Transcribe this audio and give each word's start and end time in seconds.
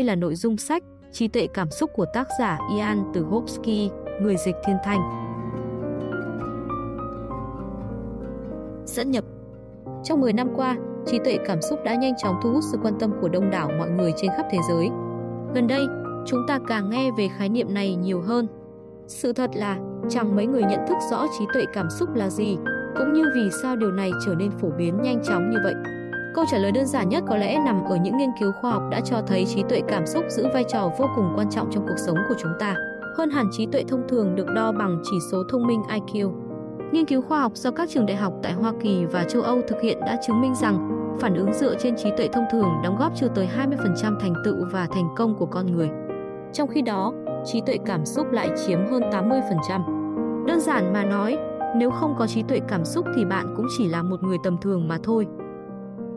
Đây 0.00 0.06
là 0.06 0.14
nội 0.14 0.34
dung 0.34 0.56
sách 0.56 0.82
Trí 1.12 1.28
tuệ 1.28 1.46
cảm 1.54 1.70
xúc 1.70 1.90
của 1.94 2.06
tác 2.14 2.28
giả 2.38 2.58
Ian 2.76 3.04
Tuhovsky, 3.14 3.90
người 4.22 4.36
dịch 4.36 4.54
thiên 4.66 4.76
thanh. 4.84 5.00
Dẫn 8.86 9.10
nhập 9.10 9.24
Trong 10.04 10.20
10 10.20 10.32
năm 10.32 10.48
qua, 10.56 10.76
trí 11.06 11.18
tuệ 11.24 11.38
cảm 11.46 11.62
xúc 11.62 11.78
đã 11.84 11.94
nhanh 11.94 12.12
chóng 12.22 12.40
thu 12.42 12.52
hút 12.52 12.64
sự 12.72 12.78
quan 12.82 12.94
tâm 13.00 13.12
của 13.20 13.28
đông 13.28 13.50
đảo 13.50 13.70
mọi 13.78 13.90
người 13.90 14.12
trên 14.16 14.30
khắp 14.36 14.46
thế 14.50 14.58
giới. 14.68 14.88
Gần 15.54 15.66
đây, 15.68 15.86
chúng 16.26 16.40
ta 16.48 16.58
càng 16.68 16.90
nghe 16.90 17.10
về 17.18 17.28
khái 17.38 17.48
niệm 17.48 17.74
này 17.74 17.94
nhiều 17.94 18.20
hơn. 18.20 18.46
Sự 19.06 19.32
thật 19.32 19.50
là 19.54 19.78
chẳng 20.08 20.36
mấy 20.36 20.46
người 20.46 20.62
nhận 20.62 20.80
thức 20.88 20.96
rõ 21.10 21.26
trí 21.38 21.44
tuệ 21.54 21.64
cảm 21.72 21.90
xúc 21.90 22.14
là 22.14 22.30
gì, 22.30 22.56
cũng 22.98 23.12
như 23.12 23.24
vì 23.34 23.50
sao 23.62 23.76
điều 23.76 23.90
này 23.90 24.10
trở 24.26 24.34
nên 24.34 24.50
phổ 24.50 24.68
biến 24.78 25.02
nhanh 25.02 25.22
chóng 25.24 25.50
như 25.50 25.58
vậy. 25.64 25.95
Câu 26.36 26.44
trả 26.50 26.58
lời 26.58 26.72
đơn 26.72 26.86
giản 26.86 27.08
nhất 27.08 27.24
có 27.28 27.36
lẽ 27.36 27.58
nằm 27.64 27.84
ở 27.84 27.96
những 27.96 28.16
nghiên 28.16 28.30
cứu 28.40 28.52
khoa 28.52 28.70
học 28.70 28.82
đã 28.90 29.00
cho 29.00 29.22
thấy 29.26 29.46
trí 29.46 29.62
tuệ 29.68 29.80
cảm 29.88 30.06
xúc 30.06 30.24
giữ 30.28 30.46
vai 30.54 30.64
trò 30.68 30.90
vô 30.98 31.06
cùng 31.16 31.32
quan 31.36 31.50
trọng 31.50 31.70
trong 31.70 31.86
cuộc 31.88 31.98
sống 32.06 32.16
của 32.28 32.34
chúng 32.38 32.52
ta, 32.58 32.76
hơn 33.16 33.30
hẳn 33.30 33.48
trí 33.52 33.66
tuệ 33.66 33.84
thông 33.88 34.08
thường 34.08 34.36
được 34.36 34.46
đo 34.54 34.72
bằng 34.72 35.02
chỉ 35.10 35.16
số 35.32 35.42
thông 35.50 35.66
minh 35.66 35.82
IQ. 35.88 36.32
Nghiên 36.92 37.06
cứu 37.06 37.22
khoa 37.22 37.40
học 37.40 37.52
do 37.54 37.70
các 37.70 37.88
trường 37.88 38.06
đại 38.06 38.16
học 38.16 38.32
tại 38.42 38.52
Hoa 38.52 38.72
Kỳ 38.80 39.04
và 39.04 39.24
châu 39.24 39.42
Âu 39.42 39.60
thực 39.68 39.80
hiện 39.82 40.00
đã 40.00 40.18
chứng 40.26 40.40
minh 40.40 40.54
rằng 40.54 40.90
phản 41.20 41.34
ứng 41.34 41.52
dựa 41.52 41.74
trên 41.78 41.96
trí 41.96 42.10
tuệ 42.16 42.28
thông 42.32 42.44
thường 42.52 42.68
đóng 42.84 42.96
góp 42.98 43.12
chưa 43.16 43.28
tới 43.28 43.48
20% 44.02 44.20
thành 44.20 44.34
tựu 44.44 44.56
và 44.72 44.86
thành 44.86 45.08
công 45.16 45.36
của 45.38 45.46
con 45.46 45.66
người. 45.66 45.90
Trong 46.52 46.68
khi 46.68 46.82
đó, 46.82 47.12
trí 47.44 47.60
tuệ 47.66 47.78
cảm 47.84 48.06
xúc 48.06 48.26
lại 48.32 48.50
chiếm 48.66 48.78
hơn 48.90 49.02
80%. 49.02 50.46
Đơn 50.46 50.60
giản 50.60 50.92
mà 50.92 51.04
nói, 51.04 51.38
nếu 51.76 51.90
không 51.90 52.14
có 52.18 52.26
trí 52.26 52.42
tuệ 52.42 52.60
cảm 52.68 52.84
xúc 52.84 53.06
thì 53.16 53.24
bạn 53.24 53.54
cũng 53.56 53.66
chỉ 53.78 53.88
là 53.88 54.02
một 54.02 54.22
người 54.22 54.38
tầm 54.44 54.58
thường 54.58 54.88
mà 54.88 54.98
thôi. 55.02 55.26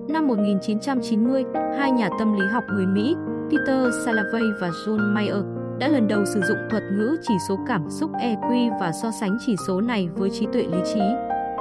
Năm 0.10 0.28
1990, 0.28 1.44
hai 1.78 1.92
nhà 1.92 2.10
tâm 2.20 2.34
lý 2.34 2.48
học 2.48 2.64
người 2.74 2.86
Mỹ 2.86 3.16
Peter 3.52 3.94
Salovey 4.06 4.44
và 4.62 4.70
John 4.70 5.14
Mayer 5.14 5.46
đã 5.80 5.88
lần 5.88 6.08
đầu 6.08 6.26
sử 6.26 6.42
dụng 6.42 6.58
thuật 6.70 6.84
ngữ 6.94 7.18
chỉ 7.28 7.34
số 7.50 7.60
cảm 7.68 7.90
xúc 7.90 8.12
EQ 8.12 8.80
và 8.80 8.92
so 8.92 9.12
sánh 9.12 9.38
chỉ 9.46 9.56
số 9.68 9.82
này 9.82 10.10
với 10.16 10.30
trí 10.30 10.48
tuệ 10.54 10.64
lý 10.64 10.78
trí. 10.94 11.00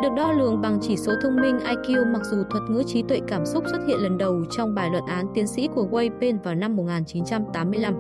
Được 0.03 0.09
đo 0.17 0.33
lường 0.33 0.61
bằng 0.61 0.79
chỉ 0.83 0.97
số 0.97 1.13
thông 1.23 1.37
minh 1.37 1.59
IQ 1.59 2.13
mặc 2.13 2.23
dù 2.25 2.37
thuật 2.51 2.63
ngữ 2.71 2.83
trí 2.87 3.03
tuệ 3.03 3.21
cảm 3.27 3.47
xúc 3.47 3.65
xuất 3.71 3.79
hiện 3.87 3.99
lần 3.99 4.19
đầu 4.19 4.45
trong 4.51 4.75
bài 4.75 4.91
luận 4.93 5.07
án 5.07 5.27
tiến 5.35 5.47
sĩ 5.47 5.69
của 5.75 5.87
Waypen 5.91 6.39
vào 6.43 6.55
năm 6.55 6.77
1985. 6.77 7.95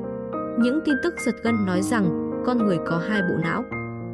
Những 0.58 0.80
tin 0.84 0.94
tức 1.02 1.14
giật 1.26 1.34
gân 1.42 1.66
nói 1.66 1.82
rằng 1.82 2.32
con 2.46 2.58
người 2.58 2.78
có 2.86 2.98
hai 3.08 3.22
bộ 3.22 3.36
não. 3.42 3.64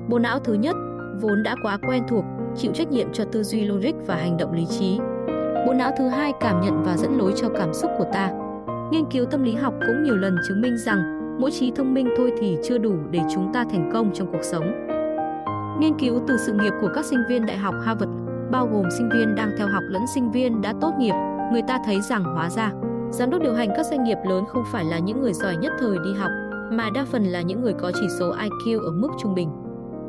Bộ 0.08 0.18
não 0.18 0.38
thứ 0.38 0.54
nhất, 0.54 0.76
vốn 1.20 1.42
đã 1.42 1.56
quá 1.62 1.78
quen 1.88 2.02
thuộc, 2.08 2.24
chịu 2.56 2.72
trách 2.74 2.90
nhiệm 2.90 3.12
cho 3.12 3.24
tư 3.24 3.42
duy 3.42 3.64
logic 3.64 3.94
và 4.06 4.16
hành 4.16 4.36
động 4.36 4.52
lý 4.52 4.66
trí. 4.66 4.98
Bộ 5.66 5.72
não 5.72 5.92
thứ 5.98 6.08
hai 6.08 6.32
cảm 6.40 6.60
nhận 6.60 6.82
và 6.82 6.96
dẫn 6.96 7.18
lối 7.18 7.32
cho 7.36 7.48
cảm 7.48 7.74
xúc 7.74 7.90
của 7.98 8.06
ta. 8.12 8.30
Nghiên 8.90 9.04
cứu 9.04 9.24
tâm 9.24 9.42
lý 9.42 9.54
học 9.54 9.74
cũng 9.86 10.02
nhiều 10.02 10.16
lần 10.16 10.36
chứng 10.48 10.60
minh 10.60 10.76
rằng 10.76 11.20
mỗi 11.40 11.50
trí 11.50 11.72
thông 11.76 11.94
minh 11.94 12.08
thôi 12.16 12.32
thì 12.40 12.58
chưa 12.64 12.78
đủ 12.78 12.94
để 13.10 13.20
chúng 13.34 13.52
ta 13.52 13.64
thành 13.70 13.90
công 13.92 14.10
trong 14.14 14.32
cuộc 14.32 14.42
sống. 14.42 14.88
Nghiên 15.80 15.98
cứu 15.98 16.20
từ 16.28 16.36
sự 16.36 16.52
nghiệp 16.52 16.72
của 16.80 16.88
các 16.94 17.04
sinh 17.04 17.20
viên 17.28 17.46
Đại 17.46 17.56
học 17.56 17.74
Harvard, 17.84 18.12
bao 18.50 18.68
gồm 18.72 18.84
sinh 18.98 19.08
viên 19.14 19.34
đang 19.34 19.50
theo 19.58 19.68
học 19.68 19.82
lẫn 19.88 20.02
sinh 20.14 20.30
viên 20.30 20.62
đã 20.62 20.72
tốt 20.80 20.92
nghiệp, 20.98 21.14
người 21.52 21.62
ta 21.68 21.78
thấy 21.86 22.00
rằng 22.00 22.24
hóa 22.24 22.50
ra, 22.50 22.72
giám 23.10 23.30
đốc 23.30 23.42
điều 23.42 23.54
hành 23.54 23.68
các 23.76 23.86
doanh 23.86 24.04
nghiệp 24.04 24.18
lớn 24.28 24.44
không 24.48 24.64
phải 24.72 24.84
là 24.84 24.98
những 24.98 25.20
người 25.20 25.32
giỏi 25.32 25.56
nhất 25.56 25.72
thời 25.78 25.98
đi 26.04 26.14
học, 26.14 26.30
mà 26.70 26.90
đa 26.94 27.04
phần 27.04 27.24
là 27.24 27.42
những 27.42 27.62
người 27.62 27.72
có 27.72 27.92
chỉ 27.94 28.06
số 28.18 28.34
IQ 28.36 28.80
ở 28.84 28.90
mức 28.90 29.08
trung 29.22 29.34
bình. 29.34 29.50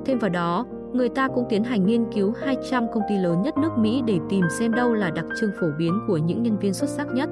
Thêm 0.05 0.19
vào 0.19 0.29
đó, 0.29 0.65
người 0.95 1.09
ta 1.09 1.27
cũng 1.27 1.45
tiến 1.49 1.63
hành 1.63 1.85
nghiên 1.85 2.05
cứu 2.13 2.33
200 2.41 2.85
công 2.93 3.03
ty 3.09 3.17
lớn 3.17 3.41
nhất 3.41 3.57
nước 3.57 3.77
Mỹ 3.77 4.01
để 4.05 4.19
tìm 4.29 4.43
xem 4.59 4.73
đâu 4.73 4.93
là 4.93 5.09
đặc 5.09 5.25
trưng 5.41 5.51
phổ 5.59 5.67
biến 5.77 5.99
của 6.07 6.17
những 6.17 6.43
nhân 6.43 6.57
viên 6.59 6.73
xuất 6.73 6.89
sắc 6.89 7.07
nhất. 7.13 7.29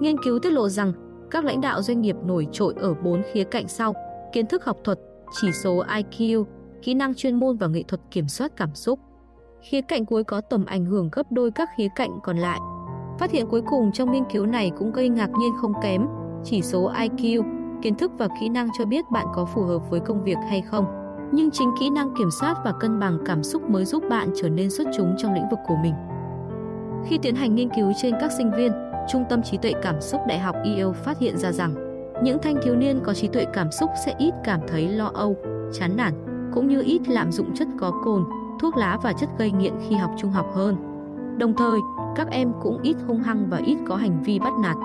Nghiên 0.00 0.16
cứu 0.24 0.38
tiết 0.38 0.50
lộ 0.50 0.68
rằng 0.68 0.92
các 1.30 1.44
lãnh 1.44 1.60
đạo 1.60 1.82
doanh 1.82 2.00
nghiệp 2.00 2.16
nổi 2.24 2.46
trội 2.52 2.74
ở 2.76 2.94
bốn 2.94 3.22
khía 3.32 3.44
cạnh 3.44 3.68
sau: 3.68 3.94
kiến 4.32 4.46
thức 4.46 4.64
học 4.64 4.76
thuật, 4.84 4.98
chỉ 5.40 5.52
số 5.52 5.84
IQ, 5.84 6.44
kỹ 6.82 6.94
năng 6.94 7.14
chuyên 7.14 7.34
môn 7.34 7.56
và 7.56 7.66
nghệ 7.66 7.82
thuật 7.88 8.00
kiểm 8.10 8.28
soát 8.28 8.52
cảm 8.56 8.74
xúc. 8.74 8.98
Khía 9.62 9.80
cạnh 9.80 10.06
cuối 10.06 10.24
có 10.24 10.40
tầm 10.40 10.64
ảnh 10.64 10.84
hưởng 10.84 11.08
gấp 11.12 11.32
đôi 11.32 11.50
các 11.50 11.68
khía 11.76 11.88
cạnh 11.96 12.10
còn 12.22 12.38
lại. 12.38 12.60
Phát 13.18 13.30
hiện 13.30 13.46
cuối 13.46 13.62
cùng 13.66 13.92
trong 13.92 14.12
nghiên 14.12 14.24
cứu 14.32 14.46
này 14.46 14.72
cũng 14.78 14.92
gây 14.92 15.08
ngạc 15.08 15.30
nhiên 15.38 15.52
không 15.60 15.72
kém, 15.82 16.06
chỉ 16.44 16.62
số 16.62 16.92
IQ, 16.92 17.42
kiến 17.82 17.94
thức 17.94 18.12
và 18.18 18.28
kỹ 18.40 18.48
năng 18.48 18.68
cho 18.78 18.84
biết 18.84 19.04
bạn 19.12 19.26
có 19.34 19.44
phù 19.44 19.62
hợp 19.62 19.90
với 19.90 20.00
công 20.00 20.24
việc 20.24 20.38
hay 20.48 20.62
không. 20.62 21.05
Nhưng 21.32 21.50
chính 21.50 21.74
kỹ 21.80 21.90
năng 21.90 22.14
kiểm 22.18 22.30
soát 22.30 22.56
và 22.64 22.72
cân 22.72 22.98
bằng 22.98 23.18
cảm 23.24 23.42
xúc 23.42 23.70
mới 23.70 23.84
giúp 23.84 24.04
bạn 24.10 24.30
trở 24.36 24.48
nên 24.48 24.70
xuất 24.70 24.86
chúng 24.96 25.14
trong 25.18 25.34
lĩnh 25.34 25.48
vực 25.50 25.58
của 25.66 25.76
mình. 25.82 25.94
Khi 27.06 27.18
tiến 27.22 27.34
hành 27.34 27.54
nghiên 27.54 27.68
cứu 27.76 27.92
trên 28.02 28.14
các 28.20 28.32
sinh 28.32 28.50
viên, 28.56 28.72
Trung 29.08 29.24
tâm 29.28 29.42
trí 29.42 29.56
tuệ 29.56 29.72
cảm 29.82 30.00
xúc 30.00 30.20
Đại 30.28 30.38
học 30.38 30.56
Yale 30.64 30.92
phát 31.04 31.18
hiện 31.18 31.38
ra 31.38 31.52
rằng 31.52 31.74
những 32.22 32.38
thanh 32.42 32.56
thiếu 32.62 32.76
niên 32.76 33.00
có 33.04 33.14
trí 33.14 33.28
tuệ 33.28 33.44
cảm 33.52 33.70
xúc 33.70 33.90
sẽ 34.04 34.14
ít 34.18 34.34
cảm 34.44 34.60
thấy 34.68 34.88
lo 34.88 35.10
âu, 35.14 35.36
chán 35.72 35.96
nản, 35.96 36.14
cũng 36.54 36.68
như 36.68 36.82
ít 36.82 37.08
lạm 37.08 37.32
dụng 37.32 37.54
chất 37.54 37.68
có 37.78 37.92
cồn, 38.04 38.24
thuốc 38.60 38.76
lá 38.76 38.98
và 39.02 39.12
chất 39.12 39.28
gây 39.38 39.50
nghiện 39.50 39.74
khi 39.88 39.96
học 39.96 40.10
trung 40.16 40.30
học 40.30 40.46
hơn. 40.54 40.76
Đồng 41.38 41.54
thời, 41.56 41.80
các 42.16 42.28
em 42.30 42.52
cũng 42.62 42.82
ít 42.82 42.96
hung 43.06 43.20
hăng 43.20 43.46
và 43.50 43.60
ít 43.66 43.78
có 43.88 43.96
hành 43.96 44.22
vi 44.22 44.38
bắt 44.38 44.52
nạt. 44.62 44.76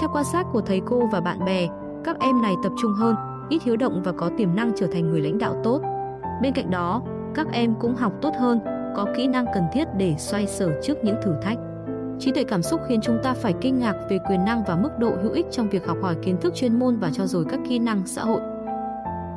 Theo 0.00 0.10
quan 0.12 0.24
sát 0.24 0.46
của 0.52 0.60
thầy 0.60 0.80
cô 0.86 1.08
và 1.12 1.20
bạn 1.20 1.44
bè, 1.44 1.68
các 2.04 2.18
em 2.20 2.42
này 2.42 2.54
tập 2.62 2.72
trung 2.82 2.92
hơn, 2.92 3.14
ít 3.48 3.62
hiếu 3.62 3.76
động 3.76 4.02
và 4.02 4.12
có 4.12 4.30
tiềm 4.36 4.56
năng 4.56 4.72
trở 4.76 4.86
thành 4.86 5.10
người 5.10 5.20
lãnh 5.20 5.38
đạo 5.38 5.60
tốt. 5.64 5.80
Bên 6.42 6.52
cạnh 6.52 6.70
đó, 6.70 7.02
các 7.34 7.46
em 7.52 7.74
cũng 7.80 7.94
học 7.94 8.12
tốt 8.22 8.34
hơn, 8.38 8.60
có 8.96 9.06
kỹ 9.16 9.26
năng 9.26 9.46
cần 9.54 9.64
thiết 9.72 9.84
để 9.96 10.14
xoay 10.18 10.46
sở 10.46 10.80
trước 10.82 11.04
những 11.04 11.16
thử 11.22 11.34
thách. 11.42 11.58
Trí 12.18 12.32
tuệ 12.32 12.44
cảm 12.44 12.62
xúc 12.62 12.80
khiến 12.88 13.00
chúng 13.02 13.18
ta 13.22 13.34
phải 13.34 13.54
kinh 13.60 13.78
ngạc 13.78 13.94
về 14.10 14.18
quyền 14.28 14.44
năng 14.44 14.64
và 14.64 14.76
mức 14.76 14.98
độ 14.98 15.12
hữu 15.22 15.32
ích 15.32 15.46
trong 15.50 15.68
việc 15.68 15.86
học 15.86 15.96
hỏi 16.02 16.16
kiến 16.22 16.36
thức 16.40 16.54
chuyên 16.54 16.78
môn 16.78 16.96
và 16.96 17.10
cho 17.12 17.26
rồi 17.26 17.44
các 17.48 17.60
kỹ 17.68 17.78
năng 17.78 18.06
xã 18.06 18.22
hội. 18.22 18.40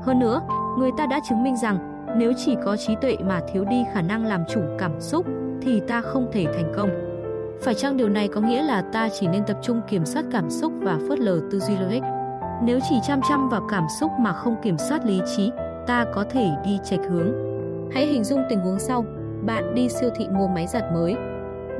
Hơn 0.04 0.20
nữa, 0.20 0.42
người 0.78 0.92
ta 0.98 1.06
đã 1.06 1.20
chứng 1.30 1.44
minh 1.44 1.58
rằng 1.58 2.04
nếu 2.18 2.34
chỉ 2.38 2.56
có 2.66 2.78
trí 2.78 2.96
tuệ 2.96 3.18
mà 3.28 3.42
thiếu 3.54 3.66
đi 3.66 3.84
khả 3.94 4.02
năng 4.02 4.26
làm 4.26 4.44
chủ 4.50 4.62
cảm 4.78 5.02
xúc 5.02 5.26
thì 5.62 5.80
ta 5.80 6.02
không 6.02 6.30
thể 6.32 6.46
thành 6.46 6.74
công. 6.76 6.90
Phải 7.62 7.74
chăng 7.74 7.98
điều 7.98 8.10
này 8.10 8.28
có 8.28 8.42
nghĩa 8.42 8.64
là 8.64 8.82
ta 8.82 9.10
chỉ 9.20 9.28
nên 9.28 9.44
tập 9.48 9.58
trung 9.62 9.82
kiểm 9.88 10.06
soát 10.06 10.26
cảm 10.32 10.50
xúc 10.50 10.74
và 10.82 11.00
phớt 11.10 11.20
lờ 11.20 11.40
tư 11.52 11.60
duy 11.60 11.78
logic? 11.78 12.19
Nếu 12.64 12.80
chỉ 12.90 12.96
chăm 13.04 13.22
chăm 13.30 13.50
vào 13.50 13.62
cảm 13.70 13.88
xúc 14.00 14.12
mà 14.20 14.34
không 14.34 14.56
kiểm 14.62 14.78
soát 14.78 15.06
lý 15.06 15.22
trí, 15.38 15.52
ta 15.88 16.06
có 16.16 16.26
thể 16.30 16.50
đi 16.66 16.80
chệch 16.84 17.00
hướng. 17.10 17.32
Hãy 17.94 18.06
hình 18.06 18.24
dung 18.24 18.44
tình 18.50 18.60
huống 18.60 18.80
sau, 18.80 19.06
bạn 19.46 19.76
đi 19.76 19.90
siêu 19.90 20.10
thị 20.16 20.28
mua 20.32 20.48
máy 20.48 20.68
giặt 20.68 20.84
mới, 20.94 21.16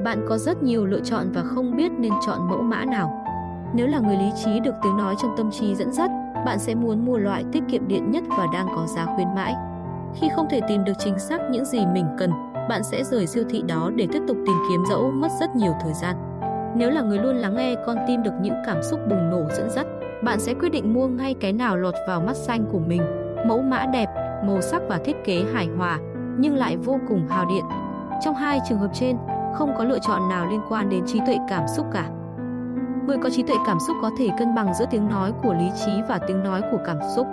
bạn 0.04 0.26
có 0.30 0.38
rất 0.38 0.64
nhiều 0.64 0.86
lựa 0.86 1.00
chọn 1.00 1.32
và 1.34 1.44
không 1.44 1.76
biết 1.76 1.92
nên 1.92 2.14
chọn 2.26 2.50
mẫu 2.50 2.62
mã 2.62 2.86
nào. 2.86 3.26
Nếu 3.74 3.88
là 3.88 4.00
người 4.00 4.18
lý 4.18 4.32
trí 4.44 4.60
được 4.60 4.76
tiếng 4.84 4.98
nói 4.98 5.16
trong 5.22 5.32
tâm 5.38 5.52
trí 5.52 5.76
dẫn 5.76 5.92
dắt, 5.92 6.12
bạn 6.46 6.60
sẽ 6.60 6.76
muốn 6.76 7.06
mua 7.06 7.18
loại 7.18 7.44
tiết 7.52 7.64
kiệm 7.72 7.88
điện 7.88 8.12
nhất 8.12 8.24
và 8.38 8.48
đang 8.54 8.68
có 8.76 8.86
giá 8.96 9.06
khuyến 9.16 9.28
mãi. 9.36 9.56
Khi 10.16 10.28
không 10.36 10.48
thể 10.50 10.62
tìm 10.68 10.84
được 10.84 10.94
chính 11.00 11.20
xác 11.20 11.42
những 11.52 11.66
gì 11.66 11.86
mình 11.86 12.06
cần, 12.18 12.32
bạn 12.70 12.84
sẽ 12.84 13.04
rời 13.04 13.28
siêu 13.28 13.44
thị 13.50 13.64
đó 13.68 13.92
để 13.96 14.08
tiếp 14.12 14.22
tục 14.28 14.38
tìm 14.46 14.56
kiếm 14.70 14.84
dẫu 14.90 15.12
mất 15.12 15.32
rất 15.40 15.56
nhiều 15.56 15.74
thời 15.82 15.94
gian. 15.94 16.16
Nếu 16.76 16.90
là 16.90 17.02
người 17.02 17.18
luôn 17.18 17.36
lắng 17.36 17.56
nghe 17.56 17.76
con 17.86 17.98
tim 18.08 18.24
được 18.24 18.34
những 18.42 18.56
cảm 18.66 18.84
xúc 18.84 19.00
bùng 19.10 19.30
nổ 19.30 19.44
dẫn 19.58 19.70
dắt, 19.70 19.88
bạn 20.24 20.40
sẽ 20.40 20.54
quyết 20.54 20.70
định 20.70 20.94
mua 20.94 21.08
ngay 21.08 21.36
cái 21.40 21.54
nào 21.54 21.78
lọt 21.78 21.96
vào 22.08 22.22
mắt 22.22 22.36
xanh 22.36 22.66
của 22.72 22.80
mình, 22.80 23.02
mẫu 23.48 23.62
mã 23.62 23.86
đẹp, 23.94 24.08
màu 24.48 24.62
sắc 24.62 24.82
và 24.88 24.98
thiết 24.98 25.16
kế 25.26 25.44
hài 25.54 25.68
hòa, 25.78 26.00
nhưng 26.38 26.56
lại 26.56 26.78
vô 26.78 27.00
cùng 27.10 27.28
hào 27.28 27.46
điện. 27.46 27.64
Trong 28.24 28.36
hai 28.36 28.60
trường 28.70 28.78
hợp 28.78 28.90
trên, 28.94 29.18
không 29.54 29.74
có 29.78 29.84
lựa 29.84 30.00
chọn 30.00 30.30
nào 30.30 30.46
liên 30.46 30.62
quan 30.70 30.90
đến 30.90 31.04
trí 31.06 31.20
tuệ 31.26 31.38
cảm 31.50 31.64
xúc 31.76 31.86
cả. 31.94 32.10
Người 33.08 33.18
có 33.24 33.30
trí 33.30 33.44
tuệ 33.44 33.56
cảm 33.66 33.78
xúc 33.88 33.98
có 34.02 34.12
thể 34.20 34.30
cân 34.40 34.56
bằng 34.56 34.74
giữa 34.74 34.86
tiếng 34.92 35.08
nói 35.08 35.34
của 35.44 35.54
lý 35.54 35.72
trí 35.86 35.92
và 36.10 36.20
tiếng 36.28 36.44
nói 36.44 36.62
của 36.72 36.80
cảm 36.86 36.98
xúc. 37.16 37.28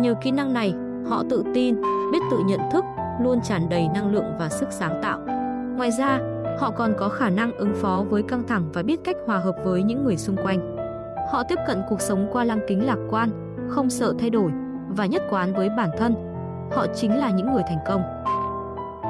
Nhờ 0.00 0.14
kỹ 0.22 0.30
năng 0.30 0.52
này, 0.52 0.74
họ 1.08 1.22
tự 1.30 1.44
tin, 1.54 1.82
biết 2.12 2.20
tự 2.30 2.38
nhận 2.46 2.60
thức, 2.72 2.84
luôn 3.20 3.40
tràn 3.40 3.68
đầy 3.68 3.88
năng 3.94 4.12
lượng 4.12 4.32
và 4.38 4.48
sức 4.48 4.68
sáng 4.70 5.00
tạo. 5.02 5.20
Ngoài 5.76 5.90
ra, 5.90 6.20
họ 6.58 6.70
còn 6.70 6.94
có 6.98 7.08
khả 7.08 7.30
năng 7.30 7.52
ứng 7.52 7.74
phó 7.74 8.04
với 8.08 8.22
căng 8.22 8.46
thẳng 8.46 8.62
và 8.72 8.82
biết 8.82 9.00
cách 9.04 9.16
hòa 9.26 9.38
hợp 9.38 9.56
với 9.64 9.82
những 9.82 10.04
người 10.04 10.16
xung 10.16 10.36
quanh. 10.36 10.77
Họ 11.30 11.42
tiếp 11.42 11.58
cận 11.66 11.82
cuộc 11.88 12.00
sống 12.00 12.28
qua 12.32 12.44
lăng 12.44 12.60
kính 12.68 12.86
lạc 12.86 12.98
quan, 13.10 13.56
không 13.68 13.90
sợ 13.90 14.14
thay 14.18 14.30
đổi 14.30 14.50
và 14.88 15.06
nhất 15.06 15.22
quán 15.30 15.54
với 15.54 15.68
bản 15.76 15.90
thân. 15.98 16.14
Họ 16.72 16.86
chính 16.94 17.18
là 17.18 17.30
những 17.30 17.52
người 17.52 17.62
thành 17.68 17.78
công. 17.86 18.02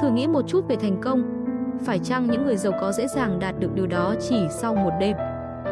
Thử 0.01 0.11
nghĩ 0.11 0.27
một 0.27 0.43
chút 0.47 0.69
về 0.69 0.77
thành 0.77 1.01
công 1.01 1.23
phải 1.85 1.99
chăng 1.99 2.27
những 2.31 2.47
người 2.47 2.57
giàu 2.57 2.73
có 2.81 2.93
dễ 2.93 3.07
dàng 3.07 3.39
đạt 3.41 3.55
được 3.61 3.75
điều 3.75 3.87
đó 3.87 4.15
chỉ 4.29 4.37
sau 4.51 4.75
một 4.75 4.91
đêm? 5.01 5.17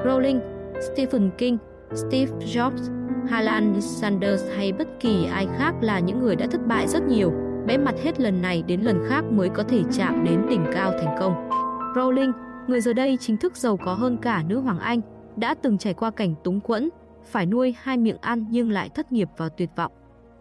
Rowling, 0.05 0.41
Stephen 0.81 1.31
King, 1.39 1.59
Steve 1.95 2.33
Jobs, 2.41 2.91
Harlan 3.29 3.81
Sanders 3.81 4.45
hay 4.57 4.73
bất 4.73 4.89
kỳ 5.01 5.27
ai 5.33 5.47
khác 5.59 5.75
là 5.81 5.99
những 5.99 6.23
người 6.23 6.37
đã 6.37 6.47
thất 6.51 6.67
bại 6.67 6.89
rất 6.89 7.03
nhiều, 7.03 7.33
bẽ 7.67 7.77
mặt 7.77 7.95
hết 8.03 8.21
lần 8.21 8.43
này 8.43 8.63
đến 8.67 8.81
lần 8.81 9.05
khác 9.09 9.25
mới 9.25 9.49
có 9.49 9.63
thể 9.63 9.83
chạm 9.93 10.25
đến 10.25 10.47
đỉnh 10.49 10.65
cao 10.73 10.93
thành 11.01 11.17
công. 11.21 11.51
Rowling, 11.95 12.33
người 12.67 12.81
giờ 12.81 12.93
đây 12.93 13.19
chính 13.21 13.37
thức 13.37 13.57
giàu 13.57 13.77
có 13.77 13.95
hơn 13.95 14.17
cả 14.23 14.43
nữ 14.49 14.61
hoàng 14.61 14.79
Anh, 14.79 15.01
đã 15.37 15.55
từng 15.55 15.79
trải 15.79 15.95
qua 15.95 16.11
cảnh 16.11 16.35
túng 16.45 16.61
quẫn, 16.61 16.89
phải 17.25 17.47
nuôi 17.47 17.75
hai 17.79 17.97
miệng 17.97 18.17
ăn 18.21 18.47
nhưng 18.51 18.71
lại 18.71 18.89
thất 18.89 19.13
nghiệp 19.13 19.29
và 19.37 19.49
tuyệt 19.49 19.71
vọng. 19.77 19.93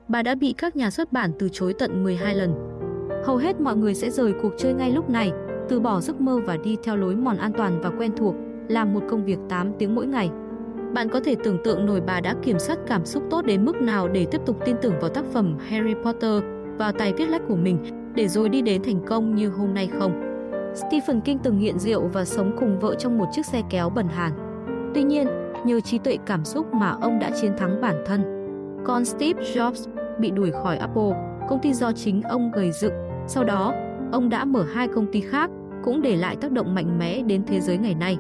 Bà 0.08 0.24
đã 0.24 0.36
bị 0.36 0.54
các 0.58 0.76
nhà 0.76 0.92
xuất 0.92 1.12
bản 1.12 1.32
từ 1.40 1.50
chối 1.52 1.74
tận 1.80 2.04
12 2.04 2.36
lần. 2.36 2.54
Hầu 3.26 3.38
hết 3.38 3.62
mọi 3.62 3.76
người 3.76 3.96
sẽ 3.96 4.10
rời 4.10 4.34
cuộc 4.42 4.54
chơi 4.58 4.74
ngay 4.74 4.92
lúc 4.92 5.10
này, 5.10 5.32
từ 5.70 5.80
bỏ 5.80 6.02
giấc 6.02 6.22
mơ 6.22 6.40
và 6.46 6.58
đi 6.58 6.78
theo 6.84 6.96
lối 6.96 7.16
mòn 7.16 7.38
an 7.38 7.52
toàn 7.58 7.82
và 7.82 7.90
quen 7.90 8.12
thuộc, 8.18 8.36
làm 8.68 8.94
một 8.94 9.02
công 9.10 9.26
việc 9.26 9.40
8 9.50 9.72
tiếng 9.80 9.96
mỗi 9.96 10.08
ngày. 10.08 10.30
Bạn 10.94 11.10
có 11.10 11.20
thể 11.20 11.36
tưởng 11.44 11.58
tượng 11.64 11.86
nổi 11.86 12.02
bà 12.02 12.22
đã 12.22 12.36
kiểm 12.44 12.60
soát 12.60 12.80
cảm 12.88 13.06
xúc 13.06 13.24
tốt 13.30 13.46
đến 13.46 13.66
mức 13.66 13.76
nào 13.82 14.08
để 14.08 14.26
tiếp 14.32 14.42
tục 14.46 14.58
tin 14.66 14.76
tưởng 14.82 14.94
vào 15.02 15.10
tác 15.10 15.26
phẩm 15.26 15.58
Harry 15.68 15.94
Potter, 16.04 16.44
vào 16.78 16.92
tài 16.92 17.14
viết 17.14 17.30
lách 17.30 17.42
của 17.48 17.56
mình, 17.56 17.78
để 18.16 18.28
rồi 18.28 18.50
đi 18.50 18.62
đến 18.62 18.84
thành 18.84 19.06
công 19.08 19.36
như 19.36 19.50
hôm 19.50 19.74
nay 19.74 19.90
không? 20.00 20.22
Stephen 20.76 21.22
King 21.22 21.40
từng 21.44 21.60
nghiện 21.60 21.80
rượu 21.80 22.08
và 22.08 22.26
sống 22.26 22.56
cùng 22.60 22.80
vợ 22.80 22.96
trong 22.96 23.18
một 23.18 23.26
chiếc 23.32 23.46
xe 23.46 23.62
kéo 23.70 23.90
bẩn 23.90 24.08
hàn. 24.08 24.32
Tuy 24.96 25.04
nhiên, 25.04 25.28
nhờ 25.66 25.80
trí 25.80 25.98
tuệ 25.98 26.18
cảm 26.26 26.46
xúc 26.46 26.74
mà 26.74 26.98
ông 27.02 27.20
đã 27.20 27.32
chiến 27.42 27.52
thắng 27.58 27.82
bản 27.82 28.04
thân. 28.06 28.22
Còn 28.86 29.06
Steve 29.06 29.42
Jobs 29.42 29.90
bị 30.20 30.32
đuổi 30.32 30.52
khỏi 30.52 30.78
Apple, 30.78 31.12
công 31.50 31.60
ty 31.62 31.74
do 31.74 31.92
chính 31.92 32.22
ông 32.22 32.52
gây 32.52 32.72
dựng. 32.72 32.94
Sau 33.28 33.44
đó, 33.44 33.74
ông 34.12 34.30
đã 34.30 34.46
mở 34.46 34.64
hai 34.64 34.88
công 34.88 35.12
ty 35.12 35.22
khác, 35.22 35.50
cũng 35.84 36.02
để 36.02 36.16
lại 36.16 36.36
tác 36.36 36.52
động 36.52 36.76
mạnh 36.76 37.00
mẽ 37.00 37.22
đến 37.22 37.44
thế 37.48 37.60
giới 37.60 37.78
ngày 37.78 37.96
nay. 37.96 38.18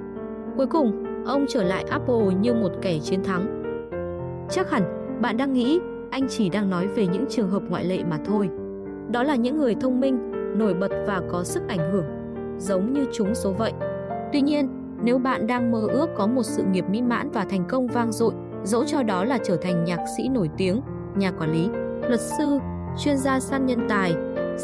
Cuối 0.57 0.67
cùng, 0.67 1.03
ông 1.25 1.45
trở 1.49 1.63
lại 1.63 1.85
Apple 1.89 2.35
như 2.41 2.53
một 2.53 2.71
kẻ 2.81 2.99
chiến 2.99 3.23
thắng. 3.23 3.63
Chắc 4.49 4.71
hẳn, 4.71 4.83
bạn 5.21 5.37
đang 5.37 5.53
nghĩ 5.53 5.79
anh 6.11 6.27
chỉ 6.29 6.49
đang 6.49 6.69
nói 6.69 6.87
về 6.87 7.07
những 7.07 7.25
trường 7.29 7.49
hợp 7.49 7.61
ngoại 7.69 7.85
lệ 7.85 8.03
mà 8.09 8.17
thôi. 8.25 8.49
Đó 9.11 9.23
là 9.23 9.35
những 9.35 9.57
người 9.57 9.75
thông 9.75 9.99
minh, 9.99 10.31
nổi 10.57 10.73
bật 10.73 10.91
và 11.07 11.21
có 11.31 11.43
sức 11.43 11.63
ảnh 11.67 11.91
hưởng, 11.91 12.05
giống 12.57 12.93
như 12.93 13.05
chúng 13.13 13.35
số 13.35 13.51
vậy. 13.51 13.73
Tuy 14.33 14.41
nhiên, 14.41 14.84
nếu 15.05 15.17
bạn 15.17 15.47
đang 15.47 15.71
mơ 15.71 15.87
ước 15.91 16.09
có 16.15 16.27
một 16.27 16.43
sự 16.43 16.63
nghiệp 16.63 16.85
mỹ 16.89 17.01
mãn 17.01 17.31
và 17.31 17.45
thành 17.49 17.65
công 17.69 17.87
vang 17.87 18.11
dội, 18.11 18.33
dẫu 18.63 18.85
cho 18.85 19.03
đó 19.03 19.23
là 19.23 19.37
trở 19.43 19.57
thành 19.57 19.83
nhạc 19.83 19.99
sĩ 20.17 20.27
nổi 20.29 20.49
tiếng, 20.57 20.81
nhà 21.15 21.31
quản 21.31 21.51
lý, 21.51 21.69
luật 22.07 22.21
sư, 22.21 22.59
chuyên 22.99 23.17
gia 23.17 23.39
săn 23.39 23.65
nhân 23.65 23.85
tài, 23.89 24.13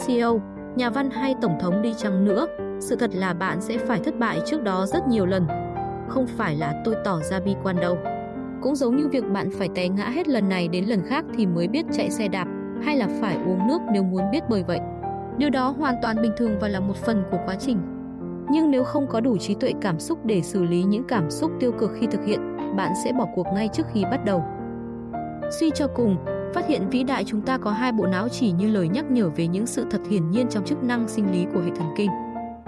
CEO, 0.05 0.41
nhà 0.75 0.89
văn 0.89 1.09
hay 1.09 1.35
tổng 1.41 1.57
thống 1.61 1.81
đi 1.81 1.93
chăng 1.97 2.25
nữa, 2.25 2.47
sự 2.79 2.95
thật 2.95 3.11
là 3.13 3.33
bạn 3.33 3.61
sẽ 3.61 3.77
phải 3.77 3.99
thất 3.99 4.19
bại 4.19 4.41
trước 4.45 4.63
đó 4.63 4.85
rất 4.85 5.07
nhiều 5.07 5.25
lần. 5.25 5.47
Không 6.09 6.27
phải 6.27 6.55
là 6.55 6.81
tôi 6.85 6.95
tỏ 7.03 7.19
ra 7.31 7.39
bi 7.39 7.55
quan 7.63 7.75
đâu. 7.75 7.97
Cũng 8.61 8.75
giống 8.75 8.97
như 8.97 9.07
việc 9.07 9.23
bạn 9.33 9.49
phải 9.57 9.69
té 9.75 9.89
ngã 9.89 10.05
hết 10.05 10.27
lần 10.27 10.49
này 10.49 10.67
đến 10.67 10.85
lần 10.85 11.01
khác 11.07 11.25
thì 11.37 11.45
mới 11.45 11.67
biết 11.67 11.85
chạy 11.91 12.09
xe 12.09 12.27
đạp, 12.27 12.47
hay 12.83 12.97
là 12.97 13.07
phải 13.21 13.35
uống 13.35 13.67
nước 13.67 13.79
nếu 13.93 14.03
muốn 14.03 14.31
biết 14.31 14.49
bơi 14.49 14.63
vậy. 14.63 14.79
Điều 15.37 15.49
đó 15.49 15.75
hoàn 15.79 15.95
toàn 16.01 16.21
bình 16.21 16.31
thường 16.37 16.51
và 16.61 16.67
là 16.67 16.79
một 16.79 16.95
phần 16.95 17.23
của 17.31 17.37
quá 17.45 17.55
trình. 17.59 17.90
Nhưng 18.51 18.71
nếu 18.71 18.83
không 18.83 19.07
có 19.07 19.19
đủ 19.19 19.37
trí 19.37 19.55
tuệ 19.55 19.73
cảm 19.81 19.99
xúc 19.99 20.19
để 20.25 20.41
xử 20.41 20.63
lý 20.63 20.83
những 20.83 21.03
cảm 21.07 21.31
xúc 21.31 21.51
tiêu 21.59 21.71
cực 21.71 21.91
khi 21.99 22.07
thực 22.07 22.25
hiện, 22.25 22.57
bạn 22.77 22.91
sẽ 23.03 23.13
bỏ 23.13 23.27
cuộc 23.35 23.47
ngay 23.53 23.69
trước 23.73 23.83
khi 23.93 24.03
bắt 24.03 24.25
đầu. 24.25 24.43
Suy 25.59 25.71
cho 25.75 25.87
cùng, 25.87 26.17
phát 26.53 26.67
hiện 26.67 26.89
vĩ 26.89 27.03
đại 27.03 27.23
chúng 27.23 27.41
ta 27.41 27.57
có 27.57 27.71
hai 27.71 27.91
bộ 27.91 28.05
não 28.05 28.29
chỉ 28.29 28.51
như 28.51 28.67
lời 28.67 28.87
nhắc 28.87 29.11
nhở 29.11 29.29
về 29.29 29.47
những 29.47 29.65
sự 29.65 29.85
thật 29.91 30.01
hiển 30.09 30.31
nhiên 30.31 30.47
trong 30.49 30.65
chức 30.65 30.83
năng 30.83 31.07
sinh 31.07 31.31
lý 31.31 31.45
của 31.53 31.59
hệ 31.59 31.71
thần 31.75 31.87
kinh. 31.97 32.09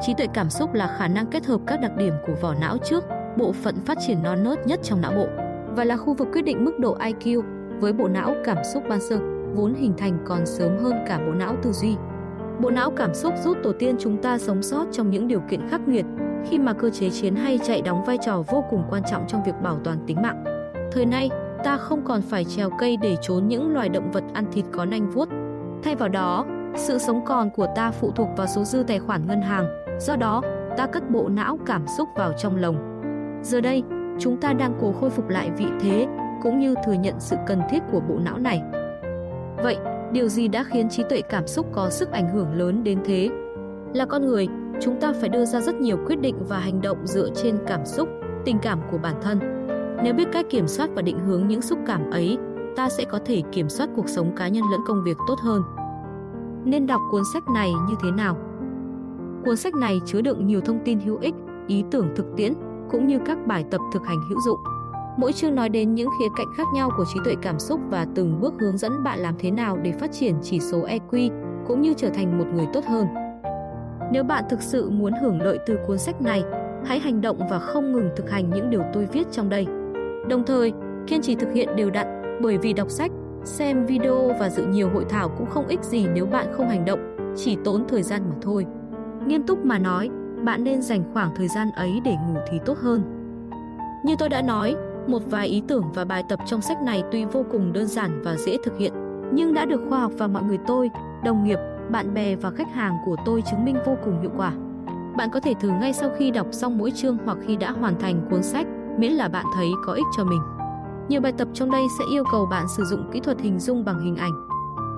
Trí 0.02 0.14
tuệ 0.14 0.28
cảm 0.34 0.50
xúc 0.50 0.74
là 0.74 0.96
khả 0.98 1.08
năng 1.08 1.28
kết 1.28 1.46
hợp 1.46 1.62
các 1.68 1.82
đặc 1.82 1.92
điểm 1.98 2.14
của 2.28 2.34
vỏ 2.42 2.54
não 2.62 2.78
trước, 2.78 3.04
bộ 3.38 3.52
phận 3.52 3.76
phát 3.86 3.98
triển 4.08 4.24
non 4.24 4.44
nớt 4.44 4.68
nhất 4.68 4.80
trong 4.84 5.02
não 5.02 5.12
bộ, 5.12 5.28
và 5.76 5.84
là 5.84 5.98
khu 5.98 6.14
vực 6.14 6.28
quyết 6.34 6.42
định 6.42 6.66
mức 6.66 6.80
độ 6.80 6.98
IQ 6.98 7.42
với 7.80 7.94
bộ 7.94 8.08
não 8.08 8.36
cảm 8.46 8.58
xúc 8.74 8.84
ban 8.90 9.02
sơ, 9.02 9.18
vốn 9.56 9.74
hình 9.74 9.94
thành 9.98 10.20
còn 10.26 10.46
sớm 10.46 10.78
hơn 10.78 10.94
cả 11.08 11.18
bộ 11.18 11.34
não 11.34 11.56
tư 11.64 11.72
duy. 11.72 11.96
Bộ 12.62 12.70
não 12.70 12.92
cảm 12.92 13.14
xúc 13.14 13.34
giúp 13.44 13.58
tổ 13.64 13.72
tiên 13.72 13.96
chúng 14.00 14.18
ta 14.18 14.38
sống 14.38 14.64
sót 14.64 14.86
trong 14.92 15.10
những 15.10 15.28
điều 15.28 15.40
kiện 15.50 15.70
khắc 15.70 15.88
nghiệt, 15.88 16.06
khi 16.46 16.60
mà 16.60 16.74
cơ 16.74 16.90
chế 16.90 17.10
chiến 17.10 17.36
hay 17.36 17.60
chạy 17.64 17.82
đóng 17.82 18.04
vai 18.06 18.18
trò 18.26 18.44
vô 18.48 18.64
cùng 18.70 18.84
quan 18.90 19.04
trọng 19.12 19.28
trong 19.28 19.44
việc 19.44 19.56
bảo 19.64 19.80
toàn 19.84 19.98
tính 20.08 20.22
mạng. 20.22 20.44
Thời 20.92 21.06
nay, 21.06 21.30
ta 21.64 21.78
không 21.78 22.06
còn 22.06 22.22
phải 22.22 22.46
trèo 22.46 22.70
cây 22.80 22.98
để 23.02 23.16
trốn 23.22 23.48
những 23.48 23.74
loài 23.74 23.90
động 23.90 24.12
vật 24.12 24.24
ăn 24.34 24.46
thịt 24.52 24.66
có 24.72 24.86
nanh 24.86 25.10
vuốt. 25.10 25.30
Thay 25.84 25.96
vào 25.96 26.10
đó, 26.10 26.46
sự 26.76 26.98
sống 26.98 27.26
còn 27.26 27.50
của 27.50 27.68
ta 27.76 27.92
phụ 27.92 28.12
thuộc 28.12 28.28
vào 28.38 28.48
số 28.48 28.64
dư 28.64 28.84
tài 28.88 29.00
khoản 29.00 29.28
ngân 29.28 29.42
hàng, 29.42 29.66
do 30.00 30.16
đó 30.16 30.42
ta 30.78 30.88
cất 30.88 31.10
bộ 31.10 31.30
não 31.30 31.60
cảm 31.66 31.86
xúc 31.98 32.10
vào 32.16 32.34
trong 32.38 32.56
lồng. 32.56 33.02
Giờ 33.44 33.62
đây, 33.62 33.84
chúng 34.20 34.38
ta 34.38 34.54
đang 34.54 34.74
cố 34.82 34.92
khôi 34.92 35.10
phục 35.10 35.30
lại 35.30 35.52
vị 35.58 35.66
thế 35.82 36.08
cũng 36.44 36.60
như 36.60 36.76
thừa 36.86 36.94
nhận 36.94 37.16
sự 37.20 37.36
cần 37.48 37.62
thiết 37.70 37.80
của 37.92 38.00
bộ 38.00 38.16
não 38.20 38.38
này. 38.38 38.62
Vậy, 39.64 39.78
điều 40.14 40.28
gì 40.28 40.48
đã 40.48 40.64
khiến 40.64 40.90
trí 40.90 41.04
tuệ 41.10 41.22
cảm 41.22 41.48
xúc 41.48 41.66
có 41.72 41.90
sức 41.90 42.12
ảnh 42.12 42.30
hưởng 42.34 42.54
lớn 42.54 42.84
đến 42.84 43.00
thế? 43.06 43.30
Là 43.94 44.06
con 44.06 44.26
người, 44.26 44.48
chúng 44.82 45.00
ta 45.00 45.14
phải 45.20 45.30
đưa 45.30 45.46
ra 45.46 45.62
rất 45.62 45.76
nhiều 45.76 45.98
quyết 46.08 46.22
định 46.22 46.36
và 46.48 46.60
hành 46.60 46.82
động 46.82 46.98
dựa 47.08 47.30
trên 47.36 47.58
cảm 47.68 47.86
xúc, 47.86 48.10
tình 48.46 48.58
cảm 48.62 48.80
của 48.92 48.98
bản 48.98 49.16
thân. 49.22 49.40
Nếu 50.04 50.14
biết 50.14 50.28
cách 50.32 50.46
kiểm 50.50 50.68
soát 50.68 50.90
và 50.96 51.02
định 51.02 51.20
hướng 51.20 51.48
những 51.48 51.62
xúc 51.62 51.80
cảm 51.88 52.12
ấy, 52.12 52.38
ta 52.76 52.90
sẽ 52.90 53.06
có 53.06 53.20
thể 53.26 53.42
kiểm 53.52 53.70
soát 53.70 53.90
cuộc 53.96 54.10
sống 54.10 54.36
cá 54.36 54.48
nhân 54.48 54.64
lẫn 54.72 54.82
công 54.88 55.04
việc 55.04 55.18
tốt 55.28 55.40
hơn. 55.40 55.62
Nên 56.66 56.88
đọc 56.88 57.02
cuốn 57.12 57.22
sách 57.34 57.44
này 57.56 57.72
như 57.90 57.96
thế 58.04 58.12
nào? 58.12 58.38
Cuốn 59.46 59.58
sách 59.58 59.76
này 59.76 60.02
chứa 60.06 60.22
đựng 60.22 60.48
nhiều 60.48 60.62
thông 60.62 60.80
tin 60.86 61.00
hữu 61.00 61.18
ích, 61.18 61.36
ý 61.68 61.84
tưởng 61.92 62.08
thực 62.16 62.26
tiễn 62.38 62.54
cũng 62.92 63.08
như 63.08 63.20
các 63.26 63.48
bài 63.48 63.66
tập 63.72 63.82
thực 63.94 64.06
hành 64.06 64.22
hữu 64.30 64.40
dụng. 64.46 64.60
Mỗi 65.18 65.34
chương 65.34 65.56
nói 65.56 65.70
đến 65.70 65.96
những 65.96 66.10
khía 66.20 66.28
cạnh 66.38 66.48
khác 66.58 66.68
nhau 66.74 66.90
của 66.98 67.06
trí 67.14 67.20
tuệ 67.26 67.36
cảm 67.42 67.60
xúc 67.60 67.80
và 67.90 68.08
từng 68.16 68.40
bước 68.42 68.54
hướng 68.60 68.78
dẫn 68.78 69.04
bạn 69.04 69.20
làm 69.20 69.36
thế 69.40 69.52
nào 69.52 69.78
để 69.78 69.92
phát 69.92 70.12
triển 70.12 70.36
chỉ 70.42 70.60
số 70.60 70.82
EQ 70.82 71.30
cũng 71.68 71.82
như 71.82 71.94
trở 71.98 72.10
thành 72.10 72.38
một 72.38 72.46
người 72.54 72.66
tốt 72.74 72.86
hơn. 72.86 73.08
Nếu 74.12 74.24
bạn 74.24 74.44
thực 74.50 74.62
sự 74.62 74.90
muốn 74.90 75.14
hưởng 75.22 75.42
lợi 75.42 75.60
từ 75.66 75.78
cuốn 75.88 75.98
sách 75.98 76.22
này, 76.22 76.44
hãy 76.86 77.00
hành 77.00 77.22
động 77.22 77.40
và 77.50 77.60
không 77.60 77.92
ngừng 77.92 78.10
thực 78.16 78.30
hành 78.30 78.50
những 78.50 78.70
điều 78.70 78.82
tôi 78.94 79.06
viết 79.06 79.28
trong 79.32 79.50
đây. 79.50 79.66
Đồng 80.30 80.44
thời, 80.46 80.74
kiên 81.08 81.22
trì 81.22 81.36
thực 81.36 81.54
hiện 81.54 81.76
đều 81.76 81.90
đặn, 81.90 82.40
bởi 82.42 82.58
vì 82.58 82.74
đọc 82.74 82.90
sách, 82.90 83.12
xem 83.44 83.86
video 83.86 84.32
và 84.40 84.50
dự 84.50 84.66
nhiều 84.66 84.90
hội 84.94 85.06
thảo 85.10 85.30
cũng 85.38 85.50
không 85.50 85.68
ích 85.68 85.84
gì 85.84 86.08
nếu 86.14 86.26
bạn 86.26 86.48
không 86.58 86.70
hành 86.70 86.86
động, 86.86 87.34
chỉ 87.36 87.58
tốn 87.64 87.86
thời 87.88 88.04
gian 88.04 88.22
mà 88.30 88.36
thôi. 88.42 88.66
Nghiêm 89.28 89.44
túc 89.44 89.66
mà 89.66 89.80
nói, 89.80 90.10
bạn 90.44 90.64
nên 90.64 90.82
dành 90.82 91.04
khoảng 91.14 91.36
thời 91.36 91.48
gian 91.48 91.68
ấy 91.76 92.02
để 92.06 92.12
ngủ 92.12 92.40
thì 92.52 92.60
tốt 92.66 92.78
hơn. 92.78 93.02
Như 94.06 94.16
tôi 94.20 94.30
đã 94.30 94.42
nói, 94.42 94.76
một 95.10 95.22
vài 95.26 95.48
ý 95.48 95.64
tưởng 95.68 95.84
và 95.94 96.06
bài 96.06 96.24
tập 96.30 96.40
trong 96.46 96.62
sách 96.62 96.82
này 96.82 97.04
tuy 97.12 97.26
vô 97.26 97.46
cùng 97.52 97.74
đơn 97.74 97.88
giản 97.88 98.22
và 98.24 98.36
dễ 98.36 98.58
thực 98.64 98.78
hiện, 98.78 98.94
nhưng 99.34 99.54
đã 99.54 99.66
được 99.66 99.82
khoa 99.90 100.00
học 100.00 100.12
và 100.18 100.28
mọi 100.28 100.44
người 100.44 100.60
tôi, 100.68 100.90
đồng 101.24 101.44
nghiệp, 101.44 101.60
bạn 101.90 102.14
bè 102.14 102.36
và 102.36 102.50
khách 102.50 102.74
hàng 102.74 102.98
của 103.06 103.16
tôi 103.26 103.44
chứng 103.52 103.66
minh 103.66 103.78
vô 103.86 103.98
cùng 104.06 104.22
hiệu 104.22 104.32
quả. 104.38 104.54
Bạn 105.18 105.30
có 105.34 105.40
thể 105.40 105.54
thử 105.60 105.70
ngay 105.70 105.94
sau 105.94 106.10
khi 106.18 106.32
đọc 106.32 106.48
xong 106.52 106.78
mỗi 106.78 106.92
chương 106.92 107.18
hoặc 107.26 107.38
khi 107.46 107.56
đã 107.56 107.72
hoàn 107.72 108.00
thành 108.00 108.28
cuốn 108.30 108.44
sách, 108.44 108.68
miễn 108.98 109.12
là 109.12 109.28
bạn 109.28 109.46
thấy 109.56 109.68
có 109.86 109.94
ích 109.94 110.06
cho 110.18 110.24
mình. 110.24 110.42
Nhiều 111.10 111.22
bài 111.22 111.34
tập 111.38 111.48
trong 111.54 111.72
đây 111.72 111.84
sẽ 112.00 112.06
yêu 112.12 112.24
cầu 112.32 112.46
bạn 112.46 112.66
sử 112.78 112.84
dụng 112.84 113.12
kỹ 113.12 113.20
thuật 113.20 113.40
hình 113.40 113.60
dung 113.60 113.86
bằng 113.86 114.00
hình 114.00 114.16
ảnh. 114.16 114.48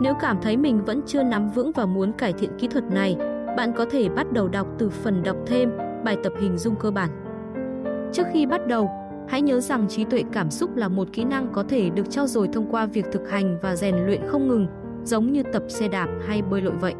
Nếu 0.01 0.13
cảm 0.21 0.37
thấy 0.41 0.57
mình 0.57 0.85
vẫn 0.85 1.01
chưa 1.05 1.23
nắm 1.23 1.49
vững 1.49 1.71
và 1.71 1.85
muốn 1.85 2.11
cải 2.11 2.33
thiện 2.33 2.49
kỹ 2.57 2.67
thuật 2.67 2.83
này, 2.83 3.17
bạn 3.57 3.73
có 3.73 3.85
thể 3.91 4.09
bắt 4.09 4.31
đầu 4.31 4.47
đọc 4.47 4.67
từ 4.77 4.89
phần 4.89 5.23
đọc 5.23 5.35
thêm, 5.45 5.71
bài 6.03 6.17
tập 6.23 6.33
hình 6.39 6.57
dung 6.57 6.75
cơ 6.75 6.91
bản. 6.91 7.09
Trước 8.13 8.23
khi 8.33 8.45
bắt 8.45 8.67
đầu, 8.67 8.89
hãy 9.27 9.41
nhớ 9.41 9.59
rằng 9.59 9.87
trí 9.87 10.03
tuệ 10.03 10.23
cảm 10.31 10.51
xúc 10.51 10.75
là 10.75 10.87
một 10.87 11.07
kỹ 11.13 11.23
năng 11.23 11.53
có 11.53 11.63
thể 11.63 11.89
được 11.89 12.09
trao 12.09 12.27
dồi 12.27 12.47
thông 12.53 12.71
qua 12.71 12.85
việc 12.85 13.05
thực 13.11 13.29
hành 13.29 13.57
và 13.61 13.75
rèn 13.75 13.95
luyện 13.95 14.21
không 14.27 14.47
ngừng, 14.47 14.67
giống 15.03 15.31
như 15.31 15.43
tập 15.43 15.63
xe 15.67 15.87
đạp 15.87 16.07
hay 16.27 16.41
bơi 16.41 16.61
lội 16.61 16.75
vậy. 16.75 16.93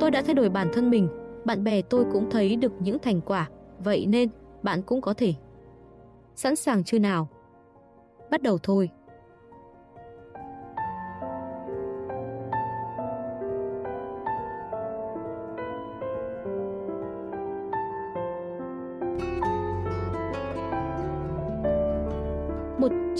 Tôi 0.00 0.10
đã 0.10 0.22
thay 0.22 0.34
đổi 0.34 0.48
bản 0.48 0.68
thân 0.72 0.90
mình, 0.90 1.08
bạn 1.44 1.64
bè 1.64 1.82
tôi 1.82 2.04
cũng 2.12 2.30
thấy 2.30 2.56
được 2.56 2.72
những 2.80 2.98
thành 2.98 3.20
quả, 3.20 3.48
vậy 3.78 4.06
nên 4.06 4.28
bạn 4.62 4.82
cũng 4.82 5.00
có 5.00 5.14
thể. 5.14 5.34
Sẵn 6.34 6.56
sàng 6.56 6.84
chưa 6.84 6.98
nào? 6.98 7.28
Bắt 8.30 8.42
đầu 8.42 8.58
thôi. 8.62 8.90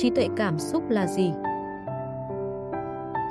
Trí 0.02 0.10
tuệ 0.10 0.28
cảm 0.36 0.58
xúc 0.58 0.90
là 0.90 1.06
gì? 1.06 1.32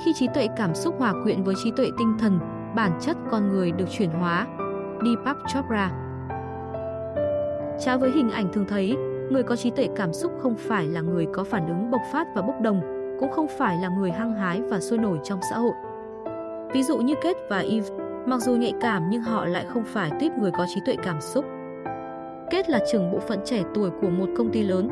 Khi 0.06 0.14
trí 0.14 0.28
tuệ 0.34 0.48
cảm 0.58 0.76
xúc 0.76 0.96
hòa 1.00 1.14
quyện 1.24 1.44
với 1.44 1.56
trí 1.64 1.72
tuệ 1.72 1.86
tinh 1.98 2.16
thần, 2.20 2.40
bản 2.76 2.92
chất 3.02 3.18
con 3.32 3.50
người 3.50 3.72
được 3.72 3.86
chuyển 3.90 4.10
hóa. 4.10 4.48
Deepak 5.06 5.38
Chopra 5.54 5.92
Trái 7.80 7.98
với 7.98 8.12
hình 8.12 8.30
ảnh 8.30 8.54
thường 8.54 8.66
thấy, 8.68 8.96
người 9.32 9.44
có 9.44 9.56
trí 9.56 9.72
tuệ 9.72 9.88
cảm 9.96 10.14
xúc 10.14 10.32
không 10.42 10.56
phải 10.58 10.86
là 10.86 11.02
người 11.02 11.28
có 11.34 11.44
phản 11.44 11.68
ứng 11.68 11.92
bộc 11.92 12.02
phát 12.12 12.28
và 12.36 12.42
bốc 12.42 12.62
đồng, 12.62 12.82
cũng 13.20 13.32
không 13.32 13.48
phải 13.58 13.78
là 13.78 13.90
người 13.90 14.12
hăng 14.12 14.34
hái 14.34 14.62
và 14.62 14.80
sôi 14.80 15.00
nổi 15.00 15.20
trong 15.24 15.40
xã 15.50 15.58
hội. 15.58 15.74
Ví 16.74 16.84
dụ 16.84 16.98
như 16.98 17.14
Kate 17.16 17.48
và 17.50 17.60
Eve, 17.60 17.90
mặc 18.26 18.42
dù 18.42 18.56
nhạy 18.56 18.74
cảm 18.82 19.10
nhưng 19.10 19.22
họ 19.22 19.46
lại 19.46 19.66
không 19.68 19.84
phải 19.84 20.12
tuyết 20.20 20.32
người 20.32 20.52
có 20.52 20.66
trí 20.76 20.82
tuệ 20.86 20.96
cảm 21.04 21.22
xúc. 21.22 21.46
kết 22.50 22.70
là 22.70 22.80
trưởng 22.92 23.12
bộ 23.12 23.20
phận 23.20 23.40
trẻ 23.46 23.64
tuổi 23.74 23.90
của 24.02 24.10
một 24.10 24.28
công 24.38 24.52
ty 24.52 24.64
lớn. 24.64 24.90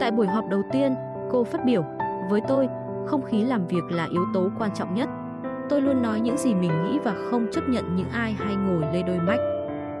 Tại 0.00 0.10
buổi 0.10 0.26
họp 0.26 0.48
đầu 0.48 0.62
tiên, 0.72 0.94
cô 1.32 1.44
phát 1.44 1.64
biểu, 1.64 1.84
với 2.30 2.40
tôi, 2.48 2.68
không 3.06 3.22
khí 3.22 3.44
làm 3.44 3.66
việc 3.66 3.84
là 3.90 4.08
yếu 4.10 4.24
tố 4.34 4.48
quan 4.58 4.70
trọng 4.74 4.94
nhất. 4.94 5.08
Tôi 5.68 5.80
luôn 5.80 6.02
nói 6.02 6.20
những 6.20 6.36
gì 6.36 6.54
mình 6.54 6.70
nghĩ 6.84 6.98
và 7.04 7.14
không 7.30 7.46
chấp 7.52 7.68
nhận 7.68 7.96
những 7.96 8.08
ai 8.12 8.32
hay 8.32 8.54
ngồi 8.54 8.82
lê 8.92 9.02
đôi 9.02 9.18
mách. 9.18 9.40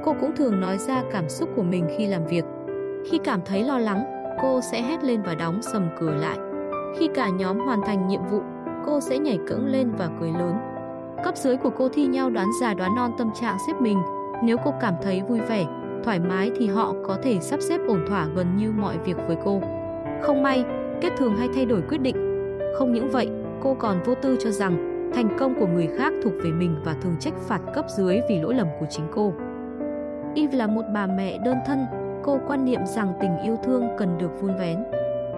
Cô 0.04 0.14
cũng 0.20 0.36
thường 0.36 0.60
nói 0.60 0.78
ra 0.78 1.02
cảm 1.12 1.28
xúc 1.28 1.48
của 1.56 1.62
mình 1.62 1.86
khi 1.98 2.06
làm 2.06 2.26
việc. 2.26 2.44
Khi 3.10 3.18
cảm 3.24 3.40
thấy 3.44 3.64
lo 3.64 3.78
lắng, 3.78 4.04
cô 4.42 4.60
sẽ 4.60 4.82
hét 4.82 5.04
lên 5.04 5.22
và 5.22 5.34
đóng 5.34 5.62
sầm 5.62 5.88
cửa 6.00 6.14
lại. 6.14 6.38
Khi 6.98 7.08
cả 7.14 7.28
nhóm 7.28 7.58
hoàn 7.58 7.82
thành 7.82 8.08
nhiệm 8.08 8.20
vụ, 8.30 8.40
cô 8.86 9.00
sẽ 9.00 9.18
nhảy 9.18 9.38
cẫng 9.48 9.66
lên 9.66 9.92
và 9.98 10.08
cười 10.20 10.30
lớn. 10.30 10.54
Cấp 11.24 11.36
dưới 11.36 11.56
của 11.56 11.70
cô 11.70 11.88
thi 11.88 12.06
nhau 12.06 12.30
đoán 12.30 12.48
già 12.60 12.74
đoán 12.74 12.94
non 12.96 13.10
tâm 13.18 13.30
trạng 13.40 13.56
xếp 13.66 13.72
mình. 13.80 13.98
Nếu 14.44 14.56
cô 14.64 14.74
cảm 14.80 14.94
thấy 15.02 15.22
vui 15.28 15.40
vẻ, 15.40 15.66
thoải 16.04 16.20
mái 16.20 16.50
thì 16.56 16.66
họ 16.66 16.94
có 17.06 17.18
thể 17.22 17.40
sắp 17.40 17.60
xếp 17.60 17.80
ổn 17.88 18.04
thỏa 18.08 18.26
gần 18.36 18.56
như 18.56 18.72
mọi 18.72 18.98
việc 18.98 19.16
với 19.26 19.36
cô. 19.44 19.60
Không 20.22 20.42
may, 20.42 20.64
kết 21.02 21.12
thường 21.16 21.36
hay 21.36 21.48
thay 21.54 21.64
đổi 21.64 21.82
quyết 21.88 21.98
định. 21.98 22.16
Không 22.78 22.92
những 22.92 23.10
vậy, 23.10 23.30
cô 23.62 23.74
còn 23.74 24.02
vô 24.02 24.14
tư 24.14 24.36
cho 24.40 24.50
rằng 24.50 25.10
thành 25.14 25.36
công 25.38 25.54
của 25.60 25.66
người 25.66 25.88
khác 25.98 26.12
thuộc 26.24 26.32
về 26.44 26.50
mình 26.50 26.76
và 26.84 26.94
thường 27.02 27.16
trách 27.20 27.34
phạt 27.48 27.60
cấp 27.74 27.84
dưới 27.96 28.20
vì 28.28 28.40
lỗi 28.40 28.54
lầm 28.54 28.66
của 28.80 28.86
chính 28.90 29.04
cô. 29.14 29.32
Eve 30.36 30.56
là 30.56 30.66
một 30.66 30.82
bà 30.94 31.06
mẹ 31.06 31.38
đơn 31.44 31.56
thân, 31.66 31.86
cô 32.22 32.38
quan 32.46 32.64
niệm 32.64 32.86
rằng 32.86 33.12
tình 33.20 33.38
yêu 33.44 33.56
thương 33.64 33.88
cần 33.98 34.18
được 34.18 34.40
vun 34.40 34.56
vén. 34.58 34.84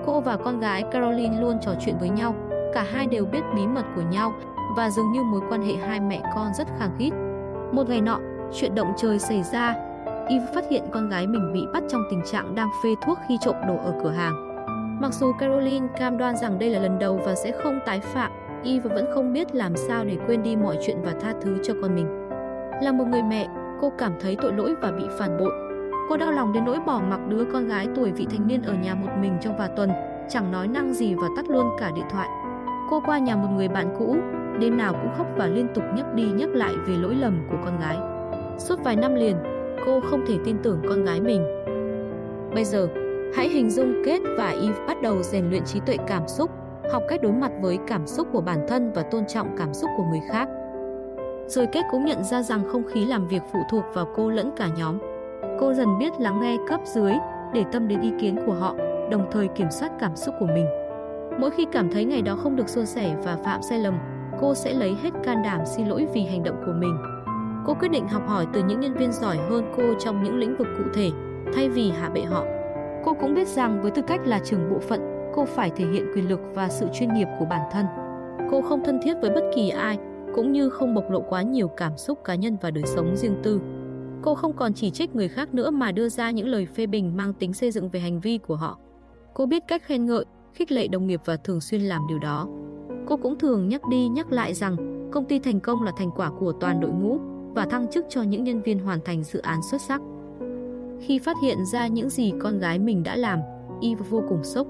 Cô 0.06 0.20
và 0.20 0.36
con 0.36 0.60
gái 0.60 0.82
Caroline 0.92 1.40
luôn 1.40 1.58
trò 1.60 1.72
chuyện 1.80 1.94
với 2.00 2.08
nhau, 2.08 2.34
cả 2.74 2.82
hai 2.82 3.06
đều 3.06 3.24
biết 3.24 3.42
bí 3.56 3.66
mật 3.66 3.84
của 3.96 4.02
nhau 4.12 4.32
và 4.76 4.90
dường 4.90 5.12
như 5.12 5.22
mối 5.22 5.40
quan 5.50 5.62
hệ 5.62 5.74
hai 5.74 6.00
mẹ 6.00 6.22
con 6.34 6.54
rất 6.58 6.68
khăng 6.78 6.96
khít. 6.98 7.10
Một 7.72 7.88
ngày 7.88 8.00
nọ, 8.00 8.20
chuyện 8.52 8.74
động 8.74 8.92
trời 8.96 9.18
xảy 9.18 9.42
ra, 9.42 9.74
Eve 10.28 10.46
phát 10.54 10.64
hiện 10.70 10.82
con 10.90 11.08
gái 11.08 11.26
mình 11.26 11.52
bị 11.52 11.60
bắt 11.72 11.82
trong 11.88 12.02
tình 12.10 12.20
trạng 12.32 12.54
đang 12.54 12.68
phê 12.84 12.90
thuốc 13.06 13.18
khi 13.28 13.38
trộm 13.40 13.56
đồ 13.68 13.76
ở 13.76 13.94
cửa 14.02 14.10
hàng. 14.10 14.43
Mặc 15.04 15.12
dù 15.14 15.32
Caroline 15.32 15.86
cam 15.96 16.18
đoan 16.18 16.36
rằng 16.36 16.58
đây 16.58 16.70
là 16.70 16.80
lần 16.80 16.98
đầu 16.98 17.20
và 17.24 17.34
sẽ 17.34 17.52
không 17.62 17.80
tái 17.86 18.00
phạm, 18.00 18.32
Eve 18.64 18.88
vẫn 18.94 19.06
không 19.14 19.32
biết 19.32 19.54
làm 19.54 19.76
sao 19.76 20.04
để 20.04 20.16
quên 20.26 20.42
đi 20.42 20.56
mọi 20.56 20.78
chuyện 20.86 20.96
và 21.02 21.12
tha 21.20 21.34
thứ 21.42 21.58
cho 21.62 21.74
con 21.82 21.94
mình. 21.94 22.28
Là 22.82 22.92
một 22.92 23.04
người 23.04 23.22
mẹ, 23.22 23.48
cô 23.80 23.92
cảm 23.98 24.12
thấy 24.20 24.36
tội 24.42 24.52
lỗi 24.52 24.74
và 24.82 24.90
bị 24.90 25.04
phản 25.18 25.38
bội. 25.38 25.50
Cô 26.08 26.16
đau 26.16 26.32
lòng 26.32 26.52
đến 26.52 26.64
nỗi 26.64 26.80
bỏ 26.86 27.00
mặc 27.08 27.20
đứa 27.28 27.44
con 27.52 27.68
gái 27.68 27.88
tuổi 27.96 28.12
vị 28.12 28.26
thành 28.30 28.46
niên 28.46 28.62
ở 28.62 28.74
nhà 28.74 28.94
một 28.94 29.08
mình 29.20 29.36
trong 29.40 29.56
vài 29.56 29.68
tuần, 29.76 29.90
chẳng 30.28 30.52
nói 30.52 30.68
năng 30.68 30.94
gì 30.94 31.14
và 31.14 31.28
tắt 31.36 31.50
luôn 31.50 31.66
cả 31.78 31.90
điện 31.96 32.06
thoại. 32.10 32.28
Cô 32.90 33.02
qua 33.06 33.18
nhà 33.18 33.36
một 33.36 33.48
người 33.56 33.68
bạn 33.68 33.94
cũ, 33.98 34.16
đêm 34.60 34.76
nào 34.76 34.92
cũng 34.92 35.12
khóc 35.16 35.26
và 35.36 35.46
liên 35.46 35.68
tục 35.74 35.84
nhắc 35.96 36.14
đi 36.14 36.24
nhắc 36.24 36.48
lại 36.48 36.74
về 36.86 36.94
lỗi 36.94 37.14
lầm 37.14 37.46
của 37.50 37.56
con 37.64 37.80
gái. 37.80 37.96
Suốt 38.58 38.78
vài 38.84 38.96
năm 38.96 39.14
liền, 39.14 39.36
cô 39.86 40.00
không 40.00 40.24
thể 40.26 40.34
tin 40.44 40.56
tưởng 40.62 40.82
con 40.88 41.04
gái 41.04 41.20
mình. 41.20 41.44
Bây 42.54 42.64
giờ, 42.64 42.88
hãy 43.36 43.48
hình 43.48 43.70
dung 43.70 44.02
Kết 44.04 44.20
và 44.38 44.48
Eve 44.48 44.86
bắt 44.86 45.02
đầu 45.02 45.22
rèn 45.22 45.50
luyện 45.50 45.64
trí 45.64 45.80
tuệ 45.80 45.96
cảm 46.06 46.28
xúc, 46.28 46.50
học 46.92 47.02
cách 47.08 47.22
đối 47.22 47.32
mặt 47.32 47.52
với 47.60 47.78
cảm 47.86 48.06
xúc 48.06 48.28
của 48.32 48.40
bản 48.40 48.66
thân 48.68 48.92
và 48.92 49.02
tôn 49.02 49.26
trọng 49.26 49.56
cảm 49.58 49.74
xúc 49.74 49.90
của 49.96 50.04
người 50.10 50.20
khác. 50.30 50.48
Rồi 51.46 51.66
Kết 51.72 51.82
cũng 51.90 52.04
nhận 52.04 52.24
ra 52.24 52.42
rằng 52.42 52.64
không 52.68 52.82
khí 52.92 53.04
làm 53.04 53.28
việc 53.28 53.42
phụ 53.52 53.58
thuộc 53.70 53.84
vào 53.94 54.08
cô 54.16 54.30
lẫn 54.30 54.50
cả 54.56 54.68
nhóm. 54.78 54.98
Cô 55.60 55.74
dần 55.74 55.98
biết 55.98 56.12
lắng 56.20 56.40
nghe 56.40 56.56
cấp 56.68 56.80
dưới 56.84 57.12
để 57.54 57.64
tâm 57.72 57.88
đến 57.88 58.00
ý 58.00 58.12
kiến 58.20 58.36
của 58.46 58.52
họ, 58.52 58.74
đồng 59.10 59.26
thời 59.30 59.48
kiểm 59.48 59.70
soát 59.70 59.92
cảm 60.00 60.16
xúc 60.16 60.34
của 60.40 60.46
mình. 60.46 60.66
Mỗi 61.38 61.50
khi 61.50 61.66
cảm 61.72 61.90
thấy 61.90 62.04
ngày 62.04 62.22
đó 62.22 62.36
không 62.36 62.56
được 62.56 62.68
suôn 62.68 62.86
sẻ 62.86 63.16
và 63.24 63.36
phạm 63.44 63.62
sai 63.62 63.78
lầm, 63.78 63.94
cô 64.40 64.54
sẽ 64.54 64.74
lấy 64.74 64.96
hết 65.02 65.10
can 65.24 65.42
đảm 65.42 65.60
xin 65.76 65.86
lỗi 65.86 66.06
vì 66.14 66.22
hành 66.22 66.42
động 66.42 66.62
của 66.66 66.72
mình. 66.72 66.98
Cô 67.66 67.74
quyết 67.74 67.88
định 67.88 68.08
học 68.08 68.22
hỏi 68.28 68.46
từ 68.52 68.62
những 68.62 68.80
nhân 68.80 68.94
viên 68.94 69.12
giỏi 69.12 69.36
hơn 69.36 69.72
cô 69.76 69.82
trong 69.98 70.22
những 70.22 70.38
lĩnh 70.38 70.56
vực 70.56 70.68
cụ 70.78 70.84
thể, 70.94 71.10
thay 71.54 71.68
vì 71.68 71.90
hạ 71.90 72.08
bệ 72.08 72.20
họ. 72.20 72.44
Cô 73.04 73.14
cũng 73.20 73.34
biết 73.34 73.48
rằng 73.48 73.82
với 73.82 73.90
tư 73.90 74.02
cách 74.02 74.20
là 74.26 74.38
trưởng 74.44 74.70
bộ 74.70 74.78
phận, 74.78 75.00
cô 75.34 75.44
phải 75.44 75.70
thể 75.70 75.84
hiện 75.92 76.06
quyền 76.14 76.28
lực 76.28 76.40
và 76.54 76.68
sự 76.68 76.86
chuyên 76.94 77.14
nghiệp 77.14 77.28
của 77.38 77.44
bản 77.44 77.68
thân. 77.72 77.86
Cô 78.50 78.62
không 78.62 78.84
thân 78.84 79.00
thiết 79.02 79.14
với 79.20 79.30
bất 79.30 79.50
kỳ 79.54 79.68
ai, 79.68 79.98
cũng 80.34 80.52
như 80.52 80.70
không 80.70 80.94
bộc 80.94 81.10
lộ 81.10 81.20
quá 81.20 81.42
nhiều 81.42 81.68
cảm 81.68 81.96
xúc 81.96 82.18
cá 82.24 82.34
nhân 82.34 82.56
và 82.60 82.70
đời 82.70 82.84
sống 82.86 83.16
riêng 83.16 83.36
tư. 83.42 83.60
Cô 84.22 84.34
không 84.34 84.52
còn 84.52 84.74
chỉ 84.74 84.90
trích 84.90 85.14
người 85.14 85.28
khác 85.28 85.54
nữa 85.54 85.70
mà 85.70 85.92
đưa 85.92 86.08
ra 86.08 86.30
những 86.30 86.48
lời 86.48 86.66
phê 86.66 86.86
bình 86.86 87.16
mang 87.16 87.32
tính 87.32 87.52
xây 87.52 87.70
dựng 87.70 87.88
về 87.88 88.00
hành 88.00 88.20
vi 88.20 88.38
của 88.38 88.56
họ. 88.56 88.78
Cô 89.34 89.46
biết 89.46 89.62
cách 89.68 89.82
khen 89.82 90.06
ngợi, 90.06 90.24
khích 90.54 90.72
lệ 90.72 90.88
đồng 90.88 91.06
nghiệp 91.06 91.20
và 91.24 91.36
thường 91.36 91.60
xuyên 91.60 91.80
làm 91.80 92.02
điều 92.08 92.18
đó. 92.18 92.48
Cô 93.06 93.16
cũng 93.16 93.38
thường 93.38 93.68
nhắc 93.68 93.88
đi 93.90 94.08
nhắc 94.08 94.32
lại 94.32 94.54
rằng 94.54 94.76
công 95.12 95.24
ty 95.24 95.38
thành 95.38 95.60
công 95.60 95.82
là 95.82 95.92
thành 95.96 96.10
quả 96.16 96.30
của 96.30 96.52
toàn 96.52 96.80
đội 96.80 96.90
ngũ 96.90 97.18
và 97.54 97.66
thăng 97.66 97.90
chức 97.90 98.06
cho 98.08 98.22
những 98.22 98.44
nhân 98.44 98.62
viên 98.62 98.78
hoàn 98.78 98.98
thành 99.04 99.24
dự 99.24 99.40
án 99.40 99.60
xuất 99.70 99.80
sắc. 99.80 100.00
Khi 101.00 101.18
phát 101.18 101.36
hiện 101.42 101.58
ra 101.72 101.86
những 101.86 102.08
gì 102.08 102.32
con 102.38 102.58
gái 102.58 102.78
mình 102.78 103.02
đã 103.02 103.16
làm, 103.16 103.38
Y 103.80 103.94
vô 103.94 104.22
cùng 104.28 104.44
sốc. 104.44 104.66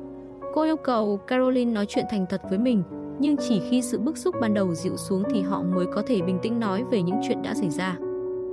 Cô 0.54 0.62
yêu 0.62 0.76
cầu 0.76 1.16
Caroline 1.26 1.73
nói 1.73 1.87
chuyện 1.88 2.04
thành 2.11 2.26
thật 2.31 2.43
với 2.50 2.59
mình, 2.59 2.83
nhưng 3.19 3.37
chỉ 3.37 3.61
khi 3.71 3.83
sự 3.83 3.99
bức 3.99 4.16
xúc 4.16 4.35
ban 4.40 4.54
đầu 4.54 4.75
dịu 4.75 4.97
xuống 4.97 5.23
thì 5.31 5.43
họ 5.43 5.62
mới 5.62 5.87
có 5.95 6.02
thể 6.07 6.23
bình 6.23 6.38
tĩnh 6.43 6.61
nói 6.61 6.85
về 6.90 7.02
những 7.02 7.21
chuyện 7.28 7.43
đã 7.43 7.54
xảy 7.54 7.71
ra. 7.71 7.99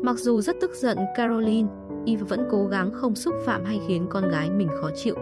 Mặc 0.03 0.19
dù 0.19 0.41
rất 0.41 0.55
tức 0.61 0.71
giận 0.75 0.97
Caroline, 1.15 1.67
Eve 2.05 2.23
vẫn 2.23 2.47
cố 2.51 2.65
gắng 2.65 2.91
không 2.93 3.15
xúc 3.15 3.35
phạm 3.45 3.65
hay 3.65 3.79
khiến 3.87 4.07
con 4.09 4.29
gái 4.29 4.49
mình 4.49 4.67
khó 4.81 4.89
chịu. 4.95 5.15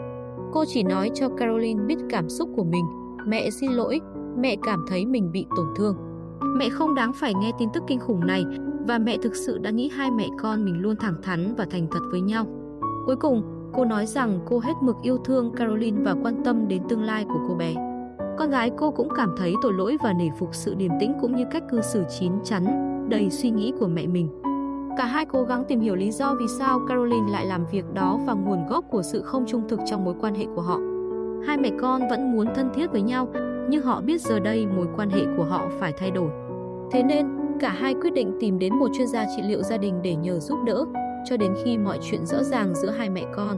Cô 0.52 0.66
chỉ 0.68 0.84
nói 0.84 1.12
cho 1.16 1.30
Caroline 1.30 1.84
biết 1.84 1.98
cảm 2.10 2.30
xúc 2.30 2.50
của 2.56 2.64
mình. 2.64 2.86
Mẹ 3.28 3.50
xin 3.50 3.72
lỗi, 3.72 4.00
mẹ 4.38 4.56
cảm 4.64 4.86
thấy 4.88 5.06
mình 5.06 5.32
bị 5.32 5.46
tổn 5.58 5.68
thương. 5.76 5.96
Mẹ 6.58 6.70
không 6.70 6.96
đáng 6.96 7.14
phải 7.14 7.34
nghe 7.34 7.52
tin 7.60 7.70
tức 7.74 7.84
kinh 7.88 8.00
khủng 8.00 8.28
này 8.28 8.46
và 8.90 8.98
mẹ 8.98 9.18
thực 9.18 9.36
sự 9.36 9.58
đã 9.58 9.70
nghĩ 9.70 9.90
hai 9.90 10.12
mẹ 10.12 10.28
con 10.38 10.66
mình 10.66 10.82
luôn 10.82 10.96
thẳng 10.96 11.16
thắn 11.24 11.56
và 11.58 11.66
thành 11.72 11.88
thật 11.92 12.00
với 12.12 12.22
nhau. 12.22 12.46
Cuối 13.06 13.16
cùng, 13.16 13.44
cô 13.74 13.86
nói 13.86 14.06
rằng 14.06 14.40
cô 14.46 14.60
hết 14.60 14.74
mực 14.82 14.96
yêu 15.02 15.18
thương 15.18 15.54
Caroline 15.56 16.02
và 16.04 16.16
quan 16.24 16.44
tâm 16.44 16.68
đến 16.68 16.82
tương 16.90 17.04
lai 17.04 17.26
của 17.26 17.40
cô 17.48 17.56
bé. 17.56 17.74
Con 18.38 18.50
gái 18.50 18.72
cô 18.78 18.92
cũng 18.92 19.10
cảm 19.16 19.36
thấy 19.38 19.54
tội 19.62 19.74
lỗi 19.74 19.98
và 20.04 20.14
nể 20.14 20.30
phục 20.40 20.50
sự 20.52 20.76
điềm 20.76 20.92
tĩnh 21.00 21.14
cũng 21.22 21.36
như 21.36 21.44
cách 21.52 21.64
cư 21.72 21.82
xử 21.82 22.04
chín 22.20 22.32
chắn, 22.44 22.66
đầy 23.10 23.30
suy 23.30 23.50
nghĩ 23.50 23.74
của 23.80 23.88
mẹ 23.88 24.08
mình. 24.08 24.30
Cả 24.98 25.06
hai 25.06 25.26
cố 25.26 25.44
gắng 25.44 25.64
tìm 25.68 25.80
hiểu 25.80 25.96
lý 25.96 26.12
do 26.12 26.36
vì 26.40 26.46
sao 26.60 26.80
Caroline 26.88 27.32
lại 27.32 27.46
làm 27.46 27.66
việc 27.72 27.86
đó 27.94 28.20
và 28.28 28.34
nguồn 28.34 28.68
gốc 28.68 28.86
của 28.92 29.02
sự 29.02 29.22
không 29.22 29.46
trung 29.48 29.68
thực 29.70 29.80
trong 29.86 30.06
mối 30.06 30.16
quan 30.22 30.36
hệ 30.36 30.46
của 30.56 30.62
họ. 30.62 30.80
Hai 31.48 31.58
mẹ 31.58 31.72
con 31.82 32.02
vẫn 32.10 32.32
muốn 32.32 32.48
thân 32.56 32.70
thiết 32.74 32.92
với 32.92 33.02
nhau, 33.02 33.28
nhưng 33.70 33.84
họ 33.84 34.02
biết 34.02 34.22
giờ 34.22 34.40
đây 34.40 34.68
mối 34.68 34.88
quan 34.96 35.10
hệ 35.10 35.22
của 35.38 35.44
họ 35.44 35.66
phải 35.80 35.94
thay 35.98 36.12
đổi. 36.12 36.30
Thế 36.92 37.04
nên, 37.04 37.39
cả 37.60 37.70
hai 37.70 37.94
quyết 37.94 38.14
định 38.14 38.34
tìm 38.40 38.60
đến 38.60 38.76
một 38.76 38.88
chuyên 38.98 39.08
gia 39.08 39.26
trị 39.36 39.42
liệu 39.48 39.64
gia 39.64 39.78
đình 39.78 40.02
để 40.04 40.16
nhờ 40.16 40.40
giúp 40.40 40.58
đỡ, 40.66 40.86
cho 41.30 41.38
đến 41.38 41.54
khi 41.64 41.78
mọi 41.78 42.00
chuyện 42.02 42.26
rõ 42.26 42.44
ràng 42.44 42.76
giữa 42.76 42.90
hai 42.90 43.10
mẹ 43.10 43.24
con. 43.36 43.58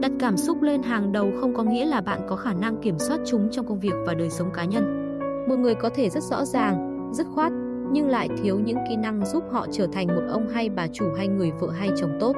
Đặt 0.00 0.12
cảm 0.20 0.36
xúc 0.36 0.62
lên 0.62 0.82
hàng 0.82 1.12
đầu 1.12 1.30
không 1.40 1.54
có 1.54 1.62
nghĩa 1.62 1.86
là 1.86 2.00
bạn 2.00 2.20
có 2.28 2.36
khả 2.36 2.52
năng 2.52 2.76
kiểm 2.82 2.98
soát 2.98 3.20
chúng 3.26 3.48
trong 3.50 3.66
công 3.66 3.80
việc 3.80 3.94
và 4.06 4.14
đời 4.14 4.30
sống 4.30 4.50
cá 4.54 4.64
nhân. 4.64 5.18
Một 5.48 5.56
người 5.58 5.74
có 5.74 5.90
thể 5.94 6.08
rất 6.10 6.22
rõ 6.22 6.44
ràng, 6.44 7.08
dứt 7.12 7.26
khoát, 7.34 7.52
nhưng 7.92 8.08
lại 8.08 8.28
thiếu 8.42 8.58
những 8.58 8.78
kỹ 8.88 8.96
năng 8.96 9.26
giúp 9.26 9.44
họ 9.50 9.66
trở 9.72 9.86
thành 9.92 10.06
một 10.06 10.22
ông 10.30 10.48
hay 10.48 10.70
bà 10.70 10.86
chủ 10.92 11.06
hay 11.16 11.28
người 11.28 11.52
vợ 11.60 11.70
hay 11.70 11.90
chồng 11.96 12.16
tốt. 12.20 12.36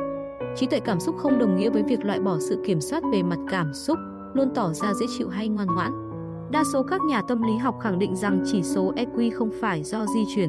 Trí 0.57 0.67
tuệ 0.67 0.81
cảm 0.81 1.01
xúc 1.01 1.15
không 1.19 1.39
đồng 1.39 1.57
nghĩa 1.57 1.71
với 1.71 1.83
việc 1.83 2.05
loại 2.05 2.21
bỏ 2.21 2.37
sự 2.39 2.63
kiểm 2.67 2.81
soát 2.81 3.03
về 3.13 3.23
mặt 3.23 3.39
cảm 3.51 3.75
xúc, 3.75 3.99
luôn 4.35 4.51
tỏ 4.55 4.73
ra 4.73 4.95
dễ 4.95 5.07
chịu 5.19 5.29
hay 5.29 5.49
ngoan 5.49 5.69
ngoãn. 5.75 6.10
Đa 6.53 6.65
số 6.65 6.83
các 6.83 7.01
nhà 7.09 7.23
tâm 7.23 7.43
lý 7.43 7.57
học 7.57 7.81
khẳng 7.81 7.99
định 7.99 8.17
rằng 8.17 8.43
chỉ 8.45 8.63
số 8.63 8.93
EQ 8.97 9.31
không 9.35 9.51
phải 9.61 9.83
do 9.83 10.07
di 10.07 10.25
truyền. 10.35 10.49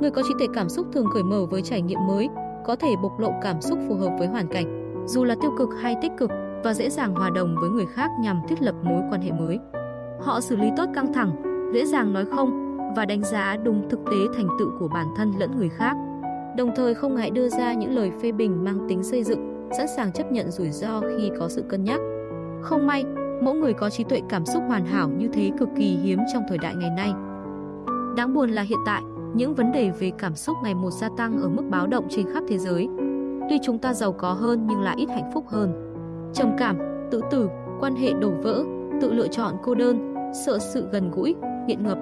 Người 0.00 0.10
có 0.10 0.22
trí 0.28 0.34
tuệ 0.38 0.46
cảm 0.54 0.68
xúc 0.68 0.86
thường 0.92 1.06
cởi 1.14 1.22
mở 1.22 1.46
với 1.46 1.62
trải 1.62 1.82
nghiệm 1.82 2.06
mới, 2.06 2.28
có 2.64 2.76
thể 2.76 2.94
bộc 3.02 3.20
lộ 3.20 3.32
cảm 3.42 3.60
xúc 3.60 3.78
phù 3.88 3.94
hợp 3.94 4.10
với 4.18 4.28
hoàn 4.28 4.48
cảnh, 4.48 5.04
dù 5.06 5.24
là 5.24 5.34
tiêu 5.42 5.50
cực 5.58 5.68
hay 5.80 5.96
tích 6.02 6.12
cực 6.18 6.30
và 6.64 6.74
dễ 6.74 6.90
dàng 6.90 7.14
hòa 7.14 7.30
đồng 7.30 7.56
với 7.60 7.70
người 7.70 7.86
khác 7.86 8.10
nhằm 8.20 8.40
thiết 8.48 8.62
lập 8.62 8.74
mối 8.82 9.02
quan 9.10 9.20
hệ 9.22 9.32
mới. 9.32 9.58
Họ 10.20 10.40
xử 10.40 10.56
lý 10.56 10.70
tốt 10.76 10.86
căng 10.94 11.12
thẳng, 11.12 11.32
dễ 11.74 11.86
dàng 11.86 12.12
nói 12.12 12.24
không 12.24 12.78
và 12.96 13.04
đánh 13.04 13.22
giá 13.22 13.56
đúng 13.56 13.88
thực 13.88 14.00
tế 14.10 14.16
thành 14.36 14.48
tựu 14.58 14.70
của 14.78 14.88
bản 14.88 15.06
thân 15.16 15.32
lẫn 15.38 15.50
người 15.58 15.68
khác. 15.68 15.96
Đồng 16.56 16.70
thời 16.76 16.94
không 16.94 17.14
ngại 17.14 17.30
đưa 17.30 17.48
ra 17.48 17.74
những 17.74 17.94
lời 17.94 18.12
phê 18.22 18.32
bình 18.32 18.64
mang 18.64 18.86
tính 18.88 19.02
xây 19.02 19.24
dựng, 19.24 19.68
sẵn 19.78 19.86
sàng 19.96 20.12
chấp 20.12 20.32
nhận 20.32 20.50
rủi 20.50 20.70
ro 20.70 21.00
khi 21.00 21.30
có 21.38 21.48
sự 21.48 21.64
cân 21.68 21.84
nhắc. 21.84 22.00
Không 22.62 22.86
may, 22.86 23.04
mỗi 23.44 23.54
người 23.54 23.72
có 23.72 23.90
trí 23.90 24.04
tuệ 24.04 24.20
cảm 24.28 24.46
xúc 24.46 24.62
hoàn 24.68 24.86
hảo 24.86 25.08
như 25.08 25.28
thế 25.32 25.50
cực 25.58 25.68
kỳ 25.76 25.96
hiếm 25.96 26.18
trong 26.32 26.42
thời 26.48 26.58
đại 26.58 26.74
ngày 26.74 26.90
nay. 26.90 27.12
Đáng 28.16 28.34
buồn 28.34 28.50
là 28.50 28.62
hiện 28.62 28.78
tại, 28.86 29.02
những 29.34 29.54
vấn 29.54 29.72
đề 29.72 29.90
về 29.90 30.12
cảm 30.18 30.34
xúc 30.34 30.56
ngày 30.62 30.74
một 30.74 30.90
gia 30.90 31.08
tăng 31.16 31.42
ở 31.42 31.48
mức 31.48 31.62
báo 31.70 31.86
động 31.86 32.06
trên 32.10 32.26
khắp 32.32 32.44
thế 32.48 32.58
giới. 32.58 32.88
Tuy 33.50 33.58
chúng 33.62 33.78
ta 33.78 33.94
giàu 33.94 34.12
có 34.12 34.32
hơn 34.32 34.66
nhưng 34.66 34.80
lại 34.80 34.96
ít 34.98 35.08
hạnh 35.08 35.30
phúc 35.34 35.44
hơn. 35.48 35.94
Trầm 36.34 36.50
cảm, 36.58 36.78
tự 37.10 37.20
tử, 37.30 37.48
quan 37.80 37.96
hệ 37.96 38.12
đổ 38.12 38.30
vỡ, 38.42 38.64
tự 39.00 39.12
lựa 39.12 39.28
chọn 39.28 39.54
cô 39.62 39.74
đơn, 39.74 40.14
sợ 40.46 40.58
sự 40.58 40.86
gần 40.92 41.10
gũi, 41.10 41.34
nghiện 41.66 41.84
ngập 41.84 41.98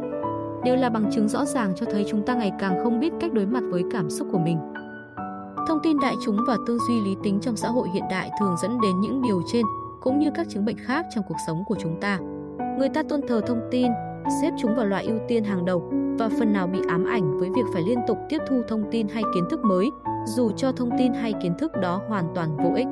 đều 0.65 0.77
là 0.77 0.91
bằng 0.91 1.11
chứng 1.13 1.29
rõ 1.29 1.45
ràng 1.45 1.73
cho 1.77 1.87
thấy 1.93 2.07
chúng 2.11 2.23
ta 2.23 2.35
ngày 2.35 2.53
càng 2.59 2.85
không 2.85 3.01
biết 3.01 3.13
cách 3.21 3.33
đối 3.33 3.47
mặt 3.47 3.63
với 3.71 3.85
cảm 3.91 4.11
xúc 4.11 4.29
của 4.33 4.39
mình. 4.39 4.59
Thông 5.69 5.79
tin 5.83 5.97
đại 6.03 6.15
chúng 6.25 6.39
và 6.47 6.57
tư 6.67 6.79
duy 6.89 7.01
lý 7.01 7.17
tính 7.23 7.39
trong 7.41 7.57
xã 7.57 7.69
hội 7.69 7.89
hiện 7.95 8.05
đại 8.11 8.31
thường 8.41 8.57
dẫn 8.63 8.81
đến 8.81 9.01
những 9.01 9.23
điều 9.23 9.43
trên, 9.53 9.67
cũng 10.01 10.19
như 10.19 10.31
các 10.35 10.49
chứng 10.49 10.65
bệnh 10.65 10.77
khác 10.79 11.07
trong 11.15 11.25
cuộc 11.29 11.37
sống 11.47 11.65
của 11.67 11.77
chúng 11.83 12.01
ta. 12.01 12.19
Người 12.79 12.89
ta 12.89 13.03
tôn 13.03 13.21
thờ 13.29 13.41
thông 13.47 13.61
tin, 13.71 13.93
xếp 14.43 14.51
chúng 14.59 14.77
vào 14.77 14.87
loại 14.87 15.05
ưu 15.05 15.19
tiên 15.29 15.45
hàng 15.45 15.65
đầu 15.65 15.93
và 16.19 16.29
phần 16.39 16.53
nào 16.53 16.67
bị 16.67 16.79
ám 16.89 17.05
ảnh 17.05 17.39
với 17.39 17.49
việc 17.49 17.63
phải 17.73 17.83
liên 17.83 17.99
tục 18.07 18.19
tiếp 18.29 18.39
thu 18.49 18.63
thông 18.69 18.85
tin 18.91 19.09
hay 19.09 19.23
kiến 19.35 19.45
thức 19.51 19.65
mới, 19.65 19.91
dù 20.27 20.51
cho 20.51 20.73
thông 20.73 20.91
tin 20.99 21.13
hay 21.13 21.35
kiến 21.43 21.55
thức 21.59 21.73
đó 21.83 22.03
hoàn 22.09 22.25
toàn 22.35 22.57
vô 22.57 22.73
ích. 22.75 22.87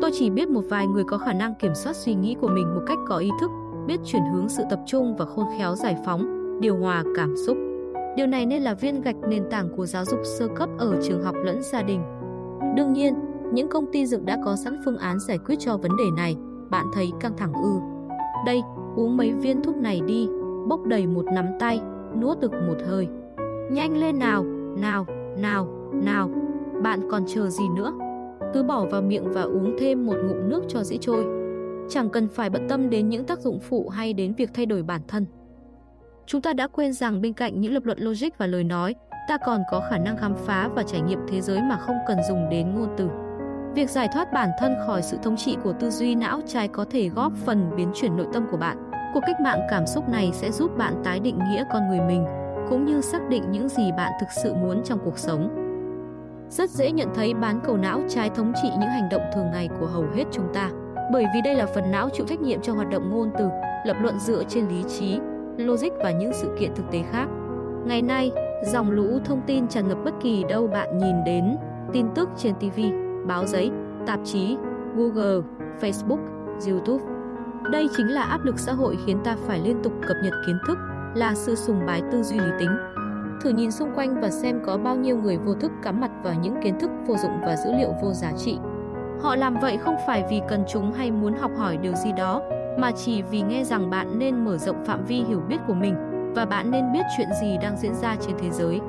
Tôi 0.00 0.10
chỉ 0.14 0.30
biết 0.30 0.48
một 0.48 0.62
vài 0.70 0.86
người 0.86 1.04
có 1.04 1.18
khả 1.18 1.32
năng 1.32 1.54
kiểm 1.54 1.74
soát 1.74 1.96
suy 1.96 2.14
nghĩ 2.14 2.36
của 2.40 2.48
mình 2.48 2.74
một 2.74 2.80
cách 2.86 2.98
có 3.08 3.16
ý 3.16 3.30
thức, 3.40 3.50
biết 3.86 4.00
chuyển 4.04 4.22
hướng 4.32 4.48
sự 4.48 4.62
tập 4.70 4.80
trung 4.86 5.16
và 5.16 5.24
khôn 5.24 5.46
khéo 5.58 5.74
giải 5.74 5.96
phóng, 6.04 6.50
điều 6.60 6.76
hòa 6.76 7.04
cảm 7.16 7.34
xúc. 7.46 7.56
Điều 8.16 8.26
này 8.26 8.46
nên 8.46 8.62
là 8.62 8.74
viên 8.74 9.02
gạch 9.02 9.16
nền 9.28 9.50
tảng 9.50 9.68
của 9.76 9.86
giáo 9.86 10.04
dục 10.04 10.20
sơ 10.24 10.48
cấp 10.48 10.68
ở 10.78 10.96
trường 11.02 11.22
học 11.22 11.34
lẫn 11.44 11.62
gia 11.62 11.82
đình. 11.82 12.00
Đương 12.76 12.92
nhiên, 12.92 13.14
những 13.52 13.68
công 13.68 13.92
ty 13.92 14.06
dược 14.06 14.24
đã 14.24 14.38
có 14.44 14.56
sẵn 14.56 14.80
phương 14.84 14.98
án 14.98 15.20
giải 15.20 15.38
quyết 15.38 15.56
cho 15.58 15.76
vấn 15.76 15.96
đề 15.96 16.04
này. 16.16 16.36
Bạn 16.70 16.86
thấy 16.94 17.12
căng 17.20 17.36
thẳng 17.36 17.52
ư? 17.52 17.78
Đây, 18.46 18.60
uống 18.96 19.16
mấy 19.16 19.32
viên 19.32 19.62
thuốc 19.62 19.76
này 19.76 20.00
đi, 20.06 20.28
bốc 20.68 20.84
đầy 20.86 21.06
một 21.06 21.24
nắm 21.24 21.46
tay, 21.60 21.80
nuốt 22.20 22.40
được 22.40 22.52
một 22.52 22.76
hơi. 22.86 23.08
Nhanh 23.70 23.96
lên 23.96 24.18
nào, 24.18 24.44
nào, 24.78 25.06
nào, 25.38 25.68
nào, 25.92 26.30
bạn 26.82 27.00
còn 27.10 27.24
chờ 27.26 27.48
gì 27.50 27.64
nữa? 27.76 27.92
Cứ 28.54 28.62
bỏ 28.62 28.84
vào 28.84 29.02
miệng 29.02 29.32
và 29.32 29.42
uống 29.42 29.76
thêm 29.78 30.06
một 30.06 30.16
ngụm 30.26 30.48
nước 30.48 30.62
cho 30.68 30.82
dễ 30.84 30.96
trôi. 31.00 31.24
chẳng 31.88 32.10
cần 32.10 32.28
phải 32.28 32.50
bận 32.50 32.68
tâm 32.68 32.90
đến 32.90 33.08
những 33.08 33.24
tác 33.24 33.40
dụng 33.40 33.60
phụ 33.60 33.88
hay 33.88 34.12
đến 34.12 34.34
việc 34.34 34.50
thay 34.54 34.66
đổi 34.66 34.82
bản 34.82 35.00
thân. 35.08 35.26
Chúng 36.26 36.40
ta 36.40 36.52
đã 36.52 36.66
quên 36.66 36.92
rằng 36.92 37.20
bên 37.20 37.32
cạnh 37.32 37.60
những 37.60 37.74
lập 37.74 37.84
luận 37.84 37.98
logic 38.00 38.28
và 38.38 38.46
lời 38.46 38.64
nói, 38.64 38.94
ta 39.28 39.38
còn 39.46 39.62
có 39.70 39.82
khả 39.90 39.98
năng 39.98 40.16
khám 40.16 40.34
phá 40.34 40.68
và 40.74 40.82
trải 40.82 41.00
nghiệm 41.00 41.18
thế 41.28 41.40
giới 41.40 41.62
mà 41.62 41.76
không 41.76 41.96
cần 42.06 42.18
dùng 42.28 42.48
đến 42.50 42.74
ngôn 42.74 42.88
từ. 42.96 43.08
Việc 43.74 43.90
giải 43.90 44.08
thoát 44.08 44.32
bản 44.32 44.50
thân 44.58 44.74
khỏi 44.86 45.02
sự 45.02 45.16
thống 45.22 45.36
trị 45.36 45.56
của 45.64 45.72
tư 45.72 45.90
duy 45.90 46.14
não 46.14 46.40
trái 46.46 46.68
có 46.68 46.84
thể 46.90 47.08
góp 47.08 47.32
phần 47.44 47.70
biến 47.76 47.90
chuyển 47.94 48.16
nội 48.16 48.26
tâm 48.32 48.46
của 48.50 48.56
bạn. 48.56 48.90
Cuộc 49.14 49.20
cách 49.26 49.40
mạng 49.40 49.60
cảm 49.70 49.86
xúc 49.86 50.08
này 50.08 50.30
sẽ 50.32 50.50
giúp 50.50 50.78
bạn 50.78 50.94
tái 51.04 51.20
định 51.20 51.38
nghĩa 51.38 51.64
con 51.72 51.88
người 51.88 52.00
mình, 52.00 52.24
cũng 52.68 52.84
như 52.84 53.00
xác 53.00 53.28
định 53.28 53.42
những 53.50 53.68
gì 53.68 53.92
bạn 53.96 54.12
thực 54.20 54.26
sự 54.42 54.54
muốn 54.54 54.82
trong 54.84 54.98
cuộc 55.04 55.18
sống. 55.18 55.48
Rất 56.50 56.70
dễ 56.70 56.90
nhận 56.90 57.08
thấy 57.14 57.34
bán 57.34 57.60
cầu 57.64 57.76
não 57.76 58.00
trái 58.08 58.30
thống 58.30 58.52
trị 58.62 58.68
những 58.80 58.90
hành 58.90 59.08
động 59.10 59.22
thường 59.34 59.50
ngày 59.52 59.68
của 59.80 59.86
hầu 59.86 60.04
hết 60.14 60.24
chúng 60.30 60.54
ta, 60.54 60.70
bởi 61.12 61.26
vì 61.34 61.40
đây 61.40 61.54
là 61.54 61.66
phần 61.66 61.90
não 61.90 62.08
chịu 62.12 62.26
trách 62.26 62.40
nhiệm 62.40 62.60
cho 62.60 62.72
hoạt 62.74 62.90
động 62.90 63.10
ngôn 63.10 63.30
từ, 63.38 63.48
lập 63.84 63.96
luận 64.00 64.18
dựa 64.18 64.44
trên 64.48 64.68
lý 64.68 64.82
trí, 64.82 65.18
logic 65.56 65.90
và 66.02 66.10
những 66.10 66.32
sự 66.32 66.56
kiện 66.58 66.74
thực 66.74 66.90
tế 66.90 67.02
khác. 67.12 67.26
Ngày 67.86 68.02
nay, 68.02 68.32
dòng 68.64 68.90
lũ 68.90 69.18
thông 69.24 69.40
tin 69.46 69.68
tràn 69.68 69.88
ngập 69.88 69.98
bất 70.04 70.14
kỳ 70.22 70.44
đâu 70.48 70.66
bạn 70.66 70.98
nhìn 70.98 71.24
đến, 71.24 71.56
tin 71.92 72.06
tức 72.14 72.28
trên 72.36 72.54
TV, 72.54 72.80
báo 73.26 73.46
giấy, 73.46 73.70
tạp 74.06 74.20
chí, 74.24 74.56
Google, 74.96 75.40
Facebook, 75.80 76.18
YouTube. 76.68 77.04
Đây 77.72 77.88
chính 77.96 78.06
là 78.06 78.22
áp 78.22 78.44
lực 78.44 78.58
xã 78.58 78.72
hội 78.72 78.98
khiến 79.06 79.18
ta 79.24 79.36
phải 79.46 79.60
liên 79.60 79.82
tục 79.82 79.92
cập 80.08 80.16
nhật 80.22 80.32
kiến 80.46 80.58
thức, 80.66 80.78
là 81.14 81.34
sự 81.34 81.54
sùng 81.54 81.86
bái 81.86 82.02
tư 82.12 82.22
duy 82.22 82.38
lý 82.38 82.50
tính. 82.58 82.70
Thử 83.40 83.50
nhìn 83.50 83.70
xung 83.70 83.94
quanh 83.94 84.20
và 84.20 84.30
xem 84.30 84.60
có 84.66 84.76
bao 84.76 84.96
nhiêu 84.96 85.16
người 85.16 85.36
vô 85.36 85.54
thức 85.54 85.72
cắm 85.82 86.00
mặt 86.00 86.10
vào 86.22 86.34
những 86.34 86.54
kiến 86.62 86.78
thức 86.80 86.90
vô 87.06 87.16
dụng 87.16 87.40
và 87.40 87.56
dữ 87.56 87.72
liệu 87.78 87.94
vô 88.02 88.12
giá 88.12 88.32
trị. 88.36 88.58
Họ 89.20 89.36
làm 89.36 89.60
vậy 89.60 89.76
không 89.76 89.96
phải 90.06 90.24
vì 90.30 90.40
cần 90.48 90.64
chúng 90.68 90.92
hay 90.92 91.10
muốn 91.10 91.34
học 91.34 91.50
hỏi 91.56 91.76
điều 91.76 91.94
gì 91.94 92.12
đó, 92.12 92.42
mà 92.78 92.90
chỉ 92.92 93.22
vì 93.22 93.42
nghe 93.42 93.64
rằng 93.64 93.90
bạn 93.90 94.18
nên 94.18 94.44
mở 94.44 94.58
rộng 94.58 94.84
phạm 94.84 95.04
vi 95.04 95.22
hiểu 95.22 95.40
biết 95.48 95.58
của 95.66 95.74
mình 95.74 95.94
và 96.34 96.44
bạn 96.44 96.70
nên 96.70 96.92
biết 96.92 97.02
chuyện 97.16 97.28
gì 97.40 97.58
đang 97.62 97.76
diễn 97.76 97.94
ra 97.94 98.16
trên 98.20 98.36
thế 98.38 98.50
giới. 98.50 98.80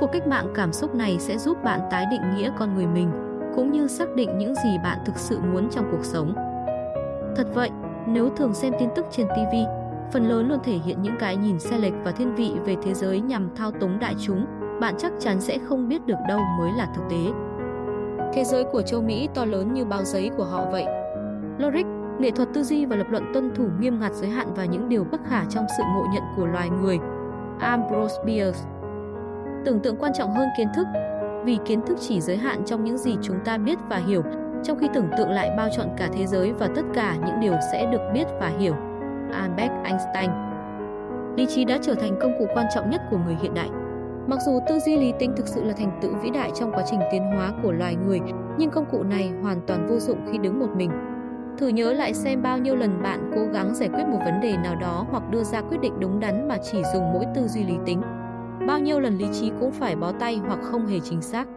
Cuộc 0.00 0.06
cách 0.12 0.26
mạng 0.26 0.46
cảm 0.54 0.72
xúc 0.72 0.94
này 0.94 1.16
sẽ 1.18 1.38
giúp 1.38 1.64
bạn 1.64 1.80
tái 1.90 2.06
định 2.10 2.22
nghĩa 2.36 2.52
con 2.58 2.74
người 2.74 2.86
mình, 2.86 3.10
cũng 3.56 3.72
như 3.72 3.88
xác 3.88 4.14
định 4.14 4.38
những 4.38 4.54
gì 4.54 4.78
bạn 4.84 4.98
thực 5.06 5.16
sự 5.16 5.40
muốn 5.40 5.68
trong 5.70 5.84
cuộc 5.90 6.04
sống. 6.04 6.34
Thật 7.36 7.46
vậy, 7.54 7.70
nếu 8.06 8.30
thường 8.36 8.54
xem 8.54 8.72
tin 8.78 8.88
tức 8.96 9.06
trên 9.10 9.26
TV, 9.26 9.54
phần 10.12 10.28
lớn 10.28 10.48
luôn 10.48 10.58
thể 10.64 10.72
hiện 10.72 11.02
những 11.02 11.16
cái 11.18 11.36
nhìn 11.36 11.58
sai 11.58 11.78
lệch 11.78 11.94
và 12.04 12.12
thiên 12.12 12.34
vị 12.34 12.52
về 12.64 12.76
thế 12.82 12.94
giới 12.94 13.20
nhằm 13.20 13.48
thao 13.56 13.70
túng 13.70 13.98
đại 13.98 14.14
chúng, 14.20 14.46
bạn 14.80 14.94
chắc 14.98 15.12
chắn 15.18 15.40
sẽ 15.40 15.58
không 15.58 15.88
biết 15.88 16.06
được 16.06 16.18
đâu 16.28 16.40
mới 16.58 16.72
là 16.72 16.88
thực 16.94 17.02
tế. 17.10 17.32
Thế 18.32 18.44
giới 18.44 18.64
của 18.64 18.82
châu 18.82 19.02
Mỹ 19.02 19.28
to 19.34 19.44
lớn 19.44 19.74
như 19.74 19.84
bao 19.84 20.04
giấy 20.04 20.30
của 20.36 20.44
họ 20.44 20.66
vậy. 20.70 20.84
Logic, 21.58 21.86
nghệ 22.18 22.30
thuật 22.30 22.48
tư 22.54 22.62
duy 22.62 22.86
và 22.86 22.96
lập 22.96 23.06
luận 23.10 23.24
tuân 23.34 23.54
thủ 23.54 23.64
nghiêm 23.80 24.00
ngặt 24.00 24.12
giới 24.14 24.30
hạn 24.30 24.46
và 24.56 24.64
những 24.64 24.88
điều 24.88 25.04
bất 25.04 25.20
khả 25.24 25.44
trong 25.50 25.66
sự 25.78 25.82
ngộ 25.94 26.06
nhận 26.12 26.22
của 26.36 26.46
loài 26.46 26.70
người. 26.70 26.98
Ambrose 27.60 28.14
Bierce 28.24 28.60
Tưởng 29.64 29.80
tượng 29.80 29.96
quan 29.96 30.12
trọng 30.18 30.34
hơn 30.34 30.48
kiến 30.58 30.68
thức, 30.76 30.86
vì 31.44 31.58
kiến 31.64 31.80
thức 31.86 31.96
chỉ 32.00 32.20
giới 32.20 32.36
hạn 32.36 32.62
trong 32.66 32.84
những 32.84 32.98
gì 32.98 33.16
chúng 33.22 33.36
ta 33.44 33.58
biết 33.58 33.78
và 33.88 33.96
hiểu, 33.96 34.22
trong 34.62 34.78
khi 34.78 34.88
tưởng 34.94 35.10
tượng 35.18 35.30
lại 35.30 35.50
bao 35.56 35.68
trọn 35.76 35.86
cả 35.96 36.08
thế 36.12 36.26
giới 36.26 36.52
và 36.52 36.68
tất 36.76 36.82
cả 36.94 37.16
những 37.26 37.40
điều 37.40 37.54
sẽ 37.72 37.86
được 37.92 38.00
biết 38.14 38.24
và 38.40 38.52
hiểu. 38.58 38.74
Albert 39.32 39.72
Einstein 39.84 40.30
Lý 41.36 41.46
trí 41.46 41.64
đã 41.64 41.78
trở 41.82 41.94
thành 41.94 42.18
công 42.20 42.32
cụ 42.38 42.46
quan 42.54 42.66
trọng 42.74 42.90
nhất 42.90 43.00
của 43.10 43.18
người 43.26 43.36
hiện 43.42 43.54
đại. 43.54 43.68
Mặc 44.26 44.38
dù 44.46 44.60
tư 44.68 44.78
duy 44.78 44.96
lý 44.96 45.12
tính 45.18 45.32
thực 45.36 45.46
sự 45.46 45.64
là 45.64 45.72
thành 45.72 45.98
tựu 46.02 46.14
vĩ 46.22 46.30
đại 46.30 46.50
trong 46.54 46.72
quá 46.72 46.82
trình 46.90 47.00
tiến 47.12 47.22
hóa 47.22 47.52
của 47.62 47.72
loài 47.72 47.96
người, 47.96 48.20
nhưng 48.58 48.70
công 48.70 48.84
cụ 48.90 49.02
này 49.02 49.32
hoàn 49.42 49.60
toàn 49.66 49.86
vô 49.86 49.98
dụng 49.98 50.18
khi 50.32 50.38
đứng 50.38 50.58
một 50.60 50.68
mình. 50.76 50.90
Thử 51.58 51.68
nhớ 51.68 51.92
lại 51.92 52.14
xem 52.14 52.42
bao 52.42 52.58
nhiêu 52.58 52.76
lần 52.76 53.02
bạn 53.02 53.30
cố 53.34 53.40
gắng 53.52 53.74
giải 53.74 53.88
quyết 53.88 54.04
một 54.08 54.18
vấn 54.24 54.40
đề 54.40 54.56
nào 54.56 54.74
đó 54.74 55.06
hoặc 55.10 55.30
đưa 55.30 55.42
ra 55.42 55.60
quyết 55.60 55.80
định 55.80 56.00
đúng 56.00 56.20
đắn 56.20 56.48
mà 56.48 56.56
chỉ 56.62 56.82
dùng 56.94 57.12
mỗi 57.12 57.24
tư 57.34 57.48
duy 57.48 57.64
lý 57.64 57.74
tính. 57.86 58.02
Bao 58.66 58.78
nhiêu 58.78 59.00
lần 59.00 59.18
lý 59.18 59.26
trí 59.32 59.50
cũng 59.60 59.72
phải 59.72 59.96
bó 59.96 60.12
tay 60.12 60.40
hoặc 60.46 60.58
không 60.62 60.86
hề 60.86 61.00
chính 61.00 61.22
xác. 61.22 61.48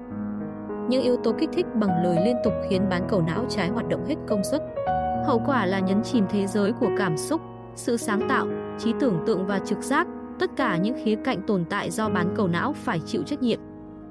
Những 0.89 1.03
yếu 1.03 1.17
tố 1.17 1.31
kích 1.39 1.49
thích 1.53 1.65
bằng 1.75 2.03
lời 2.03 2.17
liên 2.25 2.35
tục 2.43 2.53
khiến 2.69 2.89
bán 2.89 3.07
cầu 3.09 3.21
não 3.21 3.45
trái 3.49 3.69
hoạt 3.69 3.87
động 3.87 4.05
hết 4.05 4.15
công 4.27 4.43
suất. 4.43 4.61
Hậu 5.25 5.41
quả 5.45 5.65
là 5.65 5.79
nhấn 5.79 6.03
chìm 6.03 6.25
thế 6.29 6.47
giới 6.47 6.71
của 6.71 6.89
cảm 6.97 7.17
xúc, 7.17 7.41
sự 7.75 7.97
sáng 7.97 8.21
tạo, 8.29 8.47
trí 8.79 8.93
tưởng 8.99 9.23
tượng 9.25 9.47
và 9.47 9.59
trực 9.59 9.83
giác, 9.83 10.07
tất 10.39 10.51
cả 10.55 10.77
những 10.77 10.95
khía 11.03 11.15
cạnh 11.15 11.41
tồn 11.47 11.65
tại 11.69 11.91
do 11.91 12.09
bán 12.09 12.33
cầu 12.35 12.47
não 12.47 12.73
phải 12.73 12.99
chịu 13.05 13.23
trách 13.23 13.41
nhiệm. 13.41 13.59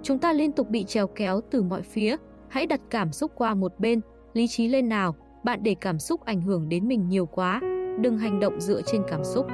Chúng 0.03 0.19
ta 0.19 0.33
liên 0.33 0.53
tục 0.53 0.69
bị 0.69 0.85
trèo 0.85 1.07
kéo 1.07 1.41
từ 1.51 1.63
mọi 1.63 1.83
phía, 1.83 2.17
hãy 2.49 2.67
đặt 2.67 2.81
cảm 2.91 3.13
xúc 3.13 3.33
qua 3.35 3.55
một 3.55 3.73
bên, 3.79 4.01
lý 4.33 4.49
trí 4.49 4.69
lên 4.69 4.89
nào, 4.89 5.15
bạn 5.45 5.63
để 5.63 5.75
cảm 5.81 5.99
xúc 5.99 6.25
ảnh 6.25 6.41
hưởng 6.41 6.69
đến 6.69 6.89
mình 6.89 7.09
nhiều 7.09 7.27
quá, 7.27 7.61
đừng 8.01 8.19
hành 8.19 8.41
động 8.41 8.61
dựa 8.61 8.83
trên 8.83 9.03
cảm 9.09 9.25
xúc. 9.25 9.47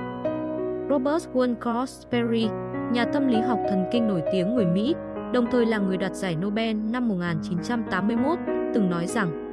Robert 0.90 1.28
Wallcross 1.34 2.10
Perry, 2.10 2.48
nhà 2.92 3.04
tâm 3.04 3.28
lý 3.28 3.40
học 3.40 3.58
thần 3.68 3.84
kinh 3.92 4.08
nổi 4.08 4.22
tiếng 4.32 4.54
người 4.54 4.66
Mỹ, 4.66 4.94
đồng 5.32 5.46
thời 5.50 5.66
là 5.66 5.78
người 5.78 5.96
đoạt 5.96 6.14
giải 6.14 6.36
Nobel 6.36 6.76
năm 6.76 7.08
1981, 7.08 8.38
từng 8.74 8.90
nói 8.90 9.06
rằng 9.06 9.48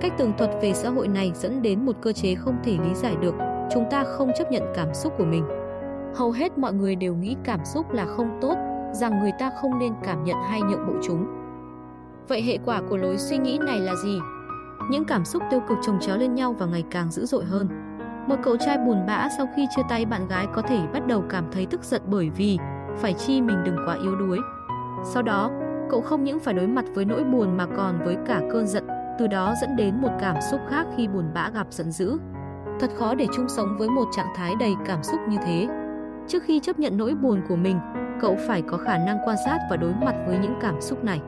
Cách 0.00 0.12
tường 0.18 0.32
thuật 0.38 0.50
về 0.62 0.72
xã 0.72 0.90
hội 0.90 1.08
này 1.08 1.32
dẫn 1.34 1.62
đến 1.62 1.86
một 1.86 1.96
cơ 2.00 2.12
chế 2.12 2.34
không 2.34 2.56
thể 2.64 2.72
lý 2.72 2.94
giải 2.94 3.16
được, 3.20 3.34
chúng 3.70 3.84
ta 3.90 4.04
không 4.04 4.30
chấp 4.36 4.52
nhận 4.52 4.62
cảm 4.74 4.94
xúc 4.94 5.12
của 5.18 5.24
mình. 5.24 5.44
Hầu 6.14 6.30
hết 6.30 6.58
mọi 6.58 6.72
người 6.72 6.96
đều 6.96 7.14
nghĩ 7.14 7.36
cảm 7.44 7.60
xúc 7.64 7.92
là 7.92 8.06
không 8.06 8.38
tốt, 8.40 8.56
rằng 8.92 9.20
người 9.20 9.32
ta 9.38 9.50
không 9.60 9.78
nên 9.78 9.92
cảm 10.04 10.24
nhận 10.24 10.36
hay 10.48 10.62
nhượng 10.62 10.86
bộ 10.86 10.92
chúng. 11.02 11.26
Vậy 12.28 12.42
hệ 12.42 12.58
quả 12.64 12.82
của 12.88 12.96
lối 12.96 13.18
suy 13.18 13.38
nghĩ 13.38 13.58
này 13.66 13.80
là 13.80 13.94
gì? 13.94 14.18
Những 14.90 15.04
cảm 15.04 15.24
xúc 15.24 15.42
tiêu 15.50 15.60
cực 15.68 15.78
chồng 15.82 15.98
chéo 16.00 16.16
lên 16.16 16.34
nhau 16.34 16.54
và 16.58 16.66
ngày 16.66 16.84
càng 16.90 17.10
dữ 17.10 17.26
dội 17.26 17.44
hơn. 17.44 17.68
Một 18.26 18.36
cậu 18.42 18.56
trai 18.56 18.78
buồn 18.78 19.06
bã 19.06 19.28
sau 19.36 19.48
khi 19.56 19.66
chia 19.76 19.82
tay 19.88 20.04
bạn 20.04 20.28
gái 20.28 20.46
có 20.54 20.62
thể 20.62 20.80
bắt 20.92 21.06
đầu 21.06 21.24
cảm 21.28 21.44
thấy 21.52 21.66
tức 21.66 21.84
giận 21.84 22.02
bởi 22.06 22.30
vì 22.30 22.58
phải 22.96 23.12
chi 23.12 23.42
mình 23.42 23.64
đừng 23.64 23.76
quá 23.86 23.96
yếu 24.02 24.16
đuối. 24.16 24.38
Sau 25.04 25.22
đó, 25.22 25.50
cậu 25.90 26.00
không 26.00 26.24
những 26.24 26.40
phải 26.40 26.54
đối 26.54 26.66
mặt 26.66 26.84
với 26.94 27.04
nỗi 27.04 27.24
buồn 27.24 27.56
mà 27.56 27.66
còn 27.76 28.04
với 28.04 28.16
cả 28.26 28.40
cơn 28.52 28.66
giận, 28.66 28.86
từ 29.18 29.26
đó 29.26 29.54
dẫn 29.60 29.76
đến 29.76 30.00
một 30.02 30.10
cảm 30.20 30.36
xúc 30.50 30.60
khác 30.70 30.86
khi 30.96 31.08
buồn 31.08 31.24
bã 31.34 31.50
gặp 31.50 31.66
giận 31.70 31.90
dữ. 31.90 32.18
Thật 32.80 32.90
khó 32.98 33.14
để 33.14 33.26
chung 33.36 33.48
sống 33.48 33.76
với 33.78 33.88
một 33.88 34.08
trạng 34.16 34.34
thái 34.36 34.54
đầy 34.60 34.74
cảm 34.86 35.02
xúc 35.02 35.20
như 35.28 35.36
thế. 35.46 35.68
Trước 36.28 36.42
khi 36.42 36.60
chấp 36.60 36.78
nhận 36.78 36.96
nỗi 36.96 37.14
buồn 37.14 37.40
của 37.48 37.56
mình, 37.56 37.78
cậu 38.20 38.36
phải 38.46 38.62
có 38.62 38.76
khả 38.76 38.98
năng 38.98 39.18
quan 39.24 39.36
sát 39.44 39.58
và 39.70 39.76
đối 39.76 39.92
mặt 39.94 40.14
với 40.26 40.38
những 40.38 40.54
cảm 40.60 40.80
xúc 40.80 41.04
này. 41.04 41.20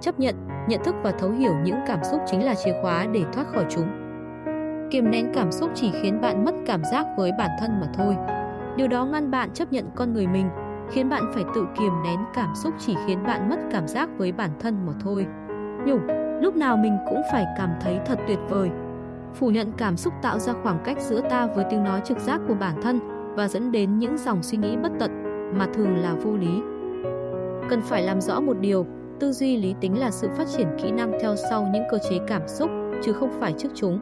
Chấp 0.00 0.20
nhận, 0.20 0.34
nhận 0.68 0.84
thức 0.84 0.94
và 1.02 1.10
thấu 1.10 1.30
hiểu 1.30 1.52
những 1.62 1.78
cảm 1.86 2.04
xúc 2.04 2.20
chính 2.26 2.44
là 2.44 2.54
chìa 2.64 2.74
khóa 2.82 3.06
để 3.12 3.24
thoát 3.32 3.46
khỏi 3.46 3.64
chúng. 3.70 4.07
Kiềm 4.90 5.10
nén 5.10 5.30
cảm 5.34 5.52
xúc 5.52 5.70
chỉ 5.74 5.90
khiến 6.02 6.20
bạn 6.20 6.44
mất 6.44 6.54
cảm 6.66 6.82
giác 6.92 7.06
với 7.16 7.32
bản 7.38 7.50
thân 7.60 7.80
mà 7.80 7.86
thôi. 7.94 8.16
Điều 8.76 8.88
đó 8.88 9.04
ngăn 9.04 9.30
bạn 9.30 9.50
chấp 9.54 9.72
nhận 9.72 9.84
con 9.94 10.12
người 10.12 10.26
mình, 10.26 10.48
khiến 10.90 11.08
bạn 11.08 11.22
phải 11.34 11.44
tự 11.54 11.66
kiềm 11.78 11.92
nén 12.04 12.18
cảm 12.34 12.54
xúc 12.54 12.74
chỉ 12.78 12.96
khiến 13.06 13.22
bạn 13.26 13.48
mất 13.48 13.56
cảm 13.70 13.88
giác 13.88 14.08
với 14.18 14.32
bản 14.32 14.50
thân 14.60 14.86
mà 14.86 14.92
thôi. 15.00 15.26
Nhủ, 15.86 15.98
lúc 16.42 16.56
nào 16.56 16.76
mình 16.76 16.98
cũng 17.08 17.20
phải 17.32 17.46
cảm 17.58 17.70
thấy 17.80 18.00
thật 18.06 18.18
tuyệt 18.28 18.38
vời. 18.48 18.70
Phủ 19.34 19.50
nhận 19.50 19.72
cảm 19.76 19.96
xúc 19.96 20.12
tạo 20.22 20.38
ra 20.38 20.52
khoảng 20.62 20.78
cách 20.84 21.00
giữa 21.00 21.20
ta 21.30 21.46
với 21.46 21.64
tiếng 21.70 21.84
nói 21.84 22.00
trực 22.04 22.18
giác 22.18 22.40
của 22.48 22.54
bản 22.54 22.82
thân 22.82 23.00
và 23.34 23.48
dẫn 23.48 23.72
đến 23.72 23.98
những 23.98 24.18
dòng 24.18 24.42
suy 24.42 24.58
nghĩ 24.58 24.76
bất 24.76 24.92
tận 24.98 25.10
mà 25.58 25.66
thường 25.74 25.96
là 25.96 26.14
vô 26.14 26.36
lý. 26.36 26.60
Cần 27.68 27.80
phải 27.82 28.02
làm 28.02 28.20
rõ 28.20 28.40
một 28.40 28.56
điều, 28.60 28.86
tư 29.20 29.32
duy 29.32 29.56
lý 29.56 29.74
tính 29.80 29.98
là 29.98 30.10
sự 30.10 30.28
phát 30.36 30.46
triển 30.56 30.68
kỹ 30.82 30.90
năng 30.90 31.12
theo 31.20 31.36
sau 31.50 31.68
những 31.72 31.84
cơ 31.90 31.98
chế 32.10 32.18
cảm 32.26 32.48
xúc 32.48 32.70
chứ 33.02 33.12
không 33.12 33.30
phải 33.40 33.54
trước 33.58 33.68
chúng. 33.74 34.00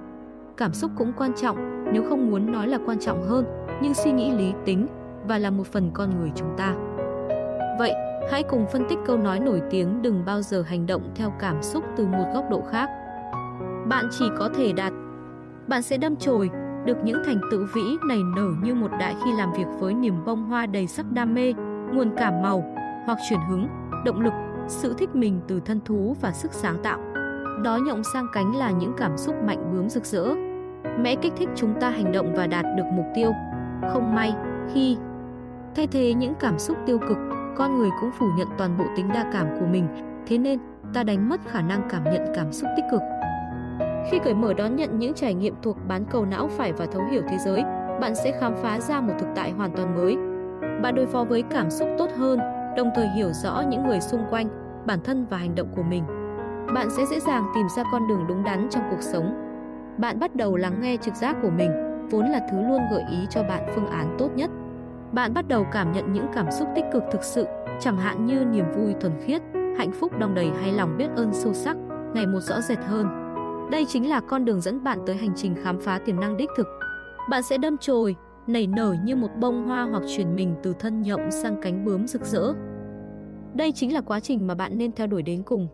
Cảm 0.57 0.73
xúc 0.73 0.91
cũng 0.97 1.13
quan 1.17 1.33
trọng, 1.35 1.85
nếu 1.93 2.05
không 2.09 2.31
muốn 2.31 2.53
nói 2.53 2.69
là 2.69 2.79
quan 2.87 2.99
trọng 2.99 3.23
hơn, 3.23 3.45
nhưng 3.83 3.95
suy 3.95 4.13
nghĩ 4.13 4.31
lý 4.31 4.53
tính 4.65 4.87
và 5.29 5.39
là 5.39 5.51
một 5.51 5.67
phần 5.67 5.91
con 5.95 6.11
người 6.21 6.33
chúng 6.35 6.57
ta. 6.57 6.75
Vậy, 7.79 7.93
hãy 8.31 8.43
cùng 8.43 8.67
phân 8.73 8.85
tích 8.89 8.99
câu 9.07 9.17
nói 9.17 9.41
nổi 9.41 9.63
tiếng 9.71 10.03
đừng 10.03 10.25
bao 10.25 10.43
giờ 10.43 10.63
hành 10.63 10.87
động 10.87 11.11
theo 11.15 11.33
cảm 11.39 11.63
xúc 11.63 11.85
từ 11.97 12.07
một 12.07 12.25
góc 12.35 12.45
độ 12.51 12.63
khác. 12.71 12.91
Bạn 13.89 14.09
chỉ 14.19 14.25
có 14.39 14.49
thể 14.57 14.73
đạt, 14.73 14.93
bạn 15.69 15.83
sẽ 15.83 15.97
đâm 15.97 16.17
chồi, 16.17 16.51
được 16.85 16.97
những 17.05 17.23
thành 17.27 17.41
tựu 17.51 17.67
vĩ 17.75 17.97
này 18.09 18.21
nở 18.37 18.49
như 18.63 18.75
một 18.75 18.91
đại 19.01 19.17
khi 19.25 19.33
làm 19.33 19.53
việc 19.53 19.67
với 19.79 19.95
niềm 19.95 20.25
bông 20.25 20.45
hoa 20.45 20.67
đầy 20.67 20.87
sắc 20.87 21.07
đam 21.13 21.35
mê, 21.35 21.55
nguồn 21.93 22.11
cảm 22.17 22.43
màu, 22.43 22.75
hoặc 23.07 23.19
chuyển 23.29 23.41
hứng, 23.49 23.69
động 24.05 24.21
lực, 24.21 24.33
sự 24.69 24.95
thích 24.99 25.15
mình 25.15 25.41
từ 25.49 25.61
thân 25.61 25.81
thú 25.85 26.17
và 26.21 26.33
sức 26.33 26.53
sáng 26.53 26.77
tạo. 26.83 26.99
Đó 27.65 27.77
nhộng 27.77 28.03
sang 28.15 28.27
cánh 28.33 28.57
là 28.57 28.71
những 28.71 28.93
cảm 28.97 29.17
xúc 29.17 29.35
mạnh 29.47 29.73
bướm 29.73 29.89
rực 29.89 30.05
rỡ. 30.05 30.46
Mẽ 30.99 31.15
kích 31.15 31.33
thích 31.37 31.49
chúng 31.55 31.75
ta 31.81 31.91
hành 31.91 32.13
động 32.13 32.33
và 32.37 32.47
đạt 32.47 32.65
được 32.77 32.85
mục 32.93 33.07
tiêu. 33.15 33.33
Không 33.89 34.15
may, 34.15 34.35
khi 34.75 34.97
thay 35.75 35.87
thế 35.87 36.15
những 36.15 36.35
cảm 36.35 36.59
xúc 36.59 36.77
tiêu 36.87 36.99
cực, 37.09 37.19
con 37.57 37.79
người 37.79 37.91
cũng 38.01 38.11
phủ 38.19 38.27
nhận 38.37 38.49
toàn 38.59 38.79
bộ 38.79 38.85
tính 38.97 39.09
đa 39.15 39.31
cảm 39.33 39.47
của 39.61 39.67
mình, 39.67 39.89
thế 40.27 40.39
nên 40.39 40.59
ta 40.95 41.03
đánh 41.03 41.29
mất 41.29 41.41
khả 41.47 41.63
năng 41.63 41.89
cảm 41.91 42.05
nhận 42.05 42.33
cảm 42.35 42.53
xúc 42.53 42.71
tích 42.77 42.85
cực. 42.91 43.01
Khi 44.11 44.19
cởi 44.19 44.35
mở 44.35 44.55
đón 44.55 44.77
nhận 44.77 44.99
những 44.99 45.15
trải 45.15 45.35
nghiệm 45.35 45.55
thuộc 45.63 45.77
bán 45.89 46.05
cầu 46.11 46.25
não 46.25 46.49
phải 46.49 46.73
và 46.73 46.87
thấu 46.93 47.03
hiểu 47.11 47.23
thế 47.29 47.39
giới, 47.39 47.63
bạn 48.01 48.15
sẽ 48.15 48.33
khám 48.41 48.55
phá 48.63 48.81
ra 48.81 49.01
một 49.01 49.13
thực 49.19 49.29
tại 49.35 49.51
hoàn 49.51 49.71
toàn 49.71 49.95
mới. 49.95 50.17
Bạn 50.83 50.95
đối 50.95 51.07
phó 51.07 51.25
với 51.25 51.43
cảm 51.43 51.71
xúc 51.71 51.89
tốt 51.99 52.11
hơn, 52.17 52.39
đồng 52.77 52.91
thời 52.95 53.09
hiểu 53.09 53.29
rõ 53.33 53.63
những 53.69 53.87
người 53.87 54.01
xung 54.01 54.21
quanh, 54.31 54.49
bản 54.87 54.99
thân 55.05 55.27
và 55.31 55.37
hành 55.37 55.55
động 55.55 55.69
của 55.77 55.83
mình. 55.83 56.05
Bạn 56.75 56.91
sẽ 56.91 57.07
dễ 57.07 57.21
dàng 57.21 57.45
tìm 57.55 57.67
ra 57.77 57.83
con 57.93 58.09
đường 58.09 58.25
đúng 58.29 58.45
đắn 58.45 58.67
trong 58.71 58.83
cuộc 58.91 59.03
sống. 59.03 59.46
Bạn 59.99 60.19
bắt 60.21 60.37
đầu 60.37 60.57
lắng 60.57 60.81
nghe 60.81 60.97
trực 60.97 61.15
giác 61.15 61.37
của 61.43 61.51
mình, 61.51 61.71
vốn 62.11 62.27
là 62.27 62.49
thứ 62.51 62.63
luôn 62.69 62.81
gợi 62.91 63.03
ý 63.11 63.19
cho 63.31 63.43
bạn 63.43 63.73
phương 63.75 63.87
án 63.87 64.17
tốt 64.19 64.31
nhất. 64.37 64.51
Bạn 65.13 65.35
bắt 65.35 65.49
đầu 65.49 65.67
cảm 65.73 65.93
nhận 65.93 66.13
những 66.13 66.27
cảm 66.35 66.51
xúc 66.51 66.69
tích 66.75 66.85
cực 66.93 67.03
thực 67.13 67.23
sự, 67.23 67.47
chẳng 67.81 67.99
hạn 67.99 68.27
như 68.27 68.45
niềm 68.45 68.65
vui 68.77 68.95
thuần 69.01 69.13
khiết, 69.25 69.43
hạnh 69.79 69.93
phúc 69.93 70.13
đong 70.19 70.35
đầy 70.35 70.51
hay 70.61 70.73
lòng 70.73 70.97
biết 70.99 71.09
ơn 71.17 71.33
sâu 71.33 71.55
sắc, 71.55 71.77
ngày 72.15 72.27
một 72.27 72.41
rõ 72.41 72.61
rệt 72.61 72.79
hơn. 72.79 73.07
Đây 73.71 73.85
chính 73.89 74.09
là 74.09 74.21
con 74.21 74.45
đường 74.45 74.61
dẫn 74.61 74.85
bạn 74.85 74.99
tới 75.07 75.17
hành 75.17 75.33
trình 75.37 75.55
khám 75.63 75.81
phá 75.81 75.99
tiềm 75.99 76.21
năng 76.21 76.37
đích 76.37 76.51
thực. 76.57 76.67
Bạn 77.31 77.43
sẽ 77.43 77.59
đâm 77.59 77.79
chồi, 77.79 78.17
nảy 78.47 78.67
nở 78.67 78.97
như 79.05 79.17
một 79.17 79.31
bông 79.41 79.67
hoa 79.67 79.83
hoặc 79.83 80.03
chuyển 80.17 80.37
mình 80.37 80.55
từ 80.63 80.75
thân 80.79 81.03
nhộng 81.03 81.31
sang 81.31 81.57
cánh 81.63 81.85
bướm 81.85 82.07
rực 82.07 82.25
rỡ. 82.25 82.53
Đây 83.55 83.73
chính 83.73 83.95
là 83.95 84.01
quá 84.01 84.21
trình 84.21 84.47
mà 84.47 84.55
bạn 84.55 84.79
nên 84.79 84.93
theo 84.93 85.07
đuổi 85.07 85.23
đến 85.23 85.43
cùng. 85.43 85.69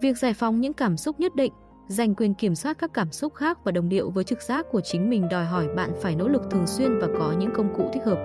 Việc 0.00 0.18
giải 0.18 0.34
phóng 0.34 0.60
những 0.60 0.72
cảm 0.72 0.96
xúc 0.96 1.20
nhất 1.20 1.34
định, 1.34 1.52
giành 1.90 2.14
quyền 2.14 2.34
kiểm 2.34 2.54
soát 2.54 2.78
các 2.78 2.90
cảm 2.94 3.12
xúc 3.12 3.34
khác 3.34 3.58
và 3.64 3.72
đồng 3.72 3.88
điệu 3.88 4.10
với 4.10 4.24
trực 4.24 4.42
giác 4.42 4.66
của 4.70 4.80
chính 4.80 5.10
mình 5.10 5.28
đòi 5.28 5.44
hỏi 5.44 5.68
bạn 5.76 5.90
phải 6.02 6.16
nỗ 6.16 6.28
lực 6.28 6.42
thường 6.50 6.66
xuyên 6.66 6.98
và 6.98 7.08
có 7.18 7.34
những 7.38 7.50
công 7.54 7.74
cụ 7.76 7.90
thích 7.92 8.02
hợp. 8.06 8.18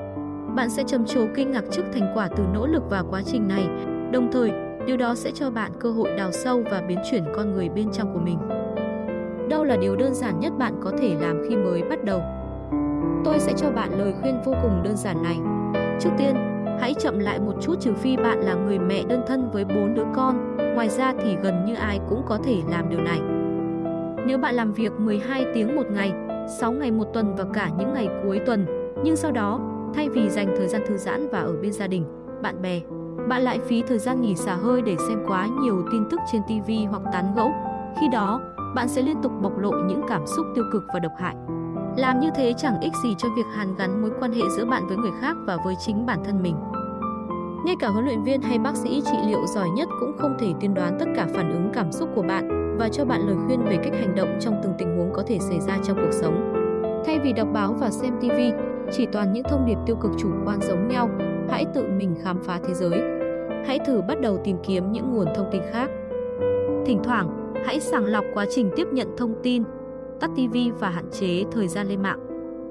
Bạn 0.56 0.69
sẽ 0.69 0.84
trầm 0.88 1.06
trồ 1.06 1.25
kinh 1.36 1.51
ngạc 1.51 1.63
trước 1.71 1.84
thành 1.93 2.12
quả 2.15 2.30
từ 2.38 2.43
nỗ 2.54 2.67
lực 2.67 2.84
và 2.89 3.04
quá 3.10 3.21
trình 3.25 3.47
này, 3.47 3.67
đồng 4.12 4.30
thời 4.32 4.51
điều 4.88 4.97
đó 4.97 5.15
sẽ 5.15 5.32
cho 5.32 5.51
bạn 5.51 5.71
cơ 5.80 5.91
hội 5.91 6.17
đào 6.17 6.32
sâu 6.32 6.63
và 6.71 6.82
biến 6.82 6.99
chuyển 7.12 7.23
con 7.36 7.54
người 7.54 7.69
bên 7.69 7.91
trong 7.91 8.13
của 8.13 8.19
mình. 8.19 8.38
Đâu 9.49 9.63
là 9.63 9.78
điều 9.78 9.95
đơn 9.95 10.13
giản 10.13 10.39
nhất 10.39 10.54
bạn 10.58 10.73
có 10.84 10.91
thể 10.99 11.15
làm 11.21 11.41
khi 11.49 11.56
mới 11.56 11.82
bắt 11.82 12.04
đầu? 12.04 12.21
Tôi 13.25 13.39
sẽ 13.39 13.54
cho 13.58 13.71
bạn 13.71 13.99
lời 13.99 14.13
khuyên 14.21 14.41
vô 14.45 14.54
cùng 14.62 14.84
đơn 14.84 14.95
giản 14.97 15.23
này. 15.23 15.38
Trước 15.99 16.10
tiên, 16.17 16.36
hãy 16.80 16.93
chậm 16.93 17.19
lại 17.19 17.39
một 17.39 17.54
chút 17.62 17.75
trừ 17.82 17.93
phi 17.93 18.17
bạn 18.17 18.41
là 18.41 18.54
người 18.54 18.80
mẹ 18.80 19.04
đơn 19.04 19.21
thân 19.28 19.49
với 19.51 19.65
bốn 19.65 19.93
đứa 19.93 20.06
con, 20.15 20.58
ngoài 20.75 20.89
ra 20.89 21.13
thì 21.23 21.36
gần 21.43 21.65
như 21.65 21.75
ai 21.75 21.99
cũng 22.10 22.23
có 22.25 22.38
thể 22.43 22.62
làm 22.69 22.89
điều 22.89 23.01
này. 23.01 23.19
Nếu 24.27 24.38
bạn 24.38 24.55
làm 24.55 24.73
việc 24.73 24.91
12 24.99 25.45
tiếng 25.53 25.75
một 25.75 25.85
ngày, 25.91 26.13
6 26.59 26.71
ngày 26.71 26.91
một 26.91 27.05
tuần 27.13 27.35
và 27.35 27.45
cả 27.53 27.69
những 27.77 27.93
ngày 27.93 28.09
cuối 28.23 28.39
tuần, 28.39 28.65
nhưng 29.03 29.15
sau 29.15 29.31
đó, 29.31 29.59
thay 29.93 30.09
vì 30.09 30.29
dành 30.29 30.55
thời 30.57 30.67
gian 30.67 30.81
thư 30.88 30.97
giãn 30.97 31.29
và 31.29 31.39
ở 31.39 31.55
bên 31.61 31.71
gia 31.71 31.88
đình, 31.88 32.05
bạn 32.41 32.61
bè, 32.61 32.81
bạn 33.29 33.41
lại 33.41 33.59
phí 33.67 33.83
thời 33.88 33.99
gian 33.99 34.21
nghỉ 34.21 34.35
xả 34.35 34.55
hơi 34.55 34.81
để 34.81 34.95
xem 35.07 35.23
quá 35.27 35.47
nhiều 35.61 35.83
tin 35.91 36.03
tức 36.11 36.19
trên 36.31 36.41
TV 36.43 36.71
hoặc 36.89 37.01
tán 37.13 37.33
gẫu. 37.35 37.51
Khi 37.99 38.07
đó, 38.11 38.41
bạn 38.75 38.88
sẽ 38.88 39.01
liên 39.01 39.21
tục 39.21 39.31
bộc 39.41 39.57
lộ 39.57 39.71
những 39.71 40.01
cảm 40.07 40.27
xúc 40.27 40.45
tiêu 40.55 40.63
cực 40.71 40.83
và 40.93 40.99
độc 40.99 41.13
hại. 41.17 41.35
Làm 41.97 42.19
như 42.19 42.29
thế 42.35 42.53
chẳng 42.57 42.81
ích 42.81 42.93
gì 43.03 43.15
cho 43.17 43.27
việc 43.35 43.45
hàn 43.55 43.75
gắn 43.75 44.01
mối 44.01 44.11
quan 44.19 44.31
hệ 44.31 44.41
giữa 44.57 44.65
bạn 44.65 44.88
với 44.88 44.97
người 44.97 45.11
khác 45.21 45.38
và 45.45 45.57
với 45.65 45.75
chính 45.85 46.05
bản 46.05 46.19
thân 46.23 46.43
mình. 46.43 46.55
Ngay 47.65 47.75
cả 47.79 47.88
huấn 47.88 48.05
luyện 48.05 48.23
viên 48.23 48.41
hay 48.41 48.59
bác 48.59 48.75
sĩ 48.75 49.01
trị 49.05 49.17
liệu 49.27 49.45
giỏi 49.47 49.69
nhất 49.69 49.89
cũng 49.99 50.17
không 50.17 50.38
thể 50.39 50.53
tiên 50.59 50.73
đoán 50.73 50.97
tất 50.99 51.05
cả 51.15 51.27
phản 51.35 51.51
ứng 51.51 51.69
cảm 51.73 51.91
xúc 51.91 52.09
của 52.15 52.21
bạn 52.21 52.64
và 52.77 52.89
cho 52.89 53.05
bạn 53.05 53.21
lời 53.27 53.35
khuyên 53.45 53.63
về 53.63 53.77
cách 53.83 53.93
hành 53.93 54.15
động 54.15 54.38
trong 54.39 54.59
từng 54.63 54.73
tình 54.77 54.97
huống 54.97 55.13
có 55.13 55.23
thể 55.27 55.39
xảy 55.39 55.59
ra 55.59 55.77
trong 55.83 55.97
cuộc 55.97 56.11
sống. 56.11 56.53
Thay 57.05 57.19
vì 57.19 57.33
đọc 57.33 57.47
báo 57.53 57.73
và 57.73 57.89
xem 57.89 58.13
TV, 58.19 58.39
chỉ 58.91 59.05
toàn 59.11 59.33
những 59.33 59.43
thông 59.43 59.65
điệp 59.65 59.77
tiêu 59.85 59.95
cực 59.95 60.11
chủ 60.17 60.29
quan 60.45 60.59
giống 60.61 60.88
nhau, 60.88 61.09
hãy 61.49 61.65
tự 61.73 61.83
mình 61.97 62.15
khám 62.23 62.39
phá 62.43 62.59
thế 62.67 62.73
giới. 62.73 63.01
Hãy 63.65 63.79
thử 63.79 64.01
bắt 64.07 64.21
đầu 64.21 64.38
tìm 64.43 64.57
kiếm 64.63 64.91
những 64.91 65.13
nguồn 65.13 65.27
thông 65.35 65.49
tin 65.51 65.61
khác. 65.71 65.89
Thỉnh 66.85 66.99
thoảng, 67.03 67.53
hãy 67.65 67.79
sàng 67.79 68.05
lọc 68.05 68.25
quá 68.33 68.45
trình 68.49 68.71
tiếp 68.75 68.88
nhận 68.91 69.07
thông 69.17 69.33
tin, 69.43 69.63
tắt 70.19 70.29
TV 70.35 70.57
và 70.79 70.89
hạn 70.89 71.05
chế 71.11 71.43
thời 71.51 71.67
gian 71.67 71.88
lên 71.88 72.01
mạng. 72.01 72.19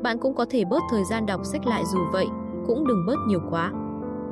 Bạn 0.03 0.19
cũng 0.19 0.35
có 0.35 0.47
thể 0.51 0.65
bớt 0.65 0.83
thời 0.91 1.05
gian 1.11 1.27
đọc 1.27 1.45
sách 1.45 1.67
lại 1.67 1.83
dù 1.93 1.99
vậy, 2.13 2.27
cũng 2.67 2.87
đừng 2.87 3.07
bớt 3.07 3.17
nhiều 3.29 3.41
quá. 3.51 3.73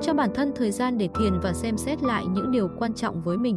Cho 0.01 0.15
bản 0.15 0.31
thân 0.35 0.53
thời 0.55 0.71
gian 0.71 0.99
để 0.99 1.09
thiền 1.19 1.41
và 1.43 1.53
xem 1.53 1.77
xét 1.77 2.03
lại 2.03 2.27
những 2.27 2.51
điều 2.51 2.69
quan 2.79 2.95
trọng 2.95 3.23
với 3.23 3.37
mình. 3.37 3.57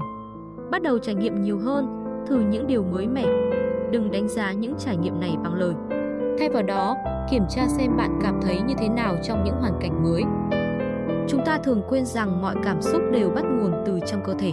Bắt 0.71 0.81
đầu 0.81 0.97
trải 0.97 1.15
nghiệm 1.15 1.41
nhiều 1.41 1.57
hơn, 1.59 2.04
thử 2.27 2.39
những 2.39 2.67
điều 2.67 2.83
mới 2.83 3.07
mẻ. 3.07 3.25
Đừng 3.91 4.11
đánh 4.11 4.27
giá 4.27 4.51
những 4.51 4.75
trải 4.79 4.97
nghiệm 4.97 5.19
này 5.19 5.35
bằng 5.43 5.53
lời. 5.53 5.73
Thay 6.39 6.49
vào 6.49 6.63
đó, 6.63 6.95
kiểm 7.31 7.43
tra 7.49 7.67
xem 7.67 7.97
bạn 7.97 8.19
cảm 8.23 8.39
thấy 8.41 8.61
như 8.61 8.73
thế 8.77 8.89
nào 8.89 9.15
trong 9.23 9.43
những 9.45 9.55
hoàn 9.55 9.73
cảnh 9.81 10.03
mới. 10.03 10.23
Chúng 11.27 11.45
ta 11.45 11.57
thường 11.57 11.81
quên 11.89 12.05
rằng 12.05 12.41
mọi 12.41 12.55
cảm 12.63 12.81
xúc 12.81 13.01
đều 13.11 13.29
bắt 13.29 13.43
nguồn 13.43 13.73
từ 13.85 13.99
trong 14.07 14.21
cơ 14.25 14.33
thể. 14.33 14.51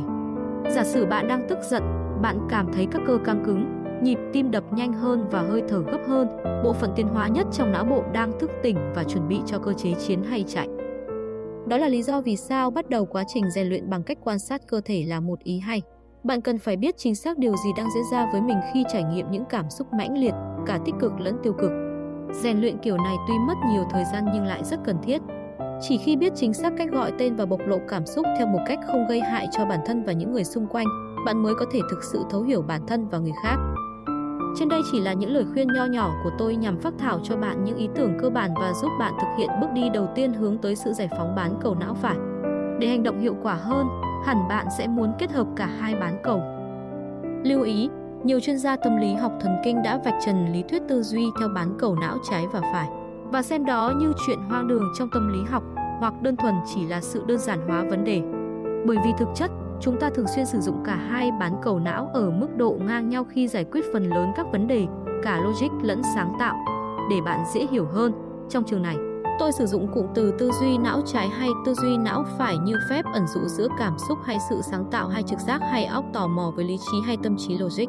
Giả 0.71 0.85
sử 0.85 1.07
bạn 1.07 1.29
đang 1.29 1.47
tức 1.49 1.59
giận, 1.63 1.83
bạn 2.23 2.39
cảm 2.49 2.73
thấy 2.73 2.87
các 2.91 3.03
cơ 3.07 3.19
căng 3.25 3.45
cứng, 3.45 3.83
nhịp 4.03 4.19
tim 4.33 4.51
đập 4.51 4.65
nhanh 4.73 4.93
hơn 4.93 5.29
và 5.31 5.43
hơi 5.43 5.63
thở 5.69 5.83
gấp 5.83 6.01
hơn, 6.09 6.29
bộ 6.65 6.73
phận 6.73 6.91
tiến 6.97 7.09
hóa 7.09 7.29
nhất 7.29 7.47
trong 7.53 7.73
não 7.73 7.85
bộ 7.85 8.03
đang 8.13 8.39
thức 8.39 8.51
tỉnh 8.63 8.77
và 8.95 9.05
chuẩn 9.05 9.29
bị 9.29 9.41
cho 9.47 9.59
cơ 9.59 9.73
chế 9.73 9.95
chiến 10.07 10.23
hay 10.23 10.45
chạy. 10.49 10.69
Đó 11.67 11.79
là 11.79 11.89
lý 11.89 12.03
do 12.03 12.21
vì 12.21 12.37
sao 12.37 12.71
bắt 12.71 12.91
đầu 12.91 13.07
quá 13.07 13.25
trình 13.29 13.51
rèn 13.51 13.69
luyện 13.69 13.91
bằng 13.91 14.03
cách 14.03 14.19
quan 14.25 14.39
sát 14.39 14.63
cơ 14.67 14.81
thể 14.85 15.05
là 15.09 15.21
một 15.21 15.39
ý 15.43 15.59
hay. 15.59 15.83
Bạn 16.25 16.41
cần 16.41 16.59
phải 16.59 16.77
biết 16.77 16.97
chính 16.99 17.15
xác 17.15 17.39
điều 17.39 17.57
gì 17.57 17.71
đang 17.77 17.91
diễn 17.95 18.05
ra 18.13 18.27
với 18.33 18.41
mình 18.41 18.57
khi 18.73 18.85
trải 18.93 19.05
nghiệm 19.05 19.31
những 19.31 19.45
cảm 19.45 19.71
xúc 19.71 19.93
mãnh 19.93 20.19
liệt, 20.19 20.35
cả 20.67 20.79
tích 20.85 20.95
cực 21.01 21.21
lẫn 21.21 21.37
tiêu 21.43 21.53
cực. 21.53 21.71
Rèn 22.33 22.61
luyện 22.61 22.79
kiểu 22.79 22.97
này 22.97 23.17
tuy 23.29 23.35
mất 23.39 23.55
nhiều 23.71 23.85
thời 23.91 24.05
gian 24.13 24.25
nhưng 24.35 24.45
lại 24.45 24.65
rất 24.65 24.81
cần 24.85 24.97
thiết. 25.03 25.23
Chỉ 25.81 25.99
khi 25.99 26.17
biết 26.17 26.33
chính 26.37 26.53
xác 26.53 26.73
cách 26.79 26.91
gọi 26.93 27.13
tên 27.19 27.37
và 27.37 27.47
bộc 27.47 27.61
lộ 27.67 27.79
cảm 27.89 28.07
xúc 28.07 28.27
theo 28.39 28.47
một 28.47 28.59
cách 28.67 28.79
không 28.87 29.07
gây 29.09 29.21
hại 29.21 29.49
cho 29.53 29.65
bản 29.65 29.81
thân 29.87 30.05
và 30.05 30.13
những 30.13 30.33
người 30.33 30.45
xung 30.45 30.67
quanh, 30.67 30.87
bạn 31.27 31.43
mới 31.43 31.55
có 31.55 31.67
thể 31.73 31.81
thực 31.91 32.05
sự 32.05 32.25
thấu 32.31 32.43
hiểu 32.43 32.63
bản 32.63 32.87
thân 32.87 33.09
và 33.09 33.19
người 33.19 33.35
khác. 33.43 33.57
Trên 34.59 34.69
đây 34.69 34.81
chỉ 34.93 35.01
là 35.01 35.13
những 35.13 35.31
lời 35.31 35.45
khuyên 35.53 35.69
nho 35.75 35.85
nhỏ 35.85 36.13
của 36.25 36.31
tôi 36.39 36.57
nhằm 36.57 36.81
phát 36.81 36.95
thảo 36.99 37.21
cho 37.23 37.37
bạn 37.37 37.65
những 37.65 37.77
ý 37.77 37.89
tưởng 37.95 38.19
cơ 38.23 38.31
bản 38.31 38.51
và 38.55 38.73
giúp 38.83 38.91
bạn 38.99 39.13
thực 39.21 39.29
hiện 39.39 39.51
bước 39.61 39.69
đi 39.75 39.83
đầu 39.95 40.09
tiên 40.15 40.33
hướng 40.33 40.59
tới 40.59 40.77
sự 40.77 40.93
giải 40.93 41.09
phóng 41.19 41.35
bán 41.37 41.55
cầu 41.63 41.75
não 41.75 41.95
phải. 41.95 42.17
Để 42.79 42.89
hành 42.89 43.03
động 43.03 43.21
hiệu 43.21 43.37
quả 43.43 43.55
hơn, 43.55 43.87
hẳn 44.25 44.49
bạn 44.49 44.67
sẽ 44.79 44.89
muốn 44.89 45.13
kết 45.19 45.31
hợp 45.31 45.47
cả 45.57 45.67
hai 45.67 45.95
bán 45.95 46.21
cầu. 46.23 46.43
Lưu 47.45 47.63
ý, 47.63 47.89
nhiều 48.25 48.41
chuyên 48.41 48.59
gia 48.59 48.77
tâm 48.77 48.97
lý 48.97 49.15
học 49.15 49.33
thần 49.41 49.57
kinh 49.65 49.83
đã 49.83 50.01
vạch 50.05 50.15
trần 50.27 50.53
lý 50.53 50.63
thuyết 50.63 50.83
tư 50.89 51.03
duy 51.03 51.25
theo 51.41 51.49
bán 51.49 51.75
cầu 51.79 51.97
não 52.01 52.17
trái 52.31 52.47
và 52.53 52.61
phải 52.61 52.89
và 53.33 53.43
xem 53.43 53.65
đó 53.65 53.93
như 53.97 54.13
chuyện 54.27 54.39
hoang 54.49 54.69
đường 54.69 54.93
trong 54.99 55.09
tâm 55.15 55.33
lý 55.33 55.39
học 55.51 55.63
hoặc 55.99 56.23
đơn 56.23 56.37
thuần 56.37 56.55
chỉ 56.75 56.87
là 56.87 57.01
sự 57.01 57.25
đơn 57.27 57.39
giản 57.39 57.69
hóa 57.69 57.85
vấn 57.91 58.05
đề. 58.05 58.23
Bởi 58.87 58.97
vì 59.05 59.11
thực 59.19 59.29
chất, 59.35 59.51
chúng 59.81 60.01
ta 60.01 60.11
thường 60.11 60.27
xuyên 60.27 60.47
sử 60.47 60.61
dụng 60.61 60.83
cả 60.85 60.97
hai 60.97 61.31
bán 61.41 61.53
cầu 61.63 61.79
não 61.79 62.11
ở 62.15 62.31
mức 62.31 62.57
độ 62.57 62.77
ngang 62.87 63.09
nhau 63.09 63.25
khi 63.25 63.49
giải 63.49 63.65
quyết 63.65 63.85
phần 63.93 64.11
lớn 64.11 64.33
các 64.37 64.47
vấn 64.53 64.67
đề, 64.67 64.87
cả 65.23 65.41
logic 65.41 65.71
lẫn 65.83 66.03
sáng 66.15 66.33
tạo. 66.39 66.57
Để 67.11 67.17
bạn 67.25 67.45
dễ 67.55 67.67
hiểu 67.71 67.87
hơn, 67.87 68.13
trong 68.49 68.65
trường 68.65 68.83
này, 68.83 68.97
tôi 69.39 69.53
sử 69.53 69.67
dụng 69.67 69.89
cụm 69.95 70.07
từ 70.15 70.33
tư 70.39 70.51
duy 70.61 70.79
não 70.79 71.01
trái 71.07 71.29
hay 71.29 71.49
tư 71.67 71.75
duy 71.75 71.97
não 71.97 72.25
phải 72.39 72.59
như 72.59 72.75
phép 72.91 73.05
ẩn 73.15 73.27
dụ 73.27 73.41
giữa 73.47 73.69
cảm 73.79 73.97
xúc 74.09 74.19
hay 74.25 74.39
sự 74.51 74.61
sáng 74.63 74.85
tạo 74.91 75.09
hay 75.09 75.23
trực 75.23 75.39
giác 75.39 75.61
hay 75.71 75.85
óc 75.85 76.05
tò 76.13 76.27
mò 76.27 76.53
với 76.57 76.65
lý 76.65 76.77
trí 76.79 76.99
hay 77.07 77.17
tâm 77.23 77.37
trí 77.39 77.59
logic. 77.59 77.87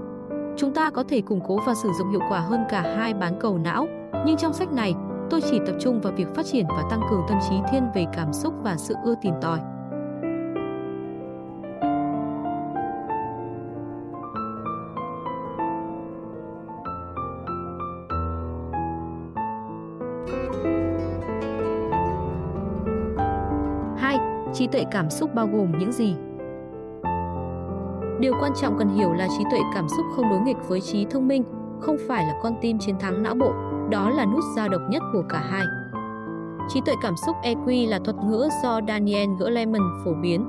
Chúng 0.57 0.73
ta 0.73 0.89
có 0.89 1.03
thể 1.09 1.21
củng 1.21 1.41
cố 1.47 1.59
và 1.65 1.73
sử 1.75 1.89
dụng 1.99 2.11
hiệu 2.11 2.21
quả 2.29 2.39
hơn 2.39 2.63
cả 2.69 2.81
hai 2.97 3.13
bán 3.13 3.39
cầu 3.39 3.57
não, 3.57 3.87
nhưng 4.25 4.37
trong 4.37 4.53
sách 4.53 4.71
này, 4.71 4.93
tôi 5.29 5.41
chỉ 5.41 5.59
tập 5.65 5.75
trung 5.79 6.01
vào 6.01 6.13
việc 6.13 6.35
phát 6.35 6.45
triển 6.45 6.65
và 6.69 6.83
tăng 6.89 7.01
cường 7.09 7.21
tâm 7.29 7.37
trí 7.49 7.55
thiên 7.71 7.83
về 7.95 8.05
cảm 8.13 8.33
xúc 8.33 8.53
và 8.63 8.75
sự 8.77 8.95
ưa 9.03 9.15
tìm 9.21 9.33
tòi. 9.41 9.59
Trí 24.53 24.67
tuệ 24.67 24.83
cảm 24.91 25.09
xúc 25.09 25.35
bao 25.35 25.47
gồm 25.47 25.71
những 25.79 25.91
gì? 25.91 26.15
Điều 28.19 28.33
quan 28.41 28.51
trọng 28.61 28.77
cần 28.79 28.89
hiểu 28.89 29.13
là 29.13 29.27
trí 29.37 29.43
tuệ 29.51 29.59
cảm 29.73 29.89
xúc 29.89 30.05
không 30.15 30.29
đối 30.29 30.39
nghịch 30.39 30.57
với 30.67 30.81
trí 30.81 31.05
thông 31.05 31.27
minh, 31.27 31.43
không 31.79 31.97
phải 32.07 32.23
là 32.23 32.33
con 32.43 32.53
tim 32.61 32.77
chiến 32.79 32.95
thắng 32.99 33.23
não 33.23 33.35
bộ, 33.35 33.51
đó 33.89 34.09
là 34.09 34.25
nút 34.25 34.43
giao 34.55 34.69
độc 34.69 34.81
nhất 34.89 35.03
của 35.13 35.23
cả 35.29 35.43
hai. 35.49 35.65
Trí 36.69 36.81
tuệ 36.85 36.93
cảm 37.01 37.13
xúc 37.25 37.35
EQ 37.43 37.89
là 37.89 37.99
thuật 37.99 38.17
ngữ 38.17 38.47
do 38.63 38.79
Daniel 38.87 39.29
Goleman 39.39 39.81
phổ 40.05 40.11
biến. 40.21 40.45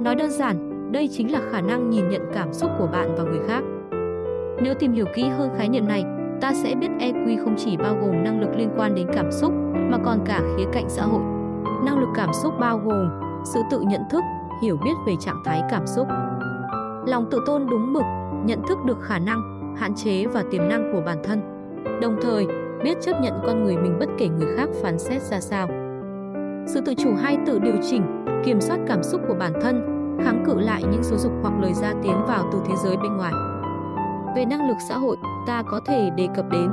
Nói 0.00 0.14
đơn 0.14 0.30
giản, 0.30 0.92
đây 0.92 1.08
chính 1.12 1.32
là 1.32 1.40
khả 1.50 1.60
năng 1.60 1.90
nhìn 1.90 2.08
nhận 2.08 2.22
cảm 2.34 2.52
xúc 2.52 2.70
của 2.78 2.86
bạn 2.92 3.14
và 3.16 3.24
người 3.24 3.40
khác. 3.48 3.64
Nếu 4.62 4.74
tìm 4.74 4.92
hiểu 4.92 5.06
kỹ 5.14 5.28
hơn 5.28 5.50
khái 5.56 5.68
niệm 5.68 5.88
này, 5.88 6.04
ta 6.40 6.52
sẽ 6.54 6.74
biết 6.74 6.88
EQ 6.98 7.44
không 7.44 7.54
chỉ 7.56 7.76
bao 7.76 7.96
gồm 8.00 8.24
năng 8.24 8.40
lực 8.40 8.50
liên 8.56 8.70
quan 8.76 8.94
đến 8.94 9.06
cảm 9.14 9.32
xúc 9.32 9.52
mà 9.74 9.98
còn 10.04 10.18
cả 10.24 10.40
khía 10.56 10.66
cạnh 10.72 10.88
xã 10.88 11.02
hội. 11.02 11.22
Năng 11.84 11.98
lực 11.98 12.08
cảm 12.14 12.32
xúc 12.32 12.54
bao 12.60 12.80
gồm 12.84 13.27
sự 13.54 13.60
tự 13.70 13.80
nhận 13.80 14.02
thức, 14.10 14.24
hiểu 14.62 14.76
biết 14.84 14.94
về 15.06 15.16
trạng 15.20 15.42
thái 15.44 15.62
cảm 15.70 15.86
xúc. 15.86 16.06
Lòng 17.06 17.26
tự 17.30 17.42
tôn 17.46 17.66
đúng 17.70 17.92
mực, 17.92 18.02
nhận 18.44 18.62
thức 18.68 18.78
được 18.84 19.00
khả 19.02 19.18
năng, 19.18 19.74
hạn 19.76 19.94
chế 19.94 20.26
và 20.26 20.44
tiềm 20.50 20.68
năng 20.68 20.92
của 20.92 21.00
bản 21.06 21.18
thân. 21.24 21.40
Đồng 22.00 22.16
thời, 22.22 22.46
biết 22.84 22.98
chấp 23.00 23.20
nhận 23.20 23.40
con 23.46 23.64
người 23.64 23.76
mình 23.76 23.96
bất 24.00 24.08
kể 24.18 24.28
người 24.28 24.56
khác 24.56 24.68
phán 24.82 24.98
xét 24.98 25.22
ra 25.22 25.40
sao. 25.40 25.68
Sự 26.66 26.80
tự 26.80 26.94
chủ 26.94 27.10
hay 27.22 27.38
tự 27.46 27.58
điều 27.58 27.76
chỉnh, 27.90 28.24
kiểm 28.44 28.60
soát 28.60 28.78
cảm 28.86 29.02
xúc 29.02 29.20
của 29.28 29.34
bản 29.34 29.52
thân, 29.62 29.82
kháng 30.24 30.42
cự 30.46 30.54
lại 30.54 30.82
những 30.90 31.02
số 31.02 31.16
dục 31.16 31.32
hoặc 31.42 31.54
lời 31.60 31.74
ra 31.74 31.94
tiếng 32.02 32.26
vào 32.26 32.44
từ 32.52 32.58
thế 32.68 32.74
giới 32.84 32.96
bên 32.96 33.16
ngoài. 33.16 33.32
Về 34.36 34.44
năng 34.44 34.68
lực 34.68 34.76
xã 34.88 34.98
hội, 34.98 35.16
ta 35.46 35.62
có 35.62 35.80
thể 35.86 36.10
đề 36.16 36.28
cập 36.36 36.44
đến 36.50 36.70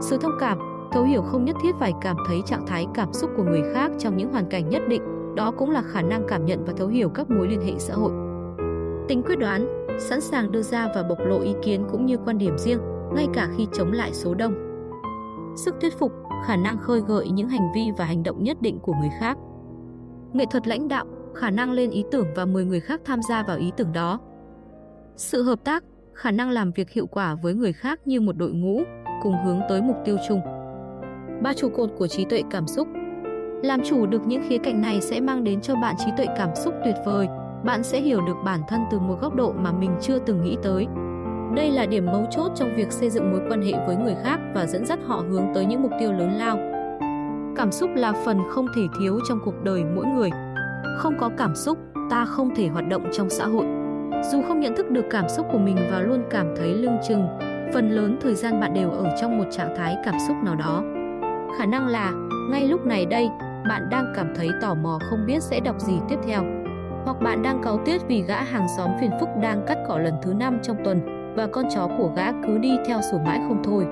sự 0.00 0.18
thông 0.18 0.36
cảm, 0.40 0.58
thấu 0.92 1.04
hiểu 1.04 1.22
không 1.22 1.44
nhất 1.44 1.56
thiết 1.62 1.72
phải 1.80 1.92
cảm 2.00 2.16
thấy 2.26 2.42
trạng 2.46 2.66
thái 2.66 2.86
cảm 2.94 3.12
xúc 3.12 3.30
của 3.36 3.42
người 3.42 3.62
khác 3.74 3.90
trong 3.98 4.16
những 4.16 4.32
hoàn 4.32 4.46
cảnh 4.46 4.68
nhất 4.68 4.82
định 4.88 5.17
đó 5.38 5.50
cũng 5.50 5.70
là 5.70 5.82
khả 5.82 6.02
năng 6.02 6.24
cảm 6.28 6.46
nhận 6.46 6.64
và 6.64 6.72
thấu 6.76 6.88
hiểu 6.88 7.08
các 7.08 7.30
mối 7.30 7.48
liên 7.48 7.60
hệ 7.60 7.72
xã 7.78 7.94
hội. 7.94 8.12
Tính 9.08 9.22
quyết 9.22 9.38
đoán, 9.38 9.86
sẵn 9.98 10.20
sàng 10.20 10.52
đưa 10.52 10.62
ra 10.62 10.88
và 10.94 11.02
bộc 11.02 11.18
lộ 11.20 11.40
ý 11.40 11.54
kiến 11.62 11.84
cũng 11.90 12.06
như 12.06 12.16
quan 12.16 12.38
điểm 12.38 12.58
riêng, 12.58 12.78
ngay 13.14 13.26
cả 13.34 13.48
khi 13.56 13.66
chống 13.72 13.92
lại 13.92 14.12
số 14.12 14.34
đông. 14.34 14.54
Sức 15.56 15.74
thuyết 15.80 15.98
phục, 15.98 16.12
khả 16.46 16.56
năng 16.56 16.78
khơi 16.78 17.02
gợi 17.06 17.30
những 17.30 17.48
hành 17.48 17.72
vi 17.74 17.90
và 17.96 18.04
hành 18.04 18.22
động 18.22 18.44
nhất 18.44 18.62
định 18.62 18.78
của 18.82 18.92
người 19.00 19.10
khác. 19.20 19.38
Nghệ 20.32 20.44
thuật 20.50 20.68
lãnh 20.68 20.88
đạo, 20.88 21.06
khả 21.34 21.50
năng 21.50 21.72
lên 21.72 21.90
ý 21.90 22.04
tưởng 22.10 22.26
và 22.36 22.44
mời 22.44 22.64
người 22.64 22.80
khác 22.80 23.00
tham 23.04 23.20
gia 23.28 23.42
vào 23.42 23.56
ý 23.56 23.72
tưởng 23.76 23.92
đó. 23.92 24.20
Sự 25.16 25.42
hợp 25.42 25.64
tác, 25.64 25.84
khả 26.14 26.30
năng 26.30 26.50
làm 26.50 26.72
việc 26.72 26.90
hiệu 26.90 27.06
quả 27.06 27.34
với 27.42 27.54
người 27.54 27.72
khác 27.72 28.00
như 28.06 28.20
một 28.20 28.36
đội 28.36 28.52
ngũ, 28.52 28.82
cùng 29.22 29.34
hướng 29.44 29.60
tới 29.68 29.82
mục 29.82 29.96
tiêu 30.04 30.16
chung. 30.28 30.40
Ba 31.42 31.52
trụ 31.54 31.68
cột 31.68 31.90
của 31.98 32.06
trí 32.06 32.24
tuệ 32.24 32.42
cảm 32.50 32.66
xúc 32.66 32.88
làm 33.62 33.80
chủ 33.84 34.06
được 34.06 34.26
những 34.26 34.42
khía 34.48 34.58
cạnh 34.58 34.80
này 34.80 35.00
sẽ 35.00 35.20
mang 35.20 35.44
đến 35.44 35.60
cho 35.60 35.74
bạn 35.74 35.94
trí 35.98 36.10
tuệ 36.16 36.26
cảm 36.38 36.48
xúc 36.54 36.74
tuyệt 36.84 36.94
vời. 37.04 37.28
Bạn 37.64 37.82
sẽ 37.82 38.00
hiểu 38.00 38.20
được 38.26 38.36
bản 38.44 38.60
thân 38.68 38.80
từ 38.90 38.98
một 38.98 39.16
góc 39.20 39.34
độ 39.34 39.52
mà 39.52 39.72
mình 39.72 39.90
chưa 40.00 40.18
từng 40.18 40.42
nghĩ 40.42 40.56
tới. 40.62 40.86
Đây 41.56 41.70
là 41.70 41.86
điểm 41.86 42.06
mấu 42.06 42.26
chốt 42.30 42.52
trong 42.54 42.74
việc 42.76 42.92
xây 42.92 43.10
dựng 43.10 43.30
mối 43.30 43.40
quan 43.50 43.62
hệ 43.62 43.72
với 43.86 43.96
người 43.96 44.14
khác 44.22 44.40
và 44.54 44.66
dẫn 44.66 44.86
dắt 44.86 44.98
họ 45.06 45.24
hướng 45.28 45.44
tới 45.54 45.66
những 45.66 45.82
mục 45.82 45.92
tiêu 46.00 46.12
lớn 46.12 46.32
lao. 46.38 46.58
Cảm 47.56 47.72
xúc 47.72 47.90
là 47.94 48.12
phần 48.24 48.38
không 48.50 48.66
thể 48.76 48.82
thiếu 49.00 49.18
trong 49.28 49.38
cuộc 49.44 49.64
đời 49.64 49.84
mỗi 49.84 50.06
người. 50.06 50.30
Không 50.96 51.14
có 51.18 51.30
cảm 51.38 51.54
xúc, 51.54 51.78
ta 52.10 52.24
không 52.24 52.54
thể 52.54 52.68
hoạt 52.68 52.88
động 52.88 53.04
trong 53.12 53.30
xã 53.30 53.46
hội. 53.46 53.64
Dù 54.32 54.42
không 54.48 54.60
nhận 54.60 54.76
thức 54.76 54.90
được 54.90 55.04
cảm 55.10 55.28
xúc 55.28 55.46
của 55.52 55.58
mình 55.58 55.76
và 55.90 56.00
luôn 56.00 56.22
cảm 56.30 56.46
thấy 56.56 56.74
lưng 56.74 56.98
chừng, 57.08 57.26
phần 57.74 57.90
lớn 57.90 58.18
thời 58.20 58.34
gian 58.34 58.60
bạn 58.60 58.74
đều 58.74 58.90
ở 58.90 59.16
trong 59.20 59.38
một 59.38 59.44
trạng 59.50 59.74
thái 59.76 59.96
cảm 60.04 60.14
xúc 60.28 60.36
nào 60.44 60.54
đó. 60.54 60.82
Khả 61.58 61.66
năng 61.66 61.86
là, 61.86 62.12
ngay 62.50 62.68
lúc 62.68 62.86
này 62.86 63.06
đây, 63.06 63.28
bạn 63.68 63.88
đang 63.90 64.12
cảm 64.16 64.34
thấy 64.34 64.48
tò 64.60 64.74
mò 64.74 64.98
không 65.10 65.26
biết 65.26 65.42
sẽ 65.42 65.60
đọc 65.60 65.80
gì 65.80 65.94
tiếp 66.08 66.18
theo. 66.26 66.42
Hoặc 67.04 67.20
bạn 67.20 67.42
đang 67.42 67.62
cáu 67.62 67.80
tiết 67.84 68.00
vì 68.08 68.22
gã 68.22 68.42
hàng 68.42 68.66
xóm 68.76 68.90
phiền 69.00 69.10
phức 69.20 69.28
đang 69.42 69.64
cắt 69.66 69.78
cỏ 69.88 69.98
lần 69.98 70.14
thứ 70.22 70.32
năm 70.32 70.58
trong 70.62 70.76
tuần 70.84 71.00
và 71.36 71.46
con 71.46 71.64
chó 71.74 71.88
của 71.98 72.12
gã 72.16 72.32
cứ 72.32 72.58
đi 72.58 72.76
theo 72.86 73.00
sủa 73.10 73.18
mãi 73.18 73.40
không 73.48 73.62
thôi. 73.64 73.86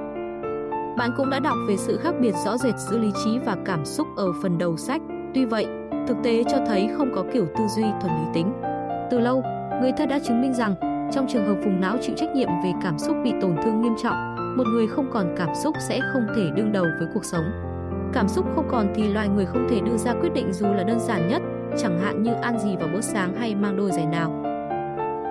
Bạn 0.98 1.10
cũng 1.16 1.30
đã 1.30 1.40
đọc 1.40 1.56
về 1.68 1.76
sự 1.76 1.96
khác 1.96 2.14
biệt 2.20 2.34
rõ 2.44 2.58
rệt 2.58 2.74
giữa 2.78 2.98
lý 2.98 3.10
trí 3.24 3.38
và 3.38 3.56
cảm 3.64 3.84
xúc 3.84 4.06
ở 4.16 4.26
phần 4.42 4.58
đầu 4.58 4.76
sách. 4.76 5.02
Tuy 5.34 5.44
vậy, 5.44 5.66
thực 6.08 6.16
tế 6.22 6.44
cho 6.44 6.58
thấy 6.66 6.88
không 6.96 7.12
có 7.14 7.24
kiểu 7.32 7.46
tư 7.58 7.64
duy 7.76 7.84
thuần 8.00 8.12
lý 8.14 8.24
tính. 8.34 8.52
Từ 9.10 9.18
lâu, 9.18 9.42
người 9.80 9.92
ta 9.92 10.06
đã 10.06 10.18
chứng 10.18 10.40
minh 10.40 10.54
rằng 10.54 10.74
trong 11.12 11.26
trường 11.28 11.46
hợp 11.46 11.54
vùng 11.64 11.80
não 11.80 11.96
chịu 12.00 12.16
trách 12.16 12.34
nhiệm 12.34 12.48
về 12.64 12.72
cảm 12.82 12.98
xúc 12.98 13.16
bị 13.24 13.32
tổn 13.40 13.56
thương 13.62 13.80
nghiêm 13.80 13.94
trọng, 14.02 14.36
một 14.56 14.64
người 14.72 14.86
không 14.86 15.10
còn 15.12 15.34
cảm 15.38 15.54
xúc 15.54 15.74
sẽ 15.88 16.00
không 16.12 16.26
thể 16.36 16.50
đương 16.56 16.72
đầu 16.72 16.84
với 16.98 17.08
cuộc 17.14 17.24
sống. 17.24 17.44
Cảm 18.12 18.28
xúc 18.28 18.46
không 18.54 18.68
còn 18.68 18.92
thì 18.94 19.08
loài 19.08 19.28
người 19.28 19.46
không 19.46 19.66
thể 19.70 19.80
đưa 19.80 19.96
ra 19.96 20.12
quyết 20.12 20.34
định 20.34 20.52
dù 20.52 20.66
là 20.66 20.82
đơn 20.82 21.00
giản 21.00 21.28
nhất, 21.28 21.42
chẳng 21.78 22.00
hạn 22.00 22.22
như 22.22 22.32
ăn 22.32 22.58
gì 22.58 22.76
vào 22.76 22.88
bữa 22.92 23.00
sáng 23.00 23.34
hay 23.34 23.54
mang 23.54 23.76
đôi 23.76 23.90
giày 23.90 24.06
nào. 24.06 24.42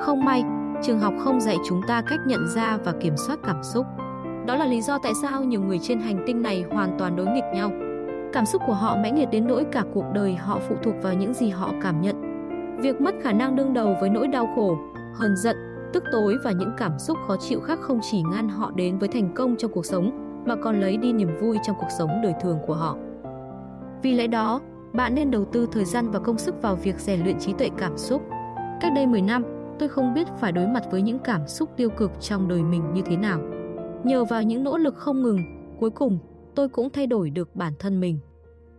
Không 0.01 0.25
may, 0.25 0.43
trường 0.83 0.99
học 0.99 1.13
không 1.19 1.41
dạy 1.41 1.57
chúng 1.69 1.81
ta 1.87 2.01
cách 2.01 2.19
nhận 2.27 2.47
ra 2.55 2.77
và 2.77 2.93
kiểm 3.01 3.13
soát 3.17 3.39
cảm 3.43 3.63
xúc. 3.63 3.85
Đó 4.47 4.55
là 4.55 4.65
lý 4.65 4.81
do 4.81 4.99
tại 5.03 5.11
sao 5.21 5.43
nhiều 5.43 5.61
người 5.61 5.79
trên 5.79 5.99
hành 5.99 6.23
tinh 6.27 6.41
này 6.41 6.65
hoàn 6.71 6.95
toàn 6.99 7.15
đối 7.15 7.25
nghịch 7.25 7.43
nhau. 7.53 7.71
Cảm 8.33 8.45
xúc 8.45 8.61
của 8.67 8.73
họ 8.73 8.95
mãnh 8.95 9.19
liệt 9.19 9.29
đến 9.31 9.47
nỗi 9.47 9.65
cả 9.71 9.83
cuộc 9.93 10.05
đời 10.13 10.35
họ 10.35 10.59
phụ 10.69 10.75
thuộc 10.83 10.95
vào 11.01 11.13
những 11.13 11.33
gì 11.33 11.49
họ 11.49 11.71
cảm 11.83 12.01
nhận. 12.01 12.15
Việc 12.81 13.01
mất 13.01 13.15
khả 13.23 13.31
năng 13.31 13.55
đương 13.55 13.73
đầu 13.73 13.95
với 14.01 14.09
nỗi 14.09 14.27
đau 14.27 14.49
khổ, 14.55 14.77
hờn 15.13 15.35
giận, 15.35 15.55
tức 15.93 16.03
tối 16.11 16.37
và 16.43 16.51
những 16.51 16.71
cảm 16.77 16.99
xúc 16.99 17.17
khó 17.27 17.37
chịu 17.37 17.59
khác 17.59 17.79
không 17.81 17.99
chỉ 18.11 18.21
ngăn 18.31 18.49
họ 18.49 18.71
đến 18.75 18.99
với 18.99 19.09
thành 19.09 19.33
công 19.35 19.55
trong 19.57 19.71
cuộc 19.71 19.85
sống, 19.85 20.24
mà 20.45 20.55
còn 20.55 20.81
lấy 20.81 20.97
đi 20.97 21.13
niềm 21.13 21.29
vui 21.41 21.57
trong 21.63 21.75
cuộc 21.79 21.89
sống 21.97 22.09
đời 22.23 22.33
thường 22.41 22.59
của 22.67 22.73
họ. 22.73 22.97
Vì 24.01 24.13
lẽ 24.13 24.27
đó, 24.27 24.61
bạn 24.93 25.15
nên 25.15 25.31
đầu 25.31 25.45
tư 25.45 25.67
thời 25.71 25.85
gian 25.85 26.11
và 26.11 26.19
công 26.19 26.37
sức 26.37 26.61
vào 26.61 26.75
việc 26.75 26.99
rèn 26.99 27.23
luyện 27.23 27.39
trí 27.39 27.53
tuệ 27.53 27.69
cảm 27.77 27.97
xúc. 27.97 28.21
Cách 28.81 28.91
đây 28.95 29.07
10 29.07 29.21
năm, 29.21 29.43
tôi 29.79 29.89
không 29.89 30.13
biết 30.13 30.27
phải 30.39 30.51
đối 30.51 30.67
mặt 30.67 30.83
với 30.91 31.01
những 31.01 31.19
cảm 31.19 31.47
xúc 31.47 31.69
tiêu 31.77 31.89
cực 31.89 32.11
trong 32.19 32.47
đời 32.47 32.63
mình 32.63 32.93
như 32.93 33.01
thế 33.05 33.17
nào. 33.17 33.39
Nhờ 34.03 34.25
vào 34.25 34.43
những 34.43 34.63
nỗ 34.63 34.77
lực 34.77 34.95
không 34.95 35.23
ngừng, 35.23 35.39
cuối 35.79 35.89
cùng 35.89 36.19
tôi 36.55 36.69
cũng 36.69 36.89
thay 36.89 37.07
đổi 37.07 37.29
được 37.29 37.55
bản 37.55 37.73
thân 37.79 37.99
mình. 37.99 38.19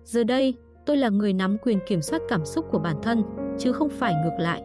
Giờ 0.04 0.24
đây, 0.24 0.54
tôi 0.86 0.96
là 0.96 1.08
người 1.08 1.32
nắm 1.32 1.56
quyền 1.62 1.78
kiểm 1.86 2.02
soát 2.02 2.22
cảm 2.28 2.44
xúc 2.44 2.66
của 2.70 2.78
bản 2.78 2.96
thân, 3.02 3.22
chứ 3.58 3.72
không 3.72 3.88
phải 3.88 4.14
ngược 4.14 4.36
lại. 4.38 4.62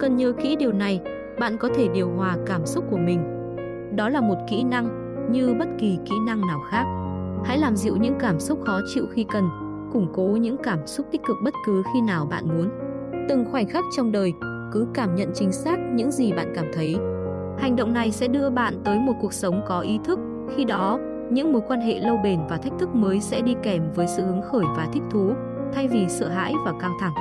Cần 0.00 0.16
nhớ 0.16 0.32
kỹ 0.32 0.56
điều 0.56 0.72
này, 0.72 1.00
bạn 1.40 1.56
có 1.60 1.68
thể 1.74 1.88
điều 1.88 2.10
hòa 2.10 2.36
cảm 2.46 2.66
xúc 2.66 2.84
của 2.90 2.96
mình. 2.96 3.20
Đó 3.96 4.08
là 4.08 4.20
một 4.20 4.36
kỹ 4.48 4.64
năng 4.64 5.05
như 5.30 5.54
bất 5.58 5.68
kỳ 5.78 5.98
kỹ 6.04 6.14
năng 6.26 6.40
nào 6.46 6.60
khác. 6.70 6.84
Hãy 7.44 7.58
làm 7.58 7.76
dịu 7.76 7.96
những 7.96 8.14
cảm 8.20 8.40
xúc 8.40 8.58
khó 8.66 8.80
chịu 8.94 9.06
khi 9.12 9.24
cần, 9.32 9.48
củng 9.92 10.08
cố 10.14 10.22
những 10.22 10.56
cảm 10.62 10.86
xúc 10.86 11.06
tích 11.10 11.20
cực 11.26 11.36
bất 11.44 11.54
cứ 11.66 11.82
khi 11.94 12.00
nào 12.00 12.26
bạn 12.26 12.48
muốn. 12.48 12.70
Từng 13.28 13.44
khoảnh 13.50 13.68
khắc 13.68 13.84
trong 13.96 14.12
đời, 14.12 14.32
cứ 14.72 14.86
cảm 14.94 15.14
nhận 15.14 15.30
chính 15.34 15.52
xác 15.52 15.76
những 15.94 16.10
gì 16.10 16.32
bạn 16.32 16.52
cảm 16.54 16.66
thấy. 16.72 16.96
Hành 17.58 17.76
động 17.76 17.92
này 17.92 18.10
sẽ 18.12 18.28
đưa 18.28 18.50
bạn 18.50 18.74
tới 18.84 18.98
một 18.98 19.12
cuộc 19.20 19.32
sống 19.32 19.62
có 19.66 19.80
ý 19.80 19.98
thức, 20.04 20.18
khi 20.56 20.64
đó, 20.64 20.98
những 21.30 21.52
mối 21.52 21.62
quan 21.68 21.80
hệ 21.80 22.00
lâu 22.00 22.16
bền 22.22 22.40
và 22.48 22.56
thách 22.56 22.72
thức 22.78 22.94
mới 22.94 23.20
sẽ 23.20 23.40
đi 23.40 23.54
kèm 23.62 23.82
với 23.94 24.06
sự 24.06 24.22
hứng 24.22 24.42
khởi 24.42 24.64
và 24.76 24.88
thích 24.92 25.02
thú, 25.10 25.32
thay 25.72 25.88
vì 25.88 26.06
sợ 26.08 26.28
hãi 26.28 26.54
và 26.64 26.72
căng 26.80 26.96
thẳng. 27.00 27.14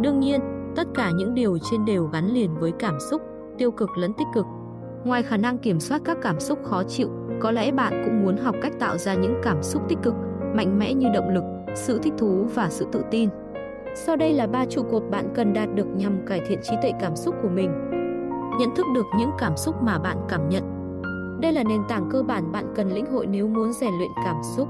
Đương 0.00 0.20
nhiên, 0.20 0.40
tất 0.76 0.88
cả 0.94 1.10
những 1.10 1.34
điều 1.34 1.58
trên 1.70 1.84
đều 1.84 2.06
gắn 2.06 2.26
liền 2.34 2.50
với 2.60 2.72
cảm 2.78 3.00
xúc, 3.10 3.22
tiêu 3.58 3.70
cực 3.70 3.90
lẫn 3.96 4.12
tích 4.12 4.26
cực. 4.34 4.46
Ngoài 5.04 5.22
khả 5.22 5.36
năng 5.36 5.58
kiểm 5.58 5.80
soát 5.80 6.02
các 6.04 6.18
cảm 6.22 6.40
xúc 6.40 6.58
khó 6.64 6.82
chịu, 6.82 7.08
có 7.40 7.50
lẽ 7.50 7.72
bạn 7.72 8.02
cũng 8.04 8.24
muốn 8.24 8.36
học 8.36 8.54
cách 8.62 8.72
tạo 8.78 8.98
ra 8.98 9.14
những 9.14 9.40
cảm 9.42 9.62
xúc 9.62 9.82
tích 9.88 9.98
cực, 10.02 10.14
mạnh 10.54 10.78
mẽ 10.78 10.94
như 10.94 11.08
động 11.14 11.28
lực, 11.28 11.44
sự 11.74 11.98
thích 12.02 12.12
thú 12.18 12.46
và 12.54 12.70
sự 12.70 12.86
tự 12.92 13.02
tin. 13.10 13.28
Sau 13.94 14.16
đây 14.16 14.32
là 14.32 14.46
ba 14.46 14.64
trụ 14.64 14.82
cột 14.90 15.02
bạn 15.10 15.28
cần 15.34 15.52
đạt 15.52 15.68
được 15.74 15.86
nhằm 15.96 16.26
cải 16.26 16.40
thiện 16.48 16.58
trí 16.62 16.76
tuệ 16.82 16.92
cảm 17.00 17.16
xúc 17.16 17.34
của 17.42 17.48
mình. 17.48 17.70
Nhận 18.58 18.74
thức 18.76 18.86
được 18.94 19.06
những 19.18 19.30
cảm 19.38 19.56
xúc 19.56 19.74
mà 19.82 19.98
bạn 19.98 20.16
cảm 20.28 20.48
nhận. 20.48 20.62
Đây 21.40 21.52
là 21.52 21.62
nền 21.62 21.80
tảng 21.88 22.08
cơ 22.10 22.22
bản 22.22 22.52
bạn 22.52 22.64
cần 22.76 22.92
lĩnh 22.92 23.06
hội 23.06 23.26
nếu 23.26 23.48
muốn 23.48 23.72
rèn 23.72 23.94
luyện 23.98 24.10
cảm 24.24 24.36
xúc. 24.56 24.68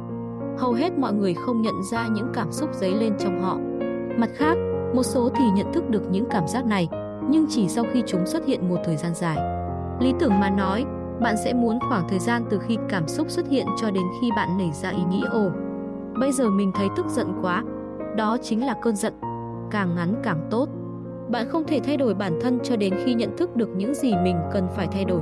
Hầu 0.58 0.72
hết 0.72 0.98
mọi 0.98 1.12
người 1.12 1.34
không 1.34 1.62
nhận 1.62 1.74
ra 1.92 2.08
những 2.08 2.28
cảm 2.34 2.52
xúc 2.52 2.70
dấy 2.74 2.94
lên 2.94 3.12
trong 3.18 3.42
họ. 3.42 3.58
Mặt 4.18 4.30
khác, 4.34 4.54
một 4.94 5.02
số 5.02 5.28
thì 5.36 5.44
nhận 5.54 5.72
thức 5.72 5.90
được 5.90 6.02
những 6.10 6.24
cảm 6.30 6.48
giác 6.48 6.66
này, 6.66 6.88
nhưng 7.28 7.46
chỉ 7.48 7.68
sau 7.68 7.84
khi 7.92 8.02
chúng 8.06 8.26
xuất 8.26 8.46
hiện 8.46 8.68
một 8.68 8.76
thời 8.84 8.96
gian 8.96 9.14
dài. 9.14 9.61
Lý 10.00 10.14
tưởng 10.18 10.40
mà 10.40 10.50
nói, 10.50 10.84
bạn 11.20 11.36
sẽ 11.44 11.52
muốn 11.52 11.78
khoảng 11.88 12.08
thời 12.08 12.18
gian 12.18 12.44
từ 12.50 12.58
khi 12.58 12.78
cảm 12.88 13.08
xúc 13.08 13.30
xuất 13.30 13.48
hiện 13.48 13.66
cho 13.80 13.90
đến 13.90 14.04
khi 14.20 14.30
bạn 14.36 14.58
nảy 14.58 14.70
ra 14.72 14.90
ý 14.90 15.02
nghĩ 15.10 15.22
ồ, 15.30 15.50
bây 16.20 16.32
giờ 16.32 16.50
mình 16.50 16.72
thấy 16.74 16.88
tức 16.96 17.06
giận 17.08 17.32
quá, 17.42 17.64
đó 18.16 18.36
chính 18.42 18.66
là 18.66 18.74
cơn 18.82 18.96
giận, 18.96 19.12
càng 19.70 19.94
ngắn 19.94 20.14
càng 20.22 20.48
tốt. 20.50 20.68
Bạn 21.28 21.48
không 21.48 21.64
thể 21.64 21.80
thay 21.84 21.96
đổi 21.96 22.14
bản 22.14 22.38
thân 22.40 22.58
cho 22.62 22.76
đến 22.76 22.94
khi 23.04 23.14
nhận 23.14 23.36
thức 23.36 23.56
được 23.56 23.68
những 23.76 23.94
gì 23.94 24.14
mình 24.24 24.36
cần 24.52 24.68
phải 24.76 24.88
thay 24.92 25.04
đổi. 25.04 25.20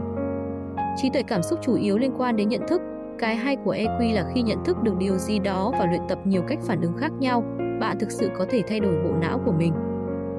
Trí 0.97 1.11
tuệ 1.11 1.23
cảm 1.23 1.43
xúc 1.43 1.59
chủ 1.63 1.75
yếu 1.75 1.99
liên 1.99 2.13
quan 2.19 2.37
đến 2.37 2.49
nhận 2.49 2.69
thức. 2.69 2.81
Cái 3.19 3.37
hay 3.37 3.57
của 3.57 3.75
EQ 3.75 4.15
là 4.15 4.31
khi 4.35 4.43
nhận 4.43 4.65
thức 4.65 4.83
được 4.83 4.97
điều 4.99 5.17
gì 5.17 5.39
đó 5.39 5.73
và 5.79 5.87
luyện 5.87 6.01
tập 6.09 6.19
nhiều 6.25 6.43
cách 6.49 6.59
phản 6.63 6.81
ứng 6.81 6.97
khác 6.97 7.13
nhau, 7.19 7.45
bạn 7.81 7.99
thực 7.99 8.11
sự 8.11 8.31
có 8.39 8.47
thể 8.51 8.63
thay 8.69 8.81
đổi 8.81 8.95
bộ 9.05 9.11
não 9.21 9.41
của 9.45 9.53
mình. 9.53 9.73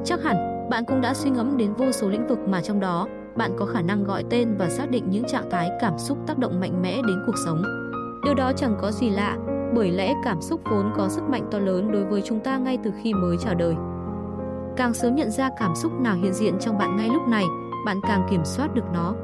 Chắc 0.03 0.23
hẳn, 0.23 0.67
bạn 0.69 0.85
cũng 0.85 1.01
đã 1.01 1.13
suy 1.13 1.29
ngẫm 1.29 1.57
đến 1.57 1.73
vô 1.73 1.91
số 1.91 2.09
lĩnh 2.09 2.27
vực 2.27 2.39
mà 2.47 2.61
trong 2.61 2.79
đó, 2.79 3.07
bạn 3.35 3.51
có 3.57 3.65
khả 3.65 3.81
năng 3.81 4.03
gọi 4.03 4.23
tên 4.29 4.55
và 4.57 4.69
xác 4.69 4.89
định 4.89 5.09
những 5.09 5.23
trạng 5.23 5.49
thái 5.49 5.69
cảm 5.79 5.97
xúc 5.97 6.17
tác 6.27 6.37
động 6.37 6.59
mạnh 6.59 6.81
mẽ 6.81 7.01
đến 7.07 7.23
cuộc 7.25 7.35
sống. 7.45 7.63
Điều 8.23 8.33
đó 8.33 8.51
chẳng 8.55 8.77
có 8.81 8.91
gì 8.91 9.09
lạ, 9.09 9.37
bởi 9.75 9.91
lẽ 9.91 10.13
cảm 10.23 10.41
xúc 10.41 10.61
vốn 10.71 10.91
có 10.95 11.09
sức 11.09 11.23
mạnh 11.29 11.47
to 11.51 11.59
lớn 11.59 11.91
đối 11.91 12.05
với 12.05 12.21
chúng 12.21 12.39
ta 12.39 12.57
ngay 12.57 12.77
từ 12.83 12.91
khi 13.03 13.13
mới 13.13 13.37
chào 13.37 13.55
đời. 13.55 13.75
Càng 14.77 14.93
sớm 14.93 15.15
nhận 15.15 15.31
ra 15.31 15.49
cảm 15.59 15.75
xúc 15.75 15.91
nào 16.01 16.15
hiện 16.15 16.33
diện 16.33 16.59
trong 16.59 16.77
bạn 16.77 16.97
ngay 16.97 17.09
lúc 17.09 17.21
này, 17.27 17.45
bạn 17.85 17.97
càng 18.07 18.27
kiểm 18.31 18.45
soát 18.45 18.75
được 18.75 18.85
nó. 18.93 19.15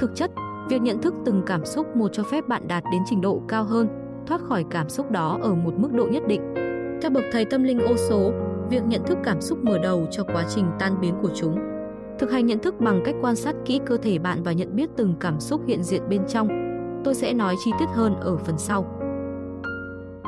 Thực 0.00 0.14
chất, 0.14 0.30
việc 0.68 0.82
nhận 0.82 1.02
thức 1.02 1.14
từng 1.24 1.42
cảm 1.46 1.64
xúc 1.64 1.96
một 1.96 2.08
cho 2.12 2.22
phép 2.22 2.48
bạn 2.48 2.68
đạt 2.68 2.84
đến 2.92 3.02
trình 3.06 3.20
độ 3.20 3.42
cao 3.48 3.64
hơn, 3.64 3.88
thoát 4.26 4.40
khỏi 4.40 4.64
cảm 4.70 4.88
xúc 4.88 5.10
đó 5.10 5.38
ở 5.42 5.54
một 5.54 5.74
mức 5.76 5.92
độ 5.92 6.06
nhất 6.06 6.22
định. 6.26 6.54
Theo 7.02 7.10
bậc 7.10 7.24
thầy 7.32 7.44
tâm 7.44 7.62
linh 7.62 7.78
ô 7.80 7.96
số, 7.96 8.32
việc 8.70 8.84
nhận 8.84 9.04
thức 9.06 9.18
cảm 9.24 9.40
xúc 9.40 9.58
mở 9.64 9.78
đầu 9.78 10.06
cho 10.10 10.24
quá 10.24 10.44
trình 10.48 10.66
tan 10.78 11.00
biến 11.00 11.14
của 11.22 11.30
chúng. 11.34 11.73
Thực 12.18 12.30
hành 12.30 12.46
nhận 12.46 12.58
thức 12.58 12.74
bằng 12.80 13.02
cách 13.04 13.14
quan 13.22 13.36
sát 13.36 13.54
kỹ 13.64 13.80
cơ 13.86 13.96
thể 13.96 14.18
bạn 14.18 14.42
và 14.42 14.52
nhận 14.52 14.76
biết 14.76 14.90
từng 14.96 15.14
cảm 15.20 15.40
xúc 15.40 15.60
hiện 15.66 15.82
diện 15.82 16.02
bên 16.08 16.22
trong. 16.28 16.48
Tôi 17.04 17.14
sẽ 17.14 17.32
nói 17.32 17.54
chi 17.64 17.70
tiết 17.78 17.86
hơn 17.94 18.14
ở 18.20 18.36
phần 18.36 18.58
sau. 18.58 18.86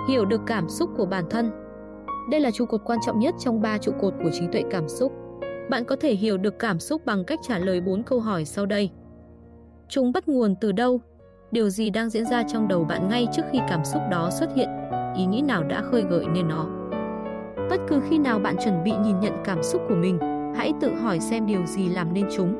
Hiểu 0.08 0.24
được 0.24 0.40
cảm 0.46 0.68
xúc 0.68 0.90
của 0.96 1.06
bản 1.06 1.24
thân 1.30 1.50
Đây 2.30 2.40
là 2.40 2.50
trụ 2.50 2.66
cột 2.66 2.80
quan 2.84 2.98
trọng 3.06 3.18
nhất 3.18 3.34
trong 3.38 3.60
ba 3.60 3.78
trụ 3.78 3.92
cột 4.00 4.14
của 4.22 4.30
trí 4.32 4.46
tuệ 4.52 4.62
cảm 4.70 4.88
xúc. 4.88 5.12
Bạn 5.70 5.84
có 5.84 5.96
thể 5.96 6.14
hiểu 6.14 6.38
được 6.38 6.58
cảm 6.58 6.78
xúc 6.78 7.06
bằng 7.06 7.24
cách 7.24 7.38
trả 7.42 7.58
lời 7.58 7.80
4 7.80 8.02
câu 8.02 8.20
hỏi 8.20 8.44
sau 8.44 8.66
đây. 8.66 8.90
Chúng 9.88 10.12
bắt 10.12 10.28
nguồn 10.28 10.54
từ 10.60 10.72
đâu? 10.72 11.00
Điều 11.50 11.68
gì 11.68 11.90
đang 11.90 12.10
diễn 12.10 12.24
ra 12.24 12.42
trong 12.42 12.68
đầu 12.68 12.84
bạn 12.84 13.08
ngay 13.08 13.26
trước 13.32 13.42
khi 13.52 13.58
cảm 13.68 13.84
xúc 13.84 14.02
đó 14.10 14.30
xuất 14.30 14.54
hiện? 14.54 14.68
Ý 15.16 15.26
nghĩ 15.26 15.42
nào 15.42 15.64
đã 15.64 15.82
khơi 15.82 16.04
gợi 16.10 16.26
nên 16.26 16.48
nó? 16.48 16.66
Bất 17.70 17.80
cứ 17.88 18.00
khi 18.08 18.18
nào 18.18 18.38
bạn 18.38 18.56
chuẩn 18.64 18.84
bị 18.84 18.92
nhìn 19.04 19.20
nhận 19.20 19.32
cảm 19.44 19.62
xúc 19.62 19.82
của 19.88 19.94
mình, 19.94 20.18
hãy 20.56 20.72
tự 20.80 20.94
hỏi 20.94 21.20
xem 21.20 21.46
điều 21.46 21.66
gì 21.66 21.88
làm 21.88 22.14
nên 22.14 22.26
chúng. 22.36 22.54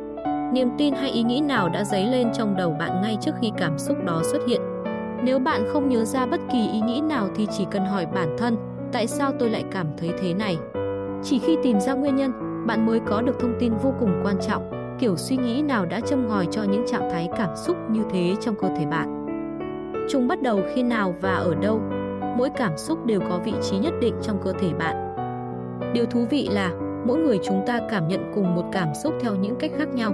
Niềm 0.53 0.69
tin 0.79 0.95
hay 0.95 1.11
ý 1.11 1.23
nghĩ 1.23 1.41
nào 1.41 1.69
đã 1.69 1.85
dấy 1.85 2.07
lên 2.07 2.29
trong 2.33 2.57
đầu 2.57 2.77
bạn 2.79 3.03
ngay 3.03 3.17
trước 3.21 3.33
khi 3.41 3.53
cảm 3.57 3.79
xúc 3.79 3.97
đó 4.05 4.21
xuất 4.25 4.39
hiện? 4.49 4.61
Nếu 5.25 5.39
bạn 5.39 5.65
không 5.73 5.89
nhớ 5.89 6.05
ra 6.05 6.27
bất 6.27 6.41
kỳ 6.53 6.69
ý 6.73 6.81
nghĩ 6.81 7.01
nào 7.01 7.29
thì 7.35 7.47
chỉ 7.59 7.67
cần 7.71 7.85
hỏi 7.85 8.07
bản 8.15 8.37
thân, 8.39 8.57
tại 8.93 9.07
sao 9.07 9.33
tôi 9.39 9.51
lại 9.51 9.65
cảm 9.73 9.87
thấy 9.99 10.11
thế 10.21 10.35
này? 10.35 10.59
Chỉ 11.23 11.39
khi 11.39 11.57
tìm 11.63 11.81
ra 11.81 11.95
nguyên 11.95 12.17
nhân, 12.17 12.33
bạn 12.67 12.87
mới 12.87 13.01
có 13.01 13.23
được 13.23 13.41
thông 13.41 13.55
tin 13.61 13.73
vô 13.83 13.93
cùng 14.01 14.21
quan 14.25 14.37
trọng. 14.49 14.71
kiểu 14.99 15.17
suy 15.17 15.37
nghĩ 15.37 15.63
nào 15.63 15.87
đã 15.87 16.01
châm 16.01 16.29
ngòi 16.29 16.47
cho 16.51 16.63
những 16.63 16.87
trạng 16.87 17.11
thái 17.11 17.29
cảm 17.37 17.57
xúc 17.57 17.77
như 17.91 18.01
thế 18.11 18.35
trong 18.41 18.55
cơ 18.55 18.69
thể 18.79 18.87
bạn. 18.87 19.27
Chúng 20.11 20.29
bắt 20.29 20.43
đầu 20.43 20.61
khi 20.75 20.83
nào 20.83 21.15
và 21.21 21.35
ở 21.35 21.55
đâu? 21.55 21.81
Mỗi 22.39 22.51
cảm 22.51 22.77
xúc 22.77 23.07
đều 23.07 23.21
có 23.21 23.41
vị 23.45 23.53
trí 23.63 23.79
nhất 23.79 23.95
định 24.01 24.15
trong 24.23 24.39
cơ 24.45 24.53
thể 24.53 24.69
bạn. 24.79 25.15
Điều 25.93 26.07
thú 26.07 26.27
vị 26.31 26.49
là 26.53 26.71
mỗi 27.07 27.19
người 27.19 27.39
chúng 27.45 27.63
ta 27.67 27.81
cảm 27.91 28.09
nhận 28.09 28.33
cùng 28.35 28.55
một 28.55 28.65
cảm 28.73 28.95
xúc 28.95 29.15
theo 29.21 29.35
những 29.37 29.57
cách 29.57 29.71
khác 29.79 29.89
nhau. 29.95 30.13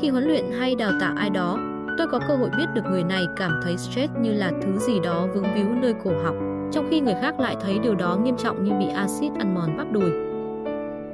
Khi 0.00 0.08
huấn 0.08 0.24
luyện 0.24 0.44
hay 0.58 0.74
đào 0.74 0.92
tạo 1.00 1.14
ai 1.16 1.30
đó, 1.30 1.58
tôi 1.98 2.06
có 2.06 2.20
cơ 2.28 2.36
hội 2.36 2.50
biết 2.58 2.66
được 2.74 2.82
người 2.90 3.04
này 3.04 3.22
cảm 3.36 3.60
thấy 3.64 3.76
stress 3.76 4.12
như 4.20 4.32
là 4.32 4.52
thứ 4.62 4.78
gì 4.78 5.00
đó 5.00 5.26
vướng 5.34 5.54
víu 5.54 5.66
nơi 5.82 5.94
cổ 6.04 6.10
họng, 6.24 6.68
trong 6.72 6.86
khi 6.90 7.00
người 7.00 7.14
khác 7.20 7.40
lại 7.40 7.56
thấy 7.60 7.78
điều 7.78 7.94
đó 7.94 8.16
nghiêm 8.16 8.36
trọng 8.36 8.64
như 8.64 8.72
bị 8.78 8.86
axit 8.94 9.32
ăn 9.38 9.54
mòn 9.54 9.76
bắp 9.76 9.92
đùi. 9.92 10.10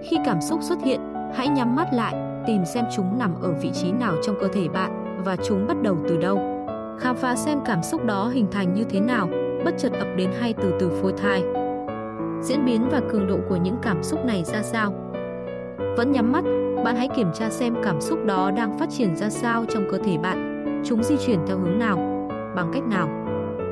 Khi 0.02 0.16
cảm 0.24 0.40
xúc 0.40 0.62
xuất 0.62 0.78
hiện, 0.84 1.00
hãy 1.34 1.48
nhắm 1.48 1.76
mắt 1.76 1.88
lại, 1.92 2.14
tìm 2.46 2.64
xem 2.64 2.84
chúng 2.96 3.18
nằm 3.18 3.34
ở 3.42 3.52
vị 3.52 3.70
trí 3.74 3.92
nào 3.92 4.14
trong 4.22 4.36
cơ 4.40 4.48
thể 4.48 4.68
bạn 4.68 5.22
và 5.24 5.36
chúng 5.36 5.66
bắt 5.66 5.82
đầu 5.82 5.96
từ 6.08 6.16
đâu. 6.16 6.66
Khám 6.98 7.16
phá 7.16 7.36
xem 7.36 7.58
cảm 7.64 7.82
xúc 7.82 8.04
đó 8.04 8.28
hình 8.28 8.46
thành 8.50 8.74
như 8.74 8.84
thế 8.84 9.00
nào, 9.00 9.28
bất 9.64 9.74
chợt 9.78 9.92
ập 9.92 10.08
đến 10.16 10.30
hay 10.40 10.54
từ 10.62 10.72
từ 10.80 10.90
phôi 10.90 11.12
thai. 11.12 11.42
Diễn 12.42 12.64
biến 12.64 12.88
và 12.90 13.00
cường 13.12 13.26
độ 13.26 13.38
của 13.48 13.56
những 13.56 13.76
cảm 13.82 14.02
xúc 14.02 14.24
này 14.24 14.44
ra 14.44 14.62
sao? 14.62 14.92
Vẫn 15.96 16.12
nhắm 16.12 16.32
mắt, 16.32 16.44
bạn 16.84 16.96
hãy 16.96 17.08
kiểm 17.16 17.32
tra 17.34 17.50
xem 17.50 17.74
cảm 17.84 18.00
xúc 18.00 18.18
đó 18.26 18.50
đang 18.50 18.78
phát 18.78 18.90
triển 18.90 19.16
ra 19.16 19.30
sao 19.30 19.64
trong 19.68 19.84
cơ 19.90 19.98
thể 19.98 20.18
bạn. 20.18 20.64
Chúng 20.84 21.02
di 21.02 21.16
chuyển 21.26 21.38
theo 21.46 21.58
hướng 21.58 21.78
nào, 21.78 21.96
bằng 22.56 22.70
cách 22.72 22.82
nào. 22.82 23.08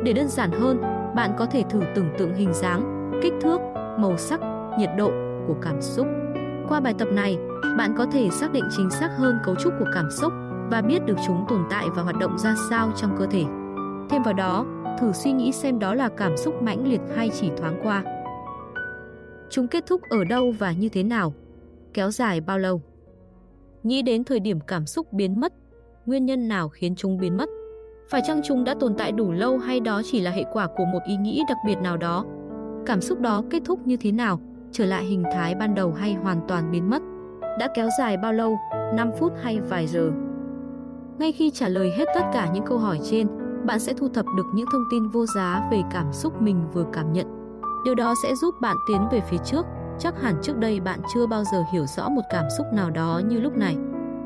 Để 0.05 0.13
đơn 0.13 0.29
giản 0.29 0.51
hơn, 0.51 0.83
bạn 1.17 1.31
có 1.39 1.47
thể 1.47 1.65
thử 1.71 1.81
tưởng 1.95 2.09
tượng 2.19 2.35
hình 2.35 2.53
dáng, 2.53 3.11
kích 3.23 3.33
thước, 3.41 3.61
màu 3.99 4.17
sắc, 4.17 4.41
nhiệt 4.79 4.91
độ 4.99 5.11
của 5.47 5.55
cảm 5.63 5.83
xúc. 5.83 6.07
Qua 6.69 6.81
bài 6.81 6.95
tập 6.99 7.09
này, 7.13 7.39
bạn 7.79 7.95
có 7.99 8.07
thể 8.13 8.29
xác 8.31 8.53
định 8.53 8.65
chính 8.77 8.91
xác 8.91 9.11
hơn 9.17 9.39
cấu 9.45 9.55
trúc 9.55 9.73
của 9.79 9.87
cảm 9.95 10.11
xúc 10.11 10.33
và 10.71 10.81
biết 10.81 11.07
được 11.07 11.17
chúng 11.27 11.45
tồn 11.49 11.61
tại 11.71 11.87
và 11.97 12.03
hoạt 12.03 12.17
động 12.19 12.39
ra 12.39 12.55
sao 12.71 12.91
trong 12.97 13.17
cơ 13.19 13.27
thể. 13.27 13.45
Thêm 14.11 14.23
vào 14.23 14.35
đó, 14.35 14.65
thử 15.01 15.13
suy 15.13 15.33
nghĩ 15.33 15.53
xem 15.53 15.79
đó 15.79 15.95
là 15.95 16.09
cảm 16.09 16.37
xúc 16.37 16.63
mãnh 16.63 16.89
liệt 16.89 17.01
hay 17.17 17.31
chỉ 17.41 17.51
thoáng 17.57 17.81
qua. 17.83 18.03
Chúng 19.51 19.69
kết 19.69 19.87
thúc 19.87 20.01
ở 20.11 20.25
đâu 20.25 20.55
và 20.59 20.73
như 20.73 20.89
thế 20.89 21.03
nào? 21.03 21.35
Kéo 21.95 22.11
dài 22.11 22.41
bao 22.41 22.59
lâu? 22.59 22.83
Nghĩ 23.83 24.03
đến 24.03 24.25
thời 24.25 24.41
điểm 24.41 24.61
cảm 24.61 24.87
xúc 24.87 25.13
biến 25.13 25.41
mất, 25.41 25.53
nguyên 26.07 26.27
nhân 26.27 26.49
nào 26.49 26.69
khiến 26.69 26.95
chúng 26.97 27.19
biến 27.19 27.37
mất? 27.37 27.49
Phải 28.11 28.23
chăng 28.27 28.41
chúng 28.45 28.65
đã 28.65 28.75
tồn 28.81 28.95
tại 28.95 29.13
đủ 29.13 29.33
lâu 29.33 29.59
hay 29.59 29.81
đó 29.81 30.03
chỉ 30.05 30.21
là 30.21 30.31
hệ 30.31 30.45
quả 30.53 30.67
của 30.77 30.85
một 30.85 31.01
ý 31.07 31.17
nghĩ 31.17 31.43
đặc 31.49 31.59
biệt 31.67 31.77
nào 31.83 31.97
đó? 31.97 32.25
Cảm 32.87 33.01
xúc 33.01 33.21
đó 33.21 33.45
kết 33.51 33.63
thúc 33.65 33.87
như 33.87 33.97
thế 33.97 34.13
nào? 34.13 34.41
Trở 34.73 34.87
lại 34.87 35.05
hình 35.05 35.25
thái 35.33 35.55
ban 35.55 35.75
đầu 35.75 35.93
hay 35.93 36.15
hoàn 36.15 36.41
toàn 36.49 36.71
biến 36.71 36.91
mất? 36.91 37.03
Đã 37.59 37.69
kéo 37.75 37.89
dài 37.99 38.17
bao 38.17 38.33
lâu? 38.33 38.57
5 38.95 39.11
phút 39.19 39.33
hay 39.43 39.61
vài 39.61 39.87
giờ? 39.87 40.11
Ngay 41.19 41.33
khi 41.33 41.51
trả 41.51 41.69
lời 41.69 41.91
hết 41.91 42.05
tất 42.15 42.25
cả 42.33 42.51
những 42.55 42.65
câu 42.65 42.79
hỏi 42.79 43.01
trên, 43.11 43.27
bạn 43.65 43.79
sẽ 43.79 43.93
thu 43.93 44.09
thập 44.09 44.27
được 44.37 44.47
những 44.55 44.67
thông 44.73 44.85
tin 44.91 45.09
vô 45.09 45.27
giá 45.27 45.69
về 45.71 45.83
cảm 45.93 46.13
xúc 46.13 46.43
mình 46.43 46.65
vừa 46.73 46.87
cảm 46.93 47.13
nhận. 47.13 47.38
Điều 47.89 47.95
đó 47.95 48.15
sẽ 48.23 48.35
giúp 48.35 48.61
bạn 48.61 48.77
tiến 48.87 49.09
về 49.11 49.21
phía 49.21 49.37
trước. 49.45 49.67
Chắc 49.99 50.23
hẳn 50.23 50.35
trước 50.43 50.57
đây 50.57 50.81
bạn 50.81 51.01
chưa 51.15 51.27
bao 51.27 51.45
giờ 51.45 51.65
hiểu 51.73 51.87
rõ 51.97 52.09
một 52.09 52.23
cảm 52.31 52.45
xúc 52.59 52.67
nào 52.73 52.91
đó 52.91 53.21
như 53.29 53.41
lúc 53.41 53.57
này. 53.57 53.77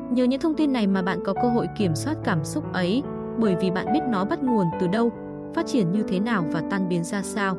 Nhờ 0.09 0.23
những 0.23 0.41
thông 0.41 0.55
tin 0.55 0.73
này 0.73 0.87
mà 0.87 1.01
bạn 1.01 1.19
có 1.25 1.33
cơ 1.33 1.49
hội 1.49 1.67
kiểm 1.77 1.95
soát 1.95 2.17
cảm 2.23 2.43
xúc 2.43 2.73
ấy, 2.73 3.03
bởi 3.37 3.55
vì 3.61 3.71
bạn 3.71 3.93
biết 3.93 3.99
nó 4.09 4.25
bắt 4.25 4.43
nguồn 4.43 4.67
từ 4.79 4.87
đâu, 4.87 5.11
phát 5.53 5.65
triển 5.67 5.91
như 5.91 6.03
thế 6.03 6.19
nào 6.19 6.45
và 6.51 6.61
tan 6.69 6.89
biến 6.89 7.03
ra 7.03 7.21
sao. 7.21 7.57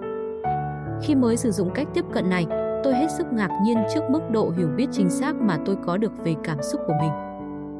Khi 1.02 1.14
mới 1.14 1.36
sử 1.36 1.50
dụng 1.50 1.70
cách 1.74 1.88
tiếp 1.94 2.04
cận 2.12 2.30
này, 2.30 2.46
tôi 2.84 2.94
hết 2.94 3.10
sức 3.18 3.26
ngạc 3.32 3.50
nhiên 3.64 3.78
trước 3.94 4.02
mức 4.10 4.30
độ 4.30 4.52
hiểu 4.56 4.68
biết 4.76 4.86
chính 4.92 5.10
xác 5.10 5.34
mà 5.34 5.58
tôi 5.64 5.76
có 5.86 5.96
được 5.96 6.12
về 6.24 6.34
cảm 6.44 6.62
xúc 6.62 6.80
của 6.86 6.94
mình. 7.00 7.12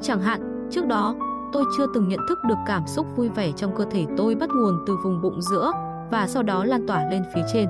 Chẳng 0.02 0.20
hạn, 0.20 0.68
trước 0.70 0.86
đó, 0.86 1.14
tôi 1.52 1.64
chưa 1.76 1.86
từng 1.94 2.08
nhận 2.08 2.20
thức 2.28 2.38
được 2.44 2.58
cảm 2.66 2.86
xúc 2.86 3.06
vui 3.16 3.28
vẻ 3.28 3.52
trong 3.52 3.74
cơ 3.76 3.84
thể 3.90 4.06
tôi 4.16 4.34
bắt 4.34 4.48
nguồn 4.50 4.84
từ 4.86 4.96
vùng 5.04 5.22
bụng 5.22 5.42
giữa 5.42 5.72
và 6.10 6.26
sau 6.26 6.42
đó 6.42 6.64
lan 6.64 6.86
tỏa 6.86 7.10
lên 7.10 7.22
phía 7.34 7.42
trên. 7.52 7.68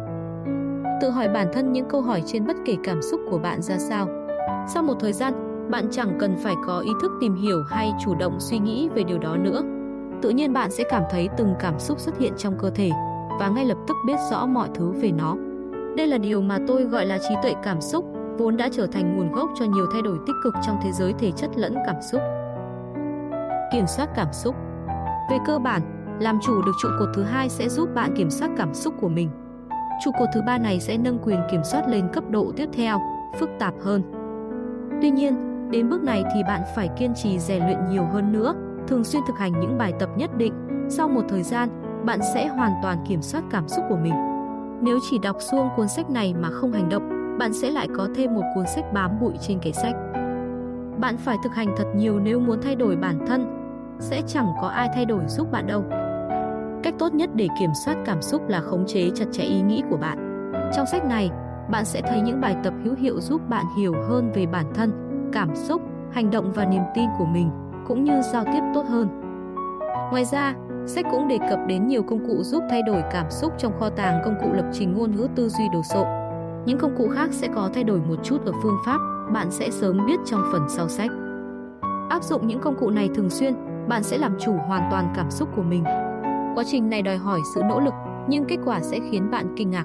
Tự 1.05 1.11
hỏi 1.11 1.29
bản 1.29 1.49
thân 1.53 1.73
những 1.73 1.89
câu 1.89 2.03
hỏi 2.03 2.23
trên 2.27 2.47
bất 2.47 2.57
kể 2.65 2.77
cảm 2.85 3.03
xúc 3.03 3.21
của 3.31 3.39
bạn 3.39 3.63
ra 3.63 3.79
sao. 3.79 4.09
Sau 4.69 4.83
một 4.83 4.95
thời 5.01 5.13
gian, 5.13 5.35
bạn 5.71 5.89
chẳng 5.91 6.17
cần 6.21 6.37
phải 6.37 6.55
có 6.67 6.79
ý 6.79 6.91
thức 7.03 7.13
tìm 7.21 7.35
hiểu 7.35 7.63
hay 7.69 7.93
chủ 8.05 8.15
động 8.15 8.41
suy 8.41 8.59
nghĩ 8.59 8.89
về 8.95 9.03
điều 9.03 9.19
đó 9.19 9.37
nữa. 9.37 9.63
Tự 10.23 10.31
nhiên 10.31 10.53
bạn 10.53 10.71
sẽ 10.71 10.85
cảm 10.91 11.03
thấy 11.11 11.29
từng 11.37 11.55
cảm 11.61 11.79
xúc 11.79 12.01
xuất 12.01 12.19
hiện 12.19 12.33
trong 12.37 12.59
cơ 12.59 12.71
thể 12.71 12.91
và 13.41 13.49
ngay 13.49 13.65
lập 13.65 13.79
tức 13.89 13.97
biết 14.07 14.17
rõ 14.31 14.47
mọi 14.47 14.69
thứ 14.75 14.91
về 14.91 15.11
nó. 15.11 15.37
Đây 15.97 16.07
là 16.07 16.19
điều 16.19 16.41
mà 16.41 16.59
tôi 16.67 16.85
gọi 16.85 17.07
là 17.07 17.19
trí 17.29 17.35
tuệ 17.43 17.55
cảm 17.63 17.81
xúc, 17.81 18.05
vốn 18.39 18.57
đã 18.57 18.69
trở 18.73 18.87
thành 18.87 19.17
nguồn 19.17 19.33
gốc 19.33 19.51
cho 19.59 19.65
nhiều 19.65 19.87
thay 19.93 20.03
đổi 20.03 20.19
tích 20.27 20.37
cực 20.45 20.55
trong 20.67 20.77
thế 20.83 20.93
giới 20.93 21.13
thể 21.13 21.31
chất 21.31 21.51
lẫn 21.57 21.75
cảm 21.87 21.97
xúc. 22.13 22.21
Kiểm 23.73 23.87
soát 23.87 24.09
cảm 24.15 24.33
xúc 24.33 24.55
Về 25.31 25.39
cơ 25.47 25.59
bản, 25.59 25.83
làm 26.21 26.39
chủ 26.43 26.63
được 26.63 26.73
trụ 26.83 26.89
cột 26.99 27.09
thứ 27.15 27.23
hai 27.23 27.49
sẽ 27.49 27.69
giúp 27.69 27.89
bạn 27.95 28.15
kiểm 28.17 28.31
soát 28.31 28.51
cảm 28.57 28.75
xúc 28.75 28.95
của 29.01 29.09
mình. 29.09 29.31
Trụ 30.01 30.11
cột 30.19 30.29
thứ 30.35 30.43
ba 30.47 30.59
này 30.59 30.81
sẽ 30.81 30.99
nâng 30.99 31.19
quyền 31.19 31.41
kiểm 31.51 31.65
soát 31.65 31.89
lên 31.89 32.09
cấp 32.13 32.25
độ 32.31 32.53
tiếp 32.57 32.69
theo, 32.73 33.01
phức 33.41 33.51
tạp 33.59 33.75
hơn. 33.81 34.03
Tuy 35.03 35.11
nhiên, 35.11 35.55
đến 35.71 35.89
bước 35.89 36.03
này 36.03 36.25
thì 36.35 36.43
bạn 36.43 36.63
phải 36.77 36.89
kiên 36.89 37.15
trì 37.15 37.39
rèn 37.39 37.65
luyện 37.65 37.79
nhiều 37.91 38.05
hơn 38.05 38.33
nữa, 38.33 38.55
thường 38.89 39.05
xuyên 39.05 39.23
thực 39.27 39.39
hành 39.39 39.61
những 39.61 39.79
bài 39.79 39.93
tập 39.99 40.09
nhất 40.17 40.31
định. 40.37 40.53
Sau 40.89 41.09
một 41.09 41.23
thời 41.29 41.43
gian, 41.43 41.69
bạn 42.05 42.21
sẽ 42.35 42.49
hoàn 42.49 42.73
toàn 42.83 43.05
kiểm 43.09 43.23
soát 43.23 43.45
cảm 43.51 43.69
xúc 43.69 43.85
của 43.89 43.97
mình. 43.97 44.15
Nếu 44.81 44.99
chỉ 45.11 45.19
đọc 45.19 45.37
xuông 45.41 45.69
cuốn 45.77 45.89
sách 45.89 46.11
này 46.11 46.35
mà 46.35 46.51
không 46.51 46.73
hành 46.73 46.89
động, 46.89 47.37
bạn 47.39 47.53
sẽ 47.53 47.71
lại 47.71 47.89
có 47.97 48.09
thêm 48.17 48.35
một 48.35 48.43
cuốn 48.55 48.67
sách 48.67 48.85
bám 48.93 49.21
bụi 49.21 49.33
trên 49.41 49.59
kệ 49.59 49.73
sách. 49.73 49.95
Bạn 50.99 51.17
phải 51.17 51.37
thực 51.45 51.55
hành 51.55 51.75
thật 51.77 51.87
nhiều 51.97 52.21
nếu 52.21 52.41
muốn 52.41 52.63
thay 52.63 52.77
đổi 52.77 52.97
bản 52.97 53.27
thân, 53.27 53.47
sẽ 53.99 54.23
chẳng 54.27 54.47
có 54.61 54.69
ai 54.69 54.89
thay 54.95 55.05
đổi 55.05 55.23
giúp 55.29 55.53
bạn 55.53 55.67
đâu. 55.67 55.85
Cách 56.85 56.95
tốt 56.99 57.15
nhất 57.15 57.31
để 57.35 57.49
kiểm 57.59 57.71
soát 57.85 57.97
cảm 58.05 58.23
xúc 58.23 58.49
là 58.49 58.61
khống 58.61 58.87
chế 58.87 59.11
chặt 59.15 59.25
chẽ 59.33 59.43
ý 59.43 59.63
nghĩ 59.63 59.83
của 59.91 59.97
bạn. 59.97 60.19
Trong 60.77 60.87
sách 60.87 61.05
này, 61.05 61.31
bạn 61.71 61.85
sẽ 61.85 62.01
thấy 62.01 62.21
những 62.21 62.41
bài 62.41 62.57
tập 62.65 62.75
hữu 62.85 62.95
hiệu 62.95 63.21
giúp 63.21 63.41
bạn 63.49 63.65
hiểu 63.79 63.95
hơn 64.09 64.33
về 64.35 64.47
bản 64.47 64.67
thân, 64.75 64.93
cảm 65.33 65.55
xúc, 65.55 65.83
hành 66.13 66.31
động 66.31 66.53
và 66.53 66.65
niềm 66.65 66.83
tin 66.95 67.09
của 67.19 67.25
mình, 67.25 67.51
cũng 67.87 68.05
như 68.05 68.23
giao 68.33 68.45
tiếp 68.45 68.61
tốt 68.75 68.85
hơn. 68.89 69.09
Ngoài 70.11 70.25
ra, 70.25 70.55
sách 70.87 71.07
cũng 71.11 71.29
đề 71.29 71.39
cập 71.51 71.59
đến 71.67 71.87
nhiều 71.87 72.03
công 72.03 72.27
cụ 72.27 72.43
giúp 72.43 72.63
thay 72.71 72.83
đổi 72.83 73.03
cảm 73.11 73.31
xúc 73.31 73.53
trong 73.59 73.81
kho 73.81 73.91
tàng 73.91 74.23
công 74.25 74.35
cụ 74.43 74.53
lập 74.53 74.67
trình 74.73 74.95
ngôn 74.95 75.17
ngữ 75.17 75.29
tư 75.37 75.49
duy 75.49 75.65
đồ 75.73 75.83
sộ. 75.83 76.07
Những 76.67 76.79
công 76.79 76.97
cụ 76.99 77.09
khác 77.09 77.29
sẽ 77.33 77.49
có 77.55 77.71
thay 77.75 77.85
đổi 77.85 78.01
một 78.01 78.17
chút 78.23 78.47
ở 78.47 78.53
phương 78.63 78.79
pháp, 78.87 78.99
bạn 79.33 79.51
sẽ 79.51 79.71
sớm 79.71 80.07
biết 80.07 80.21
trong 80.27 80.41
phần 80.53 80.63
sau 80.69 80.89
sách. 80.89 81.11
Áp 82.11 82.23
dụng 82.23 82.47
những 82.47 82.61
công 82.61 82.77
cụ 82.81 82.91
này 82.91 83.09
thường 83.15 83.31
xuyên, 83.31 83.55
bạn 83.89 84.03
sẽ 84.03 84.19
làm 84.19 84.37
chủ 84.39 84.53
hoàn 84.67 84.89
toàn 84.91 85.13
cảm 85.17 85.31
xúc 85.31 85.49
của 85.57 85.63
mình. 85.63 85.85
Quá 86.55 86.65
trình 86.67 86.91
này 86.91 87.03
đòi 87.03 87.17
hỏi 87.17 87.41
sự 87.55 87.63
nỗ 87.69 87.81
lực, 87.81 87.95
nhưng 88.29 88.45
kết 88.45 88.57
quả 88.65 88.81
sẽ 88.83 88.99
khiến 89.11 89.31
bạn 89.31 89.55
kinh 89.57 89.71
ngạc. 89.71 89.85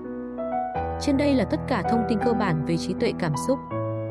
Trên 1.01 1.17
đây 1.17 1.33
là 1.33 1.43
tất 1.43 1.59
cả 1.67 1.83
thông 1.91 2.03
tin 2.09 2.19
cơ 2.25 2.33
bản 2.33 2.65
về 2.65 2.77
trí 2.77 2.93
tuệ 2.93 3.13
cảm 3.19 3.33
xúc. 3.47 3.59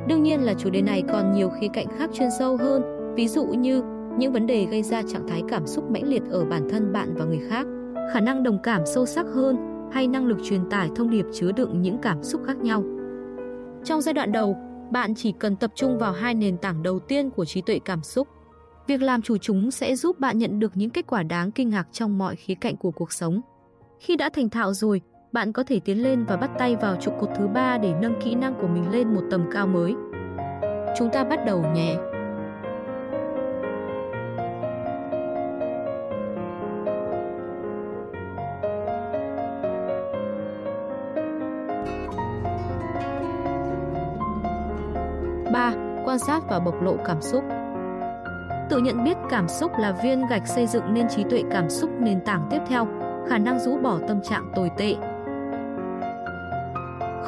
Đương 0.08 0.22
nhiên 0.22 0.40
là 0.40 0.54
chủ 0.54 0.70
đề 0.70 0.82
này 0.82 1.02
còn 1.12 1.32
nhiều 1.32 1.48
khía 1.60 1.68
cạnh 1.72 1.86
khác 1.98 2.10
chuyên 2.12 2.28
sâu 2.38 2.56
hơn, 2.56 2.82
ví 3.14 3.28
dụ 3.28 3.44
như 3.44 3.82
những 4.18 4.32
vấn 4.32 4.46
đề 4.46 4.64
gây 4.64 4.82
ra 4.82 5.02
trạng 5.12 5.28
thái 5.28 5.42
cảm 5.48 5.66
xúc 5.66 5.90
mãnh 5.90 6.08
liệt 6.08 6.22
ở 6.30 6.44
bản 6.44 6.68
thân 6.70 6.92
bạn 6.92 7.14
và 7.18 7.24
người 7.24 7.40
khác, 7.48 7.66
khả 8.12 8.20
năng 8.20 8.42
đồng 8.42 8.58
cảm 8.62 8.82
sâu 8.86 9.06
sắc 9.06 9.26
hơn 9.34 9.56
hay 9.92 10.06
năng 10.06 10.26
lực 10.26 10.38
truyền 10.44 10.70
tải 10.70 10.90
thông 10.96 11.10
điệp 11.10 11.26
chứa 11.32 11.52
đựng 11.52 11.82
những 11.82 11.98
cảm 11.98 12.22
xúc 12.22 12.40
khác 12.46 12.56
nhau. 12.56 12.82
Trong 13.84 14.00
giai 14.00 14.12
đoạn 14.12 14.32
đầu, 14.32 14.56
bạn 14.90 15.14
chỉ 15.14 15.32
cần 15.32 15.56
tập 15.56 15.70
trung 15.74 15.98
vào 15.98 16.12
hai 16.12 16.34
nền 16.34 16.56
tảng 16.56 16.82
đầu 16.82 16.98
tiên 16.98 17.30
của 17.30 17.44
trí 17.44 17.62
tuệ 17.62 17.78
cảm 17.84 18.02
xúc. 18.02 18.28
Việc 18.88 19.02
làm 19.02 19.22
chủ 19.22 19.36
chúng 19.36 19.70
sẽ 19.70 19.96
giúp 19.96 20.20
bạn 20.20 20.38
nhận 20.38 20.58
được 20.58 20.76
những 20.76 20.90
kết 20.90 21.06
quả 21.06 21.22
đáng 21.22 21.50
kinh 21.50 21.68
ngạc 21.68 21.88
trong 21.92 22.18
mọi 22.18 22.36
khía 22.36 22.54
cạnh 22.54 22.76
của 22.76 22.90
cuộc 22.90 23.12
sống. 23.12 23.40
Khi 24.00 24.16
đã 24.16 24.30
thành 24.32 24.50
thạo 24.50 24.74
rồi, 24.74 25.00
bạn 25.32 25.52
có 25.52 25.62
thể 25.62 25.80
tiến 25.80 26.02
lên 26.02 26.24
và 26.24 26.36
bắt 26.36 26.50
tay 26.58 26.76
vào 26.76 26.96
trụ 26.96 27.10
cột 27.20 27.28
thứ 27.38 27.48
ba 27.48 27.78
để 27.78 27.94
nâng 28.00 28.20
kỹ 28.24 28.34
năng 28.34 28.54
của 28.60 28.68
mình 28.68 28.90
lên 28.90 29.14
một 29.14 29.22
tầm 29.30 29.44
cao 29.52 29.66
mới. 29.66 29.94
Chúng 30.98 31.10
ta 31.12 31.24
bắt 31.24 31.40
đầu 31.46 31.64
nhé. 31.74 31.96
ba 45.52 45.74
Quan 46.04 46.18
sát 46.18 46.42
và 46.48 46.60
bộc 46.60 46.82
lộ 46.82 46.96
cảm 47.04 47.22
xúc 47.22 47.44
Tự 48.70 48.78
nhận 48.78 49.04
biết 49.04 49.16
cảm 49.30 49.48
xúc 49.48 49.72
là 49.78 49.92
viên 50.02 50.26
gạch 50.26 50.46
xây 50.46 50.66
dựng 50.66 50.94
nên 50.94 51.08
trí 51.08 51.24
tuệ 51.24 51.42
cảm 51.50 51.70
xúc 51.70 51.90
nền 52.00 52.20
tảng 52.20 52.46
tiếp 52.50 52.60
theo, 52.68 52.86
khả 53.28 53.38
năng 53.38 53.58
rũ 53.58 53.76
bỏ 53.76 53.98
tâm 54.08 54.22
trạng 54.22 54.52
tồi 54.54 54.70
tệ, 54.78 54.94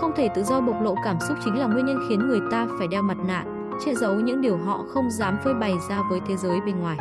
không 0.00 0.12
thể 0.16 0.28
tự 0.34 0.42
do 0.42 0.60
bộc 0.60 0.82
lộ 0.82 0.94
cảm 1.04 1.20
xúc 1.20 1.36
chính 1.44 1.58
là 1.58 1.66
nguyên 1.66 1.86
nhân 1.86 1.98
khiến 2.08 2.28
người 2.28 2.40
ta 2.50 2.66
phải 2.78 2.88
đeo 2.88 3.02
mặt 3.02 3.16
nạ, 3.26 3.44
che 3.84 3.94
giấu 3.94 4.14
những 4.14 4.40
điều 4.40 4.56
họ 4.56 4.84
không 4.88 5.10
dám 5.10 5.38
phơi 5.44 5.54
bày 5.54 5.72
ra 5.88 6.02
với 6.10 6.20
thế 6.28 6.36
giới 6.36 6.60
bên 6.66 6.80
ngoài. 6.80 6.96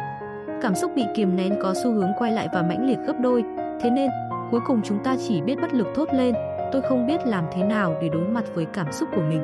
Cảm 0.62 0.76
xúc 0.76 0.92
bị 0.96 1.06
kiềm 1.16 1.36
nén 1.36 1.60
có 1.62 1.74
xu 1.84 1.92
hướng 1.92 2.10
quay 2.18 2.32
lại 2.32 2.48
và 2.54 2.62
mãnh 2.62 2.88
liệt 2.88 2.98
gấp 3.08 3.14
đôi, 3.22 3.44
thế 3.82 3.90
nên 3.90 4.10
cuối 4.52 4.60
cùng 4.66 4.82
chúng 4.84 5.04
ta 5.04 5.16
chỉ 5.28 5.42
biết 5.42 5.56
bất 5.62 5.74
lực 5.74 5.88
thốt 5.96 6.10
lên, 6.14 6.36
tôi 6.72 6.82
không 6.82 7.08
biết 7.08 7.28
làm 7.28 7.44
thế 7.52 7.64
nào 7.64 7.96
để 8.02 8.10
đối 8.10 8.28
mặt 8.28 8.44
với 8.54 8.66
cảm 8.66 8.92
xúc 8.92 9.10
của 9.16 9.22
mình. 9.30 9.42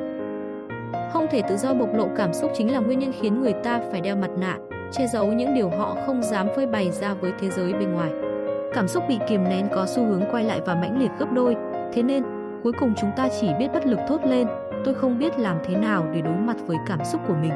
Không 1.12 1.26
thể 1.30 1.42
tự 1.48 1.56
do 1.56 1.74
bộc 1.74 1.94
lộ 1.94 2.08
cảm 2.16 2.32
xúc 2.32 2.50
chính 2.54 2.72
là 2.72 2.78
nguyên 2.78 2.98
nhân 2.98 3.12
khiến 3.20 3.40
người 3.40 3.52
ta 3.52 3.80
phải 3.90 4.00
đeo 4.00 4.16
mặt 4.16 4.30
nạ, 4.38 4.58
che 4.92 5.06
giấu 5.06 5.32
những 5.32 5.54
điều 5.54 5.68
họ 5.68 5.96
không 6.06 6.22
dám 6.22 6.48
phơi 6.56 6.66
bày 6.66 6.90
ra 6.90 7.14
với 7.14 7.32
thế 7.40 7.50
giới 7.50 7.72
bên 7.72 7.92
ngoài. 7.92 8.10
Cảm 8.74 8.88
xúc 8.88 9.04
bị 9.08 9.18
kiềm 9.28 9.44
nén 9.44 9.68
có 9.74 9.86
xu 9.86 10.04
hướng 10.04 10.22
quay 10.30 10.44
lại 10.44 10.60
và 10.66 10.74
mãnh 10.74 10.98
liệt 10.98 11.10
gấp 11.18 11.32
đôi, 11.32 11.56
thế 11.92 12.02
nên 12.02 12.22
cuối 12.62 12.72
cùng 12.80 12.94
chúng 12.96 13.10
ta 13.16 13.28
chỉ 13.40 13.48
biết 13.58 13.68
bất 13.74 13.86
lực 13.86 13.98
thốt 14.08 14.20
lên, 14.24 14.46
tôi 14.84 14.94
không 14.94 15.18
biết 15.18 15.38
làm 15.38 15.56
thế 15.64 15.76
nào 15.76 16.04
để 16.14 16.20
đối 16.20 16.36
mặt 16.36 16.56
với 16.66 16.76
cảm 16.86 17.04
xúc 17.04 17.20
của 17.28 17.34
mình. 17.34 17.52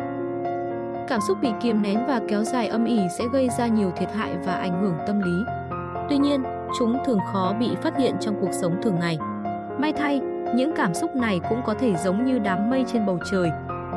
Cảm 1.08 1.20
xúc 1.28 1.38
bị 1.42 1.48
kiềm 1.60 1.82
nén 1.82 2.06
và 2.08 2.20
kéo 2.28 2.44
dài 2.44 2.68
âm 2.68 2.84
ỉ 2.84 3.00
sẽ 3.18 3.24
gây 3.32 3.48
ra 3.58 3.66
nhiều 3.66 3.90
thiệt 3.96 4.12
hại 4.12 4.30
và 4.44 4.52
ảnh 4.52 4.82
hưởng 4.82 4.94
tâm 5.06 5.20
lý. 5.20 5.44
Tuy 6.08 6.18
nhiên, 6.18 6.42
chúng 6.78 6.98
thường 7.04 7.18
khó 7.32 7.54
bị 7.60 7.70
phát 7.82 7.98
hiện 7.98 8.14
trong 8.20 8.34
cuộc 8.40 8.52
sống 8.52 8.76
thường 8.82 8.98
ngày. 9.00 9.18
May 9.78 9.92
thay, 9.92 10.20
những 10.54 10.72
cảm 10.76 10.94
xúc 10.94 11.16
này 11.16 11.40
cũng 11.48 11.62
có 11.66 11.74
thể 11.74 11.94
giống 11.96 12.24
như 12.24 12.38
đám 12.38 12.70
mây 12.70 12.84
trên 12.92 13.06
bầu 13.06 13.18
trời, 13.30 13.50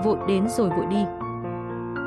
vội 0.04 0.18
đến 0.28 0.48
rồi 0.48 0.70
vội 0.70 0.86
đi. 0.90 1.06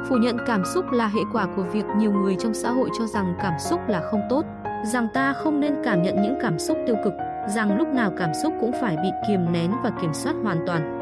Phủ 0.09 0.17
nhận 0.17 0.37
cảm 0.47 0.65
xúc 0.65 0.85
là 0.93 1.07
hệ 1.07 1.21
quả 1.33 1.47
của 1.57 1.63
việc 1.63 1.85
nhiều 1.97 2.13
người 2.13 2.37
trong 2.39 2.55
xã 2.55 2.71
hội 2.71 2.91
cho 2.99 3.07
rằng 3.07 3.35
cảm 3.43 3.53
xúc 3.59 3.81
là 3.89 4.01
không 4.11 4.21
tốt, 4.31 4.45
rằng 4.85 5.09
ta 5.15 5.33
không 5.33 5.61
nên 5.61 5.75
cảm 5.85 6.03
nhận 6.03 6.23
những 6.23 6.39
cảm 6.41 6.59
xúc 6.59 6.79
tiêu 6.87 6.97
cực, 7.05 7.13
rằng 7.49 7.79
lúc 7.79 7.89
nào 7.89 8.13
cảm 8.19 8.35
xúc 8.43 8.53
cũng 8.61 8.73
phải 8.81 8.97
bị 8.97 9.09
kiềm 9.29 9.53
nén 9.53 9.73
và 9.85 9.91
kiểm 10.01 10.15
soát 10.15 10.35
hoàn 10.43 10.59
toàn. 10.67 10.99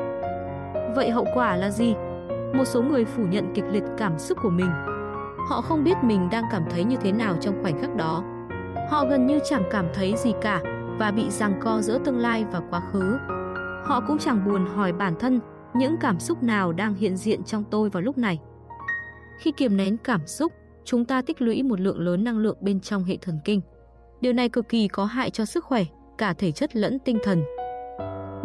Vậy 0.96 1.10
hậu 1.10 1.26
quả 1.34 1.56
là 1.56 1.70
gì? 1.70 1.94
Một 2.54 2.64
số 2.64 2.82
người 2.82 3.04
phủ 3.04 3.22
nhận 3.22 3.54
kịch 3.54 3.64
liệt 3.70 3.84
cảm 3.98 4.18
xúc 4.18 4.38
của 4.42 4.50
mình. 4.50 4.70
Họ 5.48 5.60
không 5.60 5.84
biết 5.84 5.94
mình 6.02 6.28
đang 6.30 6.44
cảm 6.50 6.62
thấy 6.70 6.84
như 6.84 6.96
thế 6.96 7.12
nào 7.12 7.36
trong 7.40 7.62
khoảnh 7.62 7.80
khắc 7.80 7.96
đó. 7.96 8.22
Họ 8.90 9.04
gần 9.10 9.26
như 9.26 9.38
chẳng 9.44 9.62
cảm 9.70 9.86
thấy 9.94 10.14
gì 10.16 10.32
cả 10.42 10.60
và 10.98 11.10
bị 11.10 11.30
giằng 11.30 11.60
co 11.60 11.80
giữa 11.80 11.98
tương 11.98 12.18
lai 12.18 12.44
và 12.52 12.60
quá 12.70 12.82
khứ. 12.92 13.18
Họ 13.84 14.00
cũng 14.06 14.18
chẳng 14.18 14.44
buồn 14.44 14.66
hỏi 14.76 14.92
bản 14.92 15.14
thân 15.18 15.40
những 15.74 15.96
cảm 16.00 16.20
xúc 16.20 16.42
nào 16.42 16.72
đang 16.72 16.94
hiện 16.94 17.16
diện 17.16 17.44
trong 17.44 17.64
tôi 17.70 17.90
vào 17.90 18.02
lúc 18.02 18.18
này. 18.18 18.40
Khi 19.38 19.52
kiềm 19.56 19.76
nén 19.76 19.96
cảm 19.96 20.26
xúc, 20.26 20.52
chúng 20.84 21.04
ta 21.04 21.22
tích 21.22 21.42
lũy 21.42 21.62
một 21.62 21.80
lượng 21.80 21.98
lớn 21.98 22.24
năng 22.24 22.38
lượng 22.38 22.56
bên 22.60 22.80
trong 22.80 23.04
hệ 23.04 23.16
thần 23.16 23.38
kinh. 23.44 23.60
Điều 24.20 24.32
này 24.32 24.48
cực 24.48 24.68
kỳ 24.68 24.88
có 24.88 25.04
hại 25.04 25.30
cho 25.30 25.44
sức 25.44 25.64
khỏe, 25.64 25.84
cả 26.18 26.32
thể 26.32 26.52
chất 26.52 26.76
lẫn 26.76 26.98
tinh 26.98 27.18
thần. 27.22 27.42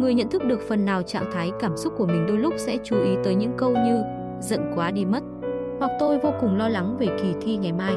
Người 0.00 0.14
nhận 0.14 0.30
thức 0.30 0.44
được 0.44 0.60
phần 0.68 0.84
nào 0.84 1.02
trạng 1.02 1.30
thái 1.32 1.50
cảm 1.60 1.76
xúc 1.76 1.92
của 1.96 2.06
mình 2.06 2.26
đôi 2.26 2.38
lúc 2.38 2.54
sẽ 2.56 2.78
chú 2.84 3.02
ý 3.02 3.10
tới 3.24 3.34
những 3.34 3.52
câu 3.58 3.72
như 3.72 4.02
giận 4.40 4.60
quá 4.74 4.90
đi 4.90 5.04
mất, 5.04 5.22
hoặc 5.78 5.90
tôi 6.00 6.18
vô 6.18 6.32
cùng 6.40 6.56
lo 6.56 6.68
lắng 6.68 6.96
về 6.98 7.06
kỳ 7.22 7.34
thi 7.40 7.56
ngày 7.56 7.72
mai. 7.72 7.94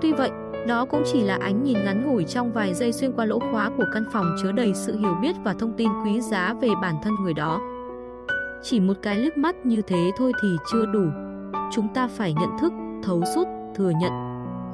Tuy 0.00 0.12
vậy, 0.12 0.30
đó 0.68 0.84
cũng 0.84 1.02
chỉ 1.12 1.22
là 1.22 1.38
ánh 1.40 1.64
nhìn 1.64 1.84
ngắn 1.84 2.06
ngủi 2.06 2.24
trong 2.24 2.52
vài 2.52 2.74
giây 2.74 2.92
xuyên 2.92 3.12
qua 3.12 3.24
lỗ 3.24 3.38
khóa 3.38 3.70
của 3.76 3.84
căn 3.94 4.04
phòng 4.12 4.36
chứa 4.42 4.52
đầy 4.52 4.74
sự 4.74 4.98
hiểu 4.98 5.14
biết 5.22 5.36
và 5.44 5.54
thông 5.54 5.72
tin 5.76 5.88
quý 6.04 6.20
giá 6.20 6.54
về 6.60 6.68
bản 6.82 6.94
thân 7.02 7.14
người 7.22 7.34
đó. 7.34 7.60
Chỉ 8.62 8.80
một 8.80 8.94
cái 9.02 9.18
liếc 9.18 9.38
mắt 9.38 9.66
như 9.66 9.82
thế 9.82 10.10
thôi 10.16 10.32
thì 10.42 10.48
chưa 10.72 10.86
đủ. 10.86 11.04
Chúng 11.70 11.88
ta 11.88 12.08
phải 12.08 12.34
nhận 12.34 12.58
thức, 12.60 12.72
thấu 13.02 13.22
suốt, 13.34 13.44
thừa 13.74 13.90
nhận. 14.00 14.12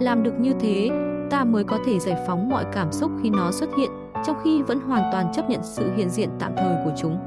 Làm 0.01 0.23
được 0.23 0.41
như 0.41 0.53
thế, 0.61 0.91
ta 1.31 1.45
mới 1.45 1.65
có 1.65 1.79
thể 1.87 1.99
giải 1.99 2.17
phóng 2.27 2.49
mọi 2.49 2.65
cảm 2.73 2.93
xúc 2.93 3.11
khi 3.23 3.31
nó 3.31 3.51
xuất 3.51 3.71
hiện, 3.79 3.91
trong 4.25 4.37
khi 4.45 4.63
vẫn 4.63 4.81
hoàn 4.81 5.03
toàn 5.13 5.33
chấp 5.33 5.51
nhận 5.51 5.61
sự 5.63 5.93
hiện 5.97 6.09
diện 6.11 6.29
tạm 6.39 6.53
thời 6.57 6.77
của 6.85 6.93
chúng. 6.97 7.19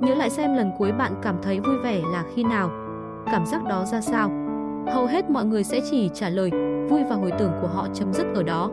Nhớ 0.00 0.14
lại 0.14 0.30
xem 0.30 0.56
lần 0.56 0.70
cuối 0.78 0.92
bạn 0.92 1.12
cảm 1.22 1.36
thấy 1.42 1.60
vui 1.60 1.76
vẻ 1.84 2.00
là 2.12 2.24
khi 2.34 2.44
nào, 2.44 2.70
cảm 3.32 3.46
giác 3.46 3.64
đó 3.64 3.84
ra 3.84 4.00
sao. 4.00 4.30
Hầu 4.92 5.06
hết 5.06 5.30
mọi 5.30 5.44
người 5.44 5.64
sẽ 5.64 5.80
chỉ 5.90 6.10
trả 6.14 6.28
lời 6.28 6.50
vui 6.90 7.04
và 7.10 7.16
hồi 7.16 7.32
tưởng 7.38 7.52
của 7.60 7.68
họ 7.68 7.86
chấm 7.94 8.12
dứt 8.12 8.26
ở 8.34 8.42
đó. 8.42 8.70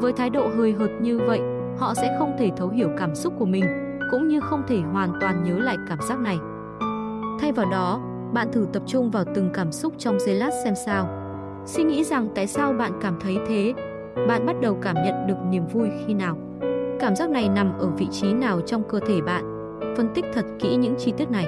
Với 0.00 0.12
thái 0.12 0.30
độ 0.30 0.48
hơi 0.56 0.72
hợt 0.72 0.90
như 1.00 1.20
vậy, 1.26 1.40
họ 1.78 1.94
sẽ 1.94 2.16
không 2.18 2.32
thể 2.38 2.50
thấu 2.56 2.68
hiểu 2.68 2.88
cảm 2.98 3.14
xúc 3.14 3.32
của 3.38 3.46
mình, 3.46 3.64
cũng 4.10 4.28
như 4.28 4.40
không 4.40 4.62
thể 4.68 4.80
hoàn 4.92 5.12
toàn 5.20 5.44
nhớ 5.44 5.58
lại 5.58 5.76
cảm 5.88 5.98
giác 6.08 6.18
này. 6.18 6.38
Thay 7.40 7.52
vào 7.52 7.70
đó, 7.70 8.00
bạn 8.32 8.52
thử 8.52 8.66
tập 8.72 8.82
trung 8.86 9.10
vào 9.10 9.24
từng 9.34 9.50
cảm 9.54 9.72
xúc 9.72 9.92
trong 9.98 10.20
giây 10.20 10.34
lát 10.34 10.50
xem 10.64 10.74
sao. 10.86 11.08
Suy 11.66 11.84
nghĩ 11.84 12.04
rằng 12.04 12.28
tại 12.34 12.46
sao 12.46 12.72
bạn 12.72 12.92
cảm 13.02 13.18
thấy 13.20 13.38
thế, 13.48 13.74
bạn 14.28 14.46
bắt 14.46 14.56
đầu 14.60 14.78
cảm 14.82 14.94
nhận 14.94 15.26
được 15.26 15.36
niềm 15.50 15.66
vui 15.66 15.88
khi 16.06 16.14
nào. 16.14 16.36
Cảm 17.00 17.16
giác 17.16 17.30
này 17.30 17.48
nằm 17.48 17.78
ở 17.78 17.86
vị 17.86 18.06
trí 18.10 18.32
nào 18.32 18.60
trong 18.60 18.82
cơ 18.88 19.00
thể 19.06 19.20
bạn. 19.20 19.44
Phân 19.96 20.08
tích 20.14 20.24
thật 20.34 20.44
kỹ 20.58 20.76
những 20.76 20.94
chi 20.98 21.12
tiết 21.16 21.30
này. 21.30 21.46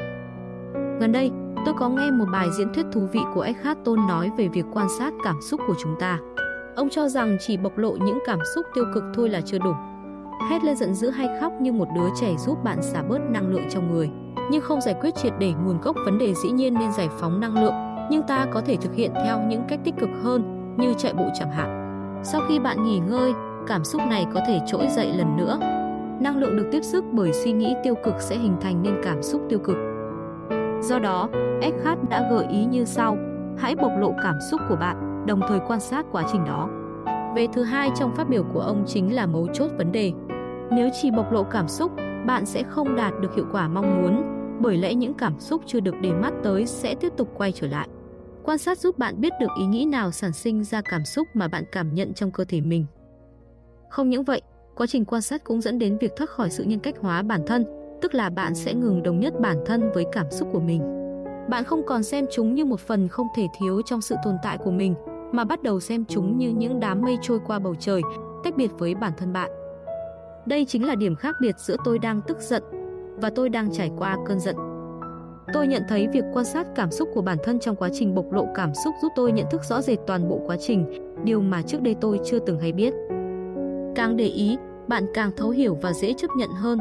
Gần 1.01 1.13
đây, 1.13 1.31
Tôi 1.65 1.75
có 1.75 1.89
nghe 1.89 2.11
một 2.11 2.25
bài 2.33 2.49
diễn 2.51 2.73
thuyết 2.75 2.87
thú 2.93 3.01
vị 3.13 3.21
của 3.35 3.41
Eckhart 3.41 3.79
Tolle 3.85 4.03
nói 4.09 4.31
về 4.37 4.49
việc 4.49 4.67
quan 4.73 4.89
sát 4.99 5.13
cảm 5.25 5.41
xúc 5.43 5.61
của 5.67 5.75
chúng 5.79 5.97
ta. 6.01 6.19
Ông 6.77 6.89
cho 6.91 7.09
rằng 7.09 7.37
chỉ 7.41 7.57
bộc 7.57 7.79
lộ 7.79 7.93
những 7.93 8.19
cảm 8.27 8.39
xúc 8.55 8.67
tiêu 8.75 8.85
cực 8.95 9.05
thôi 9.15 9.29
là 9.29 9.41
chưa 9.41 9.59
đủ. 9.59 9.73
Hét 10.51 10.65
lên 10.65 10.77
giận 10.77 10.95
dữ 10.95 11.11
hay 11.11 11.29
khóc 11.41 11.53
như 11.61 11.73
một 11.73 11.89
đứa 11.95 12.09
trẻ 12.21 12.35
giúp 12.39 12.65
bạn 12.65 12.83
xả 12.83 13.03
bớt 13.03 13.19
năng 13.31 13.49
lượng 13.49 13.65
trong 13.71 13.91
người, 13.91 14.11
nhưng 14.51 14.63
không 14.63 14.81
giải 14.81 14.95
quyết 15.01 15.15
triệt 15.15 15.33
để 15.39 15.53
nguồn 15.65 15.81
gốc 15.81 15.97
vấn 16.05 16.19
đề 16.19 16.35
dĩ 16.35 16.51
nhiên 16.51 16.75
nên 16.75 16.93
giải 16.93 17.09
phóng 17.19 17.41
năng 17.41 17.63
lượng, 17.63 17.75
nhưng 18.11 18.23
ta 18.23 18.47
có 18.53 18.61
thể 18.61 18.77
thực 18.77 18.95
hiện 18.95 19.13
theo 19.25 19.41
những 19.41 19.63
cách 19.69 19.81
tích 19.85 19.95
cực 19.99 20.11
hơn 20.23 20.75
như 20.79 20.95
chạy 20.99 21.15
bộ 21.15 21.25
chẳng 21.35 21.51
hạn. 21.51 21.79
Sau 22.25 22.41
khi 22.49 22.59
bạn 22.59 22.85
nghỉ 22.85 22.99
ngơi, 22.99 23.33
cảm 23.67 23.85
xúc 23.85 24.03
này 24.11 24.27
có 24.35 24.41
thể 24.47 24.61
trỗi 24.67 24.87
dậy 24.89 25.13
lần 25.13 25.37
nữa. 25.37 25.59
Năng 26.21 26.37
lượng 26.37 26.57
được 26.57 26.69
tiếp 26.73 26.81
sức 26.83 27.05
bởi 27.13 27.33
suy 27.33 27.53
nghĩ 27.53 27.75
tiêu 27.83 27.95
cực 28.05 28.15
sẽ 28.21 28.37
hình 28.37 28.57
thành 28.61 28.83
nên 28.83 28.95
cảm 29.05 29.23
xúc 29.23 29.43
tiêu 29.49 29.59
cực. 29.59 29.77
Do 30.81 30.99
đó, 30.99 31.29
Eckhart 31.61 31.99
đã 32.11 32.29
gợi 32.31 32.47
ý 32.51 32.65
như 32.65 32.85
sau: 32.85 33.17
hãy 33.59 33.77
bộc 33.77 33.93
lộ 33.99 34.13
cảm 34.23 34.35
xúc 34.51 34.61
của 34.69 34.77
bạn, 34.77 35.27
đồng 35.27 35.41
thời 35.49 35.61
quan 35.69 35.81
sát 35.81 36.07
quá 36.13 36.23
trình 36.33 36.45
đó. 36.45 36.69
Về 37.37 37.47
thứ 37.53 37.63
hai 37.63 37.91
trong 37.95 38.15
phát 38.15 38.29
biểu 38.29 38.45
của 38.55 38.61
ông 38.61 38.85
chính 38.87 39.15
là 39.15 39.27
mấu 39.27 39.47
chốt 39.53 39.71
vấn 39.79 39.93
đề. 39.93 40.13
Nếu 40.71 40.89
chỉ 41.03 41.11
bộc 41.11 41.33
lộ 41.33 41.43
cảm 41.43 41.69
xúc, 41.69 41.93
bạn 42.27 42.47
sẽ 42.47 42.63
không 42.63 42.97
đạt 42.97 43.13
được 43.21 43.35
hiệu 43.35 43.47
quả 43.53 43.69
mong 43.69 44.03
muốn, 44.03 44.23
bởi 44.63 44.77
lẽ 44.77 44.95
những 44.95 45.15
cảm 45.15 45.41
xúc 45.41 45.63
chưa 45.67 45.81
được 45.81 45.95
để 46.01 46.13
mắt 46.13 46.33
tới 46.43 46.67
sẽ 46.67 46.95
tiếp 46.95 47.13
tục 47.17 47.29
quay 47.37 47.53
trở 47.53 47.67
lại. 47.67 47.89
Quan 48.43 48.59
sát 48.59 48.79
giúp 48.79 48.99
bạn 48.99 49.21
biết 49.21 49.33
được 49.41 49.51
ý 49.59 49.67
nghĩ 49.67 49.85
nào 49.85 50.11
sản 50.11 50.33
sinh 50.33 50.65
ra 50.65 50.81
cảm 50.81 51.05
xúc 51.05 51.29
mà 51.35 51.49
bạn 51.49 51.65
cảm 51.73 51.95
nhận 51.95 52.15
trong 52.15 52.31
cơ 52.31 52.45
thể 52.45 52.61
mình. 52.61 52.87
Không 53.91 54.11
những 54.11 54.25
vậy, 54.25 54.43
quá 54.77 54.87
trình 54.87 55.05
quan 55.05 55.23
sát 55.23 55.45
cũng 55.45 55.61
dẫn 55.61 55.79
đến 55.79 55.99
việc 56.01 56.13
thoát 56.17 56.31
khỏi 56.31 56.51
sự 56.51 56.65
nhân 56.65 56.81
cách 56.81 56.95
hóa 57.01 57.23
bản 57.23 57.41
thân, 57.47 57.65
tức 58.03 58.15
là 58.15 58.31
bạn 58.31 58.55
sẽ 58.55 58.75
ngừng 58.75 59.03
đồng 59.03 59.21
nhất 59.21 59.41
bản 59.41 59.57
thân 59.67 59.91
với 59.95 60.05
cảm 60.13 60.27
xúc 60.31 60.49
của 60.53 60.61
mình. 60.61 60.83
Bạn 61.49 61.65
không 61.65 61.87
còn 61.87 62.03
xem 62.03 62.27
chúng 62.33 62.55
như 62.55 62.65
một 62.65 62.81
phần 62.81 63.09
không 63.09 63.27
thể 63.37 63.47
thiếu 63.61 63.83
trong 63.83 64.01
sự 64.01 64.15
tồn 64.25 64.37
tại 64.43 64.59
của 64.59 64.71
mình, 64.71 64.95
mà 65.33 65.45
bắt 65.45 65.63
đầu 65.63 65.81
xem 65.81 66.05
chúng 66.05 66.39
như 66.39 66.49
những 66.49 66.81
đám 66.81 67.01
mây 67.03 67.19
trôi 67.23 67.39
qua 67.47 67.59
bầu 67.59 67.75
trời, 67.81 68.03
tách 68.45 68.57
biệt 68.57 68.71
với 68.79 68.95
bản 68.95 69.13
thân 69.17 69.33
bạn. 69.33 69.51
Đây 70.47 70.65
chính 70.65 70.87
là 70.87 70.95
điểm 70.95 71.17
khác 71.17 71.37
biệt 71.41 71.55
giữa 71.59 71.77
tôi 71.85 71.99
đang 71.99 72.21
tức 72.27 72.39
giận 72.41 72.63
và 73.17 73.31
tôi 73.31 73.49
đang 73.49 73.73
trải 73.73 73.91
qua 73.99 74.19
cơn 74.27 74.41
giận. 74.41 74.57
Tôi 75.53 75.67
nhận 75.67 75.83
thấy 75.89 76.09
việc 76.13 76.25
quan 76.33 76.45
sát 76.45 76.67
cảm 76.75 76.91
xúc 76.91 77.09
của 77.15 77.23
bản 77.23 77.39
thân 77.45 77.59
trong 77.59 77.77
quá 77.77 77.89
trình 77.93 78.15
bộc 78.15 78.33
lộ 78.33 78.47
cảm 78.55 78.75
xúc 78.85 78.95
giúp 79.03 79.13
tôi 79.17 79.33
nhận 79.33 79.47
thức 79.51 79.61
rõ 79.65 79.83
rệt 79.83 79.99
toàn 80.07 80.29
bộ 80.29 80.41
quá 80.47 80.57
trình, 80.61 80.87
điều 81.25 81.41
mà 81.41 81.63
trước 81.63 81.83
đây 81.83 81.97
tôi 82.01 82.21
chưa 82.25 82.39
từng 82.39 82.61
hay 82.61 82.73
biết. 82.73 82.95
Càng 83.95 84.17
để 84.17 84.27
ý, 84.27 84.57
bạn 84.89 85.07
càng 85.15 85.31
thấu 85.37 85.51
hiểu 85.51 85.79
và 85.83 85.93
dễ 85.93 86.13
chấp 86.13 86.31
nhận 86.37 86.51
hơn 86.51 86.79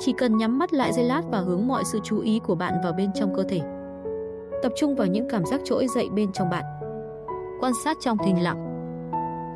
chỉ 0.00 0.12
cần 0.12 0.36
nhắm 0.36 0.58
mắt 0.58 0.72
lại 0.72 0.92
giây 0.92 1.04
lát 1.04 1.22
và 1.30 1.38
hướng 1.40 1.66
mọi 1.66 1.84
sự 1.84 1.98
chú 2.04 2.20
ý 2.20 2.40
của 2.46 2.54
bạn 2.54 2.74
vào 2.84 2.92
bên 2.92 3.10
trong 3.14 3.34
cơ 3.34 3.42
thể. 3.42 3.60
Tập 4.62 4.72
trung 4.76 4.94
vào 4.96 5.06
những 5.06 5.28
cảm 5.28 5.44
giác 5.46 5.60
trỗi 5.64 5.86
dậy 5.94 6.08
bên 6.14 6.32
trong 6.32 6.50
bạn. 6.50 6.64
Quan 7.60 7.72
sát 7.84 7.96
trong 8.00 8.18
thinh 8.24 8.42
lặng. 8.42 8.66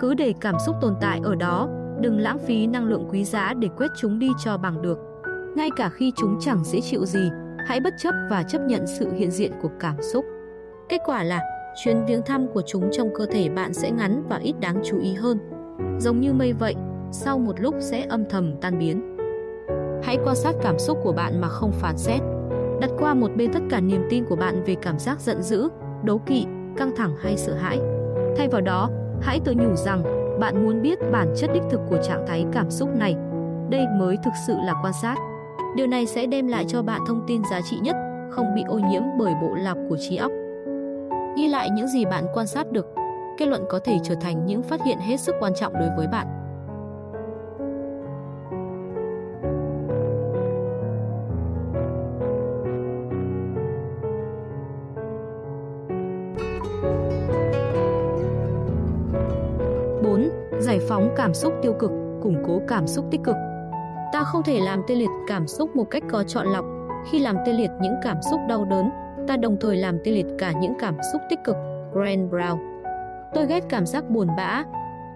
Cứ 0.00 0.14
để 0.14 0.34
cảm 0.40 0.54
xúc 0.66 0.76
tồn 0.80 0.94
tại 1.00 1.20
ở 1.24 1.34
đó, 1.34 1.68
đừng 2.00 2.18
lãng 2.18 2.38
phí 2.38 2.66
năng 2.66 2.84
lượng 2.84 3.08
quý 3.10 3.24
giá 3.24 3.54
để 3.54 3.68
quét 3.76 3.88
chúng 3.96 4.18
đi 4.18 4.30
cho 4.44 4.58
bằng 4.58 4.82
được. 4.82 4.98
Ngay 5.54 5.70
cả 5.76 5.88
khi 5.88 6.12
chúng 6.16 6.36
chẳng 6.40 6.64
dễ 6.64 6.80
chịu 6.80 7.04
gì, 7.04 7.30
hãy 7.66 7.80
bất 7.80 7.94
chấp 7.98 8.14
và 8.30 8.42
chấp 8.42 8.58
nhận 8.58 8.86
sự 8.86 9.12
hiện 9.12 9.30
diện 9.30 9.52
của 9.62 9.70
cảm 9.80 9.96
xúc. 10.02 10.24
Kết 10.88 11.00
quả 11.06 11.22
là 11.22 11.42
chuyến 11.84 12.04
viếng 12.06 12.22
thăm 12.22 12.46
của 12.54 12.62
chúng 12.66 12.88
trong 12.92 13.14
cơ 13.14 13.26
thể 13.26 13.48
bạn 13.48 13.74
sẽ 13.74 13.90
ngắn 13.90 14.24
và 14.28 14.36
ít 14.36 14.54
đáng 14.60 14.82
chú 14.84 14.98
ý 15.00 15.14
hơn. 15.14 15.38
Giống 15.98 16.20
như 16.20 16.32
mây 16.32 16.52
vậy, 16.52 16.74
sau 17.12 17.38
một 17.38 17.60
lúc 17.60 17.74
sẽ 17.78 18.06
âm 18.08 18.24
thầm 18.30 18.54
tan 18.60 18.78
biến. 18.78 19.16
Hãy 20.02 20.18
quan 20.24 20.36
sát 20.36 20.54
cảm 20.62 20.78
xúc 20.78 20.98
của 21.02 21.12
bạn 21.12 21.40
mà 21.40 21.48
không 21.48 21.72
phán 21.72 21.98
xét. 21.98 22.20
Đặt 22.80 22.90
qua 22.98 23.14
một 23.14 23.30
bên 23.36 23.52
tất 23.52 23.60
cả 23.70 23.80
niềm 23.80 24.02
tin 24.10 24.24
của 24.24 24.36
bạn 24.36 24.62
về 24.64 24.74
cảm 24.82 24.98
giác 24.98 25.20
giận 25.20 25.42
dữ, 25.42 25.68
đố 26.04 26.18
kỵ, 26.26 26.46
căng 26.76 26.96
thẳng 26.96 27.16
hay 27.20 27.36
sợ 27.36 27.54
hãi. 27.54 27.78
Thay 28.36 28.48
vào 28.48 28.60
đó, 28.60 28.90
hãy 29.20 29.40
tự 29.44 29.54
nhủ 29.54 29.74
rằng 29.74 30.02
bạn 30.40 30.64
muốn 30.64 30.82
biết 30.82 30.98
bản 31.12 31.34
chất 31.36 31.50
đích 31.54 31.62
thực 31.70 31.80
của 31.90 31.98
trạng 32.02 32.24
thái 32.26 32.46
cảm 32.52 32.70
xúc 32.70 32.88
này. 32.96 33.16
Đây 33.70 33.86
mới 33.98 34.16
thực 34.24 34.32
sự 34.46 34.54
là 34.64 34.74
quan 34.82 34.92
sát. 35.02 35.16
Điều 35.76 35.86
này 35.86 36.06
sẽ 36.06 36.26
đem 36.26 36.46
lại 36.46 36.64
cho 36.68 36.82
bạn 36.82 37.00
thông 37.06 37.24
tin 37.26 37.42
giá 37.50 37.60
trị 37.70 37.76
nhất, 37.82 37.96
không 38.30 38.54
bị 38.54 38.62
ô 38.68 38.78
nhiễm 38.78 39.02
bởi 39.18 39.34
bộ 39.42 39.54
lọc 39.54 39.78
của 39.88 39.96
trí 39.96 40.16
óc. 40.16 40.32
Ghi 41.36 41.48
lại 41.48 41.70
những 41.70 41.88
gì 41.88 42.04
bạn 42.04 42.26
quan 42.34 42.46
sát 42.46 42.72
được, 42.72 42.86
kết 43.38 43.46
luận 43.46 43.64
có 43.68 43.78
thể 43.78 43.98
trở 44.02 44.14
thành 44.14 44.46
những 44.46 44.62
phát 44.62 44.80
hiện 44.84 44.98
hết 44.98 45.16
sức 45.16 45.34
quan 45.40 45.52
trọng 45.54 45.72
đối 45.72 45.88
với 45.96 46.06
bạn. 46.06 46.26
4. 60.02 60.30
Giải 60.60 60.80
phóng 60.88 61.10
cảm 61.16 61.34
xúc 61.34 61.52
tiêu 61.62 61.72
cực, 61.78 61.90
củng 62.22 62.42
cố 62.46 62.60
cảm 62.68 62.86
xúc 62.86 63.04
tích 63.10 63.20
cực. 63.24 63.36
Ta 64.14 64.24
không 64.24 64.42
thể 64.42 64.60
làm 64.60 64.82
tê 64.86 64.94
liệt 64.94 65.10
cảm 65.26 65.46
xúc 65.46 65.76
một 65.76 65.84
cách 65.90 66.02
có 66.10 66.24
chọn 66.24 66.46
lọc, 66.46 66.64
Khi 67.10 67.18
làm 67.18 67.36
tê 67.46 67.52
liệt 67.52 67.70
những 67.82 67.94
cảm 68.02 68.16
xúc 68.30 68.40
đau 68.48 68.64
đớn, 68.64 68.90
ta 69.28 69.36
đồng 69.36 69.56
thời 69.60 69.76
làm 69.76 69.98
tê 70.04 70.12
liệt 70.12 70.26
cả 70.38 70.52
những 70.52 70.72
cảm 70.80 70.96
xúc 71.12 71.22
tích 71.30 71.38
cực. 71.44 71.56
Grant 71.92 72.30
Brown 72.32 72.58
Tôi 73.34 73.46
ghét 73.46 73.64
cảm 73.68 73.86
giác 73.86 74.10
buồn 74.10 74.28
bã. 74.36 74.64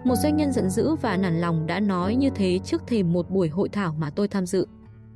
Một 0.03 0.15
doanh 0.15 0.37
nhân 0.37 0.51
giận 0.51 0.69
dữ 0.69 0.95
và 0.95 1.17
nản 1.17 1.41
lòng 1.41 1.67
đã 1.67 1.79
nói 1.79 2.15
như 2.15 2.29
thế 2.29 2.59
trước 2.63 2.81
thềm 2.87 3.13
một 3.13 3.29
buổi 3.29 3.49
hội 3.49 3.69
thảo 3.69 3.95
mà 3.99 4.09
tôi 4.15 4.27
tham 4.27 4.45
dự. 4.45 4.67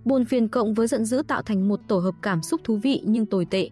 Buồn 0.05 0.25
phiền 0.25 0.47
cộng 0.47 0.73
với 0.73 0.87
giận 0.87 1.05
dữ 1.05 1.23
tạo 1.27 1.41
thành 1.41 1.67
một 1.67 1.79
tổ 1.87 1.99
hợp 1.99 2.15
cảm 2.21 2.41
xúc 2.41 2.61
thú 2.63 2.75
vị 2.83 3.01
nhưng 3.05 3.25
tồi 3.25 3.45
tệ. 3.45 3.69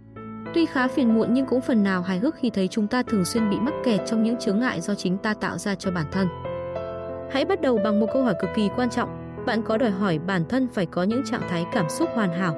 Tuy 0.54 0.66
khá 0.66 0.88
phiền 0.88 1.16
muộn 1.16 1.34
nhưng 1.34 1.46
cũng 1.46 1.62
phần 1.62 1.84
nào 1.84 2.02
hài 2.02 2.20
hước 2.20 2.36
khi 2.36 2.50
thấy 2.50 2.68
chúng 2.68 2.88
ta 2.88 3.04
thường 3.04 3.26
xuyên 3.26 3.50
bị 3.50 3.60
mắc 3.60 3.74
kẹt 3.84 4.02
trong 4.06 4.24
những 4.24 4.38
chướng 4.38 4.60
ngại 4.60 4.82
do 4.82 4.96
chính 4.96 5.18
ta 5.18 5.34
tạo 5.34 5.58
ra 5.58 5.76
cho 5.76 5.92
bản 5.92 6.06
thân. 6.12 6.28
Hãy 7.32 7.46
bắt 7.46 7.62
đầu 7.62 7.80
bằng 7.84 8.00
một 8.00 8.08
câu 8.14 8.24
hỏi 8.24 8.36
cực 8.42 8.50
kỳ 8.56 8.70
quan 8.76 8.90
trọng. 8.90 9.22
Bạn 9.46 9.64
có 9.64 9.78
đòi 9.78 9.92
hỏi 9.92 10.20
bản 10.28 10.46
thân 10.50 10.68
phải 10.74 10.86
có 10.86 11.04
những 11.04 11.24
trạng 11.26 11.42
thái 11.50 11.66
cảm 11.74 11.90
xúc 11.90 12.10
hoàn 12.14 12.34
hảo? 12.34 12.56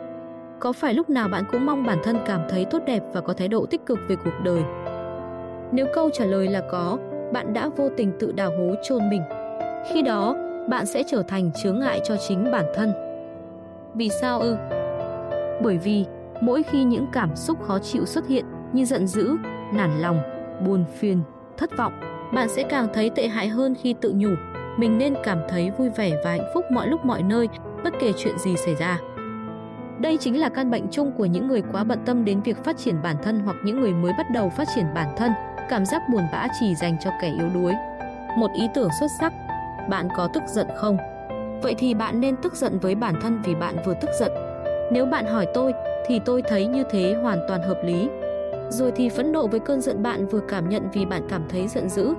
Có 0.60 0.74
phải 0.74 0.94
lúc 0.94 1.10
nào 1.10 1.28
bạn 1.28 1.44
cũng 1.52 1.66
mong 1.66 1.86
bản 1.86 1.98
thân 2.04 2.18
cảm 2.26 2.42
thấy 2.50 2.66
tốt 2.66 2.80
đẹp 2.88 3.04
và 3.14 3.22
có 3.22 3.34
thái 3.34 3.48
độ 3.48 3.66
tích 3.66 3.86
cực 3.86 4.00
về 4.08 4.16
cuộc 4.16 4.44
đời? 4.44 4.64
Nếu 5.72 5.86
câu 5.94 6.10
trả 6.14 6.26
lời 6.26 6.48
là 6.48 6.62
có, 6.72 6.98
bạn 7.34 7.54
đã 7.54 7.70
vô 7.78 7.90
tình 7.98 8.12
tự 8.20 8.32
đào 8.32 8.52
hố 8.58 8.76
chôn 8.84 9.10
mình. 9.10 9.22
Khi 9.92 10.02
đó, 10.02 10.36
bạn 10.70 10.86
sẽ 10.86 11.04
trở 11.08 11.24
thành 11.28 11.52
chướng 11.64 11.80
ngại 11.80 12.02
cho 12.04 12.16
chính 12.28 12.52
bản 12.52 12.66
thân. 12.76 12.94
Vì 13.96 14.10
sao 14.10 14.40
ư? 14.40 14.56
Bởi 15.62 15.78
vì 15.78 16.06
mỗi 16.42 16.64
khi 16.64 16.84
những 16.84 17.06
cảm 17.14 17.36
xúc 17.36 17.64
khó 17.64 17.80
chịu 17.80 18.06
xuất 18.06 18.28
hiện 18.28 18.46
như 18.74 18.86
giận 18.86 19.08
dữ, 19.08 19.36
nản 19.74 20.02
lòng, 20.02 20.22
buồn 20.66 20.86
phiền, 20.98 21.22
thất 21.58 21.78
vọng, 21.78 21.94
bạn 22.34 22.50
sẽ 22.50 22.64
càng 22.64 22.88
thấy 22.94 23.10
tệ 23.10 23.28
hại 23.28 23.48
hơn 23.48 23.76
khi 23.76 23.96
tự 24.02 24.14
nhủ 24.16 24.30
mình 24.78 24.98
nên 24.98 25.14
cảm 25.24 25.40
thấy 25.50 25.72
vui 25.78 25.90
vẻ 25.90 26.12
và 26.24 26.32
hạnh 26.32 26.52
phúc 26.54 26.66
mọi 26.72 26.88
lúc 26.88 27.06
mọi 27.06 27.24
nơi, 27.24 27.50
bất 27.84 27.94
kể 28.00 28.14
chuyện 28.18 28.38
gì 28.40 28.58
xảy 28.58 28.76
ra. 28.76 29.00
Đây 30.00 30.18
chính 30.18 30.40
là 30.40 30.50
căn 30.50 30.72
bệnh 30.72 30.88
chung 30.92 31.12
của 31.18 31.26
những 31.26 31.48
người 31.48 31.64
quá 31.72 31.84
bận 31.84 32.00
tâm 32.06 32.26
đến 32.26 32.42
việc 32.42 32.64
phát 32.64 32.78
triển 32.78 33.02
bản 33.04 33.16
thân 33.24 33.40
hoặc 33.40 33.56
những 33.64 33.82
người 33.82 33.92
mới 33.94 34.14
bắt 34.18 34.26
đầu 34.32 34.50
phát 34.50 34.68
triển 34.76 34.86
bản 34.96 35.08
thân, 35.18 35.32
cảm 35.70 35.86
giác 35.86 36.02
buồn 36.12 36.24
bã 36.32 36.48
chỉ 36.60 36.76
dành 36.76 36.98
cho 37.04 37.10
kẻ 37.22 37.34
yếu 37.38 37.50
đuối. 37.54 37.74
Một 38.38 38.52
ý 38.56 38.68
tưởng 38.74 38.90
xuất 39.00 39.08
sắc, 39.20 39.34
bạn 39.90 40.08
có 40.18 40.30
tức 40.34 40.44
giận 40.48 40.68
không? 40.76 40.98
Vậy 41.62 41.76
thì 41.78 41.94
bạn 41.94 42.22
nên 42.22 42.36
tức 42.36 42.56
giận 42.56 42.80
với 42.80 42.96
bản 42.96 43.14
thân 43.22 43.42
vì 43.44 43.56
bạn 43.56 43.76
vừa 43.86 43.94
tức 44.02 44.10
giận. 44.20 44.32
Nếu 44.92 45.06
bạn 45.06 45.26
hỏi 45.26 45.48
tôi, 45.54 45.74
thì 46.08 46.20
tôi 46.26 46.42
thấy 46.42 46.68
như 46.68 46.84
thế 46.90 47.16
hoàn 47.22 47.40
toàn 47.48 47.62
hợp 47.62 47.82
lý. 47.84 48.10
Rồi 48.70 48.92
thì 48.96 49.10
phẫn 49.10 49.32
nộ 49.32 49.48
với 49.48 49.60
cơn 49.60 49.82
giận 49.82 50.04
bạn 50.04 50.28
vừa 50.28 50.42
cảm 50.48 50.70
nhận 50.70 50.90
vì 50.94 51.06
bạn 51.06 51.22
cảm 51.30 51.42
thấy 51.50 51.68
giận 51.68 51.90
dữ. 51.90 52.14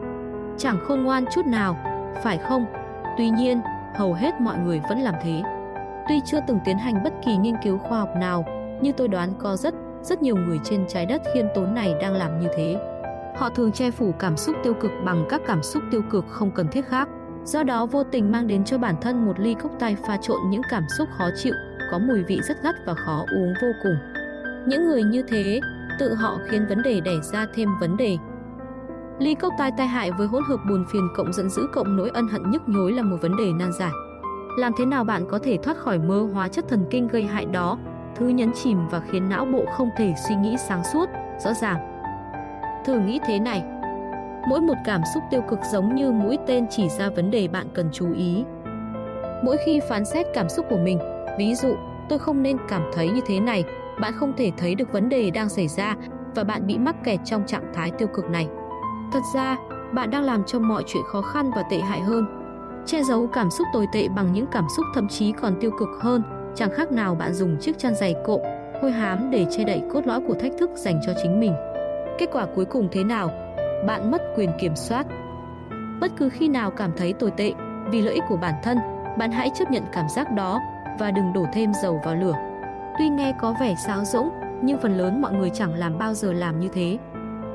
Chẳng 0.58 0.78
khôn 0.88 1.02
ngoan 1.02 1.24
chút 1.34 1.46
nào, 1.46 1.76
phải 2.22 2.38
không? 2.38 2.66
Tuy 3.18 3.30
nhiên, 3.30 3.60
hầu 3.94 4.12
hết 4.12 4.40
mọi 4.40 4.58
người 4.58 4.80
vẫn 4.88 4.98
làm 4.98 5.14
thế. 5.22 5.42
Tuy 6.08 6.20
chưa 6.26 6.40
từng 6.46 6.58
tiến 6.64 6.78
hành 6.78 7.04
bất 7.04 7.12
kỳ 7.24 7.36
nghiên 7.36 7.54
cứu 7.62 7.78
khoa 7.78 7.98
học 7.98 8.16
nào, 8.16 8.44
như 8.80 8.92
tôi 8.92 9.08
đoán 9.08 9.32
có 9.38 9.56
rất, 9.56 9.74
rất 10.02 10.22
nhiều 10.22 10.36
người 10.36 10.58
trên 10.64 10.84
trái 10.88 11.06
đất 11.06 11.22
khiêm 11.34 11.46
tốn 11.54 11.74
này 11.74 11.94
đang 12.00 12.12
làm 12.12 12.40
như 12.40 12.48
thế. 12.56 12.76
Họ 13.36 13.48
thường 13.48 13.72
che 13.72 13.90
phủ 13.90 14.12
cảm 14.18 14.36
xúc 14.36 14.56
tiêu 14.62 14.74
cực 14.74 14.90
bằng 15.04 15.26
các 15.28 15.40
cảm 15.46 15.62
xúc 15.62 15.82
tiêu 15.90 16.02
cực 16.10 16.24
không 16.28 16.50
cần 16.50 16.68
thiết 16.68 16.86
khác. 16.88 17.08
Do 17.44 17.62
đó 17.62 17.86
vô 17.86 18.04
tình 18.04 18.32
mang 18.32 18.46
đến 18.46 18.64
cho 18.64 18.78
bản 18.78 18.94
thân 19.00 19.26
một 19.26 19.40
ly 19.40 19.54
cốc 19.54 19.72
tai 19.78 19.96
pha 20.06 20.16
trộn 20.16 20.38
những 20.50 20.62
cảm 20.70 20.84
xúc 20.98 21.08
khó 21.18 21.24
chịu, 21.36 21.54
có 21.90 21.98
mùi 21.98 22.22
vị 22.22 22.40
rất 22.48 22.62
gắt 22.62 22.74
và 22.86 22.94
khó 22.94 23.24
uống 23.36 23.54
vô 23.62 23.68
cùng. 23.82 23.96
Những 24.66 24.88
người 24.88 25.02
như 25.02 25.22
thế, 25.28 25.60
tự 25.98 26.14
họ 26.14 26.38
khiến 26.50 26.66
vấn 26.68 26.82
đề 26.82 27.00
đẻ 27.00 27.14
ra 27.32 27.46
thêm 27.54 27.68
vấn 27.80 27.96
đề. 27.96 28.16
Ly 29.18 29.34
cốc 29.34 29.52
tai 29.58 29.70
tai 29.76 29.86
hại 29.86 30.10
với 30.10 30.26
hỗn 30.26 30.42
hợp 30.48 30.56
buồn 30.68 30.84
phiền 30.88 31.08
cộng 31.14 31.32
giận 31.32 31.50
dữ 31.50 31.66
cộng 31.72 31.96
nỗi 31.96 32.10
ân 32.14 32.28
hận 32.28 32.50
nhức 32.50 32.68
nhối 32.68 32.92
là 32.92 33.02
một 33.02 33.16
vấn 33.20 33.36
đề 33.36 33.52
nan 33.52 33.72
giải. 33.72 33.92
Làm 34.58 34.72
thế 34.78 34.84
nào 34.84 35.04
bạn 35.04 35.24
có 35.30 35.38
thể 35.38 35.58
thoát 35.62 35.76
khỏi 35.76 35.98
mơ 35.98 36.28
hóa 36.32 36.48
chất 36.48 36.64
thần 36.68 36.86
kinh 36.90 37.08
gây 37.08 37.22
hại 37.22 37.44
đó, 37.44 37.78
thứ 38.16 38.28
nhấn 38.28 38.52
chìm 38.52 38.78
và 38.90 39.00
khiến 39.00 39.28
não 39.28 39.44
bộ 39.44 39.64
không 39.76 39.90
thể 39.96 40.14
suy 40.28 40.34
nghĩ 40.34 40.56
sáng 40.56 40.84
suốt, 40.84 41.08
rõ 41.44 41.52
ràng. 41.54 42.02
Thử 42.84 42.98
nghĩ 42.98 43.20
thế 43.26 43.38
này, 43.38 43.64
mỗi 44.48 44.60
một 44.60 44.74
cảm 44.84 45.00
xúc 45.14 45.22
tiêu 45.30 45.42
cực 45.48 45.58
giống 45.72 45.94
như 45.94 46.12
mũi 46.12 46.38
tên 46.46 46.66
chỉ 46.70 46.88
ra 46.88 47.10
vấn 47.10 47.30
đề 47.30 47.48
bạn 47.48 47.66
cần 47.74 47.88
chú 47.92 48.12
ý. 48.14 48.44
Mỗi 49.44 49.56
khi 49.66 49.80
phán 49.88 50.04
xét 50.04 50.26
cảm 50.34 50.48
xúc 50.48 50.66
của 50.70 50.78
mình, 50.78 50.98
ví 51.38 51.54
dụ, 51.54 51.74
tôi 52.08 52.18
không 52.18 52.42
nên 52.42 52.56
cảm 52.68 52.82
thấy 52.92 53.10
như 53.10 53.20
thế 53.26 53.40
này, 53.40 53.64
bạn 54.00 54.12
không 54.16 54.32
thể 54.36 54.52
thấy 54.56 54.74
được 54.74 54.92
vấn 54.92 55.08
đề 55.08 55.30
đang 55.30 55.48
xảy 55.48 55.68
ra 55.68 55.96
và 56.34 56.44
bạn 56.44 56.66
bị 56.66 56.78
mắc 56.78 56.96
kẹt 57.04 57.20
trong 57.24 57.46
trạng 57.46 57.72
thái 57.74 57.90
tiêu 57.90 58.08
cực 58.08 58.30
này. 58.30 58.48
Thật 59.14 59.22
ra, 59.34 59.56
bạn 59.92 60.10
đang 60.10 60.22
làm 60.22 60.44
cho 60.44 60.58
mọi 60.58 60.82
chuyện 60.86 61.02
khó 61.06 61.22
khăn 61.22 61.50
và 61.56 61.62
tệ 61.62 61.78
hại 61.78 62.00
hơn. 62.00 62.26
Che 62.86 63.02
giấu 63.02 63.26
cảm 63.26 63.50
xúc 63.50 63.66
tồi 63.72 63.86
tệ 63.92 64.08
bằng 64.08 64.32
những 64.32 64.46
cảm 64.52 64.66
xúc 64.76 64.84
thậm 64.94 65.08
chí 65.08 65.32
còn 65.32 65.54
tiêu 65.60 65.70
cực 65.78 65.88
hơn, 66.00 66.22
chẳng 66.54 66.70
khác 66.70 66.92
nào 66.92 67.14
bạn 67.14 67.34
dùng 67.34 67.56
chiếc 67.60 67.78
chăn 67.78 67.94
dày 67.94 68.14
cộm, 68.24 68.40
hôi 68.82 68.92
hám 68.92 69.30
để 69.30 69.46
che 69.50 69.64
đậy 69.64 69.82
cốt 69.92 70.06
lõi 70.06 70.20
của 70.28 70.34
thách 70.34 70.52
thức 70.58 70.70
dành 70.74 71.00
cho 71.06 71.12
chính 71.22 71.40
mình. 71.40 71.54
Kết 72.18 72.26
quả 72.32 72.46
cuối 72.54 72.64
cùng 72.64 72.88
thế 72.92 73.04
nào? 73.04 73.30
Bạn 73.86 74.10
mất 74.10 74.22
quyền 74.36 74.50
kiểm 74.60 74.76
soát. 74.76 75.06
Bất 76.00 76.12
cứ 76.16 76.28
khi 76.28 76.48
nào 76.48 76.70
cảm 76.70 76.90
thấy 76.96 77.12
tồi 77.12 77.30
tệ, 77.30 77.52
vì 77.90 78.02
lợi 78.02 78.14
ích 78.14 78.24
của 78.28 78.36
bản 78.36 78.54
thân, 78.62 78.78
bạn 79.18 79.32
hãy 79.32 79.50
chấp 79.58 79.70
nhận 79.70 79.82
cảm 79.92 80.08
giác 80.08 80.32
đó 80.32 80.60
và 80.98 81.10
đừng 81.10 81.32
đổ 81.32 81.46
thêm 81.52 81.72
dầu 81.82 82.00
vào 82.04 82.14
lửa. 82.14 82.34
Tuy 82.98 83.08
nghe 83.08 83.34
có 83.40 83.54
vẻ 83.60 83.74
sáo 83.86 84.04
rỗng, 84.04 84.30
nhưng 84.62 84.78
phần 84.78 84.96
lớn 84.98 85.22
mọi 85.22 85.32
người 85.32 85.50
chẳng 85.50 85.74
làm 85.74 85.98
bao 85.98 86.14
giờ 86.14 86.32
làm 86.32 86.60
như 86.60 86.68
thế. 86.68 86.98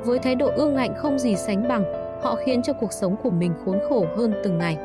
Với 0.05 0.19
thái 0.19 0.35
độ 0.35 0.51
ương 0.55 0.75
ngạnh 0.75 0.93
không 0.97 1.19
gì 1.19 1.35
sánh 1.35 1.67
bằng, 1.67 1.83
họ 2.23 2.35
khiến 2.45 2.61
cho 2.61 2.73
cuộc 2.73 2.93
sống 2.93 3.15
của 3.23 3.29
mình 3.29 3.53
khốn 3.65 3.79
khổ 3.89 4.05
hơn 4.17 4.33
từng 4.43 4.57
ngày. 4.57 4.77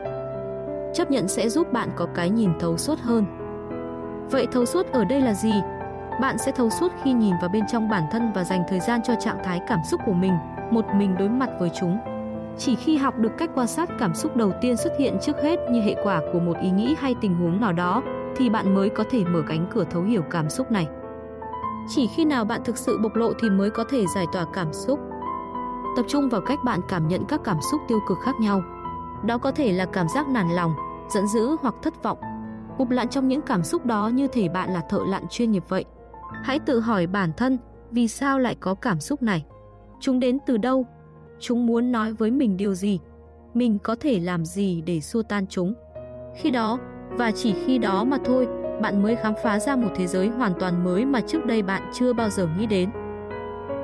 Chấp 0.94 1.10
nhận 1.10 1.28
sẽ 1.28 1.48
giúp 1.48 1.72
bạn 1.72 1.88
có 1.96 2.06
cái 2.14 2.30
nhìn 2.30 2.50
thấu 2.60 2.76
suốt 2.76 2.98
hơn. 2.98 3.24
Vậy 4.30 4.46
thấu 4.52 4.64
suốt 4.64 4.92
ở 4.92 5.04
đây 5.04 5.20
là 5.20 5.34
gì? 5.34 5.52
Bạn 6.20 6.38
sẽ 6.38 6.52
thấu 6.52 6.70
suốt 6.70 6.92
khi 7.02 7.12
nhìn 7.12 7.34
vào 7.40 7.50
bên 7.52 7.62
trong 7.72 7.88
bản 7.88 8.02
thân 8.12 8.32
và 8.34 8.44
dành 8.44 8.62
thời 8.68 8.80
gian 8.80 9.00
cho 9.02 9.14
trạng 9.14 9.38
thái 9.44 9.60
cảm 9.68 9.80
xúc 9.90 10.00
của 10.06 10.12
mình, 10.12 10.32
một 10.70 10.84
mình 10.94 11.14
đối 11.18 11.28
mặt 11.28 11.50
với 11.58 11.70
chúng. 11.80 11.98
Chỉ 12.58 12.74
khi 12.74 12.96
học 12.96 13.18
được 13.18 13.32
cách 13.38 13.50
quan 13.54 13.66
sát 13.66 13.88
cảm 13.98 14.14
xúc 14.14 14.36
đầu 14.36 14.52
tiên 14.60 14.76
xuất 14.76 14.92
hiện 14.98 15.18
trước 15.22 15.42
hết 15.42 15.60
như 15.70 15.80
hệ 15.80 15.94
quả 16.02 16.20
của 16.32 16.40
một 16.40 16.56
ý 16.62 16.70
nghĩ 16.70 16.94
hay 16.98 17.14
tình 17.20 17.34
huống 17.34 17.60
nào 17.60 17.72
đó, 17.72 18.02
thì 18.36 18.50
bạn 18.50 18.74
mới 18.74 18.88
có 18.88 19.04
thể 19.10 19.24
mở 19.24 19.42
cánh 19.48 19.66
cửa 19.70 19.84
thấu 19.90 20.02
hiểu 20.02 20.22
cảm 20.30 20.50
xúc 20.50 20.72
này. 20.72 20.88
Chỉ 21.88 22.06
khi 22.06 22.24
nào 22.24 22.44
bạn 22.44 22.60
thực 22.64 22.78
sự 22.78 22.98
bộc 22.98 23.16
lộ 23.16 23.32
thì 23.40 23.50
mới 23.50 23.70
có 23.70 23.84
thể 23.84 24.06
giải 24.14 24.26
tỏa 24.32 24.44
cảm 24.52 24.72
xúc. 24.72 24.98
Tập 25.96 26.04
trung 26.08 26.28
vào 26.28 26.40
cách 26.40 26.58
bạn 26.64 26.80
cảm 26.88 27.08
nhận 27.08 27.24
các 27.28 27.40
cảm 27.44 27.58
xúc 27.70 27.80
tiêu 27.88 27.98
cực 28.08 28.18
khác 28.24 28.34
nhau. 28.40 28.62
Đó 29.24 29.38
có 29.38 29.50
thể 29.50 29.72
là 29.72 29.84
cảm 29.84 30.08
giác 30.08 30.28
nản 30.28 30.50
lòng, 30.50 30.74
giận 31.08 31.26
dữ 31.26 31.56
hoặc 31.60 31.74
thất 31.82 32.02
vọng. 32.02 32.18
Gục 32.78 32.90
lặn 32.90 33.08
trong 33.08 33.28
những 33.28 33.40
cảm 33.40 33.64
xúc 33.64 33.86
đó 33.86 34.08
như 34.08 34.26
thể 34.28 34.48
bạn 34.48 34.72
là 34.72 34.80
thợ 34.88 35.00
lặn 35.08 35.22
chuyên 35.30 35.50
nghiệp 35.50 35.64
vậy. 35.68 35.84
Hãy 36.42 36.58
tự 36.58 36.80
hỏi 36.80 37.06
bản 37.06 37.32
thân, 37.36 37.58
vì 37.90 38.08
sao 38.08 38.38
lại 38.38 38.54
có 38.60 38.74
cảm 38.74 39.00
xúc 39.00 39.22
này? 39.22 39.44
Chúng 40.00 40.20
đến 40.20 40.38
từ 40.46 40.56
đâu? 40.56 40.86
Chúng 41.40 41.66
muốn 41.66 41.92
nói 41.92 42.12
với 42.12 42.30
mình 42.30 42.56
điều 42.56 42.74
gì? 42.74 43.00
Mình 43.54 43.78
có 43.78 43.96
thể 44.00 44.20
làm 44.20 44.44
gì 44.44 44.82
để 44.86 45.00
xua 45.00 45.22
tan 45.22 45.46
chúng? 45.46 45.74
Khi 46.36 46.50
đó, 46.50 46.78
và 47.10 47.30
chỉ 47.30 47.54
khi 47.66 47.78
đó 47.78 48.04
mà 48.04 48.18
thôi, 48.24 48.48
bạn 48.80 49.02
mới 49.02 49.16
khám 49.16 49.34
phá 49.42 49.58
ra 49.58 49.76
một 49.76 49.88
thế 49.94 50.06
giới 50.06 50.28
hoàn 50.28 50.52
toàn 50.60 50.84
mới 50.84 51.04
mà 51.04 51.20
trước 51.20 51.46
đây 51.46 51.62
bạn 51.62 51.90
chưa 51.92 52.12
bao 52.12 52.30
giờ 52.30 52.48
nghĩ 52.58 52.66
đến. 52.66 52.90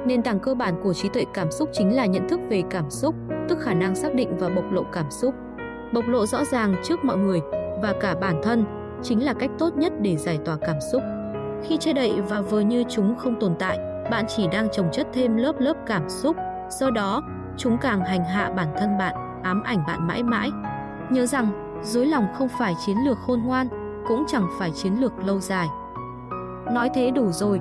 Nền 0.07 0.23
tảng 0.23 0.41
cơ 0.41 0.55
bản 0.55 0.75
của 0.83 0.95
trí 0.95 1.09
tuệ 1.09 1.25
cảm 1.35 1.51
xúc 1.51 1.69
chính 1.73 1.97
là 1.97 2.07
nhận 2.07 2.29
thức 2.29 2.41
về 2.49 2.63
cảm 2.71 2.91
xúc, 2.91 3.15
tức 3.49 3.59
khả 3.61 3.75
năng 3.75 3.95
xác 3.95 4.15
định 4.15 4.37
và 4.39 4.49
bộc 4.49 4.73
lộ 4.73 4.83
cảm 4.93 5.11
xúc. 5.11 5.35
Bộc 5.93 6.05
lộ 6.09 6.27
rõ 6.27 6.45
ràng 6.45 6.75
trước 6.85 7.05
mọi 7.05 7.17
người 7.17 7.41
và 7.83 7.95
cả 8.01 8.15
bản 8.21 8.41
thân 8.43 8.65
chính 9.03 9.25
là 9.25 9.35
cách 9.35 9.51
tốt 9.59 9.77
nhất 9.77 9.93
để 10.01 10.17
giải 10.17 10.39
tỏa 10.45 10.57
cảm 10.57 10.77
xúc. 10.93 11.03
Khi 11.63 11.77
che 11.77 11.93
đậy 11.93 12.13
và 12.29 12.41
vờ 12.41 12.61
như 12.61 12.85
chúng 12.89 13.17
không 13.17 13.41
tồn 13.41 13.55
tại, 13.59 13.79
bạn 14.11 14.25
chỉ 14.29 14.47
đang 14.53 14.69
trồng 14.73 14.89
chất 14.93 15.07
thêm 15.13 15.37
lớp 15.37 15.53
lớp 15.59 15.75
cảm 15.87 16.09
xúc, 16.09 16.37
do 16.71 16.91
đó 16.91 17.23
chúng 17.57 17.79
càng 17.79 18.01
hành 18.01 18.25
hạ 18.25 18.53
bản 18.57 18.69
thân 18.79 18.99
bạn, 18.99 19.15
ám 19.43 19.63
ảnh 19.63 19.85
bạn 19.87 20.07
mãi 20.07 20.23
mãi. 20.23 20.51
Nhớ 21.11 21.27
rằng, 21.27 21.79
dối 21.83 22.07
lòng 22.07 22.27
không 22.35 22.49
phải 22.59 22.75
chiến 22.87 22.97
lược 23.07 23.19
khôn 23.27 23.43
ngoan, 23.45 23.69
cũng 24.09 24.25
chẳng 24.29 24.47
phải 24.59 24.71
chiến 24.71 25.01
lược 25.01 25.13
lâu 25.25 25.41
dài. 25.41 25.69
Nói 26.73 26.91
thế 26.95 27.11
đủ 27.11 27.33
rồi, 27.33 27.61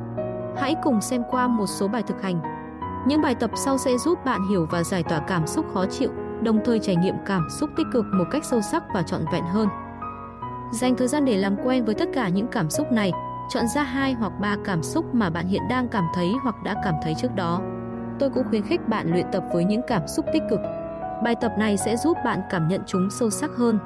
hãy 0.57 0.75
cùng 0.83 1.01
xem 1.01 1.23
qua 1.31 1.47
một 1.47 1.65
số 1.67 1.87
bài 1.87 2.03
thực 2.03 2.21
hành. 2.21 2.41
Những 3.07 3.21
bài 3.21 3.35
tập 3.35 3.51
sau 3.55 3.77
sẽ 3.77 3.97
giúp 3.97 4.25
bạn 4.25 4.41
hiểu 4.49 4.67
và 4.71 4.83
giải 4.83 5.03
tỏa 5.03 5.19
cảm 5.19 5.47
xúc 5.47 5.65
khó 5.73 5.85
chịu, 5.85 6.09
đồng 6.41 6.59
thời 6.65 6.79
trải 6.79 6.95
nghiệm 6.95 7.15
cảm 7.25 7.47
xúc 7.49 7.69
tích 7.77 7.87
cực 7.93 8.05
một 8.13 8.25
cách 8.31 8.45
sâu 8.45 8.61
sắc 8.61 8.83
và 8.93 9.03
trọn 9.03 9.21
vẹn 9.33 9.43
hơn. 9.43 9.67
Dành 10.71 10.95
thời 10.95 11.07
gian 11.07 11.25
để 11.25 11.37
làm 11.37 11.55
quen 11.63 11.85
với 11.85 11.95
tất 11.95 12.09
cả 12.13 12.29
những 12.29 12.47
cảm 12.47 12.69
xúc 12.69 12.91
này, 12.91 13.11
chọn 13.49 13.67
ra 13.67 13.83
hai 13.83 14.13
hoặc 14.13 14.33
ba 14.41 14.55
cảm 14.65 14.83
xúc 14.83 15.15
mà 15.15 15.29
bạn 15.29 15.47
hiện 15.47 15.61
đang 15.69 15.87
cảm 15.87 16.07
thấy 16.13 16.33
hoặc 16.43 16.55
đã 16.63 16.75
cảm 16.83 16.93
thấy 17.03 17.13
trước 17.21 17.35
đó. 17.35 17.61
Tôi 18.19 18.29
cũng 18.29 18.43
khuyến 18.49 18.61
khích 18.61 18.87
bạn 18.87 19.11
luyện 19.11 19.25
tập 19.31 19.43
với 19.53 19.65
những 19.65 19.81
cảm 19.87 20.07
xúc 20.07 20.25
tích 20.33 20.43
cực. 20.49 20.59
Bài 21.23 21.35
tập 21.41 21.51
này 21.57 21.77
sẽ 21.77 21.97
giúp 21.97 22.17
bạn 22.25 22.41
cảm 22.49 22.67
nhận 22.67 22.81
chúng 22.85 23.09
sâu 23.09 23.29
sắc 23.29 23.51
hơn. 23.57 23.79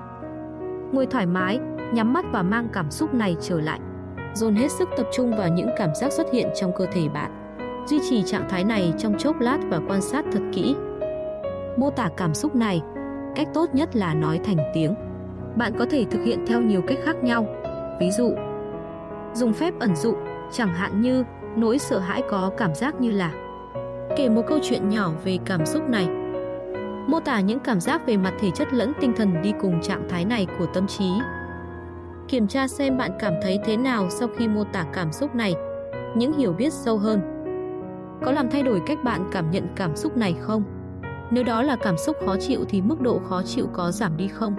Ngồi 0.91 1.05
thoải 1.05 1.25
mái, 1.25 1.59
nhắm 1.93 2.13
mắt 2.13 2.25
và 2.31 2.43
mang 2.43 2.67
cảm 2.73 2.91
xúc 2.91 3.13
này 3.13 3.35
trở 3.41 3.61
lại. 3.61 3.79
Dồn 4.33 4.55
hết 4.55 4.71
sức 4.71 4.89
tập 4.97 5.07
trung 5.13 5.37
vào 5.37 5.47
những 5.47 5.69
cảm 5.77 5.95
giác 5.95 6.11
xuất 6.11 6.31
hiện 6.31 6.47
trong 6.55 6.71
cơ 6.77 6.85
thể 6.93 7.09
bạn. 7.09 7.31
Duy 7.87 7.99
trì 8.09 8.23
trạng 8.23 8.49
thái 8.49 8.63
này 8.63 8.93
trong 8.97 9.17
chốc 9.17 9.39
lát 9.39 9.57
và 9.69 9.79
quan 9.87 10.01
sát 10.01 10.25
thật 10.31 10.41
kỹ. 10.53 10.75
Mô 11.77 11.89
tả 11.89 12.09
cảm 12.17 12.33
xúc 12.33 12.55
này, 12.55 12.81
cách 13.35 13.47
tốt 13.53 13.69
nhất 13.73 13.95
là 13.95 14.13
nói 14.13 14.39
thành 14.43 14.57
tiếng. 14.73 14.95
Bạn 15.55 15.73
có 15.79 15.85
thể 15.91 16.05
thực 16.11 16.23
hiện 16.23 16.45
theo 16.47 16.61
nhiều 16.61 16.81
cách 16.87 16.97
khác 17.03 17.23
nhau. 17.23 17.47
Ví 17.99 18.11
dụ, 18.11 18.33
dùng 19.33 19.53
phép 19.53 19.73
ẩn 19.79 19.95
dụ, 19.95 20.13
chẳng 20.51 20.73
hạn 20.73 21.01
như 21.01 21.23
nỗi 21.55 21.79
sợ 21.79 21.99
hãi 21.99 22.23
có 22.29 22.51
cảm 22.57 22.75
giác 22.75 23.01
như 23.01 23.11
là 23.11 23.31
kể 24.17 24.29
một 24.29 24.41
câu 24.47 24.59
chuyện 24.63 24.89
nhỏ 24.89 25.11
về 25.23 25.37
cảm 25.45 25.65
xúc 25.65 25.89
này. 25.89 26.07
Mô 27.07 27.19
tả 27.19 27.39
những 27.39 27.59
cảm 27.59 27.79
giác 27.79 28.05
về 28.05 28.17
mặt 28.17 28.33
thể 28.39 28.51
chất 28.51 28.73
lẫn 28.73 28.93
tinh 28.99 29.13
thần 29.17 29.41
đi 29.41 29.53
cùng 29.61 29.81
trạng 29.81 30.09
thái 30.09 30.25
này 30.25 30.47
của 30.59 30.65
tâm 30.65 30.87
trí. 30.87 31.09
Kiểm 32.27 32.47
tra 32.47 32.67
xem 32.67 32.97
bạn 32.97 33.11
cảm 33.19 33.33
thấy 33.41 33.59
thế 33.65 33.77
nào 33.77 34.09
sau 34.09 34.27
khi 34.37 34.47
mô 34.47 34.63
tả 34.63 34.85
cảm 34.93 35.11
xúc 35.11 35.35
này, 35.35 35.55
những 36.15 36.33
hiểu 36.33 36.53
biết 36.53 36.73
sâu 36.73 36.97
hơn. 36.97 37.21
Có 38.25 38.31
làm 38.31 38.49
thay 38.49 38.63
đổi 38.63 38.81
cách 38.85 39.03
bạn 39.03 39.29
cảm 39.31 39.51
nhận 39.51 39.67
cảm 39.75 39.95
xúc 39.95 40.17
này 40.17 40.35
không? 40.39 40.63
Nếu 41.31 41.43
đó 41.43 41.61
là 41.61 41.75
cảm 41.75 41.97
xúc 41.97 42.17
khó 42.25 42.35
chịu 42.39 42.65
thì 42.69 42.81
mức 42.81 43.01
độ 43.01 43.19
khó 43.19 43.41
chịu 43.43 43.67
có 43.73 43.91
giảm 43.91 44.17
đi 44.17 44.27
không? 44.27 44.55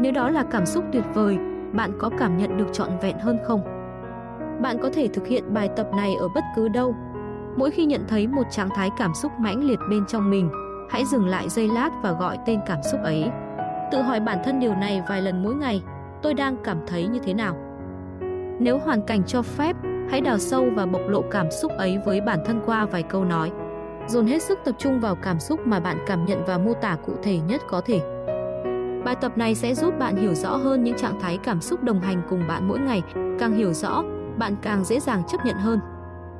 Nếu 0.00 0.12
đó 0.12 0.30
là 0.30 0.44
cảm 0.50 0.66
xúc 0.66 0.84
tuyệt 0.92 1.04
vời, 1.14 1.38
bạn 1.72 1.92
có 1.98 2.10
cảm 2.18 2.36
nhận 2.36 2.56
được 2.56 2.72
trọn 2.72 2.88
vẹn 3.02 3.18
hơn 3.18 3.38
không? 3.44 3.62
Bạn 4.62 4.78
có 4.82 4.90
thể 4.92 5.08
thực 5.08 5.26
hiện 5.26 5.54
bài 5.54 5.70
tập 5.76 5.88
này 5.96 6.14
ở 6.20 6.28
bất 6.34 6.44
cứ 6.56 6.68
đâu. 6.68 6.94
Mỗi 7.56 7.70
khi 7.70 7.84
nhận 7.84 8.04
thấy 8.08 8.26
một 8.26 8.42
trạng 8.50 8.68
thái 8.74 8.90
cảm 8.98 9.14
xúc 9.14 9.32
mãnh 9.38 9.64
liệt 9.64 9.78
bên 9.90 10.04
trong 10.08 10.30
mình, 10.30 10.50
hãy 10.90 11.04
dừng 11.04 11.26
lại 11.26 11.48
giây 11.48 11.68
lát 11.68 11.90
và 12.02 12.12
gọi 12.12 12.38
tên 12.46 12.60
cảm 12.66 12.78
xúc 12.92 13.00
ấy. 13.04 13.30
Tự 13.92 14.02
hỏi 14.02 14.20
bản 14.20 14.38
thân 14.44 14.60
điều 14.60 14.74
này 14.74 15.02
vài 15.08 15.22
lần 15.22 15.42
mỗi 15.42 15.54
ngày, 15.54 15.82
tôi 16.22 16.34
đang 16.34 16.56
cảm 16.64 16.78
thấy 16.86 17.06
như 17.06 17.18
thế 17.18 17.34
nào? 17.34 17.56
Nếu 18.60 18.78
hoàn 18.78 19.02
cảnh 19.02 19.22
cho 19.26 19.42
phép, 19.42 19.76
hãy 20.10 20.20
đào 20.20 20.38
sâu 20.38 20.66
và 20.74 20.86
bộc 20.86 21.02
lộ 21.08 21.22
cảm 21.30 21.50
xúc 21.50 21.72
ấy 21.76 21.98
với 22.06 22.20
bản 22.20 22.38
thân 22.46 22.60
qua 22.66 22.86
vài 22.86 23.02
câu 23.02 23.24
nói. 23.24 23.50
Dồn 24.08 24.26
hết 24.26 24.42
sức 24.42 24.58
tập 24.64 24.74
trung 24.78 25.00
vào 25.00 25.14
cảm 25.14 25.40
xúc 25.40 25.66
mà 25.66 25.80
bạn 25.80 25.98
cảm 26.06 26.24
nhận 26.24 26.44
và 26.46 26.58
mô 26.58 26.74
tả 26.74 26.96
cụ 27.06 27.12
thể 27.22 27.38
nhất 27.38 27.60
có 27.68 27.80
thể. 27.80 28.00
Bài 29.04 29.16
tập 29.20 29.38
này 29.38 29.54
sẽ 29.54 29.74
giúp 29.74 29.94
bạn 29.98 30.16
hiểu 30.16 30.34
rõ 30.34 30.56
hơn 30.56 30.84
những 30.84 30.96
trạng 30.96 31.20
thái 31.20 31.38
cảm 31.38 31.60
xúc 31.60 31.82
đồng 31.82 32.00
hành 32.00 32.22
cùng 32.30 32.48
bạn 32.48 32.68
mỗi 32.68 32.78
ngày. 32.78 33.02
Càng 33.38 33.56
hiểu 33.56 33.72
rõ, 33.72 34.02
bạn 34.38 34.56
càng 34.62 34.84
dễ 34.84 35.00
dàng 35.00 35.22
chấp 35.28 35.38
nhận 35.44 35.56
hơn. 35.56 35.80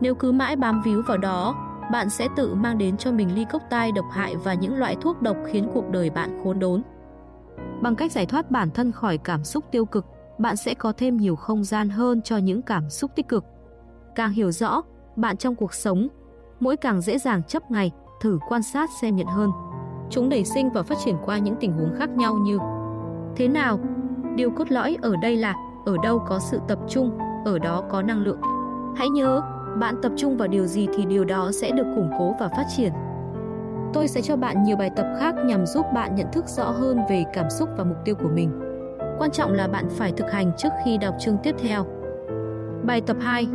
Nếu 0.01 0.15
cứ 0.15 0.33
mãi 0.33 0.57
bám 0.57 0.83
víu 0.83 1.03
vào 1.03 1.19
đó, 1.19 1.55
bạn 1.93 2.11
sẽ 2.11 2.29
tự 2.37 2.55
mang 2.55 2.79
đến 2.79 2.97
cho 2.97 3.13
mình 3.13 3.35
ly 3.35 3.47
cốc 3.53 3.63
tai 3.71 3.93
độc 3.93 4.05
hại 4.13 4.37
và 4.37 4.55
những 4.55 4.79
loại 4.79 4.97
thuốc 5.01 5.23
độc 5.23 5.37
khiến 5.47 5.71
cuộc 5.75 5.91
đời 5.91 6.11
bạn 6.11 6.41
khốn 6.45 6.59
đốn. 6.59 6.83
Bằng 7.83 7.95
cách 7.97 8.13
giải 8.13 8.27
thoát 8.27 8.51
bản 8.51 8.71
thân 8.71 8.93
khỏi 8.93 9.19
cảm 9.19 9.45
xúc 9.45 9.65
tiêu 9.71 9.85
cực, 9.85 10.07
bạn 10.39 10.57
sẽ 10.57 10.75
có 10.75 10.93
thêm 10.97 11.17
nhiều 11.17 11.37
không 11.37 11.65
gian 11.65 11.91
hơn 11.91 12.23
cho 12.23 12.37
những 12.37 12.63
cảm 12.63 12.91
xúc 12.91 13.11
tích 13.17 13.29
cực. 13.29 13.45
Càng 14.15 14.33
hiểu 14.33 14.51
rõ, 14.51 14.83
bạn 15.17 15.37
trong 15.37 15.55
cuộc 15.55 15.75
sống, 15.75 16.09
mỗi 16.61 16.77
càng 16.77 17.01
dễ 17.01 17.19
dàng 17.19 17.43
chấp 17.43 17.71
ngày, 17.71 17.91
thử 18.21 18.39
quan 18.49 18.63
sát 18.63 18.91
xem 19.01 19.17
nhận 19.17 19.27
hơn. 19.27 19.51
Chúng 20.11 20.29
nảy 20.29 20.45
sinh 20.45 20.71
và 20.71 20.83
phát 20.83 20.99
triển 21.05 21.17
qua 21.25 21.39
những 21.39 21.57
tình 21.61 21.73
huống 21.73 21.95
khác 21.99 22.11
nhau 22.11 22.35
như 22.35 22.59
Thế 23.37 23.49
nào? 23.49 23.79
Điều 24.35 24.51
cốt 24.51 24.71
lõi 24.71 24.97
ở 25.03 25.17
đây 25.23 25.37
là 25.37 25.55
ở 25.87 25.97
đâu 26.03 26.25
có 26.29 26.39
sự 26.39 26.61
tập 26.69 26.79
trung, 26.89 27.19
ở 27.45 27.59
đó 27.59 27.85
có 27.91 28.03
năng 28.03 28.23
lượng. 28.23 28.41
Hãy 28.97 29.09
nhớ, 29.09 29.43
bạn 29.81 29.95
tập 30.03 30.13
trung 30.17 30.37
vào 30.37 30.49
điều 30.49 30.67
gì 30.67 30.89
thì 30.95 31.05
điều 31.05 31.25
đó 31.25 31.51
sẽ 31.53 31.71
được 31.71 31.87
củng 31.97 32.11
cố 32.19 32.35
và 32.41 32.49
phát 32.49 32.65
triển. 32.77 32.93
Tôi 33.93 34.09
sẽ 34.09 34.23
cho 34.23 34.37
bạn 34.37 34.63
nhiều 34.63 34.77
bài 34.77 34.91
tập 34.97 35.07
khác 35.19 35.35
nhằm 35.45 35.67
giúp 35.67 35.87
bạn 35.95 36.15
nhận 36.15 36.27
thức 36.33 36.49
rõ 36.49 36.71
hơn 36.71 36.99
về 37.09 37.25
cảm 37.33 37.51
xúc 37.51 37.69
và 37.77 37.85
mục 37.85 37.97
tiêu 38.05 38.15
của 38.15 38.29
mình. 38.29 38.51
Quan 39.19 39.31
trọng 39.31 39.53
là 39.53 39.69
bạn 39.69 39.89
phải 39.91 40.13
thực 40.13 40.31
hành 40.33 40.53
trước 40.57 40.69
khi 40.85 40.99
đọc 40.99 41.15
chương 41.19 41.37
tiếp 41.43 41.55
theo. 41.59 41.85
Bài 42.85 43.01
tập 43.01 43.17
2. 43.21 43.47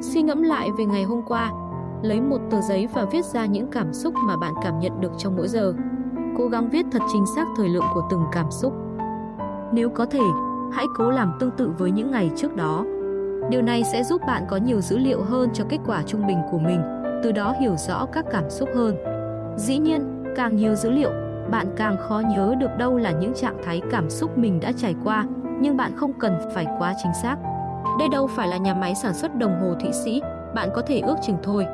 Suy 0.00 0.22
ngẫm 0.22 0.42
lại 0.42 0.68
về 0.78 0.84
ngày 0.84 1.02
hôm 1.02 1.22
qua. 1.26 1.52
Lấy 2.02 2.20
một 2.20 2.38
tờ 2.50 2.60
giấy 2.60 2.88
và 2.94 3.04
viết 3.04 3.24
ra 3.24 3.46
những 3.46 3.66
cảm 3.70 3.92
xúc 3.92 4.14
mà 4.26 4.36
bạn 4.36 4.54
cảm 4.62 4.78
nhận 4.78 5.00
được 5.00 5.12
trong 5.18 5.36
mỗi 5.36 5.48
giờ. 5.48 5.72
Cố 6.38 6.48
gắng 6.48 6.68
viết 6.68 6.86
thật 6.92 7.02
chính 7.12 7.24
xác 7.36 7.46
thời 7.56 7.68
lượng 7.68 7.84
của 7.94 8.02
từng 8.10 8.24
cảm 8.32 8.50
xúc. 8.50 8.72
Nếu 9.72 9.90
có 9.90 10.06
thể, 10.06 10.24
hãy 10.72 10.84
cố 10.96 11.10
làm 11.10 11.32
tương 11.40 11.50
tự 11.50 11.70
với 11.78 11.90
những 11.90 12.10
ngày 12.10 12.30
trước 12.36 12.56
đó. 12.56 12.84
Điều 13.50 13.62
này 13.62 13.84
sẽ 13.92 14.04
giúp 14.04 14.22
bạn 14.26 14.44
có 14.48 14.56
nhiều 14.56 14.80
dữ 14.80 14.98
liệu 14.98 15.22
hơn 15.22 15.50
cho 15.52 15.64
kết 15.68 15.78
quả 15.86 16.02
trung 16.02 16.26
bình 16.26 16.38
của 16.50 16.58
mình, 16.58 16.82
từ 17.22 17.32
đó 17.32 17.54
hiểu 17.60 17.76
rõ 17.76 18.06
các 18.12 18.24
cảm 18.30 18.50
xúc 18.50 18.68
hơn. 18.74 19.13
Dĩ 19.56 19.78
nhiên, 19.78 20.24
càng 20.36 20.56
nhiều 20.56 20.74
dữ 20.74 20.90
liệu, 20.90 21.10
bạn 21.50 21.66
càng 21.76 21.96
khó 21.96 22.22
nhớ 22.36 22.54
được 22.58 22.76
đâu 22.78 22.96
là 22.96 23.10
những 23.10 23.34
trạng 23.34 23.62
thái 23.64 23.82
cảm 23.90 24.10
xúc 24.10 24.38
mình 24.38 24.60
đã 24.60 24.72
trải 24.72 24.94
qua, 25.04 25.26
nhưng 25.60 25.76
bạn 25.76 25.92
không 25.96 26.12
cần 26.18 26.38
phải 26.54 26.66
quá 26.78 26.94
chính 27.02 27.12
xác. 27.22 27.36
Đây 27.98 28.08
đâu 28.08 28.26
phải 28.26 28.48
là 28.48 28.56
nhà 28.56 28.74
máy 28.74 28.94
sản 28.94 29.14
xuất 29.14 29.36
đồng 29.36 29.60
hồ 29.60 29.74
Thụy 29.80 29.92
Sĩ, 29.92 30.22
bạn 30.54 30.68
có 30.74 30.82
thể 30.82 31.00
ước 31.00 31.16
chừng 31.22 31.36
thôi. 31.42 31.66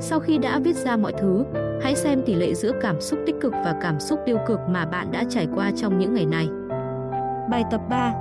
Sau 0.00 0.20
khi 0.20 0.38
đã 0.38 0.58
viết 0.58 0.76
ra 0.76 0.96
mọi 0.96 1.12
thứ, 1.12 1.44
hãy 1.82 1.94
xem 1.94 2.22
tỷ 2.26 2.34
lệ 2.34 2.54
giữa 2.54 2.72
cảm 2.80 3.00
xúc 3.00 3.18
tích 3.26 3.36
cực 3.40 3.52
và 3.52 3.74
cảm 3.82 4.00
xúc 4.00 4.20
tiêu 4.26 4.38
cực 4.46 4.60
mà 4.68 4.86
bạn 4.86 5.12
đã 5.12 5.24
trải 5.28 5.48
qua 5.54 5.70
trong 5.76 5.98
những 5.98 6.14
ngày 6.14 6.26
này. 6.26 6.48
Bài 7.50 7.64
tập 7.70 7.80
3 7.90 8.14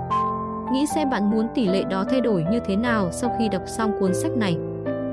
Nghĩ 0.72 0.86
xem 0.96 1.10
bạn 1.10 1.32
muốn 1.32 1.48
tỷ 1.56 1.68
lệ 1.68 1.84
đó 1.84 2.06
thay 2.10 2.22
đổi 2.22 2.46
như 2.52 2.60
thế 2.60 2.76
nào 2.76 3.12
sau 3.12 3.36
khi 3.40 3.50
đọc 3.50 3.62
xong 3.66 4.00
cuốn 4.00 4.14
sách 4.14 4.32
này. 4.32 4.58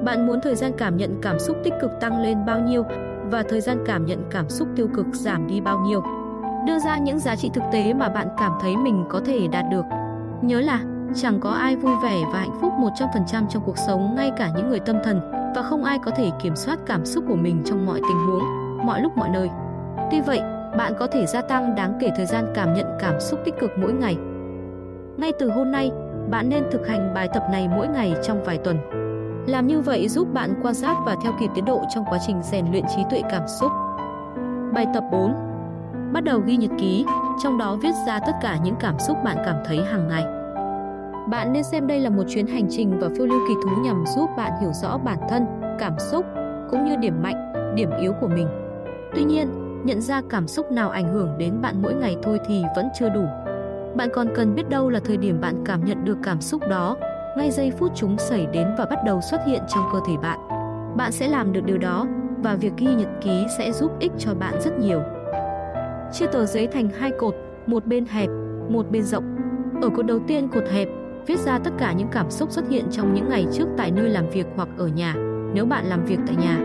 Bạn 0.05 0.27
muốn 0.27 0.41
thời 0.41 0.55
gian 0.55 0.73
cảm 0.79 0.97
nhận 0.97 1.19
cảm 1.23 1.39
xúc 1.39 1.57
tích 1.65 1.75
cực 1.81 1.91
tăng 2.01 2.23
lên 2.23 2.47
bao 2.47 2.61
nhiêu 2.61 2.85
và 3.31 3.43
thời 3.49 3.61
gian 3.61 3.79
cảm 3.87 4.07
nhận 4.07 4.25
cảm 4.31 4.49
xúc 4.49 4.69
tiêu 4.77 4.89
cực 4.95 5.07
giảm 5.13 5.47
đi 5.47 5.61
bao 5.61 5.79
nhiêu. 5.79 6.03
Đưa 6.67 6.79
ra 6.79 6.99
những 6.99 7.19
giá 7.19 7.37
trị 7.37 7.51
thực 7.55 7.65
tế 7.73 7.95
mà 7.95 8.09
bạn 8.09 8.29
cảm 8.39 8.53
thấy 8.61 8.77
mình 8.77 9.05
có 9.09 9.21
thể 9.25 9.49
đạt 9.49 9.65
được. 9.71 9.85
Nhớ 10.43 10.61
là 10.61 10.81
chẳng 11.15 11.41
có 11.41 11.51
ai 11.51 11.77
vui 11.77 11.93
vẻ 12.03 12.23
và 12.33 12.39
hạnh 12.39 12.59
phúc 12.61 12.73
100% 12.79 13.49
trong 13.49 13.63
cuộc 13.67 13.79
sống, 13.79 14.15
ngay 14.17 14.33
cả 14.37 14.51
những 14.57 14.69
người 14.69 14.81
tâm 14.81 14.97
thần, 15.05 15.21
và 15.55 15.63
không 15.63 15.85
ai 15.85 15.99
có 16.05 16.11
thể 16.11 16.31
kiểm 16.43 16.57
soát 16.57 16.79
cảm 16.87 17.05
xúc 17.05 17.25
của 17.29 17.37
mình 17.37 17.63
trong 17.65 17.87
mọi 17.87 18.01
tình 18.09 18.19
huống, 18.27 18.43
mọi 18.87 19.01
lúc 19.01 19.17
mọi 19.17 19.29
nơi. 19.29 19.51
Tuy 20.11 20.21
vậy, 20.21 20.41
bạn 20.79 20.93
có 20.99 21.07
thể 21.07 21.27
gia 21.27 21.43
tăng 21.43 21.75
đáng 21.75 21.99
kể 22.01 22.11
thời 22.17 22.27
gian 22.27 22.45
cảm 22.55 22.75
nhận 22.75 22.87
cảm 23.01 23.21
xúc 23.21 23.41
tích 23.45 23.55
cực 23.61 23.71
mỗi 23.79 23.93
ngày. 23.93 24.17
Ngay 25.17 25.33
từ 25.39 25.51
hôm 25.51 25.73
nay, 25.73 25.91
bạn 26.31 26.49
nên 26.49 26.65
thực 26.71 26.87
hành 26.89 27.15
bài 27.15 27.29
tập 27.35 27.45
này 27.53 27.69
mỗi 27.69 27.89
ngày 27.89 28.15
trong 28.23 28.45
vài 28.45 28.59
tuần. 28.59 29.04
Làm 29.47 29.67
như 29.67 29.81
vậy 29.81 30.09
giúp 30.09 30.29
bạn 30.33 30.55
quan 30.63 30.75
sát 30.75 30.97
và 31.07 31.17
theo 31.23 31.33
kịp 31.41 31.51
tiến 31.55 31.65
độ 31.65 31.83
trong 31.95 32.05
quá 32.11 32.19
trình 32.27 32.43
rèn 32.43 32.67
luyện 32.71 32.85
trí 32.97 33.03
tuệ 33.11 33.23
cảm 33.31 33.43
xúc. 33.61 33.73
Bài 34.75 34.87
tập 34.95 35.05
4. 35.13 35.35
Bắt 36.13 36.25
đầu 36.25 36.41
ghi 36.41 36.57
nhật 36.57 36.71
ký, 36.79 37.05
trong 37.43 37.59
đó 37.59 37.77
viết 37.83 37.93
ra 38.07 38.21
tất 38.27 38.33
cả 38.43 38.59
những 38.65 38.75
cảm 38.81 38.99
xúc 38.99 39.17
bạn 39.25 39.37
cảm 39.45 39.57
thấy 39.65 39.85
hàng 39.85 40.09
ngày. 40.09 40.25
Bạn 41.31 41.53
nên 41.53 41.63
xem 41.63 41.87
đây 41.87 42.01
là 42.01 42.11
một 42.11 42.23
chuyến 42.29 42.47
hành 42.47 42.67
trình 42.71 42.99
và 43.01 43.09
phiêu 43.17 43.27
lưu 43.27 43.41
kỳ 43.49 43.55
thú 43.55 43.83
nhằm 43.83 44.05
giúp 44.07 44.31
bạn 44.37 44.53
hiểu 44.61 44.73
rõ 44.73 44.99
bản 44.99 45.19
thân, 45.29 45.47
cảm 45.79 45.99
xúc 45.99 46.27
cũng 46.71 46.85
như 46.85 46.97
điểm 46.97 47.23
mạnh, 47.23 47.53
điểm 47.77 47.91
yếu 48.01 48.13
của 48.21 48.29
mình. 48.29 48.49
Tuy 49.15 49.25
nhiên, 49.25 49.49
nhận 49.85 50.01
ra 50.01 50.23
cảm 50.31 50.49
xúc 50.49 50.73
nào 50.73 50.91
ảnh 50.91 51.13
hưởng 51.13 51.39
đến 51.39 51.61
bạn 51.61 51.83
mỗi 51.83 51.95
ngày 51.95 52.17
thôi 52.23 52.41
thì 52.47 52.63
vẫn 52.77 52.89
chưa 52.99 53.09
đủ. 53.09 53.25
Bạn 53.97 54.09
còn 54.15 54.29
cần 54.35 54.55
biết 54.55 54.69
đâu 54.69 54.91
là 54.91 55.01
thời 55.05 55.17
điểm 55.17 55.41
bạn 55.41 55.55
cảm 55.65 55.85
nhận 55.85 56.05
được 56.05 56.19
cảm 56.23 56.41
xúc 56.41 56.69
đó, 56.69 56.97
ngay 57.37 57.51
giây 57.51 57.73
phút 57.79 57.93
chúng 57.95 58.19
xảy 58.19 58.47
đến 58.53 58.69
và 58.79 58.87
bắt 58.87 58.99
đầu 59.05 59.21
xuất 59.21 59.41
hiện 59.47 59.63
trong 59.69 59.85
cơ 59.93 60.01
thể 60.07 60.17
bạn. 60.23 60.39
Bạn 60.97 61.13
sẽ 61.13 61.29
làm 61.29 61.53
được 61.53 61.65
điều 61.65 61.79
đó 61.79 62.07
và 62.39 62.55
việc 62.55 62.73
ghi 62.77 62.95
nhật 62.95 63.09
ký 63.23 63.47
sẽ 63.59 63.73
giúp 63.73 63.93
ích 64.01 64.13
cho 64.19 64.35
bạn 64.35 64.55
rất 64.61 64.79
nhiều. 64.79 65.03
Chia 66.13 66.27
tờ 66.27 66.47
giấy 66.47 66.67
thành 66.67 66.89
hai 66.99 67.11
cột, 67.19 67.35
một 67.67 67.87
bên 67.87 68.07
hẹp, 68.07 68.29
một 68.69 68.91
bên 68.91 69.03
rộng. 69.03 69.25
Ở 69.83 69.89
cột 69.89 70.07
đầu 70.07 70.19
tiên 70.27 70.49
cột 70.49 70.65
hẹp, 70.69 70.89
viết 71.27 71.39
ra 71.39 71.59
tất 71.59 71.71
cả 71.79 71.93
những 71.93 72.09
cảm 72.13 72.31
xúc 72.31 72.51
xuất 72.51 72.69
hiện 72.69 72.85
trong 72.91 73.15
những 73.15 73.29
ngày 73.29 73.47
trước 73.53 73.67
tại 73.77 73.91
nơi 73.91 74.09
làm 74.09 74.31
việc 74.31 74.47
hoặc 74.57 74.69
ở 74.79 74.87
nhà, 74.87 75.15
nếu 75.55 75.67
bạn 75.67 75.87
làm 75.87 76.05
việc 76.05 76.19
tại 76.27 76.37
nhà. 76.37 76.61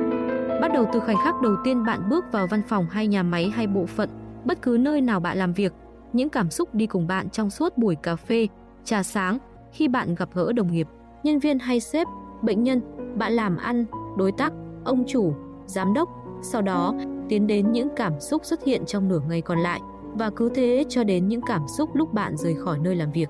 Bắt 0.62 0.72
đầu 0.74 0.90
từ 0.94 1.00
khoảnh 1.00 1.18
khắc 1.24 1.42
đầu 1.42 1.56
tiên 1.64 1.86
bạn 1.86 2.10
bước 2.10 2.26
vào 2.32 2.48
văn 2.48 2.62
phòng 2.68 2.86
hay 2.92 3.08
nhà 3.08 3.24
máy 3.24 3.52
hay 3.56 3.68
bộ 3.68 3.86
phận, 3.86 4.10
bất 4.46 4.62
cứ 4.62 4.78
nơi 4.80 5.02
nào 5.02 5.20
bạn 5.20 5.38
làm 5.38 5.54
việc, 5.54 5.74
những 6.14 6.30
cảm 6.30 6.50
xúc 6.50 6.76
đi 6.76 6.88
cùng 6.88 7.08
bạn 7.08 7.30
trong 7.30 7.50
suốt 7.50 7.78
buổi 7.78 7.96
cà 7.96 8.16
phê, 8.16 8.48
trà 8.84 9.04
sáng, 9.04 9.38
khi 9.72 9.88
bạn 9.88 10.16
gặp 10.16 10.30
gỡ 10.34 10.52
đồng 10.54 10.72
nghiệp, 10.72 10.88
nhân 11.24 11.40
viên 11.40 11.60
hay 11.60 11.80
sếp, 11.80 12.08
bệnh 12.42 12.64
nhân, 12.64 12.82
bạn 13.18 13.34
làm 13.34 13.58
ăn, 13.58 13.86
đối 14.18 14.32
tác, 14.32 14.54
ông 14.84 15.04
chủ, 15.08 15.34
giám 15.66 15.94
đốc, 15.94 16.10
sau 16.42 16.62
đó 16.62 16.94
tiến 17.30 17.48
đến 17.48 17.72
những 17.72 17.90
cảm 17.96 18.20
xúc 18.20 18.46
xuất 18.46 18.64
hiện 18.64 18.86
trong 18.86 19.08
nửa 19.08 19.20
ngày 19.30 19.42
còn 19.42 19.60
lại 19.60 19.82
và 20.14 20.30
cứ 20.30 20.50
thế 20.56 20.86
cho 20.90 21.04
đến 21.04 21.28
những 21.28 21.42
cảm 21.42 21.68
xúc 21.78 21.90
lúc 21.96 22.14
bạn 22.14 22.38
rời 22.38 22.56
khỏi 22.56 22.80
nơi 22.80 22.96
làm 22.96 23.12
việc. 23.12 23.30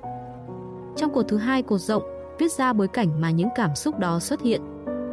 Trong 0.95 1.13
cột 1.13 1.27
thứ 1.27 1.37
hai 1.37 1.61
cột 1.61 1.81
rộng, 1.81 2.03
viết 2.39 2.51
ra 2.51 2.73
bối 2.73 2.87
cảnh 2.87 3.21
mà 3.21 3.31
những 3.31 3.49
cảm 3.55 3.75
xúc 3.75 3.99
đó 3.99 4.19
xuất 4.19 4.41
hiện. 4.41 4.61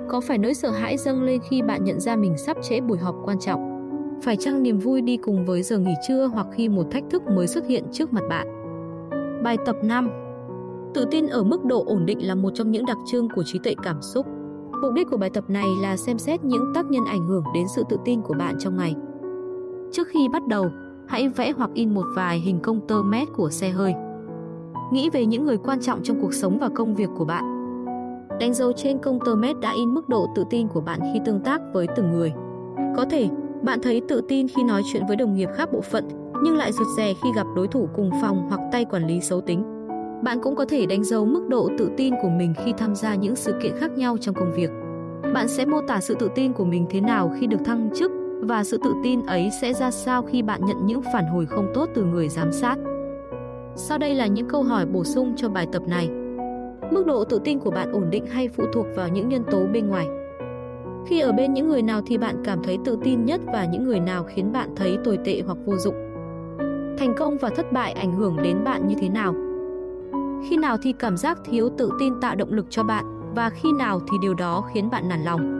Có 0.08 0.20
phải 0.20 0.38
nỗi 0.38 0.54
sợ 0.54 0.70
hãi 0.70 0.96
dâng 0.96 1.22
lên 1.22 1.40
khi 1.50 1.62
bạn 1.62 1.84
nhận 1.84 2.00
ra 2.00 2.16
mình 2.16 2.36
sắp 2.38 2.56
trễ 2.62 2.80
buổi 2.80 2.98
họp 2.98 3.16
quan 3.24 3.38
trọng? 3.38 3.76
Phải 4.22 4.36
chăng 4.36 4.62
niềm 4.62 4.78
vui 4.78 5.00
đi 5.00 5.16
cùng 5.16 5.44
với 5.44 5.62
giờ 5.62 5.78
nghỉ 5.78 5.94
trưa 6.08 6.26
hoặc 6.26 6.46
khi 6.52 6.68
một 6.68 6.86
thách 6.90 7.04
thức 7.10 7.22
mới 7.26 7.46
xuất 7.46 7.66
hiện 7.66 7.84
trước 7.92 8.12
mặt 8.12 8.22
bạn? 8.28 8.46
Bài 9.42 9.56
tập 9.66 9.76
5 9.82 10.25
Tự 10.96 11.04
tin 11.10 11.26
ở 11.26 11.44
mức 11.44 11.64
độ 11.64 11.84
ổn 11.86 12.06
định 12.06 12.26
là 12.26 12.34
một 12.34 12.50
trong 12.54 12.70
những 12.70 12.86
đặc 12.86 12.96
trưng 13.06 13.28
của 13.34 13.42
trí 13.46 13.58
tuệ 13.58 13.74
cảm 13.82 14.02
xúc. 14.02 14.26
Mục 14.82 14.92
đích 14.94 15.08
của 15.10 15.16
bài 15.16 15.30
tập 15.30 15.44
này 15.48 15.64
là 15.82 15.96
xem 15.96 16.18
xét 16.18 16.44
những 16.44 16.72
tác 16.74 16.86
nhân 16.86 17.04
ảnh 17.08 17.26
hưởng 17.26 17.44
đến 17.54 17.66
sự 17.76 17.82
tự 17.88 17.96
tin 18.04 18.20
của 18.22 18.34
bạn 18.38 18.54
trong 18.58 18.76
ngày. 18.76 18.94
Trước 19.92 20.08
khi 20.08 20.28
bắt 20.32 20.46
đầu, 20.46 20.66
hãy 21.08 21.28
vẽ 21.28 21.52
hoặc 21.56 21.70
in 21.74 21.94
một 21.94 22.04
vài 22.14 22.38
hình 22.38 22.60
công 22.60 22.80
tơ 22.88 23.02
mét 23.02 23.28
của 23.36 23.50
xe 23.50 23.68
hơi. 23.68 23.94
Nghĩ 24.92 25.10
về 25.10 25.26
những 25.26 25.44
người 25.44 25.56
quan 25.56 25.80
trọng 25.80 26.02
trong 26.02 26.20
cuộc 26.20 26.34
sống 26.34 26.58
và 26.58 26.68
công 26.68 26.94
việc 26.94 27.08
của 27.18 27.24
bạn. 27.24 27.44
Đánh 28.40 28.54
dấu 28.54 28.72
trên 28.72 28.98
công 28.98 29.18
tơ 29.26 29.34
mét 29.34 29.56
đã 29.60 29.72
in 29.76 29.94
mức 29.94 30.08
độ 30.08 30.26
tự 30.34 30.44
tin 30.50 30.68
của 30.68 30.80
bạn 30.80 31.00
khi 31.12 31.20
tương 31.24 31.40
tác 31.40 31.60
với 31.72 31.86
từng 31.96 32.12
người. 32.12 32.32
Có 32.96 33.04
thể, 33.10 33.28
bạn 33.62 33.78
thấy 33.82 34.02
tự 34.08 34.20
tin 34.28 34.48
khi 34.48 34.62
nói 34.62 34.82
chuyện 34.92 35.02
với 35.08 35.16
đồng 35.16 35.34
nghiệp 35.34 35.48
khác 35.54 35.72
bộ 35.72 35.80
phận, 35.80 36.08
nhưng 36.42 36.56
lại 36.56 36.72
rụt 36.72 36.86
rè 36.96 37.14
khi 37.22 37.28
gặp 37.36 37.46
đối 37.56 37.68
thủ 37.68 37.88
cùng 37.96 38.10
phòng 38.22 38.46
hoặc 38.48 38.60
tay 38.72 38.84
quản 38.84 39.06
lý 39.06 39.20
xấu 39.20 39.40
tính. 39.40 39.75
Bạn 40.22 40.38
cũng 40.42 40.56
có 40.56 40.64
thể 40.64 40.86
đánh 40.86 41.04
dấu 41.04 41.24
mức 41.26 41.48
độ 41.48 41.70
tự 41.78 41.90
tin 41.96 42.14
của 42.22 42.28
mình 42.28 42.54
khi 42.64 42.72
tham 42.78 42.94
gia 42.94 43.14
những 43.14 43.36
sự 43.36 43.54
kiện 43.62 43.72
khác 43.76 43.90
nhau 43.90 44.16
trong 44.20 44.34
công 44.34 44.52
việc. 44.52 44.70
Bạn 45.34 45.48
sẽ 45.48 45.64
mô 45.64 45.80
tả 45.88 46.00
sự 46.00 46.14
tự 46.18 46.30
tin 46.34 46.52
của 46.52 46.64
mình 46.64 46.86
thế 46.90 47.00
nào 47.00 47.32
khi 47.40 47.46
được 47.46 47.64
thăng 47.64 47.90
chức 47.94 48.12
và 48.40 48.64
sự 48.64 48.78
tự 48.84 48.92
tin 49.04 49.26
ấy 49.26 49.50
sẽ 49.60 49.72
ra 49.72 49.90
sao 49.90 50.22
khi 50.22 50.42
bạn 50.42 50.60
nhận 50.66 50.86
những 50.86 51.02
phản 51.12 51.26
hồi 51.26 51.46
không 51.46 51.70
tốt 51.74 51.88
từ 51.94 52.04
người 52.04 52.28
giám 52.28 52.52
sát. 52.52 52.76
Sau 53.74 53.98
đây 53.98 54.14
là 54.14 54.26
những 54.26 54.48
câu 54.48 54.62
hỏi 54.62 54.86
bổ 54.86 55.04
sung 55.04 55.32
cho 55.36 55.48
bài 55.48 55.66
tập 55.72 55.82
này. 55.86 56.08
Mức 56.90 57.06
độ 57.06 57.24
tự 57.24 57.40
tin 57.44 57.58
của 57.58 57.70
bạn 57.70 57.92
ổn 57.92 58.10
định 58.10 58.26
hay 58.26 58.48
phụ 58.48 58.64
thuộc 58.72 58.86
vào 58.96 59.08
những 59.08 59.28
nhân 59.28 59.44
tố 59.50 59.66
bên 59.72 59.88
ngoài? 59.88 60.06
Khi 61.06 61.20
ở 61.20 61.32
bên 61.32 61.54
những 61.54 61.68
người 61.68 61.82
nào 61.82 62.00
thì 62.06 62.18
bạn 62.18 62.42
cảm 62.44 62.62
thấy 62.62 62.78
tự 62.84 62.98
tin 63.04 63.24
nhất 63.24 63.40
và 63.46 63.64
những 63.64 63.84
người 63.84 64.00
nào 64.00 64.24
khiến 64.24 64.52
bạn 64.52 64.70
thấy 64.76 64.98
tồi 65.04 65.18
tệ 65.24 65.42
hoặc 65.46 65.58
vô 65.64 65.76
dụng? 65.76 65.94
Thành 66.98 67.14
công 67.18 67.36
và 67.38 67.50
thất 67.50 67.72
bại 67.72 67.92
ảnh 67.92 68.12
hưởng 68.16 68.36
đến 68.42 68.64
bạn 68.64 68.88
như 68.88 68.94
thế 69.00 69.08
nào? 69.08 69.34
Khi 70.42 70.56
nào 70.56 70.76
thì 70.82 70.92
cảm 70.92 71.16
giác 71.16 71.38
thiếu 71.44 71.68
tự 71.78 71.90
tin 71.98 72.20
tạo 72.20 72.34
động 72.34 72.52
lực 72.52 72.66
cho 72.70 72.82
bạn 72.82 73.04
và 73.34 73.50
khi 73.50 73.72
nào 73.72 74.00
thì 74.00 74.18
điều 74.22 74.34
đó 74.34 74.64
khiến 74.74 74.90
bạn 74.90 75.08
nản 75.08 75.24
lòng? 75.24 75.52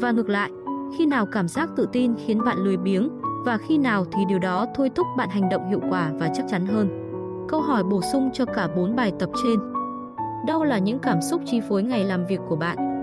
Và 0.00 0.10
ngược 0.10 0.28
lại, 0.28 0.50
khi 0.98 1.06
nào 1.06 1.26
cảm 1.26 1.48
giác 1.48 1.70
tự 1.76 1.88
tin 1.92 2.14
khiến 2.26 2.44
bạn 2.44 2.58
lười 2.58 2.76
biếng 2.76 3.08
và 3.44 3.58
khi 3.68 3.78
nào 3.78 4.04
thì 4.12 4.24
điều 4.28 4.38
đó 4.38 4.66
thôi 4.74 4.90
thúc 4.94 5.06
bạn 5.16 5.28
hành 5.28 5.48
động 5.48 5.68
hiệu 5.68 5.80
quả 5.90 6.12
và 6.18 6.28
chắc 6.34 6.46
chắn 6.50 6.66
hơn? 6.66 6.88
Câu 7.48 7.60
hỏi 7.60 7.84
bổ 7.84 8.00
sung 8.12 8.30
cho 8.32 8.44
cả 8.44 8.68
4 8.76 8.96
bài 8.96 9.12
tập 9.18 9.30
trên. 9.42 9.60
Đâu 10.46 10.64
là 10.64 10.78
những 10.78 10.98
cảm 10.98 11.22
xúc 11.22 11.42
chi 11.46 11.60
phối 11.68 11.82
ngày 11.82 12.04
làm 12.04 12.26
việc 12.26 12.40
của 12.48 12.56
bạn? 12.56 12.95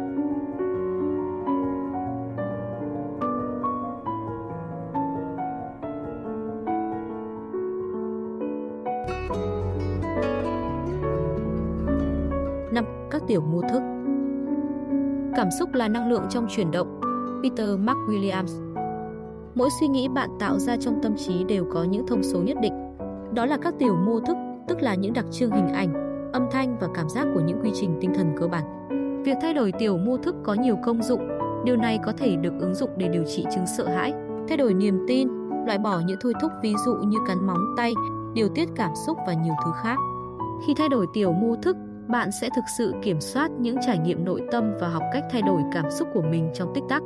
Tiểu 13.33 13.41
mô 13.41 13.61
thức 13.61 13.81
Cảm 15.35 15.51
xúc 15.59 15.73
là 15.73 15.87
năng 15.87 16.09
lượng 16.09 16.23
trong 16.29 16.47
chuyển 16.49 16.71
động 16.71 17.01
Peter 17.43 17.69
Mark 17.79 17.97
Williams 17.97 18.63
Mỗi 19.55 19.69
suy 19.79 19.87
nghĩ 19.87 20.07
bạn 20.07 20.29
tạo 20.39 20.59
ra 20.59 20.77
trong 20.77 20.99
tâm 21.03 21.15
trí 21.17 21.43
đều 21.43 21.65
có 21.73 21.83
những 21.83 22.07
thông 22.07 22.23
số 22.23 22.41
nhất 22.41 22.57
định. 22.61 22.73
Đó 23.33 23.45
là 23.45 23.57
các 23.57 23.73
tiểu 23.79 23.95
mô 23.95 24.19
thức, 24.19 24.37
tức 24.67 24.81
là 24.81 24.95
những 24.95 25.13
đặc 25.13 25.25
trưng 25.31 25.51
hình 25.51 25.67
ảnh, 25.67 25.93
âm 26.33 26.47
thanh 26.51 26.77
và 26.79 26.87
cảm 26.93 27.09
giác 27.09 27.27
của 27.33 27.39
những 27.39 27.59
quy 27.63 27.71
trình 27.73 27.97
tinh 28.01 28.13
thần 28.15 28.35
cơ 28.39 28.47
bản. 28.47 28.63
Việc 29.23 29.37
thay 29.41 29.53
đổi 29.53 29.71
tiểu 29.79 29.97
mô 29.97 30.17
thức 30.17 30.35
có 30.43 30.53
nhiều 30.53 30.77
công 30.83 31.03
dụng. 31.03 31.27
Điều 31.65 31.75
này 31.75 31.99
có 32.05 32.11
thể 32.17 32.35
được 32.35 32.53
ứng 32.59 32.75
dụng 32.75 32.89
để 32.97 33.07
điều 33.07 33.23
trị 33.23 33.45
chứng 33.55 33.67
sợ 33.77 33.87
hãi, 33.87 34.13
thay 34.47 34.57
đổi 34.57 34.73
niềm 34.73 35.05
tin, 35.07 35.27
loại 35.65 35.77
bỏ 35.77 36.01
những 36.05 36.17
thôi 36.21 36.33
thúc 36.41 36.51
ví 36.61 36.73
dụ 36.85 36.95
như 36.95 37.17
cắn 37.27 37.47
móng 37.47 37.73
tay, 37.77 37.93
điều 38.33 38.47
tiết 38.49 38.69
cảm 38.75 38.91
xúc 39.07 39.17
và 39.27 39.33
nhiều 39.33 39.53
thứ 39.65 39.71
khác. 39.83 39.97
Khi 40.67 40.73
thay 40.77 40.89
đổi 40.89 41.05
tiểu 41.13 41.31
mô 41.31 41.55
thức, 41.55 41.77
bạn 42.07 42.31
sẽ 42.31 42.49
thực 42.55 42.63
sự 42.77 42.93
kiểm 43.01 43.21
soát 43.21 43.51
những 43.51 43.77
trải 43.85 43.97
nghiệm 43.97 44.25
nội 44.25 44.41
tâm 44.51 44.73
và 44.79 44.89
học 44.89 45.03
cách 45.13 45.23
thay 45.31 45.41
đổi 45.41 45.61
cảm 45.73 45.91
xúc 45.91 46.07
của 46.13 46.21
mình 46.21 46.51
trong 46.53 46.71
tích 46.75 46.83
tắc. 46.89 47.03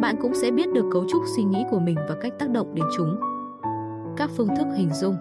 Bạn 0.00 0.16
cũng 0.22 0.34
sẽ 0.34 0.50
biết 0.50 0.72
được 0.74 0.84
cấu 0.92 1.04
trúc 1.10 1.22
suy 1.36 1.42
nghĩ 1.42 1.64
của 1.70 1.78
mình 1.78 1.96
và 2.08 2.14
cách 2.20 2.32
tác 2.38 2.50
động 2.50 2.74
đến 2.74 2.84
chúng. 2.96 3.20
Các 4.16 4.30
phương 4.36 4.56
thức 4.56 4.66
hình 4.76 4.90
dung 4.92 5.16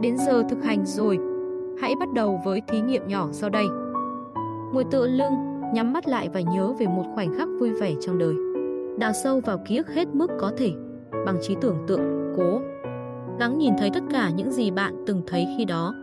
Đến 0.00 0.16
giờ 0.16 0.42
thực 0.48 0.64
hành 0.64 0.86
rồi, 0.86 1.18
hãy 1.80 1.94
bắt 2.00 2.12
đầu 2.12 2.40
với 2.44 2.62
thí 2.68 2.80
nghiệm 2.80 3.08
nhỏ 3.08 3.28
sau 3.32 3.50
đây. 3.50 3.66
Ngồi 4.72 4.84
tựa 4.90 5.06
lưng, 5.06 5.34
nhắm 5.74 5.92
mắt 5.92 6.08
lại 6.08 6.28
và 6.28 6.40
nhớ 6.40 6.72
về 6.78 6.86
một 6.86 7.04
khoảnh 7.14 7.38
khắc 7.38 7.48
vui 7.60 7.72
vẻ 7.72 7.94
trong 8.00 8.18
đời. 8.18 8.34
Đào 8.98 9.12
sâu 9.12 9.40
vào 9.40 9.58
ký 9.66 9.76
ức 9.76 9.88
hết 9.88 10.08
mức 10.08 10.30
có 10.40 10.52
thể, 10.56 10.72
bằng 11.26 11.36
trí 11.42 11.56
tưởng 11.60 11.76
tượng, 11.86 12.34
cố. 12.36 12.60
Gắng 13.38 13.58
nhìn 13.58 13.72
thấy 13.78 13.90
tất 13.94 14.02
cả 14.12 14.30
những 14.30 14.52
gì 14.52 14.70
bạn 14.70 15.04
từng 15.06 15.22
thấy 15.26 15.48
khi 15.56 15.64
đó 15.64 15.94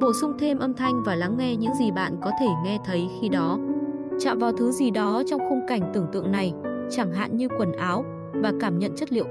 bổ 0.00 0.12
sung 0.12 0.32
thêm 0.38 0.58
âm 0.58 0.74
thanh 0.74 1.02
và 1.02 1.14
lắng 1.14 1.36
nghe 1.38 1.56
những 1.56 1.74
gì 1.74 1.90
bạn 1.90 2.16
có 2.22 2.30
thể 2.40 2.46
nghe 2.64 2.78
thấy 2.84 3.08
khi 3.20 3.28
đó. 3.28 3.58
Chạm 4.20 4.38
vào 4.38 4.52
thứ 4.52 4.72
gì 4.72 4.90
đó 4.90 5.22
trong 5.26 5.40
khung 5.48 5.66
cảnh 5.68 5.90
tưởng 5.94 6.06
tượng 6.12 6.32
này, 6.32 6.52
chẳng 6.90 7.12
hạn 7.12 7.36
như 7.36 7.48
quần 7.58 7.72
áo, 7.72 8.04
và 8.32 8.52
cảm 8.60 8.78
nhận 8.78 8.96
chất 8.96 9.12
liệu. 9.12 9.26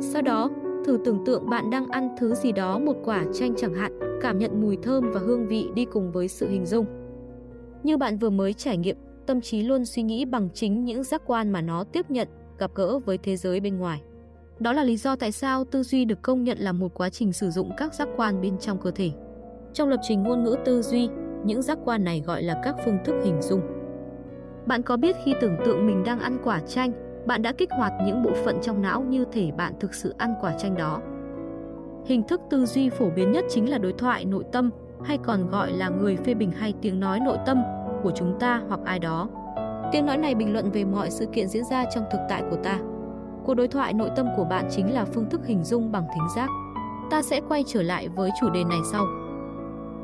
Sau 0.00 0.22
đó, 0.22 0.50
thử 0.84 0.98
tưởng 1.04 1.24
tượng 1.24 1.50
bạn 1.50 1.70
đang 1.70 1.88
ăn 1.88 2.16
thứ 2.18 2.34
gì 2.34 2.52
đó 2.52 2.78
một 2.78 2.96
quả 3.04 3.24
chanh 3.32 3.54
chẳng 3.56 3.74
hạn, 3.74 3.98
cảm 4.20 4.38
nhận 4.38 4.60
mùi 4.60 4.76
thơm 4.76 5.10
và 5.12 5.20
hương 5.20 5.46
vị 5.46 5.68
đi 5.74 5.84
cùng 5.84 6.12
với 6.12 6.28
sự 6.28 6.48
hình 6.48 6.66
dung. 6.66 6.86
Như 7.82 7.96
bạn 7.96 8.18
vừa 8.18 8.30
mới 8.30 8.52
trải 8.52 8.76
nghiệm, 8.76 8.96
tâm 9.26 9.40
trí 9.40 9.62
luôn 9.62 9.84
suy 9.84 10.02
nghĩ 10.02 10.24
bằng 10.24 10.48
chính 10.54 10.84
những 10.84 11.04
giác 11.04 11.22
quan 11.26 11.50
mà 11.50 11.60
nó 11.60 11.84
tiếp 11.84 12.10
nhận, 12.10 12.28
gặp 12.58 12.70
gỡ 12.74 12.98
với 12.98 13.18
thế 13.18 13.36
giới 13.36 13.60
bên 13.60 13.78
ngoài. 13.78 14.02
Đó 14.58 14.72
là 14.72 14.84
lý 14.84 14.96
do 14.96 15.16
tại 15.16 15.32
sao 15.32 15.64
tư 15.64 15.82
duy 15.82 16.04
được 16.04 16.22
công 16.22 16.44
nhận 16.44 16.58
là 16.58 16.72
một 16.72 16.94
quá 16.94 17.10
trình 17.10 17.32
sử 17.32 17.50
dụng 17.50 17.70
các 17.76 17.94
giác 17.94 18.08
quan 18.16 18.40
bên 18.40 18.58
trong 18.58 18.78
cơ 18.78 18.90
thể. 18.90 19.10
Trong 19.74 19.88
lập 19.88 20.00
trình 20.02 20.22
ngôn 20.22 20.44
ngữ 20.44 20.56
tư 20.64 20.82
duy, 20.82 21.08
những 21.44 21.62
giác 21.62 21.78
quan 21.84 22.04
này 22.04 22.22
gọi 22.26 22.42
là 22.42 22.60
các 22.64 22.76
phương 22.84 22.98
thức 23.04 23.14
hình 23.24 23.42
dung. 23.42 23.60
Bạn 24.66 24.82
có 24.82 24.96
biết 24.96 25.16
khi 25.24 25.34
tưởng 25.40 25.56
tượng 25.64 25.86
mình 25.86 26.04
đang 26.04 26.20
ăn 26.20 26.38
quả 26.44 26.60
chanh, 26.60 26.92
bạn 27.26 27.42
đã 27.42 27.52
kích 27.52 27.70
hoạt 27.72 27.92
những 28.04 28.22
bộ 28.22 28.30
phận 28.44 28.58
trong 28.62 28.82
não 28.82 29.02
như 29.02 29.24
thể 29.32 29.50
bạn 29.56 29.72
thực 29.80 29.94
sự 29.94 30.14
ăn 30.18 30.34
quả 30.40 30.52
chanh 30.58 30.76
đó. 30.76 31.00
Hình 32.04 32.22
thức 32.22 32.40
tư 32.50 32.66
duy 32.66 32.90
phổ 32.90 33.10
biến 33.10 33.32
nhất 33.32 33.44
chính 33.48 33.70
là 33.70 33.78
đối 33.78 33.92
thoại 33.92 34.24
nội 34.24 34.44
tâm 34.52 34.70
hay 35.04 35.18
còn 35.18 35.50
gọi 35.50 35.72
là 35.72 35.88
người 35.88 36.16
phê 36.16 36.34
bình 36.34 36.50
hay 36.50 36.74
tiếng 36.82 37.00
nói 37.00 37.20
nội 37.20 37.36
tâm 37.46 37.62
của 38.02 38.10
chúng 38.14 38.38
ta 38.38 38.62
hoặc 38.68 38.80
ai 38.84 38.98
đó. 38.98 39.28
Tiếng 39.92 40.06
nói 40.06 40.16
này 40.16 40.34
bình 40.34 40.52
luận 40.52 40.70
về 40.70 40.84
mọi 40.84 41.10
sự 41.10 41.26
kiện 41.26 41.48
diễn 41.48 41.64
ra 41.64 41.84
trong 41.94 42.04
thực 42.12 42.20
tại 42.28 42.42
của 42.50 42.56
ta. 42.56 42.78
Cuộc 43.44 43.54
đối 43.54 43.68
thoại 43.68 43.92
nội 43.92 44.10
tâm 44.16 44.26
của 44.36 44.44
bạn 44.44 44.68
chính 44.70 44.94
là 44.94 45.04
phương 45.04 45.30
thức 45.30 45.46
hình 45.46 45.64
dung 45.64 45.92
bằng 45.92 46.06
thính 46.14 46.28
giác. 46.36 46.48
Ta 47.10 47.22
sẽ 47.22 47.40
quay 47.48 47.64
trở 47.66 47.82
lại 47.82 48.08
với 48.08 48.30
chủ 48.40 48.50
đề 48.50 48.64
này 48.64 48.78
sau. 48.92 49.04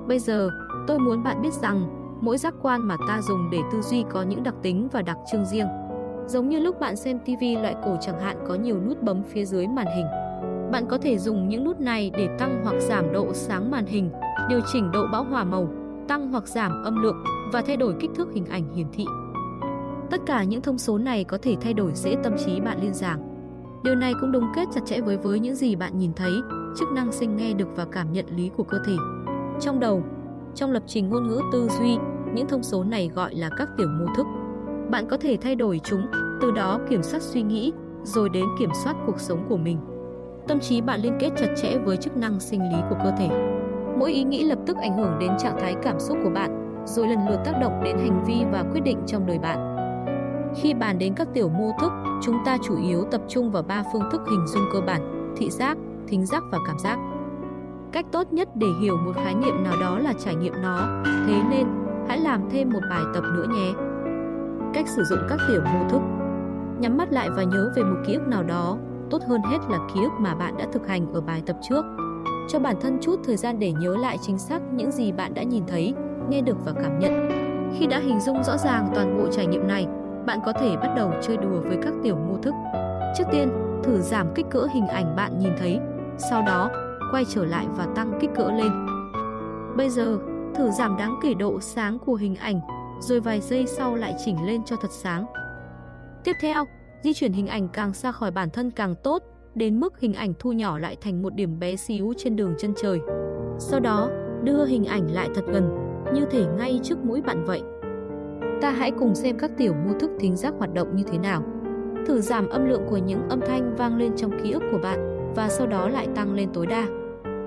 Bây 0.08 0.18
giờ, 0.18 0.50
tôi 0.86 0.98
muốn 0.98 1.22
bạn 1.22 1.42
biết 1.42 1.52
rằng 1.52 1.86
mỗi 2.20 2.38
giác 2.38 2.54
quan 2.62 2.88
mà 2.88 2.96
ta 3.08 3.20
dùng 3.22 3.50
để 3.50 3.58
tư 3.72 3.82
duy 3.82 4.04
có 4.10 4.22
những 4.22 4.42
đặc 4.42 4.54
tính 4.62 4.88
và 4.92 5.02
đặc 5.02 5.16
trưng 5.32 5.44
riêng. 5.44 5.66
Giống 6.26 6.48
như 6.48 6.60
lúc 6.60 6.80
bạn 6.80 6.96
xem 6.96 7.18
TV 7.18 7.44
loại 7.62 7.74
cổ 7.84 7.96
chẳng 8.00 8.20
hạn 8.20 8.36
có 8.48 8.54
nhiều 8.54 8.80
nút 8.88 9.02
bấm 9.02 9.22
phía 9.22 9.44
dưới 9.44 9.66
màn 9.66 9.86
hình. 9.96 10.06
Bạn 10.72 10.86
có 10.88 10.98
thể 10.98 11.18
dùng 11.18 11.48
những 11.48 11.64
nút 11.64 11.80
này 11.80 12.10
để 12.16 12.28
tăng 12.38 12.60
hoặc 12.64 12.74
giảm 12.80 13.12
độ 13.12 13.32
sáng 13.32 13.70
màn 13.70 13.86
hình, 13.86 14.10
điều 14.48 14.60
chỉnh 14.72 14.90
độ 14.92 15.06
bão 15.12 15.24
hòa 15.24 15.44
màu, 15.44 15.68
tăng 16.08 16.32
hoặc 16.32 16.48
giảm 16.48 16.82
âm 16.84 17.02
lượng 17.02 17.24
và 17.52 17.62
thay 17.62 17.76
đổi 17.76 17.94
kích 18.00 18.10
thước 18.14 18.28
hình 18.34 18.46
ảnh 18.46 18.74
hiển 18.74 18.86
thị. 18.92 19.04
Tất 20.10 20.20
cả 20.26 20.44
những 20.44 20.62
thông 20.62 20.78
số 20.78 20.98
này 20.98 21.24
có 21.24 21.38
thể 21.42 21.56
thay 21.60 21.74
đổi 21.74 21.92
dễ 21.94 22.16
tâm 22.22 22.32
trí 22.46 22.60
bạn 22.60 22.78
liên 22.82 22.94
giảng. 22.94 23.36
Điều 23.84 23.94
này 23.94 24.14
cũng 24.20 24.32
đồng 24.32 24.52
kết 24.56 24.68
chặt 24.74 24.80
chẽ 24.86 25.00
với 25.00 25.16
với 25.16 25.40
những 25.40 25.54
gì 25.54 25.76
bạn 25.76 25.98
nhìn 25.98 26.12
thấy, 26.16 26.32
chức 26.78 26.88
năng 26.94 27.12
sinh 27.12 27.36
nghe 27.36 27.52
được 27.52 27.68
và 27.76 27.86
cảm 27.92 28.12
nhận 28.12 28.26
lý 28.36 28.50
của 28.56 28.64
cơ 28.64 28.78
thể. 28.86 28.96
Trong 29.60 29.80
đầu, 29.80 30.02
trong 30.54 30.70
lập 30.70 30.82
trình 30.86 31.08
ngôn 31.10 31.28
ngữ 31.28 31.40
tư 31.52 31.68
duy, 31.68 31.96
những 32.34 32.48
thông 32.48 32.62
số 32.62 32.84
này 32.84 33.10
gọi 33.14 33.34
là 33.34 33.50
các 33.58 33.68
tiểu 33.76 33.88
mô 33.88 34.06
thức. 34.16 34.26
Bạn 34.90 35.06
có 35.08 35.16
thể 35.16 35.38
thay 35.42 35.54
đổi 35.54 35.80
chúng, 35.84 36.06
từ 36.40 36.50
đó 36.50 36.80
kiểm 36.90 37.02
soát 37.02 37.22
suy 37.22 37.42
nghĩ, 37.42 37.72
rồi 38.02 38.28
đến 38.28 38.44
kiểm 38.58 38.70
soát 38.84 38.96
cuộc 39.06 39.20
sống 39.20 39.46
của 39.48 39.56
mình. 39.56 39.78
Tâm 40.48 40.60
trí 40.60 40.80
bạn 40.80 41.00
liên 41.00 41.16
kết 41.20 41.30
chặt 41.36 41.54
chẽ 41.56 41.78
với 41.78 41.96
chức 41.96 42.16
năng 42.16 42.40
sinh 42.40 42.60
lý 42.60 42.76
của 42.90 42.96
cơ 43.04 43.10
thể. 43.18 43.28
Mỗi 43.98 44.12
ý 44.12 44.24
nghĩ 44.24 44.44
lập 44.44 44.58
tức 44.66 44.76
ảnh 44.76 44.96
hưởng 44.96 45.18
đến 45.20 45.30
trạng 45.38 45.60
thái 45.60 45.74
cảm 45.82 46.00
xúc 46.00 46.18
của 46.24 46.30
bạn, 46.30 46.82
rồi 46.86 47.08
lần 47.08 47.28
lượt 47.28 47.38
tác 47.44 47.52
động 47.60 47.80
đến 47.84 47.98
hành 47.98 48.24
vi 48.26 48.44
và 48.52 48.64
quyết 48.72 48.80
định 48.80 48.98
trong 49.06 49.26
đời 49.26 49.38
bạn. 49.38 49.76
Khi 50.56 50.74
bàn 50.74 50.98
đến 50.98 51.14
các 51.14 51.28
tiểu 51.34 51.48
mô 51.48 51.70
thức, 51.80 51.92
chúng 52.22 52.36
ta 52.44 52.58
chủ 52.62 52.76
yếu 52.82 53.04
tập 53.10 53.20
trung 53.28 53.50
vào 53.50 53.62
ba 53.62 53.82
phương 53.92 54.02
thức 54.12 54.20
hình 54.30 54.46
dung 54.46 54.64
cơ 54.72 54.80
bản: 54.86 55.32
thị 55.36 55.50
giác, 55.50 55.78
thính 56.08 56.26
giác 56.26 56.42
và 56.52 56.58
cảm 56.66 56.78
giác. 56.78 56.98
Cách 57.96 58.06
tốt 58.12 58.32
nhất 58.32 58.48
để 58.54 58.66
hiểu 58.80 58.96
một 58.96 59.12
khái 59.14 59.34
niệm 59.34 59.64
nào 59.64 59.74
đó 59.80 59.98
là 59.98 60.12
trải 60.24 60.34
nghiệm 60.34 60.52
nó, 60.62 61.02
thế 61.26 61.42
nên 61.50 61.66
hãy 62.08 62.18
làm 62.18 62.40
thêm 62.50 62.70
một 62.72 62.80
bài 62.90 63.02
tập 63.14 63.24
nữa 63.34 63.46
nhé. 63.54 63.72
Cách 64.74 64.88
sử 64.88 65.04
dụng 65.04 65.18
các 65.28 65.38
tiểu 65.48 65.60
mô 65.72 65.88
thức 65.88 66.00
Nhắm 66.78 66.96
mắt 66.96 67.12
lại 67.12 67.30
và 67.30 67.42
nhớ 67.42 67.72
về 67.76 67.82
một 67.82 67.96
ký 68.06 68.14
ức 68.14 68.28
nào 68.28 68.42
đó, 68.42 68.78
tốt 69.10 69.22
hơn 69.28 69.40
hết 69.42 69.58
là 69.70 69.78
ký 69.94 70.00
ức 70.02 70.12
mà 70.18 70.34
bạn 70.34 70.56
đã 70.58 70.66
thực 70.72 70.86
hành 70.86 71.12
ở 71.12 71.20
bài 71.20 71.42
tập 71.46 71.56
trước. 71.68 71.84
Cho 72.48 72.58
bản 72.58 72.76
thân 72.80 72.98
chút 73.00 73.20
thời 73.24 73.36
gian 73.36 73.58
để 73.58 73.72
nhớ 73.72 73.96
lại 73.96 74.18
chính 74.22 74.38
xác 74.38 74.62
những 74.72 74.90
gì 74.90 75.12
bạn 75.12 75.34
đã 75.34 75.42
nhìn 75.42 75.62
thấy, 75.66 75.94
nghe 76.28 76.40
được 76.40 76.56
và 76.64 76.72
cảm 76.72 76.98
nhận. 76.98 77.28
Khi 77.78 77.86
đã 77.86 77.98
hình 77.98 78.20
dung 78.20 78.44
rõ 78.44 78.56
ràng 78.56 78.88
toàn 78.94 79.18
bộ 79.18 79.32
trải 79.32 79.46
nghiệm 79.46 79.68
này, 79.68 79.86
bạn 80.26 80.38
có 80.46 80.52
thể 80.52 80.76
bắt 80.76 80.94
đầu 80.96 81.12
chơi 81.22 81.36
đùa 81.36 81.60
với 81.60 81.78
các 81.82 81.92
tiểu 82.02 82.16
mô 82.16 82.36
thức. 82.42 82.54
Trước 83.18 83.24
tiên, 83.32 83.48
thử 83.82 84.00
giảm 84.00 84.26
kích 84.34 84.46
cỡ 84.50 84.66
hình 84.74 84.86
ảnh 84.86 85.16
bạn 85.16 85.38
nhìn 85.38 85.52
thấy, 85.58 85.80
sau 86.18 86.42
đó 86.42 86.70
quay 87.12 87.24
trở 87.28 87.44
lại 87.44 87.66
và 87.76 87.86
tăng 87.94 88.18
kích 88.20 88.30
cỡ 88.34 88.50
lên. 88.52 88.72
Bây 89.76 89.90
giờ, 89.90 90.18
thử 90.54 90.70
giảm 90.70 90.96
đáng 90.96 91.18
kể 91.22 91.34
độ 91.34 91.60
sáng 91.60 91.98
của 91.98 92.14
hình 92.14 92.36
ảnh, 92.36 92.60
rồi 93.00 93.20
vài 93.20 93.40
giây 93.40 93.66
sau 93.66 93.94
lại 93.94 94.14
chỉnh 94.24 94.46
lên 94.46 94.64
cho 94.64 94.76
thật 94.76 94.90
sáng. 94.90 95.26
Tiếp 96.24 96.32
theo, 96.42 96.64
di 97.02 97.14
chuyển 97.14 97.32
hình 97.32 97.46
ảnh 97.46 97.68
càng 97.68 97.94
xa 97.94 98.12
khỏi 98.12 98.30
bản 98.30 98.50
thân 98.50 98.70
càng 98.70 98.94
tốt, 98.94 99.22
đến 99.54 99.80
mức 99.80 100.00
hình 100.00 100.14
ảnh 100.14 100.32
thu 100.38 100.52
nhỏ 100.52 100.78
lại 100.78 100.96
thành 101.00 101.22
một 101.22 101.34
điểm 101.34 101.58
bé 101.58 101.76
xíu 101.76 102.12
trên 102.16 102.36
đường 102.36 102.54
chân 102.58 102.74
trời. 102.82 103.00
Sau 103.58 103.80
đó, 103.80 104.10
đưa 104.42 104.66
hình 104.66 104.84
ảnh 104.84 105.10
lại 105.10 105.28
thật 105.34 105.44
gần, 105.48 105.70
như 106.14 106.24
thể 106.30 106.46
ngay 106.58 106.80
trước 106.82 107.04
mũi 107.04 107.22
bạn 107.22 107.44
vậy. 107.44 107.62
Ta 108.62 108.70
hãy 108.70 108.90
cùng 108.90 109.14
xem 109.14 109.38
các 109.38 109.50
tiểu 109.56 109.74
mô 109.74 109.98
thức 109.98 110.10
thính 110.20 110.36
giác 110.36 110.54
hoạt 110.58 110.74
động 110.74 110.96
như 110.96 111.04
thế 111.06 111.18
nào. 111.18 111.42
Thử 112.06 112.20
giảm 112.20 112.48
âm 112.48 112.68
lượng 112.68 112.82
của 112.90 112.96
những 112.96 113.28
âm 113.28 113.40
thanh 113.46 113.74
vang 113.76 113.96
lên 113.96 114.16
trong 114.16 114.42
ký 114.42 114.52
ức 114.52 114.62
của 114.72 114.78
bạn 114.82 115.15
và 115.36 115.48
sau 115.48 115.66
đó 115.66 115.88
lại 115.88 116.08
tăng 116.14 116.34
lên 116.34 116.48
tối 116.54 116.66
đa. 116.66 116.86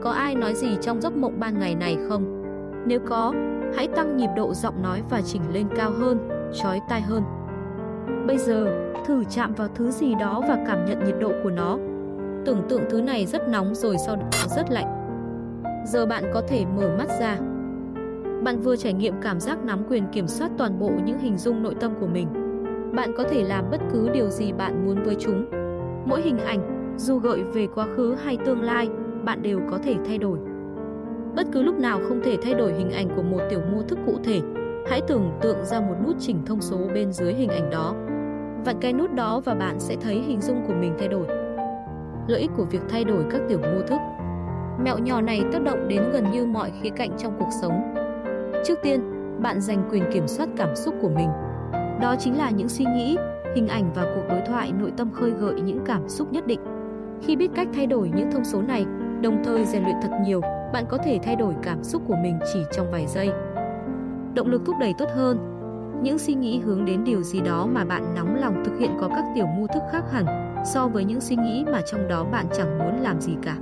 Có 0.01 0.11
ai 0.11 0.35
nói 0.35 0.53
gì 0.53 0.77
trong 0.81 1.01
giấc 1.01 1.17
mộng 1.17 1.39
ban 1.39 1.59
ngày 1.59 1.75
này 1.75 1.97
không? 2.09 2.43
Nếu 2.85 2.99
có, 2.99 3.33
hãy 3.75 3.87
tăng 3.87 4.17
nhịp 4.17 4.29
độ 4.35 4.53
giọng 4.53 4.81
nói 4.81 5.01
và 5.09 5.21
chỉnh 5.21 5.41
lên 5.53 5.67
cao 5.75 5.91
hơn, 5.91 6.17
chói 6.53 6.79
tai 6.89 7.01
hơn. 7.01 7.23
Bây 8.27 8.37
giờ, 8.37 8.67
thử 9.05 9.23
chạm 9.23 9.53
vào 9.53 9.67
thứ 9.75 9.91
gì 9.91 10.15
đó 10.15 10.41
và 10.47 10.63
cảm 10.67 10.85
nhận 10.85 11.03
nhiệt 11.05 11.15
độ 11.19 11.31
của 11.43 11.49
nó. 11.49 11.77
Tưởng 12.45 12.61
tượng 12.69 12.81
thứ 12.89 13.01
này 13.01 13.25
rất 13.25 13.47
nóng 13.47 13.75
rồi 13.75 13.97
sau 14.05 14.15
đó 14.15 14.29
rất 14.55 14.71
lạnh. 14.71 14.95
Giờ 15.85 16.05
bạn 16.05 16.23
có 16.33 16.41
thể 16.47 16.65
mở 16.77 16.89
mắt 16.97 17.09
ra. 17.19 17.37
Bạn 18.43 18.61
vừa 18.61 18.75
trải 18.75 18.93
nghiệm 18.93 19.13
cảm 19.21 19.39
giác 19.39 19.65
nắm 19.65 19.79
quyền 19.89 20.03
kiểm 20.11 20.27
soát 20.27 20.51
toàn 20.57 20.79
bộ 20.79 20.91
những 21.05 21.19
hình 21.19 21.37
dung 21.37 21.63
nội 21.63 21.75
tâm 21.79 21.93
của 21.99 22.07
mình. 22.07 22.27
Bạn 22.95 23.13
có 23.17 23.23
thể 23.23 23.43
làm 23.43 23.65
bất 23.71 23.81
cứ 23.93 24.09
điều 24.09 24.29
gì 24.29 24.51
bạn 24.51 24.85
muốn 24.85 25.03
với 25.03 25.15
chúng. 25.19 25.45
Mỗi 26.05 26.21
hình 26.21 26.37
ảnh, 26.37 26.78
dù 26.99 27.19
gợi 27.19 27.43
về 27.43 27.67
quá 27.75 27.87
khứ 27.95 28.15
hay 28.23 28.37
tương 28.45 28.61
lai, 28.61 28.89
bạn 29.23 29.41
đều 29.41 29.59
có 29.71 29.77
thể 29.83 29.95
thay 30.05 30.17
đổi. 30.17 30.39
Bất 31.35 31.47
cứ 31.51 31.61
lúc 31.61 31.79
nào 31.79 31.99
không 32.07 32.21
thể 32.23 32.37
thay 32.41 32.53
đổi 32.53 32.73
hình 32.73 32.91
ảnh 32.91 33.07
của 33.15 33.23
một 33.23 33.39
tiểu 33.49 33.61
mô 33.71 33.81
thức 33.81 33.99
cụ 34.05 34.19
thể, 34.23 34.41
hãy 34.89 35.01
tưởng 35.07 35.31
tượng 35.41 35.65
ra 35.65 35.79
một 35.79 35.95
nút 36.05 36.15
chỉnh 36.19 36.45
thông 36.45 36.61
số 36.61 36.77
bên 36.93 37.11
dưới 37.11 37.33
hình 37.33 37.49
ảnh 37.49 37.69
đó. 37.69 37.95
Vặn 38.65 38.75
cái 38.81 38.93
nút 38.93 39.13
đó 39.13 39.41
và 39.45 39.55
bạn 39.55 39.79
sẽ 39.79 39.95
thấy 40.01 40.15
hình 40.15 40.41
dung 40.41 40.61
của 40.67 40.73
mình 40.73 40.93
thay 40.99 41.07
đổi. 41.07 41.27
Lợi 42.27 42.41
ích 42.41 42.51
của 42.57 42.65
việc 42.65 42.81
thay 42.89 43.03
đổi 43.03 43.23
các 43.31 43.41
tiểu 43.49 43.59
mô 43.59 43.81
thức 43.87 43.99
Mẹo 44.83 44.97
nhỏ 44.97 45.21
này 45.21 45.43
tác 45.51 45.63
động 45.63 45.87
đến 45.87 46.03
gần 46.13 46.31
như 46.31 46.45
mọi 46.45 46.71
khía 46.81 46.89
cạnh 46.89 47.11
trong 47.17 47.33
cuộc 47.39 47.49
sống. 47.61 47.93
Trước 48.65 48.79
tiên, 48.83 49.01
bạn 49.41 49.61
giành 49.61 49.89
quyền 49.91 50.03
kiểm 50.13 50.27
soát 50.27 50.49
cảm 50.57 50.75
xúc 50.75 50.95
của 51.01 51.09
mình. 51.09 51.29
Đó 52.01 52.15
chính 52.19 52.37
là 52.37 52.49
những 52.49 52.69
suy 52.69 52.85
nghĩ, 52.85 53.17
hình 53.55 53.67
ảnh 53.67 53.93
và 53.95 54.03
cuộc 54.15 54.23
đối 54.29 54.41
thoại 54.41 54.71
nội 54.79 54.91
tâm 54.97 55.11
khơi 55.11 55.31
gợi 55.31 55.61
những 55.61 55.79
cảm 55.85 56.09
xúc 56.09 56.31
nhất 56.31 56.47
định. 56.47 56.59
Khi 57.22 57.36
biết 57.36 57.51
cách 57.55 57.67
thay 57.74 57.88
đổi 57.88 58.11
những 58.15 58.32
thông 58.32 58.45
số 58.45 58.61
này, 58.61 58.86
đồng 59.22 59.43
thời 59.43 59.65
rèn 59.65 59.84
luyện 59.84 59.95
thật 60.01 60.11
nhiều, 60.24 60.41
bạn 60.74 60.86
có 60.89 60.97
thể 60.97 61.20
thay 61.24 61.36
đổi 61.36 61.53
cảm 61.63 61.84
xúc 61.84 62.01
của 62.07 62.15
mình 62.24 62.39
chỉ 62.53 62.59
trong 62.72 62.91
vài 62.91 63.07
giây. 63.07 63.30
Động 64.34 64.47
lực 64.47 64.61
thúc 64.65 64.76
đẩy 64.80 64.93
tốt 64.97 65.09
hơn. 65.15 65.55
Những 66.03 66.20
suy 66.20 66.34
nghĩ 66.34 66.59
hướng 66.59 66.86
đến 66.86 67.03
điều 67.03 67.22
gì 67.22 67.41
đó 67.41 67.67
mà 67.72 67.86
bạn 67.86 68.15
nóng 68.15 68.36
lòng 68.36 68.63
thực 68.65 68.80
hiện 68.80 68.91
có 69.01 69.07
các 69.07 69.26
tiểu 69.36 69.45
mô 69.45 69.67
thức 69.67 69.84
khác 69.91 70.03
hẳn 70.11 70.53
so 70.74 70.88
với 70.88 71.03
những 71.03 71.22
suy 71.22 71.36
nghĩ 71.36 71.65
mà 71.72 71.82
trong 71.82 72.07
đó 72.07 72.24
bạn 72.32 72.45
chẳng 72.57 72.78
muốn 72.78 72.99
làm 73.01 73.22
gì 73.22 73.34
cả. 73.41 73.57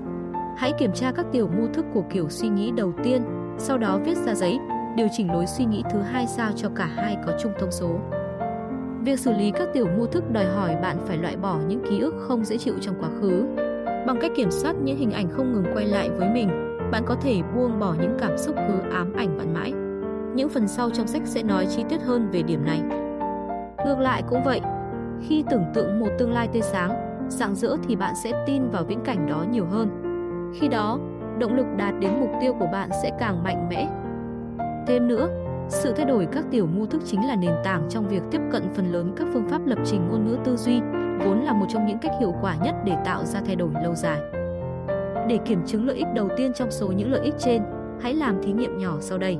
Hãy 0.58 0.74
kiểm 0.80 0.92
tra 0.94 1.12
các 1.12 1.26
tiểu 1.32 1.48
mô 1.58 1.68
thức 1.74 1.86
của 1.94 2.04
kiểu 2.10 2.30
suy 2.30 2.50
nghĩ 2.50 2.72
đầu 2.72 2.94
tiên, 3.04 3.22
sau 3.58 3.78
đó 3.78 4.00
viết 4.06 4.18
ra 4.18 4.34
giấy, 4.34 4.60
điều 4.96 5.08
chỉnh 5.12 5.32
lối 5.32 5.46
suy 5.46 5.66
nghĩ 5.66 5.84
thứ 5.92 6.00
hai 6.00 6.28
sao 6.28 6.52
cho 6.56 6.70
cả 6.76 6.86
hai 6.96 7.18
có 7.26 7.34
chung 7.44 7.52
thông 7.60 7.72
số. 7.72 7.90
Việc 9.08 9.20
xử 9.20 9.34
lý 9.34 9.52
các 9.52 9.68
tiểu 9.74 9.88
mô 9.98 10.06
thức 10.06 10.24
đòi 10.32 10.46
hỏi 10.46 10.76
bạn 10.82 10.98
phải 11.06 11.18
loại 11.18 11.36
bỏ 11.36 11.60
những 11.68 11.82
ký 11.90 12.00
ức 12.00 12.14
không 12.28 12.46
dễ 12.46 12.58
chịu 12.58 12.74
trong 12.82 12.96
quá 13.00 13.10
khứ. 13.22 13.46
Bằng 14.08 14.18
cách 14.22 14.32
kiểm 14.36 14.52
soát 14.52 14.76
những 14.84 14.98
hình 14.98 15.12
ảnh 15.12 15.30
không 15.30 15.54
ngừng 15.54 15.74
quay 15.74 15.86
lại 15.86 16.10
với 16.10 16.30
mình, 16.30 16.78
bạn 16.92 17.04
có 17.06 17.16
thể 17.16 17.42
buông 17.56 17.80
bỏ 17.80 17.96
những 18.02 18.18
cảm 18.20 18.38
xúc 18.38 18.56
cứ 18.56 18.90
ám 18.92 19.14
ảnh 19.14 19.38
bạn 19.38 19.54
mãi. 19.54 19.74
Những 20.36 20.50
phần 20.50 20.68
sau 20.68 20.90
trong 20.90 21.08
sách 21.08 21.22
sẽ 21.26 21.44
nói 21.44 21.66
chi 21.66 21.84
tiết 21.90 22.02
hơn 22.02 22.30
về 22.32 22.42
điểm 22.42 22.66
này. 22.66 22.82
Ngược 23.86 24.00
lại 24.00 24.24
cũng 24.30 24.44
vậy, 24.46 24.62
khi 25.22 25.44
tưởng 25.50 25.64
tượng 25.74 26.00
một 26.00 26.10
tương 26.20 26.34
lai 26.34 26.48
tươi 26.54 26.62
sáng, 26.62 27.20
rạng 27.30 27.56
rỡ 27.56 27.76
thì 27.88 27.96
bạn 27.96 28.14
sẽ 28.24 28.44
tin 28.48 28.70
vào 28.70 28.84
viễn 28.84 29.00
cảnh 29.06 29.28
đó 29.28 29.46
nhiều 29.52 29.66
hơn. 29.66 29.90
Khi 30.60 30.68
đó, 30.68 31.00
động 31.40 31.56
lực 31.56 31.66
đạt 31.78 31.94
đến 32.00 32.12
mục 32.20 32.32
tiêu 32.42 32.54
của 32.60 32.68
bạn 32.72 32.90
sẽ 33.04 33.12
càng 33.20 33.44
mạnh 33.44 33.70
mẽ. 33.70 33.90
Thêm 34.88 35.08
nữa, 35.08 35.30
sự 35.70 35.94
thay 35.94 36.06
đổi 36.06 36.28
các 36.32 36.46
tiểu 36.52 36.66
mô 36.66 36.86
thức 36.86 37.02
chính 37.06 37.28
là 37.28 37.36
nền 37.36 37.52
tảng 37.64 37.88
trong 37.90 38.08
việc 38.08 38.22
tiếp 38.32 38.42
cận 38.52 38.64
phần 38.74 38.92
lớn 38.92 39.14
các 39.18 39.28
phương 39.34 39.50
pháp 39.50 39.66
lập 39.66 39.80
trình 39.86 40.08
ngôn 40.10 40.26
ngữ 40.26 40.38
tư 40.44 40.58
duy, 40.58 40.80
vốn 41.26 41.44
là 41.44 41.54
một 41.54 41.66
trong 41.70 41.86
những 41.86 41.98
cách 41.98 42.12
hiệu 42.20 42.34
quả 42.42 42.56
nhất 42.64 42.76
để 42.86 42.96
tạo 43.06 43.26
ra 43.26 43.42
thay 43.46 43.56
đổi 43.56 43.70
lâu 43.84 43.96
dài. 43.96 44.22
Để 45.30 45.38
kiểm 45.46 45.66
chứng 45.66 45.88
lợi 45.88 45.98
ích 45.98 46.08
đầu 46.16 46.30
tiên 46.38 46.52
trong 46.56 46.72
số 46.72 46.88
những 46.88 47.12
lợi 47.12 47.22
ích 47.22 47.34
trên, 47.40 47.62
hãy 48.02 48.14
làm 48.14 48.42
thí 48.44 48.52
nghiệm 48.52 48.78
nhỏ 48.78 48.98
sau 49.00 49.18
đây. 49.18 49.38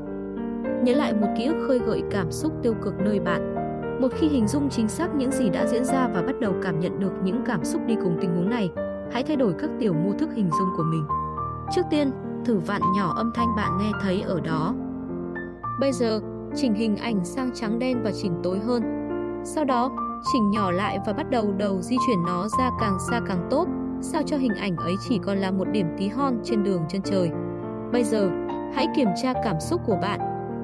Nhớ 0.84 0.94
lại 0.94 1.14
một 1.14 1.28
ký 1.38 1.46
ức 1.46 1.66
khơi 1.68 1.80
gợi 1.80 2.04
cảm 2.12 2.32
xúc 2.32 2.54
tiêu 2.64 2.74
cực 2.84 2.94
nơi 3.00 3.20
bạn. 3.20 3.56
Một 4.02 4.08
khi 4.14 4.28
hình 4.28 4.48
dung 4.48 4.70
chính 4.70 4.88
xác 4.88 5.16
những 5.16 5.32
gì 5.32 5.50
đã 5.50 5.66
diễn 5.66 5.86
ra 5.86 6.08
và 6.08 6.22
bắt 6.22 6.40
đầu 6.42 6.54
cảm 6.64 6.80
nhận 6.80 7.00
được 7.00 7.12
những 7.24 7.42
cảm 7.46 7.64
xúc 7.64 7.82
đi 7.88 7.96
cùng 7.96 8.18
tình 8.22 8.36
huống 8.36 8.50
này, 8.50 8.70
hãy 9.12 9.24
thay 9.24 9.36
đổi 9.36 9.54
các 9.60 9.70
tiểu 9.80 9.94
mô 9.94 10.14
thức 10.14 10.30
hình 10.36 10.50
dung 10.60 10.70
của 10.78 10.84
mình. 10.84 11.06
Trước 11.76 11.82
tiên, 11.90 12.12
thử 12.46 12.58
vặn 12.58 12.82
nhỏ 12.98 13.14
âm 13.18 13.32
thanh 13.36 13.56
bạn 13.56 13.72
nghe 13.80 13.92
thấy 14.02 14.22
ở 14.22 14.40
đó. 14.40 14.74
Bây 15.80 15.92
giờ, 15.92 16.20
chỉnh 16.56 16.74
hình 16.74 16.98
ảnh 16.98 17.26
sang 17.26 17.50
trắng 17.54 17.80
đen 17.80 18.04
và 18.04 18.12
chỉnh 18.12 18.34
tối 18.44 18.60
hơn. 18.60 18.84
Sau 19.44 19.66
đó, 19.66 19.92
chỉnh 20.34 20.52
nhỏ 20.52 20.72
lại 20.72 21.00
và 21.06 21.14
bắt 21.14 21.30
đầu 21.30 21.54
đầu 21.58 21.82
di 21.82 21.96
chuyển 22.08 22.18
nó 22.26 22.48
ra 22.60 22.70
càng 22.80 22.98
xa 23.12 23.22
càng 23.28 23.48
tốt, 23.50 23.68
sao 24.02 24.22
cho 24.26 24.38
hình 24.38 24.56
ảnh 24.56 24.76
ấy 24.76 24.96
chỉ 25.10 25.20
còn 25.24 25.38
là 25.38 25.52
một 25.52 25.68
điểm 25.72 25.88
tí 25.98 26.08
hon 26.08 26.40
trên 26.44 26.64
đường 26.64 26.82
chân 26.90 27.02
trời. 27.02 27.32
Bây 27.92 28.04
giờ, 28.04 28.30
hãy 28.74 28.88
kiểm 28.96 29.08
tra 29.24 29.34
cảm 29.44 29.60
xúc 29.60 29.82
của 29.86 29.98
bạn. 30.02 30.20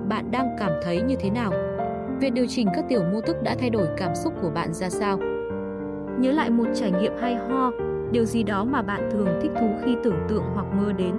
Bạn 0.09 0.32
đang 0.32 0.55
cảm 0.59 0.72
thấy 0.84 1.01
như 1.01 1.16
thế 1.20 1.30
nào? 1.30 1.51
Việc 2.20 2.34
điều 2.34 2.45
chỉnh 2.49 2.68
các 2.76 2.86
tiểu 2.89 3.01
mô 3.14 3.22
thức 3.22 3.36
đã 3.43 3.55
thay 3.59 3.70
đổi 3.70 3.88
cảm 3.97 4.16
xúc 4.16 4.34
của 4.41 4.49
bạn 4.49 4.74
ra 4.74 4.89
sao? 4.89 5.20
Nhớ 6.20 6.32
lại 6.32 6.49
một 6.49 6.68
trải 6.76 6.91
nghiệm 6.91 7.14
hay 7.22 7.36
ho, 7.36 7.72
điều 8.11 8.26
gì 8.26 8.43
đó 8.43 8.64
mà 8.64 8.82
bạn 8.82 9.09
thường 9.11 9.39
thích 9.41 9.51
thú 9.59 9.68
khi 9.86 9.95
tưởng 10.03 10.20
tượng 10.28 10.43
hoặc 10.53 10.66
mơ 10.78 10.93
đến. 10.93 11.16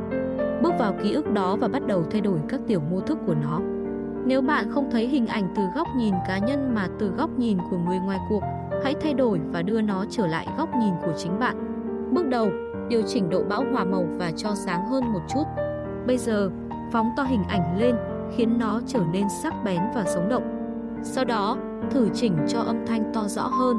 Bước 0.63 0.73
vào 0.79 0.95
ký 1.03 1.13
ức 1.13 1.33
đó 1.33 1.57
và 1.61 1.69
bắt 1.69 1.87
đầu 1.87 2.05
thay 2.11 2.21
đổi 2.21 2.39
các 2.49 2.61
tiểu 2.67 2.81
mô 2.91 3.01
thức 3.01 3.19
của 3.27 3.35
nó. 3.35 3.61
Nếu 4.27 4.43
bạn 4.43 4.71
không 4.71 4.91
thấy 4.91 5.07
hình 5.07 5.27
ảnh 5.27 5.49
từ 5.57 5.63
góc 5.75 5.89
nhìn 5.97 6.15
cá 6.29 6.39
nhân 6.39 6.75
mà 6.75 6.89
từ 6.99 7.09
góc 7.09 7.31
nhìn 7.39 7.59
của 7.71 7.77
người 7.79 7.99
ngoài 7.99 8.19
cuộc, 8.29 8.41
hãy 8.85 8.95
thay 9.01 9.15
đổi 9.15 9.41
và 9.53 9.63
đưa 9.63 9.81
nó 9.81 10.05
trở 10.11 10.27
lại 10.27 10.47
góc 10.59 10.69
nhìn 10.81 10.95
của 11.03 11.13
chính 11.17 11.39
bạn. 11.39 11.57
Bước 12.15 12.27
đầu, 12.29 12.49
điều 12.89 13.03
chỉnh 13.03 13.31
độ 13.31 13.43
bão 13.43 13.65
hòa 13.73 13.85
màu 13.85 14.07
và 14.19 14.31
cho 14.37 14.55
sáng 14.55 14.87
hơn 14.87 15.13
một 15.13 15.21
chút. 15.29 15.45
Bây 16.07 16.19
giờ, 16.19 16.51
phóng 16.93 17.11
to 17.17 17.23
hình 17.23 17.43
ảnh 17.49 17.79
lên, 17.79 17.97
khiến 18.37 18.59
nó 18.59 18.81
trở 18.87 19.01
nên 19.13 19.27
sắc 19.43 19.55
bén 19.65 19.83
và 19.95 20.05
sống 20.07 20.29
động. 20.29 20.43
Sau 21.03 21.25
đó, 21.25 21.57
thử 21.91 22.09
chỉnh 22.15 22.37
cho 22.49 22.61
âm 22.61 22.87
thanh 22.87 23.13
to 23.15 23.23
rõ 23.29 23.43
hơn. 23.43 23.79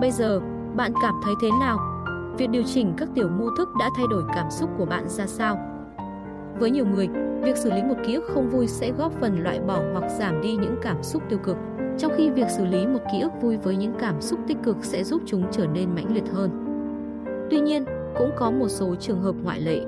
Bây 0.00 0.10
giờ, 0.10 0.40
bạn 0.76 0.92
cảm 1.02 1.14
thấy 1.24 1.34
thế 1.42 1.48
nào? 1.60 1.78
Việc 2.38 2.50
điều 2.50 2.62
chỉnh 2.62 2.94
các 2.96 3.08
tiểu 3.14 3.28
mô 3.28 3.44
thức 3.58 3.68
đã 3.78 3.90
thay 3.96 4.06
đổi 4.10 4.22
cảm 4.34 4.50
xúc 4.50 4.70
của 4.78 4.86
bạn 4.86 5.08
ra 5.08 5.26
sao? 5.26 5.71
Với 6.58 6.70
nhiều 6.70 6.86
người, 6.86 7.08
việc 7.42 7.56
xử 7.56 7.72
lý 7.72 7.82
một 7.82 7.94
ký 8.06 8.14
ức 8.14 8.24
không 8.24 8.50
vui 8.50 8.66
sẽ 8.66 8.92
góp 8.98 9.12
phần 9.20 9.42
loại 9.42 9.60
bỏ 9.60 9.82
hoặc 9.92 10.10
giảm 10.18 10.40
đi 10.42 10.52
những 10.52 10.76
cảm 10.82 11.02
xúc 11.02 11.22
tiêu 11.28 11.38
cực, 11.38 11.56
trong 11.98 12.12
khi 12.16 12.30
việc 12.30 12.46
xử 12.48 12.64
lý 12.64 12.86
một 12.86 13.00
ký 13.12 13.20
ức 13.20 13.32
vui 13.40 13.56
với 13.56 13.76
những 13.76 13.94
cảm 13.98 14.20
xúc 14.20 14.40
tích 14.48 14.58
cực 14.62 14.76
sẽ 14.80 15.04
giúp 15.04 15.22
chúng 15.26 15.44
trở 15.52 15.66
nên 15.66 15.94
mãnh 15.94 16.14
liệt 16.14 16.28
hơn. 16.32 16.50
Tuy 17.50 17.60
nhiên, 17.60 17.84
cũng 18.18 18.30
có 18.36 18.50
một 18.50 18.68
số 18.68 18.94
trường 18.94 19.20
hợp 19.20 19.34
ngoại 19.42 19.60
lệ. 19.60 19.80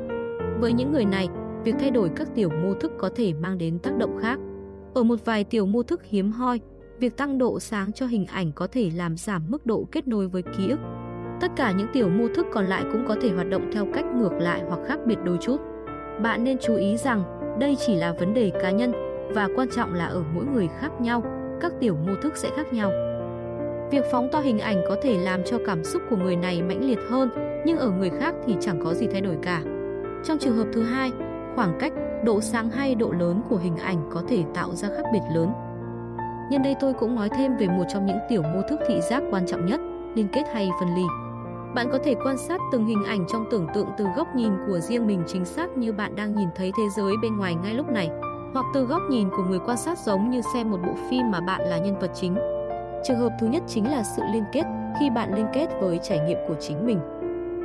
Với 0.61 0.73
những 0.73 0.93
người 0.93 1.05
này, 1.05 1.29
việc 1.65 1.75
thay 1.81 1.91
đổi 1.91 2.11
các 2.17 2.29
tiểu 2.35 2.51
mô 2.63 2.75
thức 2.75 2.93
có 2.99 3.11
thể 3.17 3.33
mang 3.33 3.59
đến 3.59 3.79
tác 3.79 3.97
động 3.99 4.19
khác. 4.21 4.39
Ở 4.95 5.03
một 5.03 5.25
vài 5.25 5.45
tiểu 5.45 5.67
mô 5.67 5.83
thức 5.83 6.05
hiếm 6.05 6.33
hoi, 6.33 6.61
việc 6.99 7.17
tăng 7.17 7.39
độ 7.39 7.61
sáng 7.61 7.93
cho 7.93 8.07
hình 8.07 8.27
ảnh 8.27 8.53
có 8.53 8.67
thể 8.67 8.91
làm 8.97 9.17
giảm 9.17 9.43
mức 9.49 9.67
độ 9.67 9.87
kết 9.93 10.09
nối 10.09 10.29
với 10.29 10.43
ký 10.43 10.69
ức. 10.69 10.79
Tất 11.41 11.49
cả 11.57 11.73
những 11.73 11.89
tiểu 11.93 12.09
mô 12.09 12.29
thức 12.35 12.47
còn 12.53 12.65
lại 12.67 12.85
cũng 12.93 13.05
có 13.09 13.17
thể 13.23 13.31
hoạt 13.31 13.51
động 13.51 13.71
theo 13.73 13.87
cách 13.95 14.05
ngược 14.15 14.33
lại 14.33 14.63
hoặc 14.69 14.81
khác 14.87 14.99
biệt 15.07 15.19
đôi 15.25 15.37
chút. 15.41 15.57
Bạn 16.23 16.45
nên 16.45 16.59
chú 16.59 16.75
ý 16.75 16.97
rằng 16.97 17.23
đây 17.61 17.77
chỉ 17.87 17.95
là 17.95 18.13
vấn 18.13 18.35
đề 18.35 18.53
cá 18.63 18.71
nhân 18.71 18.93
và 19.35 19.49
quan 19.57 19.69
trọng 19.77 19.95
là 19.95 20.07
ở 20.07 20.23
mỗi 20.35 20.45
người 20.45 20.69
khác 20.81 21.01
nhau, 21.01 21.23
các 21.61 21.73
tiểu 21.81 21.97
mô 22.07 22.13
thức 22.23 22.37
sẽ 22.37 22.51
khác 22.57 22.73
nhau. 22.73 22.91
Việc 23.91 24.05
phóng 24.13 24.29
to 24.33 24.41
hình 24.41 24.59
ảnh 24.59 24.83
có 24.89 24.97
thể 25.03 25.19
làm 25.19 25.41
cho 25.45 25.59
cảm 25.67 25.85
xúc 25.85 26.03
của 26.11 26.17
người 26.17 26.37
này 26.37 26.63
mãnh 26.63 26.85
liệt 26.85 26.99
hơn, 27.11 27.31
nhưng 27.67 27.79
ở 27.79 27.91
người 27.91 28.11
khác 28.11 28.35
thì 28.47 28.57
chẳng 28.61 28.81
có 28.85 28.95
gì 28.95 29.07
thay 29.13 29.21
đổi 29.21 29.37
cả. 29.43 29.63
Trong 30.25 30.39
trường 30.39 30.57
hợp 30.57 30.67
thứ 30.73 30.83
hai, 30.83 31.13
khoảng 31.55 31.79
cách, 31.81 31.93
độ 32.25 32.41
sáng 32.41 32.71
hay 32.71 32.95
độ 32.95 33.13
lớn 33.13 33.43
của 33.49 33.57
hình 33.57 33.77
ảnh 33.77 34.09
có 34.11 34.23
thể 34.29 34.45
tạo 34.55 34.75
ra 34.75 34.89
khác 34.89 35.05
biệt 35.13 35.23
lớn. 35.35 35.53
Nhân 36.51 36.63
đây 36.63 36.77
tôi 36.81 36.93
cũng 36.93 37.15
nói 37.15 37.29
thêm 37.29 37.57
về 37.57 37.67
một 37.67 37.85
trong 37.93 38.07
những 38.07 38.19
tiểu 38.29 38.43
mô 38.43 38.63
thức 38.69 38.81
thị 38.89 39.01
giác 39.01 39.23
quan 39.31 39.47
trọng 39.47 39.67
nhất, 39.67 39.81
liên 40.15 40.29
kết 40.33 40.45
hay 40.55 40.69
phân 40.81 40.95
ly. 40.95 41.03
Bạn 41.75 41.89
có 41.93 41.99
thể 42.05 42.15
quan 42.25 42.39
sát 42.39 42.61
từng 42.73 42.87
hình 42.87 43.05
ảnh 43.05 43.25
trong 43.29 43.45
tưởng 43.51 43.67
tượng 43.75 43.89
từ 43.99 44.07
góc 44.17 44.29
nhìn 44.35 44.53
của 44.67 44.79
riêng 44.79 45.07
mình 45.07 45.23
chính 45.27 45.45
xác 45.45 45.77
như 45.77 45.93
bạn 45.93 46.17
đang 46.17 46.35
nhìn 46.35 46.49
thấy 46.57 46.73
thế 46.77 46.83
giới 46.97 47.15
bên 47.23 47.37
ngoài 47.37 47.55
ngay 47.55 47.75
lúc 47.75 47.91
này, 47.91 48.11
hoặc 48.53 48.67
từ 48.75 48.85
góc 48.85 49.03
nhìn 49.11 49.29
của 49.31 49.43
người 49.49 49.59
quan 49.67 49.77
sát 49.77 49.99
giống 49.99 50.31
như 50.31 50.41
xem 50.55 50.71
một 50.71 50.79
bộ 50.87 50.93
phim 51.11 51.31
mà 51.31 51.41
bạn 51.41 51.61
là 51.61 51.79
nhân 51.79 51.99
vật 51.99 52.11
chính. 52.15 52.35
Trường 53.05 53.19
hợp 53.19 53.31
thứ 53.41 53.47
nhất 53.47 53.63
chính 53.67 53.91
là 53.91 54.03
sự 54.17 54.23
liên 54.33 54.45
kết 54.53 54.63
khi 55.01 55.11
bạn 55.11 55.35
liên 55.35 55.47
kết 55.53 55.69
với 55.81 56.01
trải 56.03 56.19
nghiệm 56.19 56.39
của 56.49 56.55
chính 56.61 56.87
mình. 56.87 56.99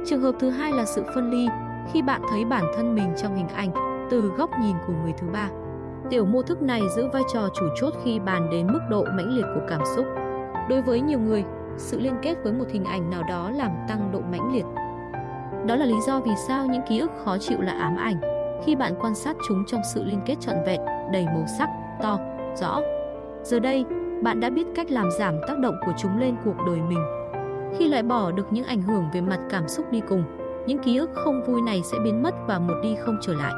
Trường 0.05 0.21
hợp 0.21 0.35
thứ 0.39 0.49
hai 0.49 0.71
là 0.71 0.85
sự 0.85 1.03
phân 1.15 1.31
ly 1.31 1.47
khi 1.93 2.01
bạn 2.01 2.21
thấy 2.31 2.45
bản 2.45 2.63
thân 2.75 2.95
mình 2.95 3.13
trong 3.17 3.35
hình 3.35 3.47
ảnh 3.47 3.71
từ 4.09 4.21
góc 4.21 4.49
nhìn 4.61 4.75
của 4.87 4.93
người 5.03 5.13
thứ 5.17 5.27
ba. 5.33 5.49
Tiểu 6.09 6.25
mô 6.25 6.41
thức 6.41 6.61
này 6.61 6.81
giữ 6.95 7.07
vai 7.13 7.23
trò 7.33 7.49
chủ 7.59 7.65
chốt 7.81 7.93
khi 8.03 8.19
bàn 8.19 8.49
đến 8.51 8.67
mức 8.67 8.79
độ 8.89 9.03
mãnh 9.03 9.29
liệt 9.35 9.45
của 9.55 9.61
cảm 9.69 9.81
xúc. 9.95 10.05
Đối 10.69 10.81
với 10.81 11.01
nhiều 11.01 11.19
người, 11.19 11.43
sự 11.79 11.99
liên 11.99 12.15
kết 12.21 12.35
với 12.43 12.53
một 12.53 12.65
hình 12.69 12.83
ảnh 12.83 13.09
nào 13.09 13.23
đó 13.23 13.51
làm 13.51 13.71
tăng 13.87 14.11
độ 14.11 14.19
mãnh 14.31 14.53
liệt. 14.53 14.65
Đó 15.65 15.75
là 15.75 15.85
lý 15.85 15.95
do 16.07 16.19
vì 16.19 16.31
sao 16.47 16.65
những 16.65 16.81
ký 16.89 16.99
ức 16.99 17.11
khó 17.25 17.37
chịu 17.37 17.61
là 17.61 17.71
ám 17.71 17.97
ảnh 17.97 18.21
khi 18.65 18.75
bạn 18.75 18.93
quan 19.01 19.15
sát 19.15 19.35
chúng 19.47 19.63
trong 19.67 19.81
sự 19.93 20.03
liên 20.03 20.21
kết 20.25 20.35
trọn 20.39 20.55
vẹn, 20.65 20.81
đầy 21.11 21.25
màu 21.25 21.45
sắc, 21.57 21.69
to, 22.01 22.19
rõ. 22.61 22.81
Giờ 23.43 23.59
đây, 23.59 23.85
bạn 24.23 24.39
đã 24.39 24.49
biết 24.49 24.67
cách 24.75 24.91
làm 24.91 25.09
giảm 25.19 25.35
tác 25.47 25.59
động 25.59 25.75
của 25.85 25.91
chúng 25.97 26.19
lên 26.19 26.35
cuộc 26.45 26.55
đời 26.67 26.79
mình. 26.89 27.03
Khi 27.77 27.87
loại 27.87 28.03
bỏ 28.03 28.31
được 28.31 28.47
những 28.53 28.65
ảnh 28.65 28.81
hưởng 28.81 29.05
về 29.13 29.21
mặt 29.21 29.39
cảm 29.49 29.67
xúc 29.67 29.91
đi 29.91 30.01
cùng, 30.09 30.23
những 30.67 30.79
ký 30.79 30.97
ức 30.97 31.09
không 31.13 31.43
vui 31.43 31.61
này 31.61 31.81
sẽ 31.83 31.97
biến 32.03 32.23
mất 32.23 32.35
và 32.47 32.59
một 32.59 32.73
đi 32.83 32.95
không 33.05 33.17
trở 33.21 33.33
lại. 33.33 33.53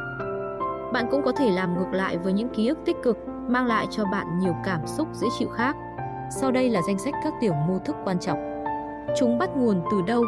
Bạn 0.93 1.05
cũng 1.11 1.23
có 1.23 1.31
thể 1.31 1.49
làm 1.51 1.77
ngược 1.77 1.93
lại 1.93 2.17
với 2.17 2.33
những 2.33 2.49
ký 2.49 2.67
ức 2.67 2.77
tích 2.85 2.97
cực, 3.03 3.17
mang 3.47 3.65
lại 3.65 3.87
cho 3.89 4.05
bạn 4.05 4.39
nhiều 4.39 4.53
cảm 4.65 4.87
xúc 4.87 5.07
dễ 5.13 5.27
chịu 5.39 5.49
khác. 5.49 5.75
Sau 6.31 6.51
đây 6.51 6.69
là 6.69 6.81
danh 6.87 6.97
sách 6.97 7.13
các 7.23 7.33
tiểu 7.41 7.53
mô 7.67 7.79
thức 7.79 7.95
quan 8.05 8.19
trọng. 8.19 8.63
Chúng 9.17 9.37
bắt 9.37 9.49
nguồn 9.57 9.81
từ 9.91 10.01
đâu? 10.07 10.23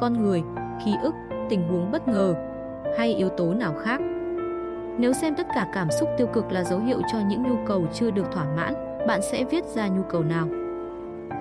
Con 0.00 0.22
người, 0.22 0.42
ký 0.84 0.94
ức, 1.02 1.14
tình 1.48 1.68
huống 1.68 1.90
bất 1.90 2.08
ngờ 2.08 2.34
hay 2.98 3.14
yếu 3.14 3.28
tố 3.28 3.54
nào 3.54 3.74
khác? 3.82 4.00
Nếu 4.98 5.12
xem 5.12 5.34
tất 5.34 5.46
cả 5.54 5.70
cảm 5.74 5.88
xúc 5.90 6.08
tiêu 6.18 6.26
cực 6.26 6.52
là 6.52 6.64
dấu 6.64 6.78
hiệu 6.78 7.00
cho 7.12 7.18
những 7.28 7.42
nhu 7.42 7.56
cầu 7.66 7.86
chưa 7.92 8.10
được 8.10 8.32
thỏa 8.32 8.44
mãn, 8.56 8.74
bạn 9.06 9.20
sẽ 9.22 9.44
viết 9.44 9.64
ra 9.64 9.88
nhu 9.88 10.02
cầu 10.10 10.22
nào? 10.22 10.48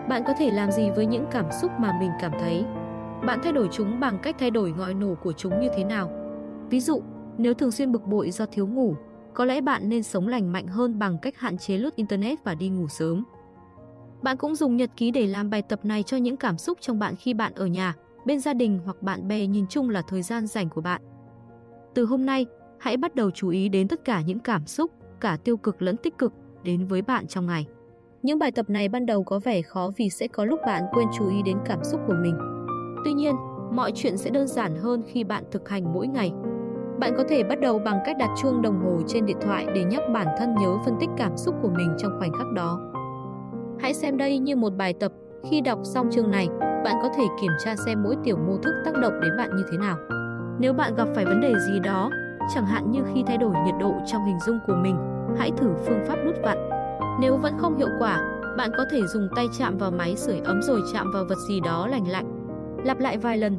Bạn 0.10 0.24
có 0.28 0.34
thể 0.40 0.52
làm 0.52 0.72
gì 0.72 0.90
với 0.96 1.06
những 1.06 1.26
cảm 1.32 1.46
xúc 1.62 1.72
mà 1.80 1.98
mình 2.00 2.12
cảm 2.22 2.32
thấy? 2.40 2.66
Bạn 3.26 3.40
thay 3.44 3.54
đổi 3.54 3.70
chúng 3.72 4.00
bằng 4.00 4.20
cách 4.24 4.36
thay 4.40 4.52
đổi 4.52 4.74
ngòi 4.78 4.94
nổ 4.94 5.16
của 5.24 5.34
chúng 5.34 5.60
như 5.60 5.70
thế 5.76 5.84
nào? 5.84 6.10
Ví 6.70 6.80
dụ, 6.80 7.02
nếu 7.38 7.54
thường 7.54 7.72
xuyên 7.72 7.92
bực 7.92 8.06
bội 8.06 8.32
do 8.32 8.46
thiếu 8.46 8.68
ngủ, 8.68 8.96
có 9.34 9.46
lẽ 9.46 9.62
bạn 9.62 9.90
nên 9.90 10.04
sống 10.04 10.28
lành 10.28 10.52
mạnh 10.52 10.68
hơn 10.68 11.00
bằng 11.00 11.18
cách 11.18 11.38
hạn 11.38 11.58
chế 11.58 11.78
lướt 11.78 11.96
internet 11.96 12.44
và 12.44 12.56
đi 12.56 12.70
ngủ 12.70 12.88
sớm. 12.88 13.24
Bạn 14.22 14.38
cũng 14.38 14.56
dùng 14.56 14.78
nhật 14.78 14.90
ký 14.98 15.12
để 15.12 15.28
làm 15.28 15.50
bài 15.50 15.62
tập 15.62 15.80
này 15.84 16.04
cho 16.04 16.18
những 16.18 16.38
cảm 16.38 16.58
xúc 16.58 16.78
trong 16.82 17.00
bạn 17.00 17.16
khi 17.16 17.34
bạn 17.34 17.54
ở 17.56 17.66
nhà, 17.66 17.96
bên 18.26 18.40
gia 18.40 18.54
đình 18.54 18.80
hoặc 18.86 19.02
bạn 19.02 19.28
bè 19.28 19.46
nhìn 19.46 19.66
chung 19.70 19.90
là 19.90 20.02
thời 20.08 20.22
gian 20.22 20.48
rảnh 20.48 20.70
của 20.70 20.82
bạn. 20.82 21.02
Từ 21.94 22.06
hôm 22.06 22.26
nay, 22.26 22.46
hãy 22.80 22.98
bắt 22.98 23.16
đầu 23.16 23.32
chú 23.32 23.50
ý 23.50 23.70
đến 23.70 23.88
tất 23.88 24.06
cả 24.06 24.22
những 24.22 24.40
cảm 24.40 24.66
xúc, 24.66 24.92
cả 25.20 25.38
tiêu 25.44 25.58
cực 25.58 25.82
lẫn 25.82 25.98
tích 25.98 26.18
cực, 26.18 26.34
đến 26.64 26.88
với 26.88 27.02
bạn 27.02 27.28
trong 27.28 27.46
ngày. 27.46 27.68
Những 28.24 28.40
bài 28.40 28.52
tập 28.52 28.70
này 28.70 28.90
ban 28.90 29.06
đầu 29.06 29.24
có 29.24 29.40
vẻ 29.40 29.62
khó 29.62 29.92
vì 29.98 30.10
sẽ 30.10 30.28
có 30.28 30.46
lúc 30.46 30.60
bạn 30.66 30.84
quên 30.92 31.08
chú 31.18 31.30
ý 31.30 31.42
đến 31.46 31.58
cảm 31.66 31.84
xúc 31.84 32.02
của 32.08 32.16
mình. 32.22 32.38
Tuy 33.06 33.14
nhiên, 33.14 33.36
mọi 33.72 33.92
chuyện 33.96 34.18
sẽ 34.18 34.30
đơn 34.30 34.48
giản 34.48 34.76
hơn 34.76 35.04
khi 35.08 35.24
bạn 35.24 35.44
thực 35.52 35.70
hành 35.70 35.94
mỗi 35.94 36.08
ngày. 36.08 36.32
Bạn 37.00 37.14
có 37.18 37.24
thể 37.30 37.44
bắt 37.44 37.60
đầu 37.60 37.80
bằng 37.80 38.00
cách 38.06 38.18
đặt 38.20 38.30
chuông 38.42 38.62
đồng 38.62 38.82
hồ 38.84 39.02
trên 39.08 39.26
điện 39.26 39.38
thoại 39.42 39.68
để 39.76 39.84
nhắc 39.84 40.02
bản 40.14 40.28
thân 40.40 40.56
nhớ 40.56 40.78
phân 40.86 40.96
tích 41.00 41.10
cảm 41.18 41.38
xúc 41.38 41.56
của 41.62 41.70
mình 41.78 41.96
trong 41.98 42.12
khoảnh 42.20 42.32
khắc 42.32 42.48
đó. 42.56 42.97
Hãy 43.80 43.94
xem 43.94 44.18
đây 44.18 44.40
như 44.40 44.56
một 44.56 44.74
bài 44.78 44.94
tập. 44.94 45.12
Khi 45.50 45.62
đọc 45.62 45.80
xong 45.84 46.10
chương 46.12 46.32
này, 46.32 46.48
bạn 46.60 46.96
có 47.02 47.10
thể 47.18 47.24
kiểm 47.42 47.52
tra 47.66 47.76
xem 47.86 48.04
mỗi 48.04 48.16
tiểu 48.24 48.38
mô 48.38 48.58
thức 48.58 48.74
tác 48.86 48.94
động 49.02 49.22
đến 49.22 49.38
bạn 49.38 49.50
như 49.56 49.64
thế 49.72 49.78
nào. 49.78 49.98
Nếu 50.60 50.74
bạn 50.74 50.96
gặp 50.96 51.08
phải 51.16 51.26
vấn 51.26 51.42
đề 51.42 51.54
gì 51.68 51.80
đó, 51.80 52.10
chẳng 52.56 52.66
hạn 52.66 52.92
như 52.92 53.00
khi 53.14 53.24
thay 53.28 53.38
đổi 53.38 53.54
nhiệt 53.66 53.76
độ 53.80 53.94
trong 54.06 54.26
hình 54.26 54.40
dung 54.40 54.60
của 54.68 54.76
mình, 54.76 54.96
hãy 55.38 55.52
thử 55.58 55.70
phương 55.86 56.06
pháp 56.08 56.16
nút 56.26 56.36
vặn. 56.44 56.58
Nếu 57.22 57.38
vẫn 57.38 57.54
không 57.58 57.78
hiệu 57.78 57.90
quả, 58.00 58.42
bạn 58.58 58.72
có 58.78 58.86
thể 58.92 59.00
dùng 59.08 59.28
tay 59.36 59.48
chạm 59.58 59.78
vào 59.78 59.92
máy 59.92 60.16
sưởi 60.16 60.40
ấm 60.40 60.62
rồi 60.62 60.82
chạm 60.94 61.12
vào 61.14 61.26
vật 61.30 61.38
gì 61.50 61.60
đó 61.60 61.88
lành 61.88 62.08
lạnh. 62.08 62.26
Lặp 62.84 63.00
lại 63.00 63.18
vài 63.18 63.38
lần. 63.38 63.58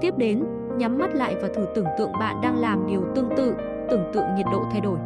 Tiếp 0.00 0.14
đến, 0.16 0.44
nhắm 0.76 0.98
mắt 0.98 1.14
lại 1.14 1.36
và 1.42 1.48
thử 1.54 1.66
tưởng 1.74 1.86
tượng 1.98 2.12
bạn 2.12 2.40
đang 2.42 2.60
làm 2.60 2.86
điều 2.86 3.04
tương 3.14 3.28
tự, 3.36 3.54
tưởng 3.90 4.04
tượng 4.12 4.34
nhiệt 4.36 4.46
độ 4.52 4.62
thay 4.70 4.80
đổi. 4.80 4.98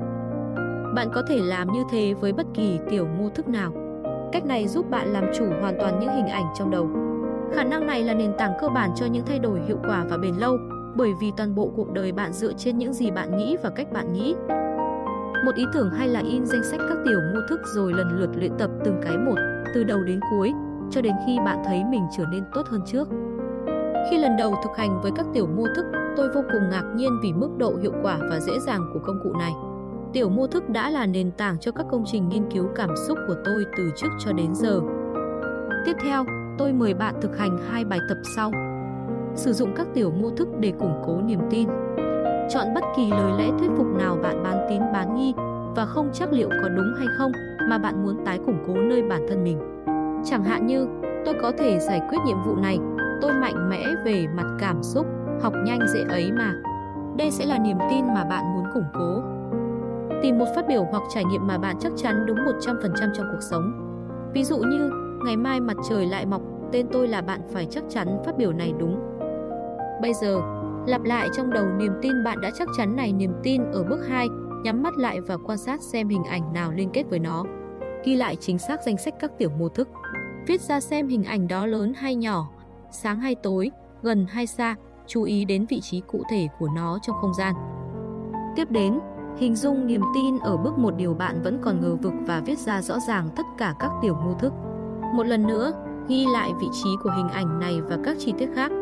Bạn 0.94 1.09
có 1.14 1.22
thể 1.28 1.38
làm 1.38 1.72
như 1.72 1.82
thế 1.90 2.14
với 2.20 2.32
bất 2.32 2.46
kỳ 2.54 2.78
tiểu 2.90 3.07
mô 3.18 3.28
thức 3.28 3.48
nào. 3.48 3.72
Cách 4.37 4.47
này 4.47 4.68
giúp 4.68 4.91
bạn 4.91 5.09
làm 5.12 5.24
chủ 5.34 5.45
hoàn 5.61 5.76
toàn 5.80 6.01
những 6.01 6.12
hình 6.12 6.26
ảnh 6.26 6.45
trong 6.59 6.70
đầu. 6.70 6.89
Khả 7.53 7.64
năng 7.64 7.87
này 7.87 8.03
là 8.03 8.14
nền 8.14 8.32
tảng 8.39 8.53
cơ 8.61 8.68
bản 8.68 8.91
cho 8.97 9.07
những 9.07 9.26
thay 9.26 9.39
đổi 9.39 9.61
hiệu 9.66 9.78
quả 9.89 10.05
và 10.11 10.16
bền 10.16 10.34
lâu, 10.34 10.59
bởi 10.97 11.12
vì 11.20 11.32
toàn 11.37 11.55
bộ 11.55 11.70
cuộc 11.76 11.93
đời 11.93 12.12
bạn 12.12 12.32
dựa 12.32 12.53
trên 12.53 12.78
những 12.78 12.93
gì 12.93 13.11
bạn 13.11 13.37
nghĩ 13.37 13.57
và 13.62 13.70
cách 13.70 13.93
bạn 13.93 14.12
nghĩ. 14.12 14.34
Một 15.45 15.55
ý 15.55 15.64
tưởng 15.74 15.91
hay 15.91 16.09
là 16.09 16.20
in 16.20 16.47
danh 16.47 16.62
sách 16.64 16.80
các 16.89 16.99
tiểu 17.05 17.20
mô 17.34 17.41
thức 17.49 17.61
rồi 17.74 17.93
lần 17.93 18.20
lượt 18.20 18.30
luyện 18.37 18.53
tập 18.59 18.70
từng 18.84 19.01
cái 19.05 19.18
một, 19.18 19.37
từ 19.74 19.84
đầu 19.84 19.99
đến 20.07 20.20
cuối, 20.30 20.53
cho 20.91 21.01
đến 21.01 21.14
khi 21.26 21.39
bạn 21.45 21.62
thấy 21.64 21.84
mình 21.84 22.03
trở 22.16 22.24
nên 22.32 22.45
tốt 22.55 22.66
hơn 22.70 22.80
trước. 22.87 23.09
Khi 24.11 24.18
lần 24.18 24.37
đầu 24.37 24.55
thực 24.64 24.76
hành 24.76 25.01
với 25.03 25.12
các 25.16 25.26
tiểu 25.34 25.47
mô 25.47 25.64
thức, 25.76 25.84
tôi 26.16 26.28
vô 26.34 26.43
cùng 26.53 26.70
ngạc 26.70 26.84
nhiên 26.95 27.11
vì 27.22 27.32
mức 27.32 27.51
độ 27.59 27.76
hiệu 27.82 27.93
quả 28.03 28.18
và 28.30 28.41
dễ 28.41 28.53
dàng 28.66 28.91
của 28.95 29.01
công 29.07 29.20
cụ 29.24 29.32
này. 29.39 29.53
Tiểu 30.12 30.28
mô 30.28 30.46
thức 30.46 30.68
đã 30.68 30.90
là 30.90 31.07
nền 31.07 31.30
tảng 31.30 31.59
cho 31.59 31.72
các 31.72 31.86
công 31.90 32.04
trình 32.07 32.28
nghiên 32.28 32.50
cứu 32.50 32.68
cảm 32.74 32.90
xúc 33.09 33.18
của 33.28 33.34
tôi 33.44 33.64
từ 33.76 33.90
trước 33.96 34.09
cho 34.18 34.32
đến 34.32 34.54
giờ. 34.54 34.80
Tiếp 35.86 35.96
theo, 36.04 36.24
tôi 36.59 36.72
mời 36.72 36.94
bạn 36.94 37.14
thực 37.22 37.38
hành 37.38 37.59
hai 37.70 37.84
bài 37.84 37.98
tập 38.09 38.18
sau. 38.36 38.52
Sử 39.34 39.52
dụng 39.52 39.74
các 39.76 39.86
tiểu 39.94 40.11
mô 40.11 40.30
thức 40.30 40.48
để 40.61 40.72
củng 40.78 41.02
cố 41.07 41.20
niềm 41.20 41.40
tin. 41.50 41.68
Chọn 42.48 42.74
bất 42.74 42.84
kỳ 42.96 43.11
lời 43.11 43.32
lẽ 43.38 43.50
thuyết 43.59 43.70
phục 43.76 43.86
nào 43.98 44.18
bạn 44.22 44.42
bán 44.42 44.66
tín 44.68 44.80
bán 44.92 45.16
nghi 45.16 45.34
và 45.76 45.86
không 45.86 46.11
chắc 46.12 46.32
liệu 46.32 46.48
có 46.62 46.68
đúng 46.68 46.94
hay 46.98 47.07
không 47.18 47.32
mà 47.68 47.78
bạn 47.78 48.02
muốn 48.02 48.24
tái 48.24 48.38
củng 48.46 48.64
cố 48.66 48.74
nơi 48.74 49.02
bản 49.02 49.26
thân 49.28 49.44
mình. 49.44 49.59
Chẳng 50.24 50.44
hạn 50.44 50.66
như, 50.66 50.86
tôi 51.24 51.34
có 51.42 51.52
thể 51.59 51.78
giải 51.78 52.00
quyết 52.09 52.18
nhiệm 52.26 52.36
vụ 52.46 52.57
này, 52.57 52.78
tôi 53.22 53.32
mạnh 53.32 53.70
mẽ 53.70 53.84
về 54.04 54.26
mặt 54.36 54.57
cảm 54.61 54.82
xúc, 54.82 55.07
học 55.40 55.52
nhanh 55.64 55.80
dễ 55.94 56.00
ấy 56.09 56.32
mà. 56.32 56.54
Đây 57.16 57.30
sẽ 57.30 57.46
là 57.46 57.59
niềm 57.59 57.78
tin 57.90 58.07
mà 58.07 58.24
bạn 58.24 58.54
muốn 58.54 58.64
củng 58.74 58.84
cố. 58.94 59.22
Tìm 60.22 60.38
một 60.38 60.46
phát 60.54 60.68
biểu 60.68 60.84
hoặc 60.90 61.02
trải 61.14 61.24
nghiệm 61.24 61.46
mà 61.46 61.58
bạn 61.58 61.76
chắc 61.80 61.92
chắn 61.96 62.26
đúng 62.26 62.38
100% 62.38 63.12
trong 63.14 63.26
cuộc 63.32 63.42
sống. 63.50 63.72
Ví 64.34 64.44
dụ 64.44 64.58
như, 64.58 64.90
ngày 65.24 65.36
mai 65.36 65.60
mặt 65.60 65.76
trời 65.88 66.06
lại 66.06 66.26
mọc, 66.26 66.42
tên 66.72 66.86
tôi 66.92 67.08
là 67.08 67.22
bạn 67.22 67.40
phải 67.52 67.66
chắc 67.70 67.84
chắn 67.88 68.08
phát 68.24 68.36
biểu 68.36 68.52
này 68.52 68.74
đúng. 68.78 69.00
Bây 70.02 70.14
giờ, 70.14 70.40
lặp 70.86 71.04
lại 71.04 71.28
trong 71.36 71.50
đầu 71.50 71.66
niềm 71.66 71.92
tin 72.02 72.24
bạn 72.24 72.40
đã 72.40 72.50
chắc 72.58 72.68
chắn 72.76 72.96
này 72.96 73.12
niềm 73.12 73.32
tin 73.42 73.62
ở 73.72 73.84
bước 73.84 74.06
2, 74.08 74.28
nhắm 74.62 74.82
mắt 74.82 74.96
lại 74.96 75.20
và 75.20 75.36
quan 75.46 75.58
sát 75.58 75.80
xem 75.80 76.08
hình 76.08 76.24
ảnh 76.24 76.52
nào 76.52 76.72
liên 76.72 76.90
kết 76.92 77.04
với 77.10 77.18
nó. 77.18 77.44
Ghi 78.04 78.16
lại 78.16 78.36
chính 78.36 78.58
xác 78.58 78.82
danh 78.82 78.96
sách 78.96 79.14
các 79.20 79.30
tiểu 79.38 79.50
mô 79.58 79.68
thức. 79.68 79.88
Viết 80.46 80.60
ra 80.60 80.80
xem 80.80 81.08
hình 81.08 81.24
ảnh 81.24 81.48
đó 81.48 81.66
lớn 81.66 81.92
hay 81.96 82.14
nhỏ, 82.14 82.48
sáng 82.90 83.20
hay 83.20 83.34
tối, 83.34 83.70
gần 84.02 84.26
hay 84.28 84.46
xa, 84.46 84.76
chú 85.06 85.22
ý 85.22 85.44
đến 85.44 85.66
vị 85.68 85.80
trí 85.80 86.00
cụ 86.00 86.22
thể 86.30 86.48
của 86.58 86.68
nó 86.76 86.98
trong 87.02 87.16
không 87.20 87.34
gian. 87.34 87.54
Tiếp 88.56 88.70
đến, 88.70 88.98
hình 89.37 89.57
dung 89.57 89.87
niềm 89.87 90.01
tin 90.14 90.39
ở 90.39 90.57
bước 90.57 90.78
một 90.78 90.95
điều 90.97 91.14
bạn 91.14 91.43
vẫn 91.43 91.59
còn 91.62 91.80
ngờ 91.80 91.97
vực 92.03 92.12
và 92.26 92.43
viết 92.47 92.59
ra 92.59 92.82
rõ 92.82 92.99
ràng 93.09 93.28
tất 93.37 93.47
cả 93.59 93.74
các 93.78 93.91
tiểu 94.03 94.14
mô 94.14 94.34
thức. 94.34 94.53
Một 95.14 95.26
lần 95.26 95.47
nữa, 95.47 95.72
ghi 96.09 96.26
lại 96.32 96.53
vị 96.61 96.66
trí 96.72 96.89
của 97.03 97.11
hình 97.16 97.28
ảnh 97.28 97.61
này 97.61 97.80
và 97.80 97.99
các 98.05 98.16
chi 98.18 98.32
tiết 98.39 98.49
khác. 98.55 98.72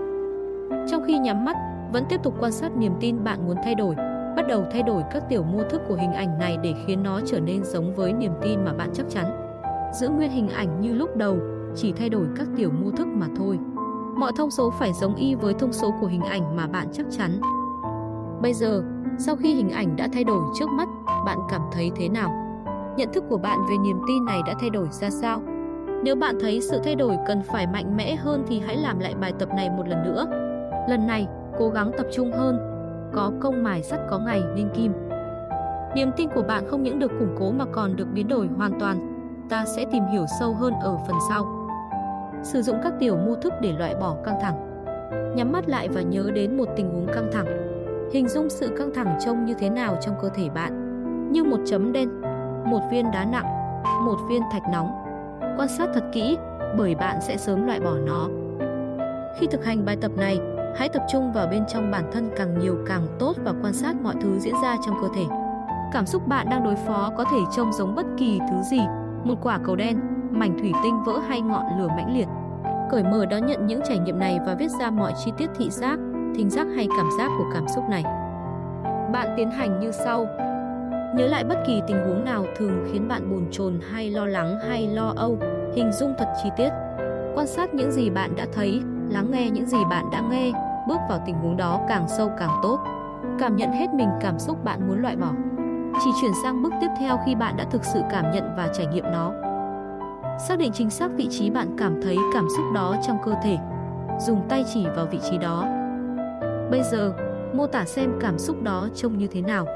Trong 0.90 1.02
khi 1.06 1.18
nhắm 1.18 1.44
mắt, 1.44 1.56
vẫn 1.92 2.04
tiếp 2.08 2.20
tục 2.22 2.34
quan 2.40 2.52
sát 2.52 2.76
niềm 2.76 2.92
tin 3.00 3.24
bạn 3.24 3.46
muốn 3.46 3.56
thay 3.64 3.74
đổi, 3.74 3.94
bắt 4.36 4.42
đầu 4.48 4.64
thay 4.72 4.82
đổi 4.82 5.02
các 5.12 5.28
tiểu 5.28 5.42
mô 5.42 5.62
thức 5.70 5.82
của 5.88 5.94
hình 5.94 6.12
ảnh 6.12 6.38
này 6.38 6.58
để 6.62 6.74
khiến 6.86 7.02
nó 7.02 7.20
trở 7.26 7.40
nên 7.40 7.64
giống 7.64 7.94
với 7.94 8.12
niềm 8.12 8.32
tin 8.42 8.64
mà 8.64 8.72
bạn 8.72 8.90
chắc 8.92 9.06
chắn. 9.08 9.24
Giữ 10.00 10.08
nguyên 10.08 10.30
hình 10.30 10.48
ảnh 10.48 10.80
như 10.80 10.94
lúc 10.94 11.16
đầu, 11.16 11.38
chỉ 11.76 11.92
thay 11.92 12.08
đổi 12.08 12.26
các 12.36 12.48
tiểu 12.56 12.70
mô 12.70 12.90
thức 12.90 13.06
mà 13.06 13.26
thôi. 13.36 13.58
Mọi 14.16 14.32
thông 14.36 14.50
số 14.50 14.70
phải 14.78 14.92
giống 14.92 15.14
y 15.14 15.34
với 15.34 15.54
thông 15.54 15.72
số 15.72 15.94
của 16.00 16.06
hình 16.06 16.22
ảnh 16.22 16.56
mà 16.56 16.66
bạn 16.66 16.86
chắc 16.92 17.06
chắn. 17.10 17.40
Bây 18.42 18.54
giờ, 18.54 18.82
sau 19.18 19.36
khi 19.36 19.54
hình 19.54 19.70
ảnh 19.70 19.96
đã 19.96 20.08
thay 20.12 20.24
đổi 20.24 20.40
trước 20.58 20.70
mắt, 20.70 20.88
bạn 21.26 21.38
cảm 21.50 21.60
thấy 21.72 21.90
thế 21.96 22.08
nào? 22.08 22.30
Nhận 22.96 23.12
thức 23.12 23.24
của 23.28 23.38
bạn 23.38 23.58
về 23.70 23.76
niềm 23.84 24.00
tin 24.08 24.24
này 24.24 24.40
đã 24.46 24.54
thay 24.60 24.70
đổi 24.70 24.88
ra 24.90 25.10
sao? 25.10 25.42
Nếu 26.04 26.16
bạn 26.16 26.36
thấy 26.40 26.60
sự 26.60 26.80
thay 26.84 26.94
đổi 26.94 27.16
cần 27.26 27.42
phải 27.42 27.66
mạnh 27.66 27.96
mẽ 27.96 28.14
hơn 28.14 28.44
thì 28.46 28.60
hãy 28.60 28.76
làm 28.76 28.98
lại 28.98 29.14
bài 29.20 29.32
tập 29.38 29.48
này 29.56 29.70
một 29.70 29.88
lần 29.88 30.02
nữa. 30.02 30.26
Lần 30.88 31.06
này, 31.06 31.26
cố 31.58 31.68
gắng 31.68 31.90
tập 31.98 32.06
trung 32.12 32.32
hơn. 32.32 32.58
Có 33.12 33.32
công 33.40 33.62
mài 33.62 33.82
sắt 33.82 34.00
có 34.10 34.18
ngày 34.18 34.42
nên 34.56 34.68
kim. 34.74 34.92
Niềm 35.94 36.10
tin 36.16 36.28
của 36.34 36.42
bạn 36.42 36.64
không 36.68 36.82
những 36.82 36.98
được 36.98 37.12
củng 37.18 37.36
cố 37.38 37.50
mà 37.52 37.64
còn 37.72 37.96
được 37.96 38.06
biến 38.12 38.28
đổi 38.28 38.48
hoàn 38.56 38.80
toàn. 38.80 38.98
Ta 39.48 39.64
sẽ 39.64 39.84
tìm 39.92 40.04
hiểu 40.12 40.24
sâu 40.40 40.54
hơn 40.54 40.74
ở 40.82 40.98
phần 41.06 41.16
sau. 41.28 41.46
Sử 42.42 42.62
dụng 42.62 42.76
các 42.82 42.92
tiểu 42.98 43.16
mô 43.16 43.34
thức 43.34 43.52
để 43.60 43.72
loại 43.78 43.94
bỏ 44.00 44.16
căng 44.24 44.38
thẳng. 44.40 44.84
Nhắm 45.36 45.52
mắt 45.52 45.68
lại 45.68 45.88
và 45.88 46.02
nhớ 46.02 46.30
đến 46.34 46.56
một 46.56 46.68
tình 46.76 46.90
huống 46.90 47.06
căng 47.06 47.30
thẳng. 47.32 47.73
Hình 48.12 48.28
dung 48.28 48.50
sự 48.50 48.74
căng 48.78 48.94
thẳng 48.94 49.18
trông 49.24 49.44
như 49.44 49.54
thế 49.54 49.70
nào 49.70 49.96
trong 50.00 50.14
cơ 50.22 50.28
thể 50.28 50.48
bạn. 50.48 50.80
Như 51.32 51.44
một 51.44 51.58
chấm 51.66 51.92
đen, 51.92 52.20
một 52.64 52.80
viên 52.90 53.10
đá 53.10 53.24
nặng, 53.24 53.46
một 54.04 54.16
viên 54.28 54.42
thạch 54.52 54.62
nóng. 54.72 54.90
Quan 55.58 55.68
sát 55.68 55.88
thật 55.94 56.04
kỹ, 56.12 56.36
bởi 56.78 56.94
bạn 56.94 57.20
sẽ 57.20 57.36
sớm 57.36 57.66
loại 57.66 57.80
bỏ 57.80 57.94
nó. 58.06 58.28
Khi 59.38 59.46
thực 59.46 59.64
hành 59.64 59.84
bài 59.84 59.96
tập 60.00 60.10
này, 60.16 60.38
hãy 60.76 60.88
tập 60.88 61.02
trung 61.12 61.32
vào 61.32 61.46
bên 61.46 61.64
trong 61.68 61.90
bản 61.90 62.04
thân 62.12 62.30
càng 62.36 62.58
nhiều 62.58 62.76
càng 62.86 63.06
tốt 63.18 63.32
và 63.44 63.52
quan 63.62 63.72
sát 63.72 63.96
mọi 64.02 64.14
thứ 64.22 64.38
diễn 64.38 64.54
ra 64.62 64.76
trong 64.86 64.94
cơ 65.00 65.08
thể. 65.14 65.24
Cảm 65.92 66.06
xúc 66.06 66.26
bạn 66.26 66.46
đang 66.50 66.64
đối 66.64 66.76
phó 66.76 67.12
có 67.16 67.24
thể 67.24 67.38
trông 67.56 67.72
giống 67.72 67.94
bất 67.94 68.06
kỳ 68.16 68.38
thứ 68.50 68.56
gì, 68.70 68.80
một 69.24 69.34
quả 69.42 69.58
cầu 69.64 69.76
đen, 69.76 70.00
mảnh 70.30 70.58
thủy 70.58 70.72
tinh 70.82 71.02
vỡ 71.06 71.18
hay 71.28 71.40
ngọn 71.40 71.64
lửa 71.78 71.88
mãnh 71.88 72.16
liệt. 72.16 72.28
Cởi 72.90 73.02
mở 73.02 73.26
đón 73.26 73.46
nhận 73.46 73.66
những 73.66 73.80
trải 73.88 73.98
nghiệm 73.98 74.18
này 74.18 74.38
và 74.46 74.54
viết 74.54 74.70
ra 74.80 74.90
mọi 74.90 75.12
chi 75.24 75.32
tiết 75.36 75.50
thị 75.56 75.70
giác, 75.70 75.98
thính 76.36 76.50
giác 76.50 76.66
hay 76.76 76.88
cảm 76.96 77.08
giác 77.18 77.30
của 77.38 77.44
cảm 77.54 77.68
xúc 77.68 77.84
này. 77.88 78.02
Bạn 79.12 79.34
tiến 79.36 79.50
hành 79.50 79.80
như 79.80 79.90
sau. 79.90 80.26
Nhớ 81.16 81.26
lại 81.26 81.44
bất 81.44 81.58
kỳ 81.66 81.82
tình 81.86 81.96
huống 82.06 82.24
nào 82.24 82.44
thường 82.56 82.84
khiến 82.92 83.08
bạn 83.08 83.30
bồn 83.30 83.46
chồn 83.50 83.80
hay 83.92 84.10
lo 84.10 84.26
lắng 84.26 84.58
hay 84.68 84.88
lo 84.88 85.12
âu, 85.16 85.38
hình 85.74 85.92
dung 85.92 86.14
thật 86.18 86.28
chi 86.42 86.48
tiết. 86.56 86.70
Quan 87.34 87.46
sát 87.46 87.74
những 87.74 87.92
gì 87.92 88.10
bạn 88.10 88.36
đã 88.36 88.46
thấy, 88.52 88.82
lắng 89.08 89.30
nghe 89.30 89.50
những 89.50 89.66
gì 89.66 89.78
bạn 89.90 90.10
đã 90.12 90.20
nghe, 90.30 90.52
bước 90.88 91.00
vào 91.08 91.22
tình 91.26 91.34
huống 91.34 91.56
đó 91.56 91.80
càng 91.88 92.08
sâu 92.08 92.30
càng 92.38 92.60
tốt. 92.62 92.78
Cảm 93.38 93.56
nhận 93.56 93.72
hết 93.72 93.86
mình 93.94 94.08
cảm 94.20 94.38
xúc 94.38 94.64
bạn 94.64 94.88
muốn 94.88 95.02
loại 95.02 95.16
bỏ. 95.16 95.30
Chỉ 96.04 96.10
chuyển 96.20 96.32
sang 96.42 96.62
bước 96.62 96.72
tiếp 96.80 96.88
theo 96.98 97.18
khi 97.26 97.34
bạn 97.34 97.56
đã 97.56 97.64
thực 97.64 97.84
sự 97.84 98.00
cảm 98.10 98.24
nhận 98.32 98.54
và 98.56 98.68
trải 98.72 98.86
nghiệm 98.86 99.04
nó. 99.04 99.32
Xác 100.48 100.58
định 100.58 100.72
chính 100.72 100.90
xác 100.90 101.10
vị 101.16 101.26
trí 101.30 101.50
bạn 101.50 101.76
cảm 101.78 102.02
thấy 102.02 102.16
cảm 102.34 102.46
xúc 102.56 102.64
đó 102.74 102.96
trong 103.06 103.18
cơ 103.24 103.34
thể. 103.42 103.58
Dùng 104.20 104.42
tay 104.48 104.64
chỉ 104.74 104.86
vào 104.96 105.06
vị 105.06 105.18
trí 105.30 105.38
đó. 105.38 105.83
Bây 106.70 106.82
giờ, 106.82 107.12
mô 107.54 107.66
tả 107.66 107.84
xem 107.84 108.12
cảm 108.20 108.38
xúc 108.38 108.62
đó 108.62 108.88
trông 108.94 109.18
như 109.18 109.26
thế 109.26 109.40
nào. 109.40 109.66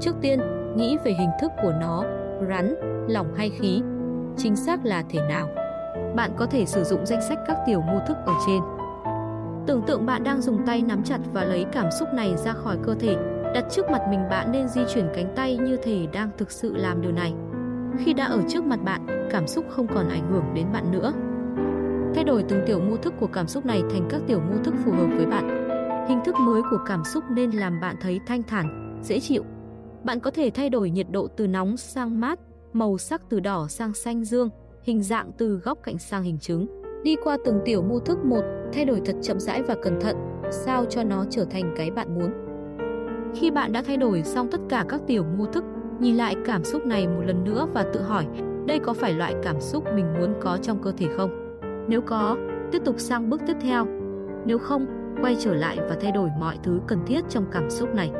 Trước 0.00 0.12
tiên, 0.20 0.40
nghĩ 0.76 0.98
về 1.04 1.12
hình 1.12 1.30
thức 1.40 1.52
của 1.62 1.72
nó, 1.80 2.04
rắn, 2.48 2.74
lỏng 3.08 3.34
hay 3.36 3.50
khí. 3.50 3.82
Chính 4.36 4.56
xác 4.56 4.84
là 4.84 5.02
thể 5.10 5.20
nào? 5.28 5.48
Bạn 6.16 6.30
có 6.36 6.46
thể 6.46 6.66
sử 6.66 6.84
dụng 6.84 7.06
danh 7.06 7.22
sách 7.22 7.38
các 7.46 7.56
tiểu 7.66 7.80
mô 7.80 7.98
thức 8.06 8.16
ở 8.26 8.32
trên. 8.46 8.60
Tưởng 9.66 9.82
tượng 9.86 10.06
bạn 10.06 10.24
đang 10.24 10.40
dùng 10.40 10.66
tay 10.66 10.82
nắm 10.82 11.02
chặt 11.04 11.18
và 11.32 11.44
lấy 11.44 11.66
cảm 11.72 11.90
xúc 11.90 12.08
này 12.14 12.36
ra 12.36 12.52
khỏi 12.52 12.76
cơ 12.82 12.94
thể. 12.94 13.16
Đặt 13.54 13.64
trước 13.70 13.90
mặt 13.90 14.02
mình 14.10 14.20
bạn 14.30 14.52
nên 14.52 14.68
di 14.68 14.80
chuyển 14.94 15.08
cánh 15.14 15.32
tay 15.36 15.56
như 15.56 15.76
thể 15.82 16.06
đang 16.12 16.30
thực 16.38 16.50
sự 16.50 16.76
làm 16.76 17.00
điều 17.00 17.12
này. 17.12 17.34
Khi 17.98 18.12
đã 18.12 18.24
ở 18.24 18.38
trước 18.48 18.64
mặt 18.64 18.78
bạn, 18.84 19.28
cảm 19.30 19.46
xúc 19.46 19.64
không 19.68 19.86
còn 19.86 20.08
ảnh 20.08 20.30
hưởng 20.30 20.44
đến 20.54 20.66
bạn 20.72 20.90
nữa. 20.90 21.12
Thay 22.14 22.24
đổi 22.24 22.44
từng 22.48 22.62
tiểu 22.66 22.80
mô 22.80 22.96
thức 22.96 23.14
của 23.20 23.26
cảm 23.26 23.46
xúc 23.46 23.66
này 23.66 23.82
thành 23.90 24.06
các 24.10 24.20
tiểu 24.26 24.40
mô 24.40 24.56
thức 24.64 24.74
phù 24.84 24.92
hợp 24.92 25.06
với 25.16 25.26
bạn. 25.26 25.61
Hình 26.08 26.20
thức 26.24 26.34
mới 26.40 26.62
của 26.70 26.78
cảm 26.86 27.04
xúc 27.04 27.24
nên 27.30 27.50
làm 27.50 27.80
bạn 27.80 27.96
thấy 28.00 28.20
thanh 28.26 28.42
thản, 28.42 28.98
dễ 29.02 29.20
chịu. 29.20 29.44
Bạn 30.04 30.20
có 30.20 30.30
thể 30.30 30.50
thay 30.54 30.70
đổi 30.70 30.90
nhiệt 30.90 31.06
độ 31.10 31.26
từ 31.26 31.46
nóng 31.46 31.76
sang 31.76 32.20
mát, 32.20 32.38
màu 32.72 32.98
sắc 32.98 33.22
từ 33.28 33.40
đỏ 33.40 33.66
sang 33.68 33.94
xanh 33.94 34.24
dương, 34.24 34.50
hình 34.82 35.02
dạng 35.02 35.30
từ 35.38 35.56
góc 35.56 35.78
cạnh 35.82 35.98
sang 35.98 36.22
hình 36.22 36.38
trứng. 36.38 36.82
Đi 37.02 37.16
qua 37.24 37.36
từng 37.44 37.60
tiểu 37.64 37.82
mô 37.82 37.98
thức 37.98 38.24
một, 38.24 38.42
thay 38.72 38.84
đổi 38.84 39.00
thật 39.04 39.16
chậm 39.22 39.40
rãi 39.40 39.62
và 39.62 39.74
cẩn 39.82 40.00
thận, 40.00 40.16
sao 40.50 40.84
cho 40.84 41.04
nó 41.04 41.24
trở 41.30 41.44
thành 41.44 41.74
cái 41.76 41.90
bạn 41.90 42.14
muốn. 42.14 42.32
Khi 43.34 43.50
bạn 43.50 43.72
đã 43.72 43.82
thay 43.82 43.96
đổi 43.96 44.22
xong 44.22 44.48
tất 44.50 44.60
cả 44.68 44.84
các 44.88 45.00
tiểu 45.06 45.24
mô 45.38 45.44
thức, 45.44 45.64
nhìn 46.00 46.16
lại 46.16 46.36
cảm 46.44 46.64
xúc 46.64 46.86
này 46.86 47.08
một 47.08 47.22
lần 47.26 47.44
nữa 47.44 47.66
và 47.74 47.84
tự 47.92 48.02
hỏi 48.02 48.26
đây 48.66 48.78
có 48.78 48.92
phải 48.92 49.14
loại 49.14 49.34
cảm 49.42 49.60
xúc 49.60 49.84
mình 49.94 50.06
muốn 50.18 50.34
có 50.40 50.58
trong 50.62 50.82
cơ 50.82 50.92
thể 50.92 51.06
không? 51.16 51.58
Nếu 51.88 52.00
có, 52.00 52.36
tiếp 52.72 52.82
tục 52.84 52.94
sang 52.98 53.30
bước 53.30 53.40
tiếp 53.46 53.56
theo. 53.60 53.86
Nếu 54.46 54.58
không, 54.58 54.86
quay 55.22 55.36
trở 55.38 55.54
lại 55.54 55.78
và 55.88 55.96
thay 56.00 56.12
đổi 56.12 56.30
mọi 56.38 56.58
thứ 56.62 56.80
cần 56.86 56.98
thiết 57.06 57.20
trong 57.28 57.44
cảm 57.52 57.70
xúc 57.70 57.94
này. 57.94 58.10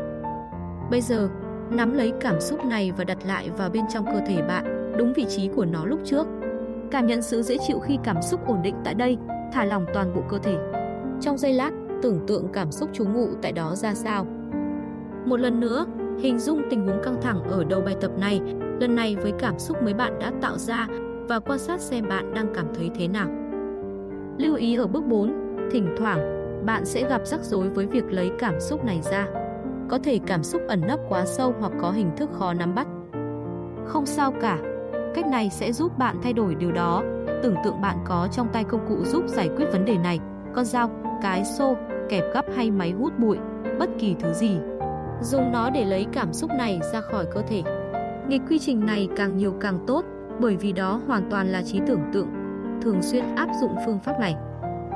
Bây 0.90 1.00
giờ, 1.00 1.28
nắm 1.70 1.94
lấy 1.94 2.12
cảm 2.20 2.40
xúc 2.40 2.64
này 2.64 2.92
và 2.96 3.04
đặt 3.04 3.18
lại 3.26 3.50
vào 3.56 3.70
bên 3.70 3.84
trong 3.92 4.06
cơ 4.06 4.20
thể 4.26 4.42
bạn, 4.42 4.92
đúng 4.98 5.12
vị 5.12 5.26
trí 5.28 5.48
của 5.48 5.64
nó 5.64 5.84
lúc 5.84 6.00
trước. 6.04 6.26
Cảm 6.90 7.06
nhận 7.06 7.22
sự 7.22 7.42
dễ 7.42 7.56
chịu 7.66 7.78
khi 7.78 7.98
cảm 8.04 8.22
xúc 8.22 8.40
ổn 8.46 8.62
định 8.62 8.74
tại 8.84 8.94
đây, 8.94 9.18
thả 9.52 9.64
lỏng 9.64 9.86
toàn 9.94 10.14
bộ 10.14 10.22
cơ 10.28 10.38
thể. 10.38 10.56
Trong 11.20 11.38
giây 11.38 11.52
lát, 11.52 11.70
tưởng 12.02 12.26
tượng 12.26 12.48
cảm 12.52 12.72
xúc 12.72 12.90
trú 12.92 13.04
ngụ 13.04 13.28
tại 13.42 13.52
đó 13.52 13.74
ra 13.74 13.94
sao. 13.94 14.26
Một 15.26 15.40
lần 15.40 15.60
nữa, 15.60 15.86
hình 16.20 16.38
dung 16.38 16.62
tình 16.70 16.86
huống 16.86 17.02
căng 17.02 17.20
thẳng 17.22 17.42
ở 17.42 17.64
đầu 17.64 17.80
bài 17.80 17.96
tập 18.00 18.10
này, 18.18 18.40
lần 18.80 18.94
này 18.94 19.16
với 19.16 19.32
cảm 19.38 19.58
xúc 19.58 19.82
mới 19.82 19.94
bạn 19.94 20.18
đã 20.18 20.32
tạo 20.40 20.58
ra 20.58 20.86
và 21.28 21.40
quan 21.40 21.58
sát 21.58 21.80
xem 21.80 22.08
bạn 22.08 22.34
đang 22.34 22.54
cảm 22.54 22.66
thấy 22.74 22.90
thế 22.94 23.08
nào. 23.08 23.28
Lưu 24.38 24.54
ý 24.54 24.76
ở 24.76 24.86
bước 24.86 25.06
4, 25.06 25.32
thỉnh 25.72 25.94
thoảng 25.98 26.41
bạn 26.64 26.84
sẽ 26.84 27.08
gặp 27.08 27.20
rắc 27.24 27.40
rối 27.40 27.68
với 27.68 27.86
việc 27.86 28.04
lấy 28.10 28.30
cảm 28.38 28.60
xúc 28.60 28.84
này 28.84 29.00
ra. 29.02 29.26
Có 29.88 29.98
thể 30.04 30.18
cảm 30.26 30.42
xúc 30.42 30.62
ẩn 30.68 30.80
nấp 30.86 31.00
quá 31.08 31.24
sâu 31.26 31.54
hoặc 31.60 31.72
có 31.80 31.90
hình 31.90 32.10
thức 32.16 32.30
khó 32.32 32.54
nắm 32.54 32.74
bắt. 32.74 32.86
Không 33.86 34.06
sao 34.06 34.32
cả, 34.40 34.58
cách 35.14 35.26
này 35.26 35.50
sẽ 35.50 35.72
giúp 35.72 35.98
bạn 35.98 36.16
thay 36.22 36.32
đổi 36.32 36.54
điều 36.54 36.72
đó. 36.72 37.02
Tưởng 37.42 37.56
tượng 37.64 37.80
bạn 37.80 37.96
có 38.04 38.28
trong 38.32 38.48
tay 38.52 38.64
công 38.64 38.86
cụ 38.88 39.04
giúp 39.04 39.24
giải 39.26 39.50
quyết 39.56 39.66
vấn 39.72 39.84
đề 39.84 39.98
này, 39.98 40.20
con 40.54 40.64
dao, 40.64 40.90
cái 41.22 41.44
xô, 41.44 41.76
kẹp 42.08 42.24
gấp 42.34 42.44
hay 42.56 42.70
máy 42.70 42.90
hút 42.90 43.12
bụi, 43.18 43.38
bất 43.78 43.90
kỳ 43.98 44.16
thứ 44.20 44.32
gì. 44.32 44.58
Dùng 45.20 45.52
nó 45.52 45.70
để 45.70 45.84
lấy 45.84 46.06
cảm 46.12 46.32
xúc 46.32 46.50
này 46.58 46.80
ra 46.92 47.00
khỏi 47.00 47.26
cơ 47.34 47.42
thể. 47.42 47.62
Nghịch 48.28 48.42
quy 48.48 48.58
trình 48.58 48.86
này 48.86 49.08
càng 49.16 49.36
nhiều 49.36 49.54
càng 49.60 49.78
tốt, 49.86 50.04
bởi 50.40 50.56
vì 50.56 50.72
đó 50.72 51.00
hoàn 51.06 51.30
toàn 51.30 51.52
là 51.52 51.62
trí 51.62 51.80
tưởng 51.86 52.02
tượng. 52.12 52.28
Thường 52.82 53.02
xuyên 53.02 53.24
áp 53.34 53.48
dụng 53.60 53.76
phương 53.86 53.98
pháp 53.98 54.20
này. 54.20 54.36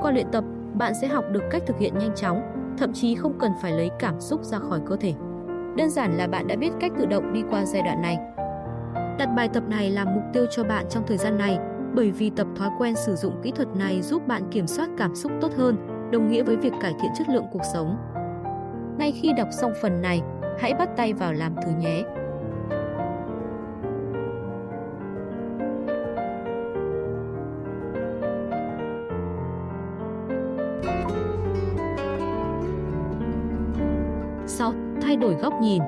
Qua 0.02 0.12
luyện 0.12 0.26
tập, 0.32 0.44
bạn 0.78 0.92
sẽ 0.94 1.08
học 1.08 1.24
được 1.32 1.42
cách 1.50 1.62
thực 1.66 1.78
hiện 1.78 1.98
nhanh 1.98 2.14
chóng, 2.14 2.42
thậm 2.78 2.92
chí 2.92 3.14
không 3.14 3.38
cần 3.38 3.52
phải 3.62 3.72
lấy 3.72 3.90
cảm 3.98 4.20
xúc 4.20 4.44
ra 4.44 4.58
khỏi 4.58 4.80
cơ 4.86 4.96
thể. 4.96 5.14
Đơn 5.76 5.90
giản 5.90 6.16
là 6.16 6.26
bạn 6.26 6.46
đã 6.46 6.56
biết 6.56 6.70
cách 6.80 6.92
tự 6.98 7.06
động 7.06 7.32
đi 7.32 7.42
qua 7.50 7.64
giai 7.64 7.82
đoạn 7.82 8.02
này. 8.02 8.18
Đặt 9.18 9.28
bài 9.36 9.48
tập 9.48 9.62
này 9.68 9.90
làm 9.90 10.14
mục 10.14 10.24
tiêu 10.32 10.46
cho 10.50 10.64
bạn 10.64 10.84
trong 10.90 11.04
thời 11.06 11.16
gian 11.16 11.38
này, 11.38 11.58
bởi 11.94 12.10
vì 12.10 12.30
tập 12.30 12.46
thói 12.56 12.70
quen 12.78 12.96
sử 12.96 13.14
dụng 13.14 13.40
kỹ 13.42 13.50
thuật 13.50 13.68
này 13.76 14.02
giúp 14.02 14.26
bạn 14.26 14.42
kiểm 14.50 14.66
soát 14.66 14.88
cảm 14.98 15.14
xúc 15.14 15.32
tốt 15.40 15.52
hơn, 15.56 15.76
đồng 16.10 16.28
nghĩa 16.28 16.42
với 16.42 16.56
việc 16.56 16.72
cải 16.80 16.94
thiện 17.02 17.10
chất 17.18 17.28
lượng 17.28 17.46
cuộc 17.52 17.62
sống. 17.74 17.96
Ngay 18.98 19.12
khi 19.12 19.32
đọc 19.36 19.48
xong 19.50 19.72
phần 19.82 20.02
này, 20.02 20.22
hãy 20.58 20.74
bắt 20.74 20.88
tay 20.96 21.12
vào 21.12 21.32
làm 21.32 21.54
thử 21.62 21.70
nhé. 21.78 22.02
Thay 35.06 35.16
đổi 35.16 35.34
góc 35.34 35.54
nhìn. 35.62 35.82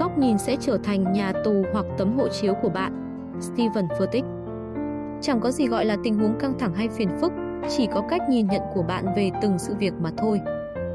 Góc 0.00 0.18
nhìn 0.18 0.38
sẽ 0.38 0.56
trở 0.60 0.78
thành 0.84 1.12
nhà 1.12 1.32
tù 1.44 1.64
hoặc 1.72 1.86
tấm 1.98 2.18
hộ 2.18 2.28
chiếu 2.28 2.54
của 2.62 2.68
bạn. 2.68 2.92
Steven 3.40 3.86
Furtick 3.86 4.24
Chẳng 5.20 5.40
có 5.40 5.50
gì 5.50 5.66
gọi 5.66 5.84
là 5.84 5.96
tình 6.04 6.18
huống 6.18 6.38
căng 6.38 6.58
thẳng 6.58 6.74
hay 6.74 6.88
phiền 6.88 7.08
phức, 7.20 7.32
chỉ 7.76 7.88
có 7.94 8.02
cách 8.10 8.22
nhìn 8.28 8.46
nhận 8.46 8.62
của 8.74 8.82
bạn 8.82 9.04
về 9.16 9.30
từng 9.42 9.58
sự 9.58 9.74
việc 9.74 9.92
mà 10.00 10.10
thôi. 10.16 10.40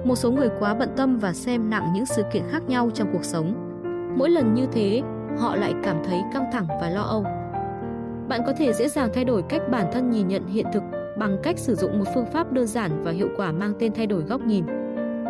Một 0.05 0.15
số 0.15 0.31
người 0.31 0.49
quá 0.59 0.73
bận 0.73 0.89
tâm 0.95 1.17
và 1.17 1.33
xem 1.33 1.69
nặng 1.69 1.91
những 1.93 2.05
sự 2.05 2.23
kiện 2.33 2.43
khác 2.51 2.63
nhau 2.67 2.89
trong 2.93 3.09
cuộc 3.13 3.23
sống. 3.23 3.53
Mỗi 4.17 4.29
lần 4.29 4.53
như 4.53 4.65
thế, 4.71 5.01
họ 5.37 5.55
lại 5.55 5.73
cảm 5.83 5.97
thấy 6.03 6.21
căng 6.33 6.45
thẳng 6.53 6.67
và 6.81 6.89
lo 6.89 7.01
âu. 7.01 7.23
Bạn 8.27 8.41
có 8.45 8.53
thể 8.57 8.73
dễ 8.73 8.87
dàng 8.87 9.09
thay 9.13 9.25
đổi 9.25 9.41
cách 9.49 9.61
bản 9.71 9.85
thân 9.93 10.09
nhìn 10.09 10.27
nhận 10.27 10.47
hiện 10.47 10.65
thực 10.73 10.83
bằng 11.17 11.37
cách 11.43 11.59
sử 11.59 11.75
dụng 11.75 11.99
một 11.99 12.05
phương 12.13 12.25
pháp 12.25 12.51
đơn 12.51 12.67
giản 12.67 13.03
và 13.03 13.11
hiệu 13.11 13.29
quả 13.37 13.51
mang 13.51 13.73
tên 13.79 13.93
thay 13.93 14.07
đổi 14.07 14.21
góc 14.21 14.41
nhìn 14.41 14.65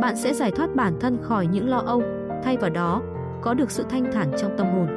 bạn 0.02 0.16
sẽ 0.16 0.34
giải 0.34 0.52
thoát 0.52 0.76
bản 0.76 0.94
thân 1.00 1.18
khỏi 1.22 1.48
những 1.48 1.70
lo 1.70 1.78
âu, 1.78 2.04
thay 2.44 2.58
vào 2.58 2.70
đó, 2.70 3.02
có 3.42 3.54
được 3.54 3.72
sự 3.72 3.84
thanh 3.90 4.12
thản 4.14 4.32
trong 4.42 4.52
tâm 4.58 4.68
hồn. 4.68 4.88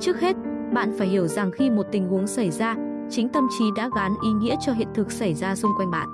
Trước 0.00 0.20
hết, 0.20 0.36
bạn 0.72 0.92
phải 0.98 1.08
hiểu 1.08 1.26
rằng 1.26 1.50
khi 1.50 1.70
một 1.70 1.86
tình 1.92 2.08
huống 2.08 2.26
xảy 2.26 2.50
ra, 2.50 2.76
chính 3.10 3.28
tâm 3.28 3.48
trí 3.58 3.64
đã 3.76 3.90
gán 3.96 4.12
ý 4.24 4.32
nghĩa 4.32 4.56
cho 4.60 4.72
hiện 4.72 4.88
thực 4.94 5.12
xảy 5.12 5.34
ra 5.34 5.54
xung 5.54 5.70
quanh 5.78 5.90
bạn. 5.90 6.08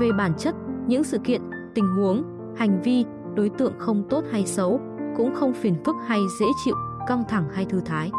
Về 0.00 0.12
bản 0.18 0.32
chất, 0.38 0.54
những 0.86 1.04
sự 1.04 1.18
kiện, 1.18 1.42
tình 1.74 1.86
huống, 1.86 2.22
hành 2.56 2.82
vi, 2.82 3.04
đối 3.34 3.48
tượng 3.48 3.72
không 3.78 4.04
tốt 4.08 4.24
hay 4.30 4.46
xấu, 4.46 4.80
cũng 5.16 5.34
không 5.34 5.52
phiền 5.52 5.74
phức 5.84 5.96
hay 6.06 6.20
dễ 6.40 6.46
chịu, 6.64 6.74
căng 7.06 7.24
thẳng 7.28 7.44
hay 7.54 7.64
thư 7.64 7.80
thái. 7.84 8.10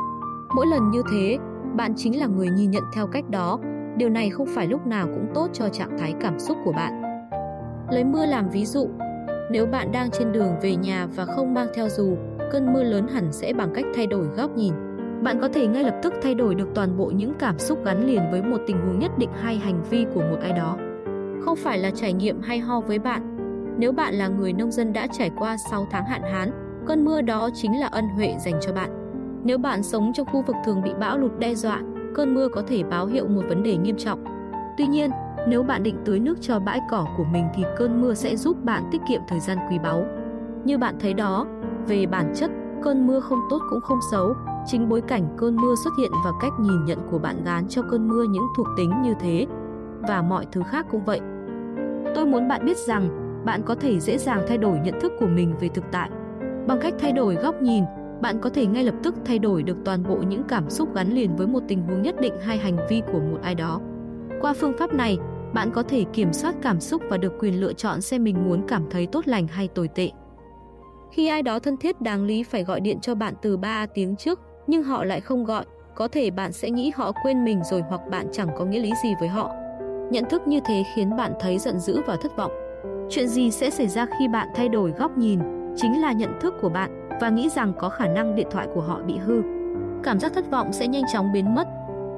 Mỗi 0.55 0.67
lần 0.67 0.91
như 0.91 1.01
thế, 1.11 1.37
bạn 1.75 1.93
chính 1.95 2.19
là 2.19 2.27
người 2.27 2.49
nhìn 2.49 2.71
nhận 2.71 2.83
theo 2.93 3.07
cách 3.07 3.29
đó. 3.29 3.59
Điều 3.97 4.09
này 4.09 4.29
không 4.29 4.47
phải 4.55 4.67
lúc 4.67 4.87
nào 4.87 5.05
cũng 5.05 5.27
tốt 5.33 5.47
cho 5.53 5.69
trạng 5.69 5.97
thái 5.97 6.13
cảm 6.21 6.39
xúc 6.39 6.57
của 6.65 6.71
bạn. 6.71 7.03
Lấy 7.91 8.03
mưa 8.03 8.25
làm 8.25 8.49
ví 8.49 8.65
dụ, 8.65 8.89
nếu 9.53 9.65
bạn 9.65 9.91
đang 9.91 10.11
trên 10.11 10.31
đường 10.31 10.55
về 10.61 10.75
nhà 10.75 11.07
và 11.15 11.25
không 11.25 11.53
mang 11.53 11.67
theo 11.73 11.89
dù, 11.89 12.17
cơn 12.51 12.73
mưa 12.73 12.83
lớn 12.83 13.07
hẳn 13.07 13.31
sẽ 13.31 13.53
bằng 13.53 13.73
cách 13.73 13.85
thay 13.95 14.07
đổi 14.07 14.25
góc 14.25 14.57
nhìn. 14.57 14.73
Bạn 15.23 15.41
có 15.41 15.47
thể 15.47 15.67
ngay 15.67 15.83
lập 15.83 15.95
tức 16.03 16.13
thay 16.21 16.35
đổi 16.35 16.55
được 16.55 16.67
toàn 16.75 16.97
bộ 16.97 17.05
những 17.05 17.33
cảm 17.39 17.59
xúc 17.59 17.85
gắn 17.85 18.07
liền 18.07 18.21
với 18.31 18.41
một 18.41 18.57
tình 18.67 18.77
huống 18.77 18.99
nhất 18.99 19.11
định 19.17 19.29
hay 19.41 19.57
hành 19.57 19.83
vi 19.89 20.05
của 20.13 20.21
một 20.21 20.37
ai 20.41 20.53
đó. 20.53 20.77
Không 21.45 21.55
phải 21.55 21.77
là 21.77 21.91
trải 21.91 22.13
nghiệm 22.13 22.41
hay 22.41 22.59
ho 22.59 22.81
với 22.81 22.99
bạn. 22.99 23.37
Nếu 23.77 23.91
bạn 23.91 24.13
là 24.13 24.27
người 24.27 24.53
nông 24.53 24.71
dân 24.71 24.93
đã 24.93 25.07
trải 25.07 25.31
qua 25.37 25.57
6 25.71 25.87
tháng 25.91 26.05
hạn 26.05 26.21
hán, 26.21 26.51
cơn 26.87 27.05
mưa 27.05 27.21
đó 27.21 27.49
chính 27.53 27.79
là 27.79 27.87
ân 27.87 28.05
huệ 28.15 28.35
dành 28.45 28.59
cho 28.61 28.73
bạn. 28.73 28.89
Nếu 29.43 29.57
bạn 29.57 29.83
sống 29.83 30.11
trong 30.13 30.27
khu 30.27 30.41
vực 30.41 30.55
thường 30.65 30.81
bị 30.81 30.91
bão 30.99 31.17
lụt 31.17 31.31
đe 31.39 31.55
dọa, 31.55 31.81
cơn 32.15 32.33
mưa 32.33 32.47
có 32.47 32.63
thể 32.67 32.83
báo 32.83 33.05
hiệu 33.05 33.27
một 33.27 33.41
vấn 33.49 33.63
đề 33.63 33.77
nghiêm 33.77 33.97
trọng. 33.97 34.23
Tuy 34.77 34.87
nhiên, 34.87 35.09
nếu 35.47 35.63
bạn 35.63 35.83
định 35.83 35.97
tưới 36.05 36.19
nước 36.19 36.37
cho 36.41 36.59
bãi 36.59 36.79
cỏ 36.89 37.07
của 37.17 37.23
mình 37.23 37.45
thì 37.55 37.63
cơn 37.77 38.01
mưa 38.01 38.13
sẽ 38.13 38.35
giúp 38.35 38.63
bạn 38.63 38.83
tiết 38.91 39.01
kiệm 39.09 39.21
thời 39.27 39.39
gian 39.39 39.57
quý 39.69 39.79
báu. 39.79 40.05
Như 40.63 40.77
bạn 40.77 40.95
thấy 40.99 41.13
đó, 41.13 41.45
về 41.87 42.05
bản 42.05 42.31
chất, 42.35 42.51
cơn 42.83 43.07
mưa 43.07 43.19
không 43.19 43.39
tốt 43.49 43.61
cũng 43.69 43.81
không 43.81 43.99
xấu, 44.11 44.33
chính 44.65 44.89
bối 44.89 45.01
cảnh 45.01 45.27
cơn 45.37 45.55
mưa 45.55 45.75
xuất 45.83 45.91
hiện 45.97 46.11
và 46.25 46.31
cách 46.41 46.51
nhìn 46.59 46.85
nhận 46.85 46.99
của 47.11 47.19
bạn 47.19 47.43
gán 47.43 47.67
cho 47.67 47.81
cơn 47.81 48.07
mưa 48.07 48.23
những 48.23 48.43
thuộc 48.57 48.67
tính 48.77 48.91
như 49.03 49.13
thế 49.19 49.47
và 50.01 50.21
mọi 50.21 50.45
thứ 50.51 50.61
khác 50.71 50.85
cũng 50.91 51.05
vậy. 51.05 51.19
Tôi 52.15 52.25
muốn 52.25 52.47
bạn 52.47 52.65
biết 52.65 52.77
rằng 52.77 53.09
bạn 53.45 53.61
có 53.63 53.75
thể 53.75 53.99
dễ 53.99 54.17
dàng 54.17 54.45
thay 54.47 54.57
đổi 54.57 54.79
nhận 54.79 54.99
thức 54.99 55.11
của 55.19 55.27
mình 55.27 55.55
về 55.59 55.69
thực 55.69 55.83
tại. 55.91 56.09
Bằng 56.67 56.79
cách 56.81 56.93
thay 56.99 57.11
đổi 57.11 57.35
góc 57.35 57.61
nhìn, 57.61 57.83
bạn 58.21 58.39
có 58.41 58.49
thể 58.49 58.65
ngay 58.65 58.83
lập 58.83 58.95
tức 59.03 59.15
thay 59.25 59.39
đổi 59.39 59.63
được 59.63 59.77
toàn 59.85 60.03
bộ 60.03 60.15
những 60.15 60.43
cảm 60.43 60.69
xúc 60.69 60.95
gắn 60.95 61.13
liền 61.13 61.35
với 61.35 61.47
một 61.47 61.59
tình 61.67 61.81
huống 61.81 62.01
nhất 62.01 62.15
định 62.21 62.33
hay 62.41 62.57
hành 62.57 62.77
vi 62.89 63.01
của 63.11 63.19
một 63.19 63.37
ai 63.41 63.55
đó. 63.55 63.79
Qua 64.41 64.53
phương 64.53 64.73
pháp 64.77 64.93
này, 64.93 65.17
bạn 65.53 65.71
có 65.71 65.83
thể 65.83 66.03
kiểm 66.13 66.33
soát 66.33 66.55
cảm 66.61 66.79
xúc 66.79 67.01
và 67.09 67.17
được 67.17 67.33
quyền 67.39 67.61
lựa 67.61 67.73
chọn 67.73 68.01
xem 68.01 68.23
mình 68.23 68.43
muốn 68.45 68.67
cảm 68.67 68.85
thấy 68.89 69.07
tốt 69.07 69.27
lành 69.27 69.47
hay 69.47 69.67
tồi 69.67 69.87
tệ. 69.87 70.09
Khi 71.11 71.27
ai 71.27 71.41
đó 71.41 71.59
thân 71.59 71.77
thiết 71.77 72.01
đáng 72.01 72.25
lý 72.25 72.43
phải 72.43 72.63
gọi 72.63 72.79
điện 72.79 72.99
cho 72.99 73.15
bạn 73.15 73.33
từ 73.41 73.57
3 73.57 73.85
tiếng 73.85 74.15
trước, 74.15 74.39
nhưng 74.67 74.83
họ 74.83 75.03
lại 75.03 75.21
không 75.21 75.45
gọi, 75.45 75.65
có 75.95 76.07
thể 76.07 76.31
bạn 76.31 76.51
sẽ 76.51 76.69
nghĩ 76.69 76.91
họ 76.95 77.11
quên 77.23 77.45
mình 77.45 77.61
rồi 77.63 77.83
hoặc 77.89 78.01
bạn 78.11 78.27
chẳng 78.31 78.49
có 78.57 78.65
nghĩa 78.65 78.79
lý 78.79 78.91
gì 79.03 79.13
với 79.19 79.29
họ. 79.29 79.51
Nhận 80.11 80.25
thức 80.29 80.47
như 80.47 80.59
thế 80.65 80.83
khiến 80.95 81.17
bạn 81.17 81.33
thấy 81.39 81.57
giận 81.57 81.79
dữ 81.79 82.01
và 82.05 82.15
thất 82.15 82.37
vọng. 82.37 82.51
Chuyện 83.09 83.27
gì 83.27 83.51
sẽ 83.51 83.69
xảy 83.69 83.87
ra 83.87 84.07
khi 84.19 84.27
bạn 84.27 84.47
thay 84.55 84.69
đổi 84.69 84.91
góc 84.91 85.17
nhìn, 85.17 85.39
chính 85.75 86.01
là 86.01 86.11
nhận 86.11 86.39
thức 86.41 86.53
của 86.61 86.69
bạn 86.69 87.09
và 87.21 87.29
nghĩ 87.29 87.49
rằng 87.49 87.73
có 87.79 87.89
khả 87.89 88.07
năng 88.07 88.35
điện 88.35 88.47
thoại 88.51 88.67
của 88.73 88.81
họ 88.81 88.99
bị 89.07 89.17
hư. 89.17 89.41
Cảm 90.03 90.19
giác 90.19 90.33
thất 90.33 90.51
vọng 90.51 90.73
sẽ 90.73 90.87
nhanh 90.87 91.03
chóng 91.13 91.31
biến 91.33 91.55
mất. 91.55 91.67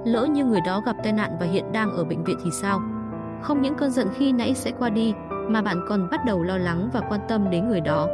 Lỡ 0.05 0.25
như 0.25 0.45
người 0.45 0.61
đó 0.65 0.81
gặp 0.85 0.95
tai 1.03 1.13
nạn 1.13 1.37
và 1.39 1.45
hiện 1.45 1.71
đang 1.71 1.91
ở 1.91 2.03
bệnh 2.03 2.23
viện 2.23 2.37
thì 2.43 2.49
sao? 2.61 2.81
Không 3.45 3.61
những 3.61 3.75
cơn 3.75 3.91
giận 3.91 4.07
khi 4.17 4.31
nãy 4.31 4.53
sẽ 4.53 4.71
qua 4.79 4.89
đi, 4.89 5.13
mà 5.47 5.61
bạn 5.61 5.77
còn 5.87 6.07
bắt 6.11 6.25
đầu 6.25 6.43
lo 6.43 6.57
lắng 6.57 6.89
và 6.93 7.01
quan 7.09 7.19
tâm 7.27 7.49
đến 7.49 7.67
người 7.67 7.81
đó. 7.81 8.07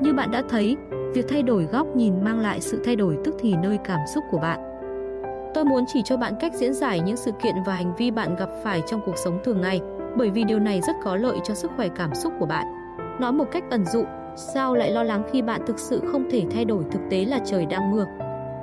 Như 0.00 0.14
bạn 0.14 0.30
đã 0.30 0.42
thấy, 0.48 0.76
việc 1.14 1.26
thay 1.28 1.42
đổi 1.42 1.64
góc 1.64 1.86
nhìn 1.96 2.24
mang 2.24 2.40
lại 2.40 2.60
sự 2.60 2.82
thay 2.84 2.96
đổi 2.96 3.18
tức 3.24 3.34
thì 3.38 3.54
nơi 3.62 3.78
cảm 3.84 4.00
xúc 4.14 4.24
của 4.30 4.38
bạn. 4.38 4.60
Tôi 5.54 5.64
muốn 5.64 5.84
chỉ 5.86 6.02
cho 6.04 6.16
bạn 6.16 6.34
cách 6.40 6.54
diễn 6.54 6.74
giải 6.74 7.00
những 7.00 7.16
sự 7.16 7.30
kiện 7.42 7.54
và 7.66 7.74
hành 7.74 7.94
vi 7.96 8.10
bạn 8.10 8.36
gặp 8.36 8.48
phải 8.64 8.82
trong 8.86 9.00
cuộc 9.06 9.18
sống 9.24 9.38
thường 9.44 9.60
ngày, 9.60 9.80
bởi 10.16 10.30
vì 10.30 10.44
điều 10.44 10.58
này 10.58 10.80
rất 10.80 10.96
có 11.04 11.16
lợi 11.16 11.38
cho 11.44 11.54
sức 11.54 11.70
khỏe 11.76 11.88
cảm 11.88 12.14
xúc 12.14 12.32
của 12.38 12.46
bạn. 12.46 12.66
Nói 13.20 13.32
một 13.32 13.44
cách 13.52 13.64
ẩn 13.70 13.84
dụ, 13.86 14.04
sao 14.36 14.74
lại 14.74 14.90
lo 14.90 15.02
lắng 15.02 15.22
khi 15.32 15.42
bạn 15.42 15.60
thực 15.66 15.78
sự 15.78 16.02
không 16.12 16.30
thể 16.30 16.46
thay 16.50 16.64
đổi 16.64 16.84
thực 16.90 17.00
tế 17.10 17.24
là 17.24 17.38
trời 17.44 17.66
đang 17.66 17.90
mưa? 17.90 18.06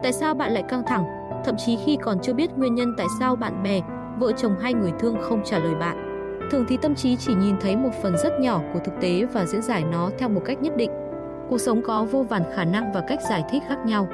Tại 0.03 0.13
sao 0.13 0.33
bạn 0.33 0.51
lại 0.51 0.63
căng 0.63 0.83
thẳng, 0.87 1.03
thậm 1.45 1.55
chí 1.65 1.77
khi 1.85 1.97
còn 2.01 2.19
chưa 2.19 2.33
biết 2.33 2.57
nguyên 2.57 2.75
nhân 2.75 2.93
tại 2.97 3.07
sao 3.19 3.35
bạn 3.35 3.63
bè, 3.63 3.81
vợ 4.21 4.31
chồng 4.31 4.55
hai 4.59 4.73
người 4.73 4.91
thương 4.99 5.15
không 5.21 5.41
trả 5.45 5.59
lời 5.59 5.75
bạn? 5.75 6.27
Thường 6.51 6.65
thì 6.67 6.77
tâm 6.77 6.95
trí 6.95 7.15
chỉ 7.15 7.33
nhìn 7.33 7.55
thấy 7.61 7.75
một 7.75 7.89
phần 8.03 8.17
rất 8.17 8.39
nhỏ 8.39 8.61
của 8.73 8.79
thực 8.79 8.93
tế 9.01 9.25
và 9.33 9.45
diễn 9.45 9.61
giải 9.61 9.83
nó 9.91 10.09
theo 10.17 10.29
một 10.29 10.41
cách 10.45 10.61
nhất 10.61 10.77
định. 10.77 10.91
Cuộc 11.49 11.57
sống 11.57 11.81
có 11.81 12.03
vô 12.11 12.23
vàn 12.23 12.43
khả 12.55 12.63
năng 12.63 12.93
và 12.93 13.01
cách 13.07 13.19
giải 13.29 13.43
thích 13.51 13.63
khác 13.67 13.77
nhau. 13.85 14.07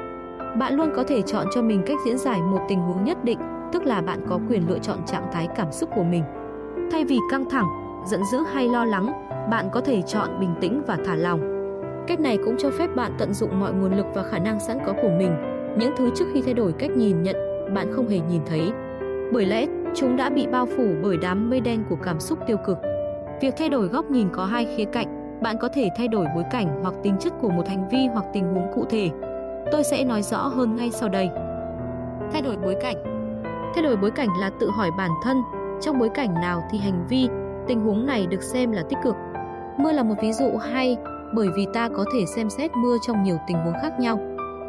Bạn 0.58 0.74
luôn 0.74 0.90
có 0.96 1.04
thể 1.04 1.22
chọn 1.22 1.46
cho 1.54 1.62
mình 1.62 1.82
cách 1.86 1.96
diễn 2.06 2.18
giải 2.18 2.42
một 2.42 2.60
tình 2.68 2.80
huống 2.80 3.04
nhất 3.04 3.24
định, 3.24 3.38
tức 3.72 3.82
là 3.82 4.00
bạn 4.00 4.20
có 4.28 4.38
quyền 4.48 4.68
lựa 4.68 4.78
chọn 4.78 4.98
trạng 5.06 5.28
thái 5.32 5.48
cảm 5.56 5.72
xúc 5.72 5.90
của 5.96 6.04
mình. 6.04 6.24
Thay 6.92 7.04
vì 7.04 7.18
căng 7.30 7.50
thẳng, 7.50 7.66
giận 8.06 8.20
dữ 8.32 8.38
hay 8.52 8.68
lo 8.68 8.84
lắng, 8.84 9.28
bạn 9.50 9.68
có 9.72 9.80
thể 9.80 10.02
chọn 10.02 10.40
bình 10.40 10.54
tĩnh 10.60 10.82
và 10.86 10.98
thả 11.06 11.14
lòng. 11.14 11.40
Cách 12.06 12.20
này 12.20 12.38
cũng 12.44 12.56
cho 12.58 12.70
phép 12.70 12.96
bạn 12.96 13.12
tận 13.18 13.34
dụng 13.34 13.60
mọi 13.60 13.72
nguồn 13.72 13.96
lực 13.96 14.06
và 14.14 14.22
khả 14.22 14.38
năng 14.38 14.60
sẵn 14.60 14.78
có 14.86 14.92
của 15.02 15.10
mình, 15.18 15.32
những 15.78 15.92
thứ 15.96 16.10
trước 16.14 16.24
khi 16.34 16.42
thay 16.42 16.54
đổi 16.54 16.72
cách 16.72 16.90
nhìn 16.90 17.22
nhận, 17.22 17.36
bạn 17.74 17.92
không 17.92 18.08
hề 18.08 18.18
nhìn 18.18 18.42
thấy. 18.46 18.72
Bởi 19.32 19.46
lẽ, 19.46 19.66
chúng 19.94 20.16
đã 20.16 20.30
bị 20.30 20.46
bao 20.46 20.66
phủ 20.66 20.94
bởi 21.02 21.16
đám 21.22 21.50
mây 21.50 21.60
đen 21.60 21.84
của 21.90 21.96
cảm 22.02 22.20
xúc 22.20 22.38
tiêu 22.46 22.56
cực. 22.66 22.78
Việc 23.40 23.54
thay 23.56 23.68
đổi 23.68 23.88
góc 23.88 24.10
nhìn 24.10 24.28
có 24.32 24.44
hai 24.44 24.66
khía 24.76 24.84
cạnh, 24.84 25.38
bạn 25.42 25.56
có 25.60 25.68
thể 25.68 25.88
thay 25.96 26.08
đổi 26.08 26.26
bối 26.34 26.44
cảnh 26.50 26.80
hoặc 26.82 26.94
tính 27.02 27.16
chất 27.20 27.32
của 27.40 27.50
một 27.50 27.68
hành 27.68 27.88
vi 27.88 28.06
hoặc 28.12 28.24
tình 28.32 28.54
huống 28.54 28.72
cụ 28.74 28.84
thể. 28.90 29.10
Tôi 29.72 29.84
sẽ 29.84 30.04
nói 30.04 30.22
rõ 30.22 30.38
hơn 30.38 30.76
ngay 30.76 30.90
sau 30.90 31.08
đây. 31.08 31.30
Thay 32.32 32.42
đổi 32.42 32.56
bối 32.56 32.76
cảnh 32.80 33.18
Thay 33.74 33.82
đổi 33.84 33.96
bối 33.96 34.10
cảnh 34.10 34.28
là 34.40 34.50
tự 34.60 34.70
hỏi 34.70 34.90
bản 34.98 35.10
thân, 35.22 35.42
trong 35.80 35.98
bối 35.98 36.08
cảnh 36.14 36.34
nào 36.34 36.62
thì 36.70 36.78
hành 36.78 37.06
vi, 37.08 37.28
tình 37.66 37.80
huống 37.80 38.06
này 38.06 38.26
được 38.26 38.42
xem 38.42 38.72
là 38.72 38.82
tích 38.88 38.98
cực. 39.04 39.16
Mưa 39.76 39.92
là 39.92 40.02
một 40.02 40.14
ví 40.22 40.32
dụ 40.32 40.56
hay 40.56 40.96
bởi 41.34 41.48
vì 41.56 41.66
ta 41.74 41.88
có 41.88 42.04
thể 42.14 42.26
xem 42.26 42.50
xét 42.50 42.70
mưa 42.76 42.96
trong 43.06 43.22
nhiều 43.22 43.38
tình 43.46 43.56
huống 43.56 43.74
khác 43.82 44.00
nhau. 44.00 44.18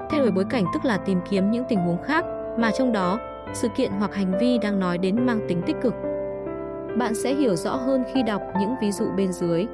Thay 0.09 0.19
đổi 0.19 0.31
bối 0.31 0.45
cảnh 0.49 0.65
tức 0.73 0.85
là 0.85 0.97
tìm 0.97 1.19
kiếm 1.29 1.51
những 1.51 1.63
tình 1.69 1.79
huống 1.79 2.03
khác 2.03 2.25
mà 2.57 2.71
trong 2.71 2.91
đó 2.91 3.19
sự 3.53 3.67
kiện 3.67 3.91
hoặc 3.91 4.15
hành 4.15 4.37
vi 4.39 4.57
đang 4.57 4.79
nói 4.79 4.97
đến 4.97 5.25
mang 5.25 5.39
tính 5.47 5.61
tích 5.65 5.75
cực. 5.81 5.93
Bạn 6.97 7.15
sẽ 7.15 7.33
hiểu 7.33 7.55
rõ 7.55 7.75
hơn 7.75 8.03
khi 8.13 8.23
đọc 8.23 8.41
những 8.59 8.75
ví 8.81 8.91
dụ 8.91 9.05
bên 9.17 9.31
dưới. 9.31 9.67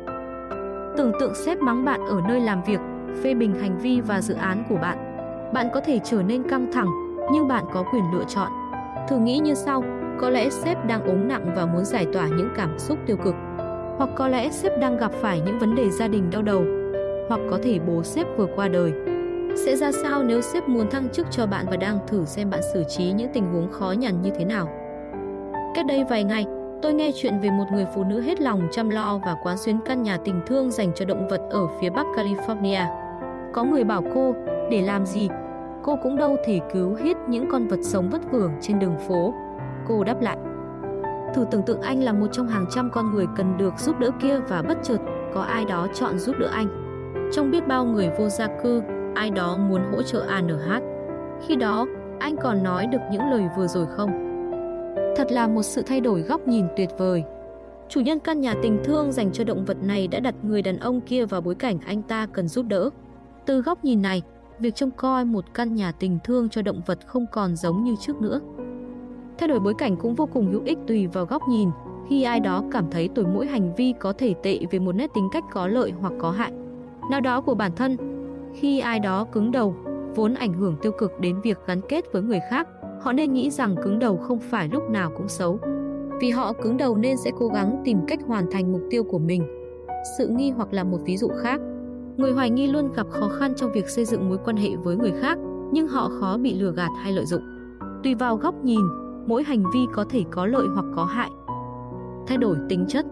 Tưởng 0.97 1.11
tượng 1.19 1.35
sếp 1.35 1.59
mắng 1.59 1.85
bạn 1.85 2.05
ở 2.05 2.21
nơi 2.27 2.39
làm 2.39 2.63
việc, 2.63 2.79
phê 3.23 3.33
bình 3.33 3.55
hành 3.55 3.77
vi 3.77 4.01
và 4.01 4.21
dự 4.21 4.33
án 4.33 4.63
của 4.69 4.75
bạn. 4.75 4.97
Bạn 5.53 5.67
có 5.73 5.79
thể 5.79 5.99
trở 6.03 6.21
nên 6.21 6.43
căng 6.43 6.71
thẳng, 6.71 6.87
nhưng 7.33 7.47
bạn 7.47 7.63
có 7.73 7.83
quyền 7.93 8.03
lựa 8.13 8.23
chọn. 8.27 8.51
Thử 9.09 9.17
nghĩ 9.17 9.37
như 9.37 9.53
sau, 9.53 9.83
có 10.19 10.29
lẽ 10.29 10.49
sếp 10.49 10.85
đang 10.85 11.03
ốm 11.03 11.27
nặng 11.27 11.53
và 11.55 11.65
muốn 11.65 11.85
giải 11.85 12.07
tỏa 12.13 12.27
những 12.27 12.49
cảm 12.55 12.79
xúc 12.79 12.97
tiêu 13.05 13.17
cực. 13.17 13.35
Hoặc 13.97 14.09
có 14.15 14.27
lẽ 14.27 14.49
sếp 14.49 14.71
đang 14.81 14.97
gặp 14.97 15.11
phải 15.11 15.41
những 15.45 15.59
vấn 15.59 15.75
đề 15.75 15.89
gia 15.89 16.07
đình 16.07 16.29
đau 16.31 16.41
đầu. 16.41 16.63
Hoặc 17.29 17.39
có 17.49 17.59
thể 17.63 17.79
bố 17.87 18.03
sếp 18.03 18.27
vừa 18.37 18.47
qua 18.55 18.67
đời. 18.67 18.93
Sẽ 19.55 19.75
ra 19.75 19.91
sao 19.91 20.23
nếu 20.23 20.41
sếp 20.41 20.69
muốn 20.69 20.89
thăng 20.89 21.09
chức 21.09 21.27
cho 21.31 21.47
bạn 21.47 21.65
và 21.69 21.77
đang 21.77 21.99
thử 22.07 22.25
xem 22.25 22.49
bạn 22.49 22.61
xử 22.73 22.83
trí 22.83 23.11
những 23.11 23.29
tình 23.33 23.53
huống 23.53 23.71
khó 23.71 23.91
nhằn 23.91 24.21
như 24.21 24.31
thế 24.37 24.45
nào? 24.45 24.69
Cách 25.75 25.85
đây 25.85 26.03
vài 26.09 26.23
ngày, 26.23 26.45
tôi 26.81 26.93
nghe 26.93 27.11
chuyện 27.15 27.39
về 27.39 27.49
một 27.51 27.65
người 27.71 27.85
phụ 27.95 28.03
nữ 28.03 28.21
hết 28.21 28.41
lòng 28.41 28.67
chăm 28.71 28.89
lo 28.89 29.19
và 29.25 29.35
quán 29.43 29.57
xuyến 29.57 29.79
căn 29.85 30.03
nhà 30.03 30.17
tình 30.17 30.41
thương 30.47 30.71
dành 30.71 30.91
cho 30.95 31.05
động 31.05 31.27
vật 31.27 31.41
ở 31.49 31.67
phía 31.81 31.89
bắc 31.89 32.05
California. 32.15 32.85
Có 33.53 33.63
người 33.63 33.83
bảo 33.83 34.03
cô, 34.13 34.35
để 34.71 34.81
làm 34.81 35.05
gì? 35.05 35.29
Cô 35.83 35.97
cũng 36.03 36.17
đâu 36.17 36.37
thể 36.45 36.59
cứu 36.73 36.95
hết 36.95 37.17
những 37.27 37.49
con 37.51 37.67
vật 37.67 37.79
sống 37.81 38.09
vất 38.09 38.21
vưởng 38.31 38.51
trên 38.61 38.79
đường 38.79 38.95
phố. 39.07 39.33
Cô 39.87 40.03
đáp 40.03 40.21
lại. 40.21 40.37
Thử 41.33 41.45
tưởng 41.51 41.63
tượng 41.63 41.81
anh 41.81 42.03
là 42.03 42.13
một 42.13 42.27
trong 42.31 42.47
hàng 42.47 42.65
trăm 42.71 42.89
con 42.93 43.11
người 43.11 43.25
cần 43.37 43.57
được 43.57 43.73
giúp 43.79 43.99
đỡ 43.99 44.11
kia 44.21 44.39
và 44.49 44.61
bất 44.61 44.77
chợt 44.83 44.97
có 45.33 45.41
ai 45.41 45.65
đó 45.65 45.87
chọn 45.93 46.19
giúp 46.19 46.35
đỡ 46.39 46.47
anh. 46.51 46.67
Trong 47.33 47.51
biết 47.51 47.67
bao 47.67 47.85
người 47.85 48.09
vô 48.19 48.29
gia 48.29 48.47
cư, 48.63 48.81
ai 49.15 49.29
đó 49.29 49.57
muốn 49.57 49.81
hỗ 49.91 50.01
trợ 50.01 50.25
ANH. 50.27 50.83
Khi 51.47 51.55
đó, 51.55 51.85
anh 52.19 52.35
còn 52.43 52.63
nói 52.63 52.87
được 52.87 53.01
những 53.11 53.29
lời 53.31 53.43
vừa 53.57 53.67
rồi 53.67 53.85
không? 53.89 54.09
Thật 55.15 55.31
là 55.31 55.47
một 55.47 55.63
sự 55.63 55.81
thay 55.81 56.01
đổi 56.01 56.21
góc 56.21 56.47
nhìn 56.47 56.65
tuyệt 56.77 56.89
vời. 56.97 57.23
Chủ 57.89 58.01
nhân 58.01 58.19
căn 58.19 58.41
nhà 58.41 58.53
tình 58.61 58.79
thương 58.83 59.11
dành 59.11 59.31
cho 59.31 59.43
động 59.43 59.65
vật 59.65 59.83
này 59.83 60.07
đã 60.07 60.19
đặt 60.19 60.35
người 60.43 60.61
đàn 60.61 60.79
ông 60.79 61.01
kia 61.01 61.25
vào 61.25 61.41
bối 61.41 61.55
cảnh 61.55 61.79
anh 61.85 62.01
ta 62.01 62.27
cần 62.33 62.47
giúp 62.47 62.65
đỡ. 62.69 62.89
Từ 63.45 63.61
góc 63.61 63.83
nhìn 63.83 64.01
này, 64.01 64.21
việc 64.59 64.75
trông 64.75 64.91
coi 64.91 65.25
một 65.25 65.45
căn 65.53 65.75
nhà 65.75 65.91
tình 65.91 66.19
thương 66.23 66.49
cho 66.49 66.61
động 66.61 66.81
vật 66.85 66.99
không 67.05 67.25
còn 67.31 67.55
giống 67.55 67.83
như 67.83 67.95
trước 68.01 68.21
nữa. 68.21 68.39
Thay 69.37 69.47
đổi 69.47 69.59
bối 69.59 69.73
cảnh 69.77 69.97
cũng 69.97 70.15
vô 70.15 70.25
cùng 70.25 70.51
hữu 70.51 70.61
ích 70.65 70.77
tùy 70.87 71.07
vào 71.07 71.25
góc 71.25 71.41
nhìn, 71.49 71.69
khi 72.09 72.23
ai 72.23 72.39
đó 72.39 72.63
cảm 72.71 72.85
thấy 72.91 73.09
tuổi 73.15 73.25
mỗi 73.25 73.47
hành 73.47 73.75
vi 73.75 73.93
có 73.99 74.13
thể 74.13 74.33
tệ 74.43 74.59
về 74.71 74.79
một 74.79 74.95
nét 74.95 75.07
tính 75.13 75.29
cách 75.31 75.43
có 75.51 75.67
lợi 75.67 75.93
hoặc 76.01 76.13
có 76.19 76.31
hại. 76.31 76.51
Nào 77.11 77.21
đó 77.21 77.41
của 77.41 77.55
bản 77.55 77.71
thân, 77.75 78.14
khi 78.55 78.79
ai 78.79 78.99
đó 78.99 79.25
cứng 79.31 79.51
đầu, 79.51 79.75
vốn 80.15 80.33
ảnh 80.33 80.53
hưởng 80.53 80.75
tiêu 80.81 80.91
cực 80.91 81.19
đến 81.19 81.41
việc 81.41 81.57
gắn 81.67 81.81
kết 81.89 82.11
với 82.11 82.21
người 82.21 82.39
khác, 82.49 82.67
họ 83.01 83.13
nên 83.13 83.33
nghĩ 83.33 83.49
rằng 83.49 83.75
cứng 83.83 83.99
đầu 83.99 84.17
không 84.17 84.39
phải 84.39 84.69
lúc 84.71 84.89
nào 84.89 85.11
cũng 85.17 85.27
xấu. 85.27 85.59
Vì 86.21 86.29
họ 86.29 86.53
cứng 86.53 86.77
đầu 86.77 86.97
nên 86.97 87.17
sẽ 87.17 87.31
cố 87.39 87.47
gắng 87.47 87.81
tìm 87.85 87.99
cách 88.07 88.19
hoàn 88.27 88.51
thành 88.51 88.71
mục 88.71 88.81
tiêu 88.89 89.03
của 89.03 89.19
mình. 89.19 89.43
Sự 90.17 90.27
nghi 90.27 90.51
hoặc 90.51 90.73
là 90.73 90.83
một 90.83 90.97
ví 91.05 91.17
dụ 91.17 91.27
khác. 91.41 91.61
Người 92.17 92.31
hoài 92.31 92.49
nghi 92.49 92.67
luôn 92.67 92.93
gặp 92.93 93.07
khó 93.09 93.29
khăn 93.39 93.53
trong 93.55 93.71
việc 93.71 93.89
xây 93.89 94.05
dựng 94.05 94.29
mối 94.29 94.37
quan 94.45 94.57
hệ 94.57 94.69
với 94.75 94.95
người 94.95 95.13
khác, 95.21 95.37
nhưng 95.71 95.87
họ 95.87 96.09
khó 96.19 96.37
bị 96.37 96.53
lừa 96.53 96.71
gạt 96.71 96.91
hay 97.03 97.11
lợi 97.11 97.25
dụng. 97.25 97.41
Tùy 98.03 98.15
vào 98.15 98.37
góc 98.37 98.55
nhìn, 98.63 98.81
mỗi 99.27 99.43
hành 99.43 99.63
vi 99.73 99.79
có 99.93 100.05
thể 100.09 100.23
có 100.31 100.45
lợi 100.45 100.67
hoặc 100.73 100.85
có 100.95 101.05
hại. 101.05 101.29
Thay 102.27 102.37
đổi 102.37 102.57
tính 102.69 102.85
chất 102.87 103.05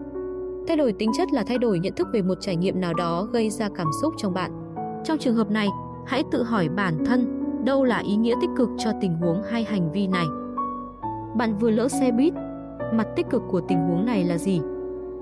Thay 0.68 0.76
đổi 0.76 0.92
tính 0.92 1.10
chất 1.18 1.32
là 1.32 1.44
thay 1.46 1.58
đổi 1.58 1.78
nhận 1.78 1.94
thức 1.94 2.08
về 2.12 2.22
một 2.22 2.34
trải 2.40 2.56
nghiệm 2.56 2.80
nào 2.80 2.94
đó 2.94 3.28
gây 3.32 3.50
ra 3.50 3.68
cảm 3.74 3.86
xúc 4.02 4.14
trong 4.16 4.34
bạn. 4.34 4.63
Trong 5.04 5.18
trường 5.18 5.34
hợp 5.34 5.50
này, 5.50 5.68
hãy 6.06 6.24
tự 6.30 6.42
hỏi 6.42 6.68
bản 6.68 7.04
thân 7.04 7.44
đâu 7.64 7.84
là 7.84 7.98
ý 7.98 8.16
nghĩa 8.16 8.34
tích 8.40 8.50
cực 8.56 8.68
cho 8.78 8.90
tình 9.00 9.16
huống 9.16 9.42
hay 9.42 9.64
hành 9.64 9.92
vi 9.92 10.06
này. 10.06 10.26
Bạn 11.36 11.58
vừa 11.58 11.70
lỡ 11.70 11.88
xe 11.88 12.12
buýt, 12.12 12.34
mặt 12.92 13.06
tích 13.16 13.26
cực 13.30 13.42
của 13.50 13.60
tình 13.60 13.78
huống 13.78 14.06
này 14.06 14.24
là 14.24 14.38
gì? 14.38 14.60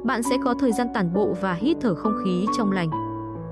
Bạn 0.05 0.23
sẽ 0.23 0.37
có 0.45 0.55
thời 0.55 0.73
gian 0.73 0.87
tản 0.95 1.13
bộ 1.13 1.35
và 1.41 1.53
hít 1.53 1.77
thở 1.81 1.95
không 1.95 2.15
khí 2.25 2.47
trong 2.59 2.73
lành. 2.73 2.91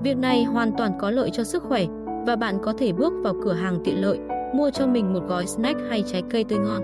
Việc 0.03 0.17
này 0.17 0.45
hoàn 0.45 0.73
toàn 0.73 0.93
có 1.01 1.11
lợi 1.11 1.31
cho 1.33 1.45
sức 1.45 1.63
khỏe 1.63 1.87
và 2.27 2.37
bạn 2.37 2.59
có 2.63 2.73
thể 2.79 2.93
bước 2.93 3.13
vào 3.23 3.35
cửa 3.45 3.53
hàng 3.53 3.79
tiện 3.85 4.01
lợi, 4.01 4.19
mua 4.55 4.71
cho 4.71 4.87
mình 4.87 5.13
một 5.13 5.21
gói 5.29 5.47
snack 5.47 5.81
hay 5.91 6.05
trái 6.07 6.23
cây 6.31 6.45
tươi 6.45 6.59
ngon. 6.59 6.83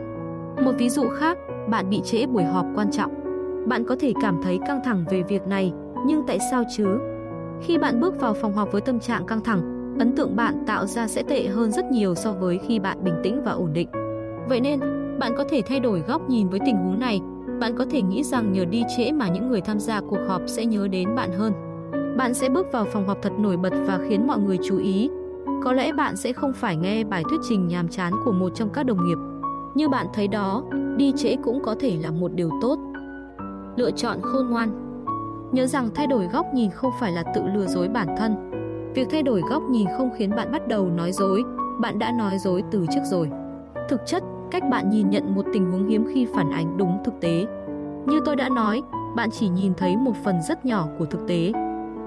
Một 0.64 0.72
ví 0.78 0.88
dụ 0.88 1.04
khác, 1.08 1.38
bạn 1.68 1.90
bị 1.90 2.00
trễ 2.04 2.26
buổi 2.26 2.44
họp 2.44 2.66
quan 2.74 2.90
trọng. 2.90 3.12
Bạn 3.68 3.84
có 3.84 3.96
thể 4.00 4.12
cảm 4.22 4.42
thấy 4.42 4.58
căng 4.66 4.80
thẳng 4.84 5.04
về 5.10 5.22
việc 5.22 5.46
này, 5.46 5.72
nhưng 6.06 6.22
tại 6.26 6.38
sao 6.50 6.64
chứ? 6.76 6.86
Khi 7.62 7.78
bạn 7.78 8.00
bước 8.00 8.20
vào 8.20 8.34
phòng 8.34 8.54
họp 8.54 8.72
với 8.72 8.80
tâm 8.80 9.00
trạng 9.00 9.26
căng 9.26 9.44
thẳng, 9.44 9.62
ấn 9.98 10.16
tượng 10.16 10.36
bạn 10.36 10.64
tạo 10.66 10.86
ra 10.86 11.08
sẽ 11.08 11.22
tệ 11.22 11.46
hơn 11.46 11.72
rất 11.72 11.84
nhiều 11.84 12.14
so 12.14 12.32
với 12.32 12.58
khi 12.58 12.78
bạn 12.78 13.04
bình 13.04 13.14
tĩnh 13.22 13.42
và 13.44 13.52
ổn 13.52 13.72
định. 13.72 13.88
Vậy 14.48 14.60
nên, 14.60 14.80
bạn 15.18 15.32
có 15.36 15.44
thể 15.48 15.62
thay 15.66 15.80
đổi 15.80 16.00
góc 16.00 16.30
nhìn 16.30 16.48
với 16.48 16.60
tình 16.66 16.76
huống 16.76 16.98
này. 16.98 17.20
Bạn 17.60 17.76
có 17.76 17.86
thể 17.90 18.02
nghĩ 18.02 18.22
rằng 18.22 18.52
nhờ 18.52 18.64
đi 18.64 18.82
trễ 18.96 19.12
mà 19.12 19.28
những 19.28 19.48
người 19.48 19.60
tham 19.60 19.80
gia 19.80 20.00
cuộc 20.00 20.18
họp 20.28 20.42
sẽ 20.46 20.66
nhớ 20.66 20.88
đến 20.88 21.14
bạn 21.14 21.32
hơn. 21.32 21.52
Bạn 22.16 22.34
sẽ 22.34 22.48
bước 22.48 22.66
vào 22.72 22.84
phòng 22.84 23.08
họp 23.08 23.18
thật 23.22 23.32
nổi 23.38 23.56
bật 23.56 23.72
và 23.86 23.98
khiến 24.08 24.26
mọi 24.26 24.38
người 24.38 24.58
chú 24.64 24.78
ý. 24.78 25.10
Có 25.64 25.72
lẽ 25.72 25.92
bạn 25.92 26.16
sẽ 26.16 26.32
không 26.32 26.52
phải 26.52 26.76
nghe 26.76 27.04
bài 27.04 27.22
thuyết 27.28 27.40
trình 27.48 27.68
nhàm 27.68 27.88
chán 27.88 28.12
của 28.24 28.32
một 28.32 28.54
trong 28.54 28.68
các 28.70 28.86
đồng 28.86 29.04
nghiệp. 29.04 29.18
Như 29.74 29.88
bạn 29.88 30.06
thấy 30.14 30.28
đó, 30.28 30.64
đi 30.96 31.12
trễ 31.16 31.36
cũng 31.44 31.62
có 31.62 31.74
thể 31.80 31.96
là 32.02 32.10
một 32.10 32.32
điều 32.34 32.50
tốt. 32.62 32.78
Lựa 33.76 33.90
chọn 33.90 34.18
khôn 34.22 34.50
ngoan 34.50 34.85
Nhớ 35.52 35.66
rằng 35.66 35.88
thay 35.94 36.06
đổi 36.06 36.26
góc 36.26 36.46
nhìn 36.54 36.70
không 36.70 36.92
phải 37.00 37.12
là 37.12 37.22
tự 37.34 37.42
lừa 37.54 37.66
dối 37.66 37.88
bản 37.88 38.08
thân. 38.18 38.50
Việc 38.94 39.08
thay 39.10 39.22
đổi 39.22 39.42
góc 39.50 39.62
nhìn 39.62 39.86
không 39.98 40.10
khiến 40.16 40.30
bạn 40.36 40.52
bắt 40.52 40.68
đầu 40.68 40.88
nói 40.88 41.12
dối, 41.12 41.42
bạn 41.80 41.98
đã 41.98 42.12
nói 42.12 42.38
dối 42.38 42.62
từ 42.70 42.86
trước 42.94 43.00
rồi. 43.04 43.30
Thực 43.88 44.00
chất, 44.06 44.22
cách 44.50 44.62
bạn 44.70 44.90
nhìn 44.90 45.10
nhận 45.10 45.34
một 45.34 45.46
tình 45.52 45.70
huống 45.70 45.88
hiếm 45.88 46.06
khi 46.14 46.26
phản 46.34 46.50
ánh 46.50 46.76
đúng 46.76 46.98
thực 47.04 47.14
tế. 47.20 47.46
Như 48.06 48.20
tôi 48.24 48.36
đã 48.36 48.48
nói, 48.48 48.82
bạn 49.16 49.30
chỉ 49.30 49.48
nhìn 49.48 49.74
thấy 49.74 49.96
một 49.96 50.12
phần 50.24 50.42
rất 50.42 50.64
nhỏ 50.64 50.88
của 50.98 51.04
thực 51.04 51.20
tế. 51.28 51.52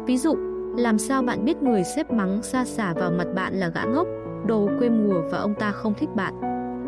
Ví 0.06 0.18
dụ, 0.18 0.36
làm 0.78 0.98
sao 0.98 1.22
bạn 1.22 1.46
biết 1.46 1.64
người 1.64 1.84
xếp 1.84 2.12
mắng 2.12 2.42
xa 2.44 2.66
xả 2.66 2.94
vào 2.94 3.12
mặt 3.12 3.28
bạn 3.36 3.54
là 3.54 3.68
gã 3.68 3.84
ngốc, 3.84 4.08
đồ 4.46 4.70
quê 4.80 4.90
mùa 4.90 5.22
và 5.32 5.38
ông 5.38 5.54
ta 5.60 5.72
không 5.72 5.94
thích 5.94 6.10
bạn? 6.16 6.34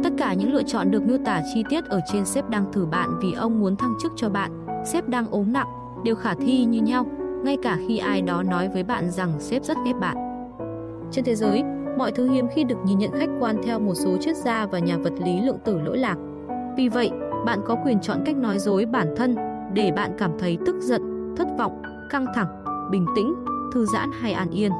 Tất 0.04 0.10
cả 0.18 0.34
những 0.34 0.54
lựa 0.54 0.64
chọn 0.64 0.92
được 0.92 1.04
miêu 1.04 1.18
tả 1.26 1.42
chi 1.54 1.64
tiết 1.70 1.86
ở 1.86 2.00
trên 2.12 2.26
sếp 2.26 2.50
đang 2.50 2.72
thử 2.72 2.86
bạn 2.86 3.10
vì 3.22 3.34
ông 3.34 3.60
muốn 3.60 3.76
thăng 3.76 3.94
chức 4.02 4.12
cho 4.16 4.30
bạn, 4.30 4.66
sếp 4.86 5.10
đang 5.10 5.28
ốm 5.32 5.54
nặng, 5.54 5.68
đều 6.04 6.16
khả 6.16 6.34
thi 6.34 6.66
như 6.66 6.82
nhau, 6.82 7.06
ngay 7.44 7.58
cả 7.64 7.78
khi 7.88 7.98
ai 7.98 8.22
đó 8.22 8.44
nói 8.44 8.70
với 8.74 8.84
bạn 8.84 9.12
rằng 9.12 9.32
sếp 9.40 9.64
rất 9.64 9.78
ghét 9.86 9.94
bạn. 10.00 10.18
Trên 11.12 11.26
thế 11.26 11.36
giới, 11.36 11.64
mọi 11.98 12.12
thứ 12.12 12.30
hiếm 12.30 12.48
khi 12.56 12.64
được 12.64 12.78
nhìn 12.86 12.98
nhận 12.98 13.12
khách 13.12 13.30
quan 13.40 13.56
theo 13.64 13.80
một 13.80 13.94
số 13.94 14.18
triết 14.18 14.36
gia 14.36 14.66
và 14.66 14.80
nhà 14.80 14.98
vật 14.98 15.14
lý 15.26 15.42
lượng 15.42 15.60
tử 15.66 15.80
lỗi 15.82 15.98
lạc. 15.98 16.18
Vì 16.78 16.90
vậy, 16.90 17.12
bạn 17.46 17.60
có 17.66 17.76
quyền 17.86 18.00
chọn 18.00 18.18
cách 18.26 18.36
nói 18.38 18.60
dối 18.60 18.86
bản 18.86 19.14
thân 19.18 19.36
để 19.74 19.92
bạn 19.96 20.12
cảm 20.18 20.32
thấy 20.40 20.58
tức 20.66 20.76
giận, 20.80 21.34
thất 21.38 21.48
vọng, 21.58 21.82
căng 22.10 22.26
thẳng, 22.36 22.64
bình 22.92 23.06
tĩnh, 23.16 23.36
thư 23.74 23.86
giãn 23.86 24.10
hay 24.22 24.34
an 24.34 24.50
yên. 24.50 24.72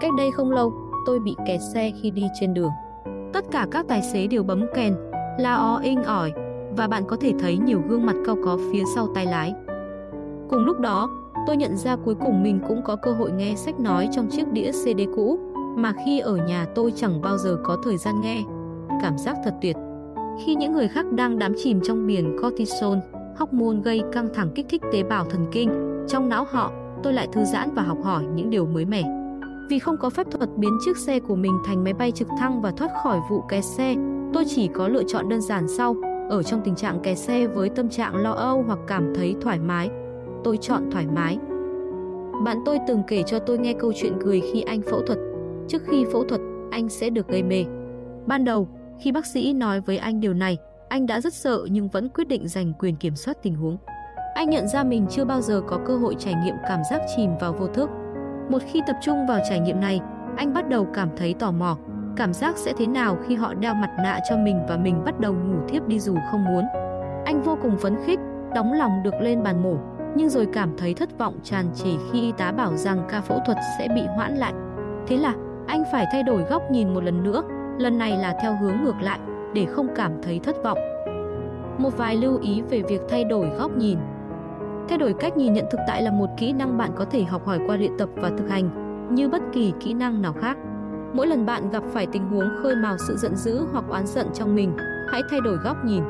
Cách 0.00 0.10
đây 0.18 0.30
không 0.30 0.50
lâu, 0.50 0.72
tôi 1.06 1.18
bị 1.18 1.36
kẹt 1.46 1.60
xe 1.74 1.92
khi 2.02 2.10
đi 2.10 2.26
trên 2.40 2.54
đường. 2.54 2.70
Tất 3.32 3.44
cả 3.50 3.66
các 3.70 3.86
tài 3.88 4.02
xế 4.02 4.26
đều 4.26 4.42
bấm 4.42 4.66
kèn, 4.74 4.94
la 5.38 5.54
ó 5.54 5.80
inh 5.82 6.02
ỏi 6.02 6.32
và 6.76 6.88
bạn 6.88 7.02
có 7.06 7.16
thể 7.20 7.32
thấy 7.38 7.58
nhiều 7.58 7.80
gương 7.88 8.06
mặt 8.06 8.16
cao 8.26 8.36
có 8.44 8.58
phía 8.72 8.82
sau 8.94 9.08
tay 9.14 9.26
lái. 9.26 9.54
Cùng 10.50 10.64
lúc 10.64 10.80
đó, 10.80 11.10
tôi 11.46 11.56
nhận 11.56 11.76
ra 11.76 11.96
cuối 11.96 12.14
cùng 12.14 12.42
mình 12.42 12.60
cũng 12.68 12.82
có 12.84 12.96
cơ 12.96 13.12
hội 13.12 13.32
nghe 13.32 13.54
sách 13.56 13.80
nói 13.80 14.08
trong 14.12 14.28
chiếc 14.30 14.52
đĩa 14.52 14.70
CD 14.72 15.00
cũ 15.16 15.38
mà 15.76 15.92
khi 16.04 16.18
ở 16.18 16.36
nhà 16.36 16.66
tôi 16.74 16.92
chẳng 16.96 17.20
bao 17.20 17.38
giờ 17.38 17.58
có 17.64 17.76
thời 17.84 17.96
gian 17.96 18.20
nghe. 18.20 18.42
Cảm 19.02 19.18
giác 19.18 19.36
thật 19.44 19.54
tuyệt. 19.62 19.76
Khi 20.44 20.54
những 20.54 20.72
người 20.72 20.88
khác 20.88 21.06
đang 21.12 21.38
đắm 21.38 21.52
chìm 21.56 21.80
trong 21.84 22.06
biển 22.06 22.36
cortisol, 22.42 22.98
hormone 23.36 23.76
gây 23.84 24.02
căng 24.12 24.28
thẳng 24.34 24.50
kích 24.54 24.66
thích 24.68 24.82
tế 24.92 25.02
bào 25.02 25.24
thần 25.24 25.46
kinh, 25.52 25.70
trong 26.08 26.28
não 26.28 26.46
họ, 26.50 26.72
tôi 27.02 27.12
lại 27.12 27.28
thư 27.32 27.44
giãn 27.44 27.74
và 27.74 27.82
học 27.82 27.98
hỏi 28.02 28.24
những 28.34 28.50
điều 28.50 28.66
mới 28.66 28.84
mẻ. 28.84 29.02
Vì 29.70 29.78
không 29.78 29.96
có 29.96 30.10
phép 30.10 30.26
thuật 30.30 30.50
biến 30.56 30.78
chiếc 30.84 30.96
xe 30.96 31.20
của 31.20 31.34
mình 31.34 31.58
thành 31.66 31.84
máy 31.84 31.92
bay 31.92 32.10
trực 32.10 32.28
thăng 32.38 32.62
và 32.62 32.70
thoát 32.70 32.90
khỏi 33.02 33.20
vụ 33.30 33.40
kẹt 33.48 33.64
xe, 33.64 33.94
tôi 34.32 34.44
chỉ 34.48 34.68
có 34.68 34.88
lựa 34.88 35.02
chọn 35.02 35.28
đơn 35.28 35.40
giản 35.40 35.68
sau, 35.68 35.96
ở 36.30 36.42
trong 36.42 36.60
tình 36.64 36.74
trạng 36.74 37.00
kẹt 37.00 37.18
xe 37.18 37.46
với 37.46 37.68
tâm 37.68 37.88
trạng 37.88 38.16
lo 38.16 38.32
âu 38.32 38.64
hoặc 38.66 38.78
cảm 38.86 39.14
thấy 39.14 39.36
thoải 39.40 39.58
mái. 39.58 39.90
Tôi 40.44 40.56
chọn 40.56 40.90
thoải 40.90 41.06
mái. 41.06 41.38
Bạn 42.44 42.58
tôi 42.64 42.78
từng 42.88 43.02
kể 43.06 43.22
cho 43.22 43.38
tôi 43.38 43.58
nghe 43.58 43.72
câu 43.72 43.92
chuyện 43.96 44.12
cười 44.24 44.40
khi 44.40 44.60
anh 44.60 44.82
phẫu 44.82 45.02
thuật. 45.02 45.18
Trước 45.68 45.82
khi 45.86 46.04
phẫu 46.12 46.24
thuật, 46.24 46.40
anh 46.70 46.88
sẽ 46.88 47.10
được 47.10 47.28
gây 47.28 47.42
mê. 47.42 47.64
Ban 48.26 48.44
đầu, 48.44 48.68
khi 49.00 49.12
bác 49.12 49.26
sĩ 49.26 49.52
nói 49.52 49.80
với 49.80 49.98
anh 49.98 50.20
điều 50.20 50.34
này, 50.34 50.58
anh 50.88 51.06
đã 51.06 51.20
rất 51.20 51.34
sợ 51.34 51.66
nhưng 51.70 51.88
vẫn 51.88 52.08
quyết 52.08 52.28
định 52.28 52.48
giành 52.48 52.72
quyền 52.78 52.96
kiểm 52.96 53.16
soát 53.16 53.36
tình 53.42 53.54
huống. 53.54 53.76
Anh 54.34 54.50
nhận 54.50 54.68
ra 54.68 54.84
mình 54.84 55.06
chưa 55.10 55.24
bao 55.24 55.40
giờ 55.40 55.60
có 55.66 55.78
cơ 55.86 55.96
hội 55.96 56.14
trải 56.18 56.34
nghiệm 56.44 56.54
cảm 56.68 56.80
giác 56.90 57.00
chìm 57.16 57.30
vào 57.40 57.52
vô 57.52 57.66
thức. 57.66 57.90
Một 58.50 58.58
khi 58.72 58.80
tập 58.86 58.96
trung 59.02 59.26
vào 59.28 59.40
trải 59.48 59.60
nghiệm 59.60 59.80
này, 59.80 60.00
anh 60.36 60.54
bắt 60.54 60.68
đầu 60.68 60.86
cảm 60.94 61.08
thấy 61.16 61.34
tò 61.34 61.50
mò, 61.50 61.76
cảm 62.16 62.32
giác 62.32 62.56
sẽ 62.56 62.72
thế 62.78 62.86
nào 62.86 63.18
khi 63.26 63.34
họ 63.34 63.54
đeo 63.54 63.74
mặt 63.74 63.90
nạ 64.02 64.20
cho 64.30 64.36
mình 64.36 64.60
và 64.68 64.76
mình 64.76 65.04
bắt 65.04 65.20
đầu 65.20 65.32
ngủ 65.32 65.58
thiếp 65.68 65.88
đi 65.88 66.00
dù 66.00 66.14
không 66.30 66.44
muốn. 66.44 66.64
Anh 67.24 67.42
vô 67.42 67.58
cùng 67.62 67.78
phấn 67.78 67.96
khích, 68.04 68.18
đóng 68.54 68.72
lòng 68.72 69.02
được 69.04 69.14
lên 69.20 69.42
bàn 69.42 69.62
mổ, 69.62 69.76
nhưng 70.16 70.28
rồi 70.28 70.46
cảm 70.52 70.76
thấy 70.78 70.94
thất 70.94 71.18
vọng 71.18 71.38
tràn 71.42 71.66
trề 71.74 71.90
khi 72.12 72.20
y 72.20 72.32
tá 72.32 72.52
bảo 72.52 72.76
rằng 72.76 73.06
ca 73.08 73.20
phẫu 73.20 73.40
thuật 73.46 73.58
sẽ 73.78 73.88
bị 73.94 74.02
hoãn 74.16 74.34
lại. 74.34 74.52
Thế 75.06 75.16
là 75.16 75.34
anh 75.66 75.84
phải 75.92 76.06
thay 76.12 76.22
đổi 76.22 76.42
góc 76.42 76.62
nhìn 76.70 76.94
một 76.94 77.04
lần 77.04 77.22
nữa, 77.22 77.42
lần 77.78 77.98
này 77.98 78.16
là 78.16 78.38
theo 78.42 78.56
hướng 78.56 78.76
ngược 78.84 79.00
lại 79.00 79.18
để 79.54 79.66
không 79.66 79.88
cảm 79.96 80.12
thấy 80.22 80.38
thất 80.38 80.56
vọng. 80.64 80.78
Một 81.78 81.96
vài 81.96 82.16
lưu 82.16 82.38
ý 82.38 82.62
về 82.62 82.82
việc 82.82 83.00
thay 83.08 83.24
đổi 83.24 83.46
góc 83.58 83.76
nhìn. 83.76 83.98
Thay 84.88 84.98
đổi 84.98 85.14
cách 85.20 85.36
nhìn 85.36 85.52
nhận 85.52 85.64
thực 85.70 85.80
tại 85.86 86.02
là 86.02 86.10
một 86.10 86.28
kỹ 86.38 86.52
năng 86.52 86.78
bạn 86.78 86.90
có 86.96 87.04
thể 87.04 87.24
học 87.24 87.46
hỏi 87.46 87.60
qua 87.66 87.76
luyện 87.76 87.98
tập 87.98 88.08
và 88.14 88.30
thực 88.38 88.48
hành, 88.48 88.70
như 89.14 89.28
bất 89.28 89.42
kỳ 89.52 89.72
kỹ 89.80 89.94
năng 89.94 90.22
nào 90.22 90.32
khác. 90.32 90.56
Mỗi 91.12 91.26
lần 91.26 91.46
bạn 91.46 91.70
gặp 91.70 91.82
phải 91.92 92.06
tình 92.06 92.28
huống 92.28 92.48
khơi 92.62 92.76
mào 92.76 92.96
sự 93.08 93.16
giận 93.16 93.36
dữ 93.36 93.66
hoặc 93.72 93.84
oán 93.88 94.06
giận 94.06 94.26
trong 94.34 94.54
mình, 94.54 94.76
hãy 95.10 95.22
thay 95.30 95.40
đổi 95.40 95.56
góc 95.56 95.84
nhìn. 95.84 96.02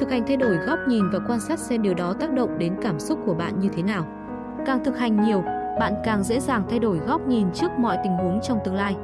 Thực 0.00 0.10
hành 0.10 0.26
thay 0.26 0.36
đổi 0.36 0.56
góc 0.56 0.78
nhìn 0.88 1.10
và 1.10 1.18
quan 1.28 1.40
sát 1.40 1.58
xem 1.58 1.82
điều 1.82 1.94
đó 1.94 2.14
tác 2.20 2.32
động 2.32 2.58
đến 2.58 2.74
cảm 2.82 3.00
xúc 3.00 3.18
của 3.26 3.34
bạn 3.34 3.60
như 3.60 3.68
thế 3.68 3.82
nào. 3.82 4.04
Càng 4.66 4.84
thực 4.84 4.98
hành 4.98 5.20
nhiều, 5.20 5.42
bạn 5.80 5.94
càng 6.04 6.22
dễ 6.22 6.40
dàng 6.40 6.62
thay 6.70 6.78
đổi 6.78 6.98
góc 6.98 7.20
nhìn 7.26 7.52
trước 7.52 7.70
mọi 7.78 7.98
tình 8.04 8.12
huống 8.12 8.40
trong 8.42 8.58
tương 8.64 8.74
lai. 8.74 8.96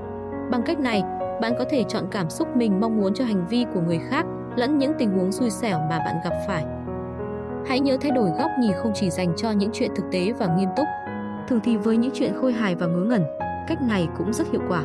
Bằng 0.51 0.63
cách 0.67 0.81
này, 0.81 1.03
bạn 1.41 1.53
có 1.59 1.65
thể 1.71 1.85
chọn 1.89 2.05
cảm 2.11 2.31
xúc 2.31 2.49
mình 2.57 2.81
mong 2.81 2.97
muốn 3.01 3.15
cho 3.15 3.25
hành 3.25 3.47
vi 3.47 3.65
của 3.75 3.81
người 3.81 3.99
khác 4.11 4.27
lẫn 4.57 4.79
những 4.79 4.93
tình 4.99 5.19
huống 5.19 5.33
xui 5.33 5.51
xẻo 5.51 5.79
mà 5.79 5.99
bạn 5.99 6.17
gặp 6.25 6.33
phải. 6.47 6.65
Hãy 7.67 7.81
nhớ 7.81 7.97
thay 8.01 8.11
đổi 8.11 8.31
góc 8.39 8.51
nhìn 8.61 8.73
không 8.83 8.93
chỉ 8.95 9.11
dành 9.11 9.33
cho 9.37 9.51
những 9.51 9.71
chuyện 9.73 9.91
thực 9.97 10.05
tế 10.13 10.33
và 10.39 10.57
nghiêm 10.57 10.69
túc. 10.77 10.87
Thường 11.49 11.61
thì 11.65 11.77
với 11.77 11.97
những 11.97 12.13
chuyện 12.15 12.33
khôi 12.41 12.53
hài 12.53 12.75
và 12.75 12.87
ngớ 12.87 13.01
ngẩn, 13.01 13.23
cách 13.69 13.83
này 13.83 14.09
cũng 14.19 14.33
rất 14.33 14.51
hiệu 14.53 14.63
quả. 14.69 14.83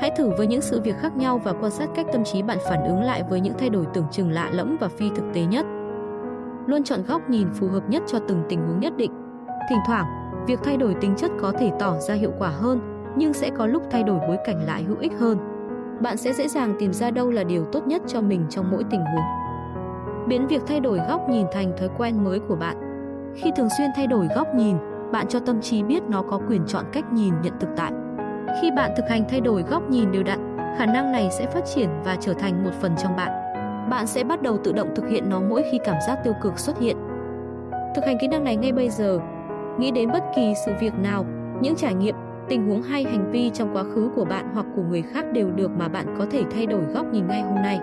Hãy 0.00 0.10
thử 0.16 0.30
với 0.36 0.46
những 0.46 0.60
sự 0.60 0.80
việc 0.80 0.96
khác 0.98 1.16
nhau 1.16 1.40
và 1.44 1.52
quan 1.52 1.70
sát 1.70 1.88
cách 1.94 2.06
tâm 2.12 2.24
trí 2.24 2.42
bạn 2.42 2.58
phản 2.68 2.84
ứng 2.84 3.02
lại 3.02 3.22
với 3.30 3.40
những 3.40 3.54
thay 3.58 3.68
đổi 3.68 3.86
tưởng 3.94 4.06
chừng 4.10 4.30
lạ 4.30 4.50
lẫm 4.52 4.76
và 4.80 4.88
phi 4.88 5.10
thực 5.14 5.24
tế 5.34 5.44
nhất. 5.44 5.66
Luôn 6.66 6.84
chọn 6.84 7.00
góc 7.08 7.30
nhìn 7.30 7.48
phù 7.54 7.68
hợp 7.68 7.88
nhất 7.88 8.02
cho 8.06 8.18
từng 8.28 8.42
tình 8.48 8.66
huống 8.66 8.80
nhất 8.80 8.92
định. 8.96 9.12
Thỉnh 9.70 9.78
thoảng, 9.86 10.06
việc 10.46 10.58
thay 10.62 10.76
đổi 10.76 10.94
tính 11.00 11.14
chất 11.16 11.30
có 11.40 11.52
thể 11.58 11.72
tỏ 11.78 11.98
ra 11.98 12.14
hiệu 12.14 12.32
quả 12.38 12.48
hơn, 12.48 13.04
nhưng 13.16 13.32
sẽ 13.32 13.50
có 13.50 13.66
lúc 13.66 13.82
thay 13.90 14.02
đổi 14.02 14.18
bối 14.28 14.36
cảnh 14.44 14.66
lại 14.66 14.82
hữu 14.82 14.96
ích 14.98 15.12
hơn. 15.18 15.38
Bạn 16.00 16.16
sẽ 16.16 16.32
dễ 16.32 16.48
dàng 16.48 16.76
tìm 16.78 16.92
ra 16.92 17.10
đâu 17.10 17.30
là 17.30 17.44
điều 17.44 17.64
tốt 17.64 17.86
nhất 17.86 18.02
cho 18.06 18.20
mình 18.20 18.46
trong 18.50 18.70
mỗi 18.70 18.84
tình 18.90 19.00
huống. 19.00 19.24
Biến 20.28 20.46
việc 20.46 20.62
thay 20.66 20.80
đổi 20.80 21.00
góc 21.08 21.28
nhìn 21.28 21.46
thành 21.52 21.72
thói 21.78 21.88
quen 21.98 22.24
mới 22.24 22.40
của 22.40 22.56
bạn. 22.56 22.76
Khi 23.36 23.52
thường 23.56 23.68
xuyên 23.78 23.90
thay 23.96 24.06
đổi 24.06 24.28
góc 24.36 24.54
nhìn, 24.54 24.76
bạn 25.12 25.26
cho 25.28 25.40
tâm 25.40 25.60
trí 25.60 25.82
biết 25.82 26.02
nó 26.08 26.22
có 26.22 26.40
quyền 26.48 26.66
chọn 26.66 26.84
cách 26.92 27.12
nhìn 27.12 27.34
nhận 27.42 27.52
thực 27.60 27.68
tại. 27.76 27.92
Khi 28.62 28.70
bạn 28.70 28.90
thực 28.96 29.08
hành 29.08 29.24
thay 29.28 29.40
đổi 29.40 29.62
góc 29.62 29.90
nhìn 29.90 30.12
đều 30.12 30.22
đặn, 30.22 30.56
khả 30.78 30.86
năng 30.86 31.12
này 31.12 31.28
sẽ 31.30 31.46
phát 31.46 31.64
triển 31.74 31.88
và 32.04 32.16
trở 32.20 32.34
thành 32.34 32.64
một 32.64 32.70
phần 32.80 32.92
trong 33.02 33.16
bạn. 33.16 33.30
Bạn 33.90 34.06
sẽ 34.06 34.24
bắt 34.24 34.42
đầu 34.42 34.58
tự 34.64 34.72
động 34.72 34.88
thực 34.96 35.08
hiện 35.08 35.28
nó 35.28 35.40
mỗi 35.40 35.64
khi 35.72 35.78
cảm 35.84 35.96
giác 36.06 36.18
tiêu 36.24 36.32
cực 36.42 36.58
xuất 36.58 36.80
hiện. 36.80 36.96
Thực 37.94 38.04
hành 38.04 38.18
kỹ 38.20 38.28
năng 38.28 38.44
này 38.44 38.56
ngay 38.56 38.72
bây 38.72 38.90
giờ. 38.90 39.18
Nghĩ 39.78 39.90
đến 39.90 40.12
bất 40.12 40.24
kỳ 40.36 40.54
sự 40.66 40.72
việc 40.80 40.94
nào, 40.94 41.24
những 41.60 41.76
trải 41.76 41.94
nghiệm, 41.94 42.14
tình 42.48 42.68
huống 42.68 42.82
hay 42.82 43.04
hành 43.04 43.30
vi 43.30 43.50
trong 43.50 43.76
quá 43.76 43.84
khứ 43.94 44.10
của 44.16 44.24
bạn 44.24 44.50
hoặc 44.54 44.66
của 44.76 44.82
người 44.82 45.02
khác 45.02 45.24
đều 45.32 45.50
được 45.50 45.70
mà 45.70 45.88
bạn 45.88 46.14
có 46.18 46.26
thể 46.30 46.42
thay 46.54 46.66
đổi 46.66 46.82
góc 46.82 47.06
nhìn 47.12 47.26
ngay 47.26 47.42
hôm 47.42 47.54
nay. 47.54 47.80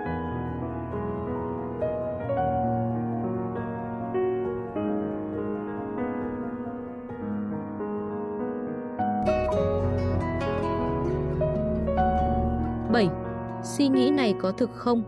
Nghĩ 13.96 14.10
này 14.10 14.34
có 14.40 14.52
thực 14.52 14.70
không? 14.74 15.02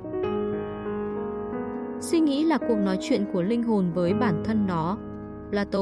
Suy 2.00 2.20
nghĩ 2.20 2.44
là 2.44 2.58
cuộc 2.58 2.76
nói 2.76 2.98
chuyện 3.00 3.24
của 3.32 3.42
linh 3.42 3.62
hồn 3.62 3.92
với 3.94 4.14
bản 4.14 4.42
thân 4.44 4.66
nó. 4.66 4.98
Plato 5.50 5.80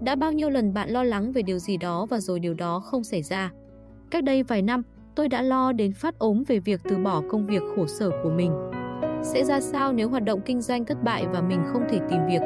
đã 0.00 0.14
bao 0.14 0.32
nhiêu 0.32 0.50
lần 0.50 0.74
bạn 0.74 0.90
lo 0.90 1.04
lắng 1.04 1.32
về 1.32 1.42
điều 1.42 1.58
gì 1.58 1.76
đó 1.76 2.06
và 2.06 2.20
rồi 2.20 2.40
điều 2.40 2.54
đó 2.54 2.80
không 2.80 3.04
xảy 3.04 3.22
ra? 3.22 3.52
Cách 4.10 4.24
đây 4.24 4.42
vài 4.42 4.62
năm, 4.62 4.82
tôi 5.14 5.28
đã 5.28 5.42
lo 5.42 5.72
đến 5.72 5.92
phát 5.92 6.18
ốm 6.18 6.42
về 6.46 6.58
việc 6.58 6.80
từ 6.84 6.96
bỏ 6.96 7.22
công 7.28 7.46
việc 7.46 7.62
khổ 7.76 7.86
sở 7.86 8.10
của 8.22 8.30
mình. 8.30 8.52
Sẽ 9.22 9.44
ra 9.44 9.60
sao 9.60 9.92
nếu 9.92 10.08
hoạt 10.08 10.24
động 10.24 10.40
kinh 10.40 10.60
doanh 10.60 10.84
thất 10.84 11.02
bại 11.04 11.26
và 11.32 11.40
mình 11.40 11.60
không 11.72 11.82
thể 11.90 12.00
tìm 12.10 12.20
việc? 12.28 12.40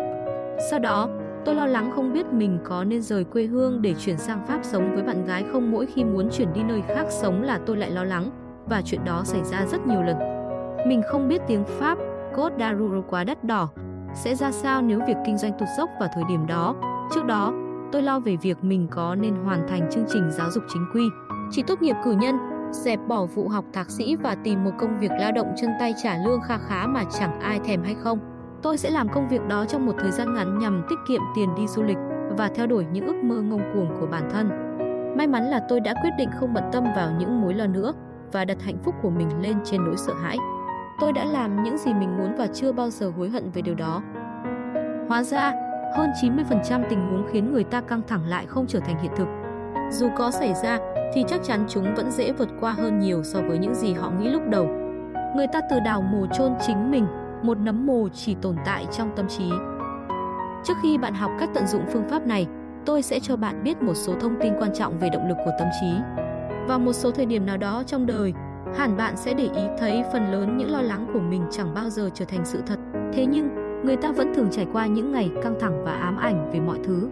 Sau 0.70 0.78
đó, 0.78 1.08
tôi 1.44 1.54
lo 1.54 1.66
lắng 1.66 1.92
không 1.94 2.12
biết 2.12 2.26
mình 2.32 2.58
có 2.64 2.84
nên 2.84 3.02
rời 3.02 3.24
quê 3.24 3.44
hương 3.44 3.82
để 3.82 3.94
chuyển 3.94 4.18
sang 4.18 4.46
Pháp 4.46 4.64
sống 4.64 4.94
với 4.94 5.02
bạn 5.02 5.26
gái 5.26 5.44
không 5.52 5.70
mỗi 5.70 5.86
khi 5.86 6.04
muốn 6.04 6.28
chuyển 6.30 6.52
đi 6.52 6.62
nơi 6.62 6.82
khác 6.82 7.06
sống 7.10 7.42
là 7.42 7.60
tôi 7.66 7.76
lại 7.76 7.90
lo 7.90 8.04
lắng 8.04 8.30
và 8.66 8.82
chuyện 8.84 9.04
đó 9.04 9.22
xảy 9.24 9.44
ra 9.44 9.66
rất 9.66 9.86
nhiều 9.86 10.02
lần. 10.02 10.16
Mình 10.86 11.02
không 11.06 11.28
biết 11.28 11.42
tiếng 11.46 11.64
Pháp, 11.64 11.98
code 12.36 12.56
Daruro 12.58 13.00
quá 13.00 13.24
đắt 13.24 13.44
đỏ. 13.44 13.68
Sẽ 14.14 14.34
ra 14.34 14.52
sao 14.52 14.82
nếu 14.82 15.00
việc 15.06 15.16
kinh 15.26 15.38
doanh 15.38 15.52
tụt 15.58 15.68
dốc 15.78 15.90
vào 16.00 16.08
thời 16.14 16.24
điểm 16.28 16.46
đó? 16.46 16.74
Trước 17.14 17.24
đó, 17.24 17.52
tôi 17.92 18.02
lo 18.02 18.20
về 18.20 18.36
việc 18.36 18.64
mình 18.64 18.88
có 18.90 19.14
nên 19.14 19.34
hoàn 19.34 19.68
thành 19.68 19.90
chương 19.90 20.04
trình 20.08 20.30
giáo 20.30 20.50
dục 20.50 20.64
chính 20.72 20.86
quy, 20.94 21.02
chỉ 21.50 21.62
tốt 21.62 21.82
nghiệp 21.82 21.96
cử 22.04 22.12
nhân, 22.12 22.38
dẹp 22.72 23.00
bỏ 23.08 23.24
vụ 23.24 23.48
học 23.48 23.64
thạc 23.72 23.90
sĩ 23.90 24.16
và 24.16 24.36
tìm 24.44 24.64
một 24.64 24.70
công 24.78 24.98
việc 24.98 25.10
lao 25.20 25.32
động 25.32 25.54
chân 25.56 25.70
tay 25.80 25.94
trả 26.02 26.16
lương 26.24 26.40
kha 26.40 26.58
khá 26.58 26.86
mà 26.86 27.04
chẳng 27.18 27.40
ai 27.40 27.60
thèm 27.64 27.82
hay 27.82 27.94
không. 27.94 28.18
Tôi 28.62 28.78
sẽ 28.78 28.90
làm 28.90 29.08
công 29.08 29.28
việc 29.28 29.48
đó 29.48 29.64
trong 29.64 29.86
một 29.86 29.92
thời 29.98 30.10
gian 30.10 30.34
ngắn 30.34 30.58
nhằm 30.58 30.82
tiết 30.88 30.96
kiệm 31.08 31.20
tiền 31.36 31.48
đi 31.56 31.66
du 31.66 31.82
lịch 31.82 31.98
và 32.38 32.50
theo 32.54 32.66
đuổi 32.66 32.86
những 32.92 33.06
ước 33.06 33.16
mơ 33.24 33.40
ngông 33.40 33.62
cuồng 33.74 33.88
của 34.00 34.06
bản 34.06 34.28
thân. 34.32 34.48
May 35.16 35.26
mắn 35.26 35.44
là 35.44 35.66
tôi 35.68 35.80
đã 35.80 35.94
quyết 36.02 36.10
định 36.18 36.28
không 36.40 36.54
bận 36.54 36.64
tâm 36.72 36.84
vào 36.96 37.10
những 37.18 37.40
mối 37.40 37.54
lo 37.54 37.66
nữa 37.66 37.92
và 38.32 38.44
đặt 38.44 38.62
hạnh 38.62 38.78
phúc 38.84 38.94
của 39.02 39.10
mình 39.10 39.28
lên 39.42 39.56
trên 39.64 39.84
nỗi 39.84 39.96
sợ 39.96 40.14
hãi. 40.14 40.36
Tôi 41.00 41.12
đã 41.12 41.24
làm 41.24 41.62
những 41.62 41.78
gì 41.78 41.94
mình 41.94 42.16
muốn 42.18 42.34
và 42.38 42.46
chưa 42.46 42.72
bao 42.72 42.90
giờ 42.90 43.12
hối 43.16 43.30
hận 43.30 43.50
về 43.50 43.62
điều 43.62 43.74
đó. 43.74 44.02
Hóa 45.08 45.22
ra, 45.22 45.52
hơn 45.96 46.10
90% 46.22 46.82
tình 46.90 47.06
huống 47.10 47.26
khiến 47.32 47.52
người 47.52 47.64
ta 47.64 47.80
căng 47.80 48.02
thẳng 48.08 48.26
lại 48.26 48.46
không 48.46 48.66
trở 48.66 48.80
thành 48.80 49.02
hiện 49.02 49.12
thực. 49.16 49.28
Dù 49.90 50.08
có 50.16 50.30
xảy 50.30 50.54
ra 50.54 50.78
thì 51.14 51.24
chắc 51.28 51.42
chắn 51.42 51.64
chúng 51.68 51.94
vẫn 51.94 52.10
dễ 52.10 52.32
vượt 52.32 52.48
qua 52.60 52.72
hơn 52.72 52.98
nhiều 52.98 53.22
so 53.22 53.40
với 53.40 53.58
những 53.58 53.74
gì 53.74 53.92
họ 53.92 54.10
nghĩ 54.10 54.28
lúc 54.28 54.42
đầu. 54.50 54.66
Người 55.36 55.46
ta 55.52 55.60
từ 55.70 55.80
đào 55.80 56.02
mồ 56.02 56.26
chôn 56.26 56.52
chính 56.66 56.90
mình, 56.90 57.06
một 57.42 57.58
nấm 57.58 57.86
mồ 57.86 58.08
chỉ 58.08 58.36
tồn 58.42 58.56
tại 58.64 58.86
trong 58.92 59.10
tâm 59.16 59.28
trí. 59.28 59.50
Trước 60.64 60.74
khi 60.82 60.98
bạn 60.98 61.14
học 61.14 61.30
cách 61.40 61.50
tận 61.54 61.66
dụng 61.66 61.84
phương 61.92 62.08
pháp 62.08 62.26
này, 62.26 62.46
tôi 62.86 63.02
sẽ 63.02 63.20
cho 63.20 63.36
bạn 63.36 63.62
biết 63.62 63.82
một 63.82 63.94
số 63.94 64.14
thông 64.20 64.34
tin 64.40 64.52
quan 64.58 64.74
trọng 64.74 64.98
về 64.98 65.08
động 65.08 65.28
lực 65.28 65.36
của 65.44 65.52
tâm 65.58 65.68
trí. 65.80 66.21
Vào 66.68 66.78
một 66.78 66.92
số 66.92 67.10
thời 67.10 67.26
điểm 67.26 67.46
nào 67.46 67.56
đó 67.56 67.82
trong 67.86 68.06
đời, 68.06 68.32
hẳn 68.76 68.96
bạn 68.96 69.16
sẽ 69.16 69.34
để 69.34 69.44
ý 69.44 69.62
thấy 69.78 70.02
phần 70.12 70.32
lớn 70.32 70.56
những 70.56 70.70
lo 70.70 70.82
lắng 70.82 71.06
của 71.12 71.20
mình 71.20 71.42
chẳng 71.50 71.74
bao 71.74 71.90
giờ 71.90 72.10
trở 72.14 72.24
thành 72.24 72.44
sự 72.44 72.62
thật. 72.66 72.78
Thế 73.12 73.26
nhưng, 73.26 73.48
người 73.84 73.96
ta 73.96 74.12
vẫn 74.12 74.34
thường 74.34 74.48
trải 74.50 74.66
qua 74.72 74.86
những 74.86 75.12
ngày 75.12 75.30
căng 75.42 75.54
thẳng 75.60 75.84
và 75.84 75.92
ám 75.92 76.16
ảnh 76.16 76.50
về 76.52 76.60
mọi 76.60 76.78
thứ. 76.84 77.08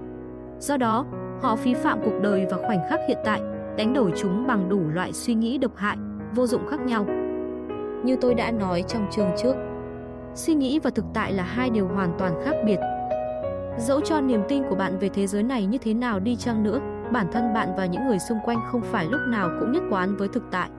Do 0.59 0.77
đó, 0.77 1.07
họ 1.43 1.57
phí 1.57 1.75
phạm 1.75 1.99
cuộc 2.05 2.21
đời 2.23 2.47
và 2.51 2.57
khoảnh 2.57 2.81
khắc 2.91 3.01
hiện 3.09 3.19
tại, 3.25 3.41
đánh 3.77 3.93
đổi 3.95 4.13
chúng 4.17 4.47
bằng 4.47 4.69
đủ 4.69 4.81
loại 4.89 5.13
suy 5.13 5.35
nghĩ 5.35 5.59
độc 5.59 5.77
hại, 5.77 5.97
vô 6.35 6.47
dụng 6.47 6.67
khác 6.67 6.81
nhau. 6.81 7.07
Như 8.05 8.17
tôi 8.21 8.35
đã 8.35 8.51
nói 8.51 8.85
trong 8.89 9.07
chương 9.11 9.31
trước, 9.37 9.55
suy 10.35 10.55
nghĩ 10.55 10.79
và 10.79 10.91
thực 10.91 11.05
tại 11.15 11.33
là 11.33 11.43
hai 11.43 11.71
điều 11.71 11.89
hoàn 11.89 12.13
toàn 12.19 12.33
khác 12.45 12.55
biệt. 12.67 12.79
Dẫu 13.79 14.01
cho 14.01 14.21
niềm 14.21 14.43
tin 14.49 14.63
của 14.69 14.75
bạn 14.75 14.99
về 14.99 15.09
thế 15.09 15.27
giới 15.27 15.43
này 15.43 15.67
như 15.67 15.79
thế 15.79 15.95
nào 15.95 16.21
đi 16.21 16.37
chăng 16.37 16.63
nữa, 16.63 16.81
bản 17.13 17.27
thân 17.33 17.55
bạn 17.55 17.69
và 17.77 17.87
những 17.87 18.07
người 18.07 18.19
xung 18.19 18.39
quanh 18.45 18.59
không 18.73 18.83
phải 18.83 19.07
lúc 19.07 19.21
nào 19.29 19.51
cũng 19.61 19.73
nhất 19.73 19.83
quán 19.91 20.17
với 20.17 20.29
thực 20.29 20.43
tại. 20.51 20.71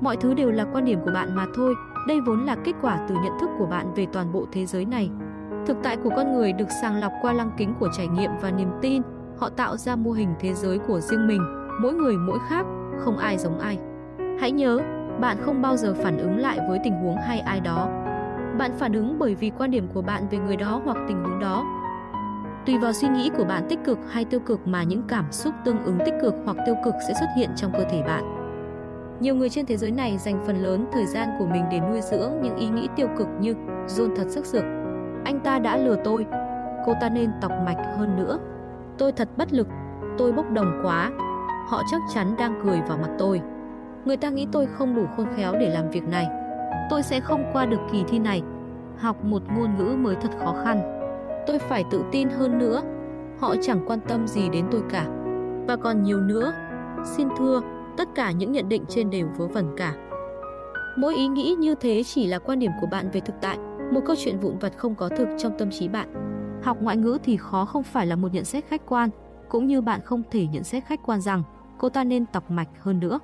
Mọi 0.00 0.16
thứ 0.16 0.34
đều 0.34 0.50
là 0.50 0.64
quan 0.72 0.84
điểm 0.84 1.00
của 1.04 1.10
bạn 1.14 1.36
mà 1.36 1.46
thôi, 1.54 1.74
đây 2.08 2.20
vốn 2.20 2.44
là 2.44 2.56
kết 2.64 2.72
quả 2.82 3.06
từ 3.08 3.14
nhận 3.14 3.32
thức 3.40 3.50
của 3.58 3.66
bạn 3.66 3.94
về 3.94 4.06
toàn 4.12 4.32
bộ 4.32 4.46
thế 4.52 4.66
giới 4.66 4.84
này. 4.84 5.10
Thực 5.66 5.76
tại 5.82 5.96
của 5.96 6.10
con 6.16 6.32
người 6.32 6.52
được 6.52 6.68
sàng 6.82 7.00
lọc 7.00 7.12
qua 7.22 7.32
lăng 7.32 7.50
kính 7.56 7.74
của 7.80 7.88
trải 7.96 8.08
nghiệm 8.08 8.30
và 8.40 8.50
niềm 8.50 8.68
tin, 8.80 9.02
họ 9.38 9.48
tạo 9.48 9.76
ra 9.76 9.96
mô 9.96 10.10
hình 10.12 10.34
thế 10.40 10.54
giới 10.54 10.78
của 10.78 11.00
riêng 11.00 11.26
mình, 11.26 11.42
mỗi 11.80 11.92
người 11.92 12.16
mỗi 12.16 12.38
khác, 12.48 12.66
không 12.98 13.18
ai 13.18 13.38
giống 13.38 13.58
ai. 13.58 13.78
Hãy 14.40 14.52
nhớ, 14.52 14.78
bạn 15.20 15.36
không 15.40 15.62
bao 15.62 15.76
giờ 15.76 15.94
phản 15.94 16.18
ứng 16.18 16.36
lại 16.36 16.58
với 16.68 16.80
tình 16.84 16.94
huống 16.94 17.16
hay 17.16 17.40
ai 17.40 17.60
đó. 17.60 17.88
Bạn 18.58 18.70
phản 18.78 18.92
ứng 18.92 19.18
bởi 19.18 19.34
vì 19.34 19.50
quan 19.58 19.70
điểm 19.70 19.88
của 19.94 20.02
bạn 20.02 20.22
về 20.30 20.38
người 20.38 20.56
đó 20.56 20.80
hoặc 20.84 20.96
tình 21.08 21.24
huống 21.24 21.40
đó. 21.40 21.64
Tùy 22.66 22.78
vào 22.78 22.92
suy 22.92 23.08
nghĩ 23.08 23.30
của 23.36 23.44
bạn 23.44 23.66
tích 23.68 23.78
cực 23.84 23.98
hay 24.10 24.24
tiêu 24.24 24.40
cực 24.40 24.66
mà 24.66 24.82
những 24.82 25.02
cảm 25.08 25.32
xúc 25.32 25.54
tương 25.64 25.84
ứng 25.84 25.98
tích 26.04 26.14
cực 26.22 26.34
hoặc 26.44 26.56
tiêu 26.66 26.74
cực 26.84 26.94
sẽ 27.08 27.14
xuất 27.14 27.28
hiện 27.36 27.50
trong 27.56 27.72
cơ 27.72 27.84
thể 27.90 28.02
bạn. 28.02 28.24
Nhiều 29.20 29.34
người 29.34 29.50
trên 29.50 29.66
thế 29.66 29.76
giới 29.76 29.90
này 29.90 30.18
dành 30.18 30.44
phần 30.46 30.56
lớn 30.56 30.86
thời 30.92 31.06
gian 31.06 31.28
của 31.38 31.46
mình 31.46 31.64
để 31.70 31.80
nuôi 31.80 32.00
dưỡng 32.00 32.32
những 32.42 32.56
ý 32.56 32.68
nghĩ 32.68 32.88
tiêu 32.96 33.08
cực 33.18 33.28
như 33.40 33.54
John 33.86 34.16
thật 34.16 34.24
sức 34.28 34.46
sược. 34.46 34.64
Anh 35.24 35.40
ta 35.44 35.58
đã 35.58 35.76
lừa 35.76 35.96
tôi. 36.04 36.26
Cô 36.86 36.94
ta 37.00 37.08
nên 37.08 37.30
tọc 37.40 37.52
mạch 37.64 37.96
hơn 37.96 38.16
nữa. 38.16 38.38
Tôi 38.98 39.12
thật 39.12 39.28
bất 39.36 39.52
lực. 39.52 39.68
Tôi 40.18 40.32
bốc 40.32 40.50
đồng 40.50 40.80
quá. 40.84 41.10
Họ 41.68 41.82
chắc 41.90 42.00
chắn 42.14 42.34
đang 42.38 42.60
cười 42.64 42.80
vào 42.80 42.98
mặt 42.98 43.10
tôi. 43.18 43.40
Người 44.04 44.16
ta 44.16 44.30
nghĩ 44.30 44.46
tôi 44.52 44.66
không 44.66 44.94
đủ 44.94 45.06
khôn 45.16 45.26
khéo 45.36 45.52
để 45.60 45.68
làm 45.68 45.90
việc 45.90 46.08
này. 46.08 46.28
Tôi 46.90 47.02
sẽ 47.02 47.20
không 47.20 47.44
qua 47.52 47.66
được 47.66 47.80
kỳ 47.92 48.04
thi 48.08 48.18
này. 48.18 48.42
Học 48.98 49.24
một 49.24 49.42
ngôn 49.56 49.76
ngữ 49.78 49.96
mới 49.96 50.14
thật 50.14 50.30
khó 50.44 50.54
khăn. 50.64 51.01
Tôi 51.46 51.58
phải 51.58 51.84
tự 51.90 52.04
tin 52.12 52.28
hơn 52.28 52.58
nữa. 52.58 52.82
Họ 53.38 53.54
chẳng 53.62 53.84
quan 53.86 54.00
tâm 54.08 54.26
gì 54.26 54.48
đến 54.48 54.66
tôi 54.70 54.82
cả. 54.90 55.06
Và 55.68 55.76
còn 55.76 56.02
nhiều 56.02 56.20
nữa. 56.20 56.52
Xin 57.04 57.28
thưa, 57.38 57.60
tất 57.96 58.08
cả 58.14 58.30
những 58.30 58.52
nhận 58.52 58.68
định 58.68 58.84
trên 58.88 59.10
đều 59.10 59.28
vớ 59.38 59.46
vẩn 59.46 59.74
cả. 59.76 59.94
Mỗi 60.96 61.14
ý 61.14 61.26
nghĩ 61.26 61.54
như 61.58 61.74
thế 61.74 62.02
chỉ 62.02 62.26
là 62.26 62.38
quan 62.38 62.58
điểm 62.58 62.70
của 62.80 62.86
bạn 62.86 63.10
về 63.10 63.20
thực 63.20 63.34
tại, 63.40 63.58
một 63.92 64.00
câu 64.06 64.16
chuyện 64.18 64.38
vụn 64.38 64.58
vặt 64.58 64.72
không 64.76 64.94
có 64.94 65.08
thực 65.08 65.28
trong 65.38 65.58
tâm 65.58 65.70
trí 65.70 65.88
bạn. 65.88 66.08
Học 66.62 66.76
ngoại 66.80 66.96
ngữ 66.96 67.18
thì 67.24 67.36
khó 67.36 67.64
không 67.64 67.82
phải 67.82 68.06
là 68.06 68.16
một 68.16 68.28
nhận 68.32 68.44
xét 68.44 68.64
khách 68.64 68.86
quan, 68.86 69.10
cũng 69.48 69.66
như 69.66 69.80
bạn 69.80 70.00
không 70.04 70.22
thể 70.30 70.46
nhận 70.46 70.64
xét 70.64 70.84
khách 70.84 71.00
quan 71.06 71.20
rằng 71.20 71.42
cô 71.78 71.88
ta 71.88 72.04
nên 72.04 72.26
tập 72.26 72.44
mạch 72.48 72.68
hơn 72.80 73.00
nữa. 73.00 73.18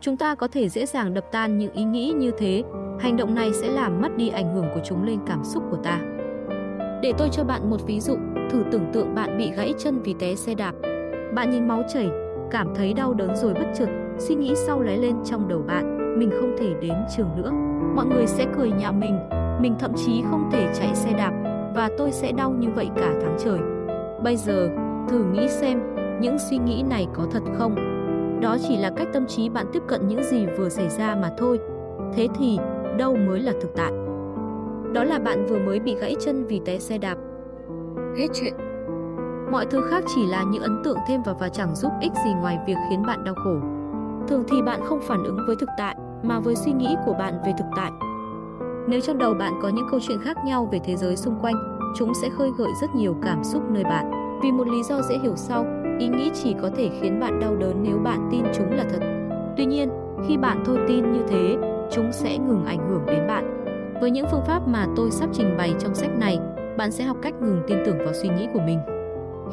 Chúng 0.00 0.16
ta 0.16 0.34
có 0.34 0.48
thể 0.48 0.68
dễ 0.68 0.86
dàng 0.86 1.14
đập 1.14 1.24
tan 1.32 1.58
những 1.58 1.72
ý 1.72 1.84
nghĩ 1.84 2.12
như 2.16 2.30
thế, 2.38 2.62
hành 3.00 3.16
động 3.16 3.34
này 3.34 3.52
sẽ 3.52 3.68
làm 3.68 4.00
mất 4.02 4.16
đi 4.16 4.28
ảnh 4.28 4.54
hưởng 4.54 4.66
của 4.74 4.80
chúng 4.84 5.04
lên 5.04 5.18
cảm 5.26 5.44
xúc 5.44 5.62
của 5.70 5.76
ta. 5.76 6.00
Để 7.02 7.12
tôi 7.18 7.28
cho 7.32 7.44
bạn 7.44 7.70
một 7.70 7.86
ví 7.86 8.00
dụ, 8.00 8.16
thử 8.50 8.64
tưởng 8.70 8.90
tượng 8.92 9.14
bạn 9.14 9.38
bị 9.38 9.50
gãy 9.56 9.74
chân 9.78 9.98
vì 10.04 10.14
té 10.18 10.34
xe 10.34 10.54
đạp. 10.54 10.74
Bạn 11.34 11.50
nhìn 11.50 11.68
máu 11.68 11.82
chảy, 11.94 12.10
cảm 12.50 12.74
thấy 12.74 12.94
đau 12.94 13.14
đớn 13.14 13.36
rồi 13.36 13.54
bất 13.54 13.66
chợt, 13.78 13.88
suy 14.18 14.34
nghĩ 14.34 14.54
sau 14.54 14.80
lóe 14.80 14.96
lên 14.96 15.16
trong 15.24 15.48
đầu 15.48 15.62
bạn, 15.66 16.18
mình 16.18 16.30
không 16.40 16.56
thể 16.58 16.74
đến 16.80 16.94
trường 17.16 17.28
nữa. 17.36 17.50
Mọi 17.94 18.06
người 18.06 18.26
sẽ 18.26 18.46
cười 18.58 18.70
nhạo 18.70 18.92
mình, 18.92 19.18
mình 19.60 19.74
thậm 19.78 19.92
chí 20.06 20.22
không 20.30 20.48
thể 20.52 20.68
chạy 20.74 20.94
xe 20.94 21.12
đạp 21.12 21.32
và 21.74 21.90
tôi 21.98 22.12
sẽ 22.12 22.32
đau 22.32 22.50
như 22.50 22.68
vậy 22.74 22.88
cả 22.96 23.14
tháng 23.22 23.36
trời. 23.38 23.58
Bây 24.22 24.36
giờ, 24.36 24.68
thử 25.08 25.24
nghĩ 25.24 25.48
xem, 25.48 25.82
những 26.20 26.38
suy 26.38 26.58
nghĩ 26.58 26.84
này 26.90 27.06
có 27.14 27.26
thật 27.30 27.42
không? 27.54 27.74
Đó 28.40 28.56
chỉ 28.68 28.76
là 28.76 28.90
cách 28.96 29.08
tâm 29.12 29.26
trí 29.26 29.48
bạn 29.48 29.66
tiếp 29.72 29.82
cận 29.86 30.08
những 30.08 30.22
gì 30.22 30.46
vừa 30.58 30.68
xảy 30.68 30.88
ra 30.88 31.14
mà 31.14 31.30
thôi. 31.38 31.58
Thế 32.14 32.28
thì, 32.38 32.58
đâu 32.98 33.16
mới 33.16 33.40
là 33.40 33.52
thực 33.60 33.76
tại? 33.76 33.92
Đó 34.92 35.04
là 35.04 35.18
bạn 35.18 35.46
vừa 35.46 35.58
mới 35.58 35.80
bị 35.80 35.96
gãy 36.00 36.16
chân 36.20 36.46
vì 36.46 36.60
té 36.64 36.78
xe 36.78 36.98
đạp. 36.98 37.16
Hết 38.18 38.26
chuyện. 38.34 38.54
Mọi 39.52 39.66
thứ 39.66 39.80
khác 39.90 40.04
chỉ 40.14 40.26
là 40.26 40.44
những 40.50 40.62
ấn 40.62 40.82
tượng 40.84 40.98
thêm 41.08 41.22
vào 41.22 41.36
và 41.40 41.48
chẳng 41.48 41.74
giúp 41.74 41.92
ích 42.00 42.12
gì 42.24 42.34
ngoài 42.40 42.58
việc 42.66 42.76
khiến 42.90 43.02
bạn 43.06 43.24
đau 43.24 43.34
khổ. 43.34 43.56
Thường 44.28 44.44
thì 44.48 44.62
bạn 44.62 44.80
không 44.84 45.00
phản 45.00 45.24
ứng 45.24 45.38
với 45.46 45.56
thực 45.60 45.68
tại, 45.78 45.96
mà 46.22 46.40
với 46.40 46.56
suy 46.56 46.72
nghĩ 46.72 46.96
của 47.06 47.12
bạn 47.12 47.34
về 47.46 47.52
thực 47.58 47.66
tại. 47.76 47.90
Nếu 48.88 49.00
trong 49.00 49.18
đầu 49.18 49.34
bạn 49.34 49.52
có 49.62 49.68
những 49.68 49.86
câu 49.90 50.00
chuyện 50.02 50.18
khác 50.24 50.36
nhau 50.44 50.68
về 50.72 50.80
thế 50.84 50.96
giới 50.96 51.16
xung 51.16 51.34
quanh, 51.40 51.78
chúng 51.96 52.12
sẽ 52.22 52.28
khơi 52.28 52.50
gợi 52.58 52.70
rất 52.80 52.94
nhiều 52.94 53.16
cảm 53.22 53.44
xúc 53.44 53.62
nơi 53.70 53.84
bạn. 53.84 54.10
Vì 54.42 54.52
một 54.52 54.68
lý 54.68 54.82
do 54.82 55.02
dễ 55.02 55.18
hiểu 55.18 55.36
sau, 55.36 55.66
ý 55.98 56.08
nghĩ 56.08 56.30
chỉ 56.34 56.54
có 56.62 56.70
thể 56.76 56.90
khiến 57.00 57.20
bạn 57.20 57.40
đau 57.40 57.56
đớn 57.56 57.82
nếu 57.82 57.98
bạn 57.98 58.28
tin 58.30 58.42
chúng 58.54 58.70
là 58.70 58.84
thật. 58.90 59.00
Tuy 59.56 59.64
nhiên, 59.64 59.90
khi 60.28 60.36
bạn 60.36 60.62
thôi 60.66 60.78
tin 60.88 61.12
như 61.12 61.20
thế, 61.28 61.56
chúng 61.90 62.12
sẽ 62.12 62.38
ngừng 62.38 62.64
ảnh 62.64 62.88
hưởng 62.90 63.06
đến 63.06 63.26
bạn. 63.28 63.55
Với 64.00 64.10
những 64.10 64.26
phương 64.30 64.44
pháp 64.46 64.68
mà 64.68 64.86
tôi 64.96 65.10
sắp 65.10 65.30
trình 65.32 65.56
bày 65.58 65.74
trong 65.78 65.94
sách 65.94 66.10
này, 66.18 66.38
bạn 66.76 66.92
sẽ 66.92 67.04
học 67.04 67.16
cách 67.22 67.34
ngừng 67.40 67.62
tin 67.66 67.78
tưởng 67.86 67.98
vào 67.98 68.12
suy 68.12 68.28
nghĩ 68.28 68.48
của 68.54 68.60
mình. 68.66 68.78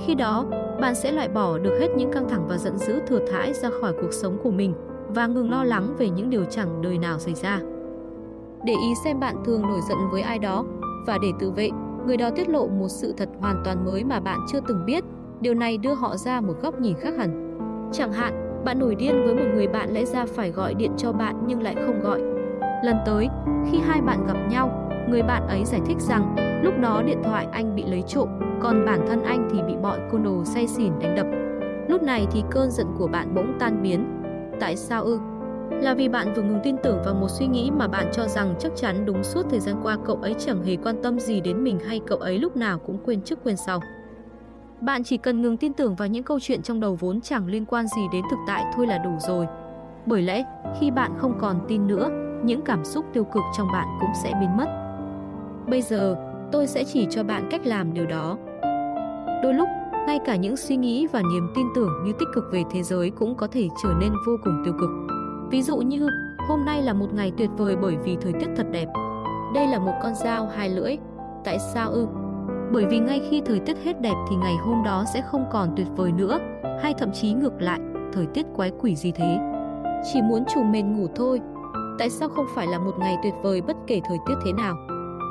Khi 0.06 0.15
đó, 0.15 0.45
bạn 0.82 0.95
sẽ 0.95 1.11
loại 1.11 1.30
bỏ 1.30 1.57
được 1.57 1.78
hết 1.80 1.88
những 1.98 2.11
căng 2.11 2.30
thẳng 2.30 2.48
và 2.48 2.57
giận 2.57 2.78
dữ 2.78 2.99
thừa 3.07 3.20
thãi 3.32 3.53
ra 3.53 3.70
khỏi 3.82 3.94
cuộc 4.02 4.14
sống 4.14 4.38
của 4.44 4.52
mình 4.52 4.74
và 5.07 5.28
ngừng 5.28 5.52
lo 5.52 5.64
lắng 5.64 5.95
về 5.98 6.10
những 6.10 6.30
điều 6.30 6.45
chẳng 6.45 6.82
đời 6.82 6.98
nào 6.98 7.20
xảy 7.20 7.34
ra. 7.34 7.60
Để 8.65 8.74
ý 8.74 8.94
xem 9.03 9.20
bạn 9.20 9.36
thường 9.45 9.61
nổi 9.61 9.80
giận 9.90 9.98
với 10.11 10.22
ai 10.22 10.40
đó 10.40 10.65
và 11.07 11.18
để 11.22 11.28
tự 11.40 11.52
vệ, 11.52 11.70
người 12.07 12.18
đó 12.18 12.30
tiết 12.30 12.49
lộ 12.49 12.68
một 12.68 12.88
sự 12.88 13.14
thật 13.18 13.30
hoàn 13.40 13.61
toàn 13.65 13.86
mới 13.86 14.03
mà 14.03 14.20
bạn 14.20 14.40
chưa 14.52 14.60
từng 14.68 14.86
biết. 14.86 15.03
Điều 15.41 15.53
này 15.53 15.78
đưa 15.78 15.94
họ 15.94 16.18
ra 16.18 16.41
một 16.41 16.53
góc 16.61 16.80
nhìn 16.80 16.95
khác 16.99 17.14
hẳn. 17.18 17.60
Chẳng 17.91 18.14
hạn, 18.14 18.61
bạn 18.65 18.80
nổi 18.80 18.95
điên 18.95 19.24
với 19.26 19.36
một 19.36 19.52
người 19.53 19.68
bạn 19.68 19.94
lẽ 19.94 20.06
ra 20.06 20.26
phải 20.26 20.52
gọi 20.52 20.74
điện 20.74 20.91
cho 20.98 21.11
bạn 21.11 21.36
nhưng 21.48 21.61
lại 21.61 21.76
không 21.86 22.02
gọi. 22.02 22.32
Lần 22.84 22.97
tới, 23.05 23.30
khi 23.72 23.80
hai 23.80 24.01
bạn 24.01 24.27
gặp 24.27 24.38
nhau, 24.49 24.89
người 25.10 25.22
bạn 25.22 25.47
ấy 25.47 25.65
giải 25.65 25.81
thích 25.85 25.97
rằng 25.99 26.35
lúc 26.64 26.73
đó 26.81 27.03
điện 27.05 27.18
thoại 27.23 27.47
anh 27.51 27.76
bị 27.76 27.84
lấy 27.84 28.03
trộm, 28.07 28.30
còn 28.61 28.85
bản 28.85 29.05
thân 29.07 29.23
anh 29.23 29.49
thì 29.53 29.61
bị 29.68 29.76
bọn 29.81 29.99
côn 30.11 30.23
đồ 30.23 30.45
say 30.45 30.68
xỉn 30.68 30.91
đánh 30.99 31.15
đập. 31.15 31.26
Lúc 31.89 32.03
này 32.03 32.27
thì 32.31 32.43
cơn 32.51 32.72
giận 32.72 32.88
của 32.97 33.07
bạn 33.07 33.35
bỗng 33.35 33.53
tan 33.60 33.84
biến. 33.84 34.22
Tại 34.60 34.76
sao 34.76 35.03
ư? 35.03 35.19
Là 35.69 35.93
vì 35.93 36.10
bạn 36.10 36.34
vừa 36.34 36.41
ngừng 36.41 36.60
tin 36.64 36.76
tưởng 36.84 37.01
vào 37.05 37.14
một 37.14 37.27
suy 37.30 37.47
nghĩ 37.47 37.72
mà 37.72 37.88
bạn 37.88 38.07
cho 38.14 38.27
rằng 38.27 38.55
chắc 38.60 38.72
chắn 38.76 39.05
đúng 39.05 39.23
suốt 39.23 39.45
thời 39.49 39.60
gian 39.60 39.76
qua 39.84 39.97
cậu 40.05 40.15
ấy 40.15 40.35
chẳng 40.39 40.64
hề 40.64 40.76
quan 40.76 40.95
tâm 41.03 41.19
gì 41.19 41.41
đến 41.41 41.64
mình 41.64 41.80
hay 41.80 42.01
cậu 42.07 42.18
ấy 42.18 42.39
lúc 42.39 42.57
nào 42.57 42.80
cũng 42.80 42.97
quên 43.05 43.22
trước 43.22 43.43
quên 43.43 43.57
sau. 43.57 43.80
Bạn 44.81 45.03
chỉ 45.03 45.18
cần 45.18 45.41
ngừng 45.41 45.57
tin 45.57 45.73
tưởng 45.73 45.95
vào 45.95 46.07
những 46.07 46.23
câu 46.23 46.39
chuyện 46.41 46.61
trong 46.61 46.80
đầu 46.80 46.95
vốn 46.95 47.22
chẳng 47.22 47.47
liên 47.47 47.65
quan 47.65 47.88
gì 47.88 48.01
đến 48.14 48.23
thực 48.31 48.39
tại 48.47 48.64
thôi 48.76 48.88
là 48.88 48.97
đủ 48.97 49.11
rồi. 49.19 49.47
Bởi 50.05 50.22
lẽ, 50.22 50.43
khi 50.80 50.91
bạn 50.91 51.11
không 51.18 51.38
còn 51.39 51.60
tin 51.68 51.88
nữa, 51.88 52.10
những 52.44 52.61
cảm 52.61 52.86
xúc 52.86 53.06
tiêu 53.14 53.24
cực 53.24 53.44
trong 53.57 53.68
bạn 53.74 53.88
cũng 53.99 54.10
sẽ 54.24 54.34
biến 54.40 54.57
mất. 54.57 54.68
Bây 55.68 55.82
giờ, 55.82 56.15
tôi 56.52 56.68
sẽ 56.68 56.84
chỉ 56.84 57.07
cho 57.10 57.24
bạn 57.24 57.48
cách 57.52 57.65
làm 57.65 57.94
điều 57.94 58.06
đó. 58.06 58.38
Đôi 59.44 59.53
lúc, 59.53 59.70
ngay 60.07 60.20
cả 60.26 60.36
những 60.36 60.57
suy 60.57 60.76
nghĩ 60.78 61.07
và 61.07 61.22
niềm 61.22 61.52
tin 61.56 61.68
tưởng 61.76 62.03
như 62.06 62.11
tích 62.20 62.28
cực 62.36 62.44
về 62.52 62.64
thế 62.72 62.84
giới 62.84 63.10
cũng 63.10 63.36
có 63.36 63.48
thể 63.48 63.68
trở 63.84 63.90
nên 63.99 64.11
vô 64.28 64.34
cùng 64.44 64.61
tiêu 64.65 64.74
cực. 64.80 64.90
Ví 65.52 65.61
dụ 65.61 65.78
như, 65.78 66.07
hôm 66.48 66.65
nay 66.65 66.82
là 66.82 66.94
một 66.94 67.14
ngày 67.14 67.32
tuyệt 67.38 67.49
vời 67.57 67.76
bởi 67.82 67.98
vì 68.03 68.18
thời 68.22 68.34
tiết 68.34 68.48
thật 68.56 68.65
đẹp. 68.72 68.88
Đây 69.53 69.68
là 69.68 69.80
một 69.80 69.94
con 70.03 70.15
dao 70.15 70.48
hai 70.56 70.70
lưỡi. 70.70 70.98
Tại 71.44 71.60
sao 71.60 71.90
ư? 71.90 72.07
Bởi 72.72 72.86
vì 72.86 72.99
ngay 72.99 73.22
khi 73.30 73.41
thời 73.45 73.60
tiết 73.60 73.78
hết 73.84 74.02
đẹp 74.02 74.15
thì 74.30 74.36
ngày 74.36 74.56
hôm 74.56 74.84
đó 74.84 75.03
sẽ 75.14 75.22
không 75.22 75.45
còn 75.52 75.74
tuyệt 75.76 75.88
vời 75.95 76.11
nữa, 76.11 76.40
hay 76.82 76.94
thậm 76.94 77.11
chí 77.11 77.34
ngược 77.34 77.61
lại, 77.61 77.80
thời 78.14 78.26
tiết 78.26 78.45
quái 78.56 78.72
quỷ 78.82 78.95
gì 78.95 79.11
thế. 79.11 79.40
Chỉ 80.14 80.22
muốn 80.22 80.44
trùng 80.45 80.72
mền 80.72 80.98
ngủ 80.98 81.07
thôi, 81.15 81.41
tại 81.99 82.10
sao 82.10 82.30
không 82.30 82.45
phải 82.56 82.68
là 82.68 82.80
một 82.80 82.99
ngày 82.99 83.18
tuyệt 83.24 83.34
vời 83.41 83.61
bất 83.61 83.78
kể 83.88 84.02
thời 84.06 84.18
tiết 84.26 84.34
thế 84.45 84.52
nào? 84.53 84.76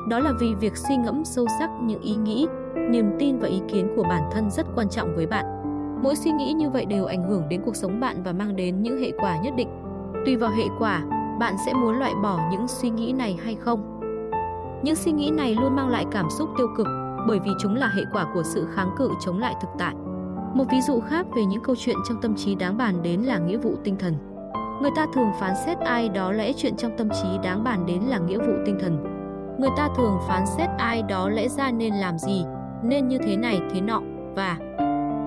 Đó 0.08 0.18
là 0.18 0.32
vì 0.40 0.54
việc 0.54 0.76
suy 0.76 0.96
ngẫm 0.96 1.24
sâu 1.24 1.46
sắc 1.58 1.70
những 1.82 2.00
ý 2.00 2.14
nghĩ, 2.14 2.46
niềm 2.90 3.06
tin 3.18 3.38
và 3.38 3.48
ý 3.48 3.60
kiến 3.68 3.92
của 3.96 4.02
bản 4.02 4.22
thân 4.32 4.50
rất 4.50 4.66
quan 4.74 4.88
trọng 4.88 5.16
với 5.16 5.26
bạn. 5.26 5.44
Mỗi 6.02 6.16
suy 6.16 6.30
nghĩ 6.30 6.52
như 6.52 6.70
vậy 6.70 6.84
đều 6.84 7.04
ảnh 7.04 7.28
hưởng 7.28 7.48
đến 7.48 7.62
cuộc 7.64 7.76
sống 7.76 8.00
bạn 8.00 8.22
và 8.22 8.32
mang 8.32 8.56
đến 8.56 8.82
những 8.82 9.00
hệ 9.00 9.12
quả 9.18 9.36
nhất 9.42 9.54
định. 9.56 9.68
Tùy 10.26 10.36
vào 10.36 10.50
hệ 10.50 10.64
quả, 10.78 11.04
bạn 11.40 11.54
sẽ 11.66 11.74
muốn 11.74 11.98
loại 11.98 12.12
bỏ 12.22 12.40
những 12.50 12.68
suy 12.68 12.90
nghĩ 12.90 13.12
này 13.12 13.38
hay 13.44 13.54
không. 13.54 14.00
Những 14.82 14.96
suy 14.96 15.12
nghĩ 15.12 15.30
này 15.30 15.54
luôn 15.54 15.76
mang 15.76 15.88
lại 15.88 16.06
cảm 16.10 16.30
xúc 16.30 16.48
tiêu 16.58 16.66
cực 16.76 16.86
bởi 17.28 17.38
vì 17.38 17.50
chúng 17.58 17.74
là 17.74 17.88
hệ 17.88 18.02
quả 18.12 18.26
của 18.34 18.42
sự 18.42 18.66
kháng 18.74 18.90
cự 18.98 19.10
chống 19.20 19.38
lại 19.38 19.54
thực 19.62 19.68
tại. 19.78 19.94
Một 20.54 20.64
ví 20.70 20.80
dụ 20.80 21.00
khác 21.00 21.26
về 21.36 21.44
những 21.44 21.62
câu 21.62 21.76
chuyện 21.78 21.96
trong 22.08 22.20
tâm 22.20 22.36
trí 22.36 22.54
đáng 22.54 22.76
bàn 22.76 23.02
đến 23.02 23.20
là 23.20 23.38
nghĩa 23.38 23.56
vụ 23.56 23.74
tinh 23.84 23.96
thần. 23.98 24.31
Người 24.80 24.90
ta 24.96 25.06
thường 25.14 25.32
phán 25.40 25.54
xét 25.66 25.78
ai 25.78 26.08
đó 26.08 26.32
lẽ 26.32 26.52
chuyện 26.56 26.76
trong 26.76 26.96
tâm 26.96 27.08
trí 27.10 27.28
đáng 27.42 27.64
bàn 27.64 27.86
đến 27.86 28.02
là 28.02 28.18
nghĩa 28.18 28.38
vụ 28.38 28.52
tinh 28.66 28.78
thần. 28.80 29.04
Người 29.58 29.70
ta 29.76 29.88
thường 29.96 30.18
phán 30.28 30.46
xét 30.46 30.68
ai 30.78 31.02
đó 31.02 31.28
lẽ 31.28 31.48
ra 31.48 31.70
nên 31.70 31.94
làm 31.94 32.18
gì, 32.18 32.44
nên 32.82 33.08
như 33.08 33.18
thế 33.18 33.36
này 33.36 33.60
thế 33.72 33.80
nọ 33.80 34.00
và 34.34 34.56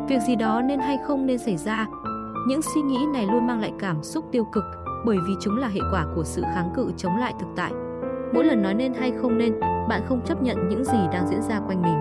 việc 0.09 0.19
gì 0.27 0.35
đó 0.35 0.61
nên 0.61 0.80
hay 0.80 0.97
không 1.07 1.26
nên 1.26 1.38
xảy 1.38 1.57
ra. 1.57 1.88
Những 2.47 2.61
suy 2.61 2.81
nghĩ 2.81 3.05
này 3.13 3.27
luôn 3.31 3.47
mang 3.47 3.61
lại 3.61 3.72
cảm 3.80 4.03
xúc 4.03 4.26
tiêu 4.31 4.45
cực 4.53 4.63
bởi 5.05 5.17
vì 5.27 5.34
chúng 5.41 5.57
là 5.57 5.67
hệ 5.67 5.80
quả 5.91 6.05
của 6.15 6.23
sự 6.23 6.41
kháng 6.41 6.72
cự 6.76 6.91
chống 6.97 7.17
lại 7.17 7.34
thực 7.39 7.47
tại. 7.55 7.72
Mỗi 8.34 8.43
lần 8.45 8.61
nói 8.61 8.73
nên 8.73 8.93
hay 8.93 9.11
không 9.22 9.38
nên, 9.38 9.59
bạn 9.89 10.01
không 10.07 10.22
chấp 10.26 10.43
nhận 10.43 10.69
những 10.69 10.84
gì 10.84 10.97
đang 11.11 11.27
diễn 11.27 11.41
ra 11.41 11.59
quanh 11.59 11.81
mình. 11.81 11.99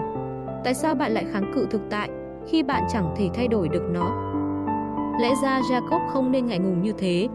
Tại 0.64 0.74
sao 0.74 0.94
bạn 0.94 1.12
lại 1.12 1.24
kháng 1.32 1.52
cự 1.54 1.66
thực 1.70 1.80
tại 1.90 2.10
khi 2.46 2.62
bạn 2.62 2.82
chẳng 2.92 3.14
thể 3.16 3.30
thay 3.34 3.48
đổi 3.48 3.68
được 3.68 3.82
nó? 3.92 4.23
Lẽ 5.20 5.34
ra 5.42 5.60
Jacob 5.60 6.08
không 6.08 6.32
nên 6.32 6.46
ngại 6.46 6.58
ngùng 6.58 6.82
như 6.82 6.92
thế. 6.98 7.28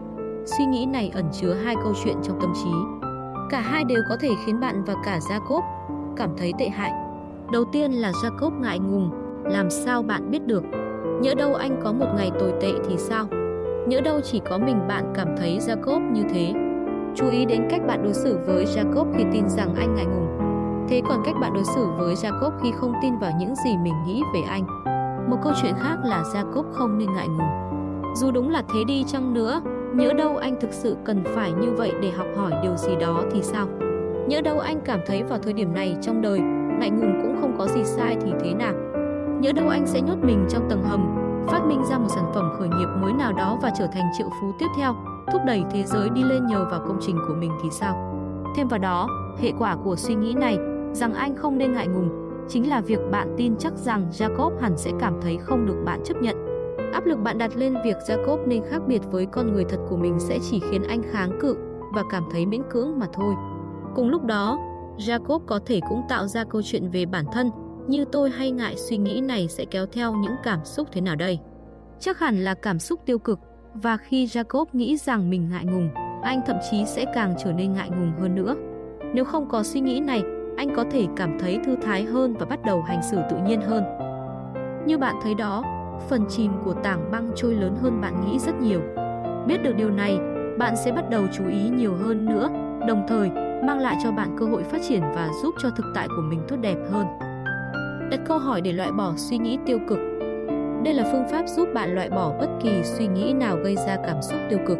Suy 0.44 0.64
nghĩ 0.64 0.86
này 0.86 1.10
ẩn 1.14 1.24
chứa 1.32 1.54
hai 1.64 1.74
câu 1.82 1.92
chuyện 2.04 2.16
trong 2.22 2.40
tâm 2.40 2.52
trí. 2.64 2.70
Cả 3.50 3.60
hai 3.60 3.84
đều 3.84 4.02
có 4.08 4.16
thể 4.20 4.28
khiến 4.46 4.60
bạn 4.60 4.84
và 4.84 4.94
cả 5.04 5.18
Jacob 5.18 5.60
cảm 6.16 6.30
thấy 6.36 6.52
tệ 6.58 6.68
hại. 6.68 6.92
Đầu 7.52 7.64
tiên 7.72 7.92
là 7.92 8.10
Jacob 8.10 8.60
ngại 8.60 8.78
ngùng, 8.78 9.10
làm 9.44 9.70
sao 9.70 10.02
bạn 10.02 10.30
biết 10.30 10.46
được? 10.46 10.64
Nhỡ 11.20 11.34
đâu 11.34 11.54
anh 11.54 11.80
có 11.84 11.92
một 11.92 12.06
ngày 12.16 12.30
tồi 12.40 12.52
tệ 12.60 12.72
thì 12.88 12.96
sao? 12.96 13.26
Nhỡ 13.86 14.00
đâu 14.00 14.20
chỉ 14.20 14.40
có 14.50 14.58
mình 14.58 14.88
bạn 14.88 15.12
cảm 15.14 15.28
thấy 15.36 15.58
Jacob 15.58 16.12
như 16.12 16.22
thế? 16.34 16.52
Chú 17.14 17.30
ý 17.30 17.44
đến 17.44 17.66
cách 17.70 17.80
bạn 17.86 18.02
đối 18.02 18.14
xử 18.14 18.38
với 18.46 18.64
Jacob 18.64 19.04
khi 19.16 19.24
tin 19.32 19.48
rằng 19.48 19.74
anh 19.74 19.94
ngại 19.94 20.06
ngùng. 20.06 20.28
Thế 20.88 21.02
còn 21.08 21.22
cách 21.24 21.34
bạn 21.40 21.54
đối 21.54 21.64
xử 21.64 21.86
với 21.98 22.14
Jacob 22.14 22.50
khi 22.62 22.72
không 22.76 22.92
tin 23.02 23.18
vào 23.18 23.30
những 23.38 23.54
gì 23.64 23.76
mình 23.76 23.94
nghĩ 24.06 24.22
về 24.34 24.40
anh? 24.48 24.66
Một 25.30 25.36
câu 25.42 25.52
chuyện 25.62 25.74
khác 25.78 25.96
là 26.04 26.22
Jacob 26.22 26.62
không 26.72 26.98
nên 26.98 27.12
ngại 27.12 27.28
ngùng. 27.28 27.69
Dù 28.14 28.30
đúng 28.30 28.50
là 28.50 28.62
thế 28.74 28.84
đi 28.84 29.04
chăng 29.06 29.34
nữa, 29.34 29.60
nhớ 29.94 30.12
đâu 30.12 30.36
anh 30.36 30.60
thực 30.60 30.72
sự 30.72 30.96
cần 31.04 31.24
phải 31.24 31.52
như 31.52 31.70
vậy 31.70 31.92
để 32.02 32.10
học 32.10 32.26
hỏi 32.36 32.52
điều 32.62 32.76
gì 32.76 32.96
đó 33.00 33.22
thì 33.32 33.42
sao? 33.42 33.66
Nhớ 34.28 34.40
đâu 34.40 34.58
anh 34.58 34.80
cảm 34.84 35.00
thấy 35.06 35.22
vào 35.22 35.38
thời 35.38 35.52
điểm 35.52 35.74
này 35.74 35.96
trong 36.02 36.22
đời, 36.22 36.40
ngại 36.78 36.90
ngùng 36.90 37.20
cũng 37.22 37.36
không 37.40 37.58
có 37.58 37.66
gì 37.66 37.84
sai 37.84 38.16
thì 38.20 38.32
thế 38.40 38.54
nào? 38.54 38.74
Nhớ 39.40 39.52
đâu 39.52 39.68
anh 39.68 39.86
sẽ 39.86 40.00
nhốt 40.00 40.16
mình 40.22 40.46
trong 40.50 40.68
tầng 40.70 40.82
hầm, 40.82 41.16
phát 41.46 41.66
minh 41.66 41.82
ra 41.90 41.98
một 41.98 42.08
sản 42.08 42.30
phẩm 42.34 42.50
khởi 42.58 42.68
nghiệp 42.68 42.88
mới 43.02 43.12
nào 43.12 43.32
đó 43.32 43.58
và 43.62 43.70
trở 43.78 43.86
thành 43.86 44.04
triệu 44.18 44.28
phú 44.40 44.52
tiếp 44.58 44.66
theo, 44.76 44.96
thúc 45.32 45.42
đẩy 45.46 45.64
thế 45.70 45.82
giới 45.82 46.08
đi 46.10 46.22
lên 46.22 46.46
nhờ 46.46 46.66
vào 46.70 46.80
công 46.80 46.98
trình 47.00 47.16
của 47.28 47.34
mình 47.34 47.50
thì 47.62 47.68
sao? 47.70 48.16
Thêm 48.56 48.68
vào 48.68 48.78
đó, 48.78 49.08
hệ 49.38 49.52
quả 49.58 49.76
của 49.84 49.96
suy 49.96 50.14
nghĩ 50.14 50.34
này 50.34 50.58
rằng 50.92 51.14
anh 51.14 51.36
không 51.36 51.58
nên 51.58 51.72
ngại 51.72 51.88
ngùng 51.88 52.08
chính 52.48 52.70
là 52.70 52.80
việc 52.80 53.00
bạn 53.10 53.34
tin 53.36 53.56
chắc 53.56 53.72
rằng 53.72 54.06
Jacob 54.12 54.50
hẳn 54.60 54.76
sẽ 54.76 54.90
cảm 55.00 55.14
thấy 55.22 55.36
không 55.36 55.66
được 55.66 55.76
bạn 55.84 56.00
chấp 56.04 56.16
nhận. 56.22 56.49
Áp 56.92 57.06
lực 57.06 57.18
bạn 57.18 57.38
đặt 57.38 57.56
lên 57.56 57.74
việc 57.84 57.96
Jacob 58.06 58.48
nên 58.48 58.62
khác 58.70 58.82
biệt 58.86 59.02
với 59.10 59.26
con 59.26 59.52
người 59.52 59.64
thật 59.64 59.78
của 59.88 59.96
mình 59.96 60.20
sẽ 60.20 60.38
chỉ 60.50 60.60
khiến 60.70 60.82
anh 60.82 61.02
kháng 61.12 61.38
cự 61.40 61.56
và 61.94 62.02
cảm 62.10 62.24
thấy 62.32 62.46
miễn 62.46 62.62
cưỡng 62.70 62.98
mà 62.98 63.06
thôi. 63.12 63.34
Cùng 63.94 64.08
lúc 64.08 64.24
đó, 64.24 64.58
Jacob 64.98 65.38
có 65.38 65.60
thể 65.66 65.80
cũng 65.88 66.02
tạo 66.08 66.26
ra 66.26 66.44
câu 66.44 66.62
chuyện 66.62 66.90
về 66.90 67.06
bản 67.06 67.24
thân, 67.32 67.50
như 67.86 68.04
tôi 68.04 68.30
hay 68.30 68.50
ngại 68.50 68.76
suy 68.76 68.96
nghĩ 68.96 69.20
này 69.20 69.48
sẽ 69.48 69.64
kéo 69.64 69.86
theo 69.86 70.12
những 70.12 70.34
cảm 70.42 70.64
xúc 70.64 70.88
thế 70.92 71.00
nào 71.00 71.16
đây. 71.16 71.38
Chắc 71.98 72.18
hẳn 72.18 72.44
là 72.44 72.54
cảm 72.54 72.78
xúc 72.78 73.00
tiêu 73.06 73.18
cực, 73.18 73.38
và 73.74 73.96
khi 73.96 74.26
Jacob 74.26 74.64
nghĩ 74.72 74.96
rằng 74.96 75.30
mình 75.30 75.48
ngại 75.50 75.64
ngùng, 75.64 75.88
anh 76.22 76.40
thậm 76.46 76.56
chí 76.70 76.84
sẽ 76.86 77.04
càng 77.14 77.34
trở 77.44 77.52
nên 77.52 77.72
ngại 77.72 77.90
ngùng 77.90 78.12
hơn 78.20 78.34
nữa. 78.34 78.54
Nếu 79.14 79.24
không 79.24 79.48
có 79.48 79.62
suy 79.62 79.80
nghĩ 79.80 80.00
này, 80.00 80.22
anh 80.56 80.76
có 80.76 80.84
thể 80.90 81.06
cảm 81.16 81.38
thấy 81.38 81.58
thư 81.64 81.76
thái 81.82 82.04
hơn 82.04 82.34
và 82.38 82.46
bắt 82.46 82.64
đầu 82.64 82.82
hành 82.82 83.02
xử 83.10 83.16
tự 83.30 83.36
nhiên 83.46 83.60
hơn. 83.60 83.84
Như 84.86 84.98
bạn 84.98 85.14
thấy 85.22 85.34
đó, 85.34 85.64
phần 86.08 86.24
chìm 86.28 86.52
của 86.64 86.74
tảng 86.74 87.10
băng 87.10 87.30
trôi 87.36 87.54
lớn 87.54 87.76
hơn 87.82 88.00
bạn 88.00 88.24
nghĩ 88.26 88.38
rất 88.38 88.60
nhiều. 88.60 88.80
Biết 89.46 89.62
được 89.62 89.72
điều 89.76 89.90
này, 89.90 90.18
bạn 90.58 90.76
sẽ 90.76 90.92
bắt 90.92 91.10
đầu 91.10 91.22
chú 91.32 91.48
ý 91.48 91.68
nhiều 91.68 91.94
hơn 91.94 92.24
nữa, 92.24 92.48
đồng 92.88 93.04
thời 93.08 93.30
mang 93.66 93.78
lại 93.78 93.96
cho 94.04 94.12
bạn 94.12 94.36
cơ 94.38 94.46
hội 94.46 94.62
phát 94.62 94.78
triển 94.88 95.00
và 95.14 95.28
giúp 95.42 95.54
cho 95.62 95.70
thực 95.70 95.86
tại 95.94 96.08
của 96.08 96.22
mình 96.22 96.40
tốt 96.48 96.56
đẹp 96.60 96.76
hơn. 96.90 97.06
Đặt 98.10 98.20
câu 98.26 98.38
hỏi 98.38 98.60
để 98.60 98.72
loại 98.72 98.92
bỏ 98.92 99.12
suy 99.16 99.38
nghĩ 99.38 99.58
tiêu 99.66 99.78
cực. 99.88 99.98
Đây 100.84 100.94
là 100.94 101.08
phương 101.12 101.28
pháp 101.30 101.46
giúp 101.46 101.68
bạn 101.74 101.94
loại 101.94 102.10
bỏ 102.10 102.32
bất 102.40 102.48
kỳ 102.62 102.82
suy 102.82 103.06
nghĩ 103.06 103.32
nào 103.32 103.56
gây 103.56 103.76
ra 103.76 103.96
cảm 104.06 104.22
xúc 104.22 104.38
tiêu 104.50 104.58
cực. 104.66 104.78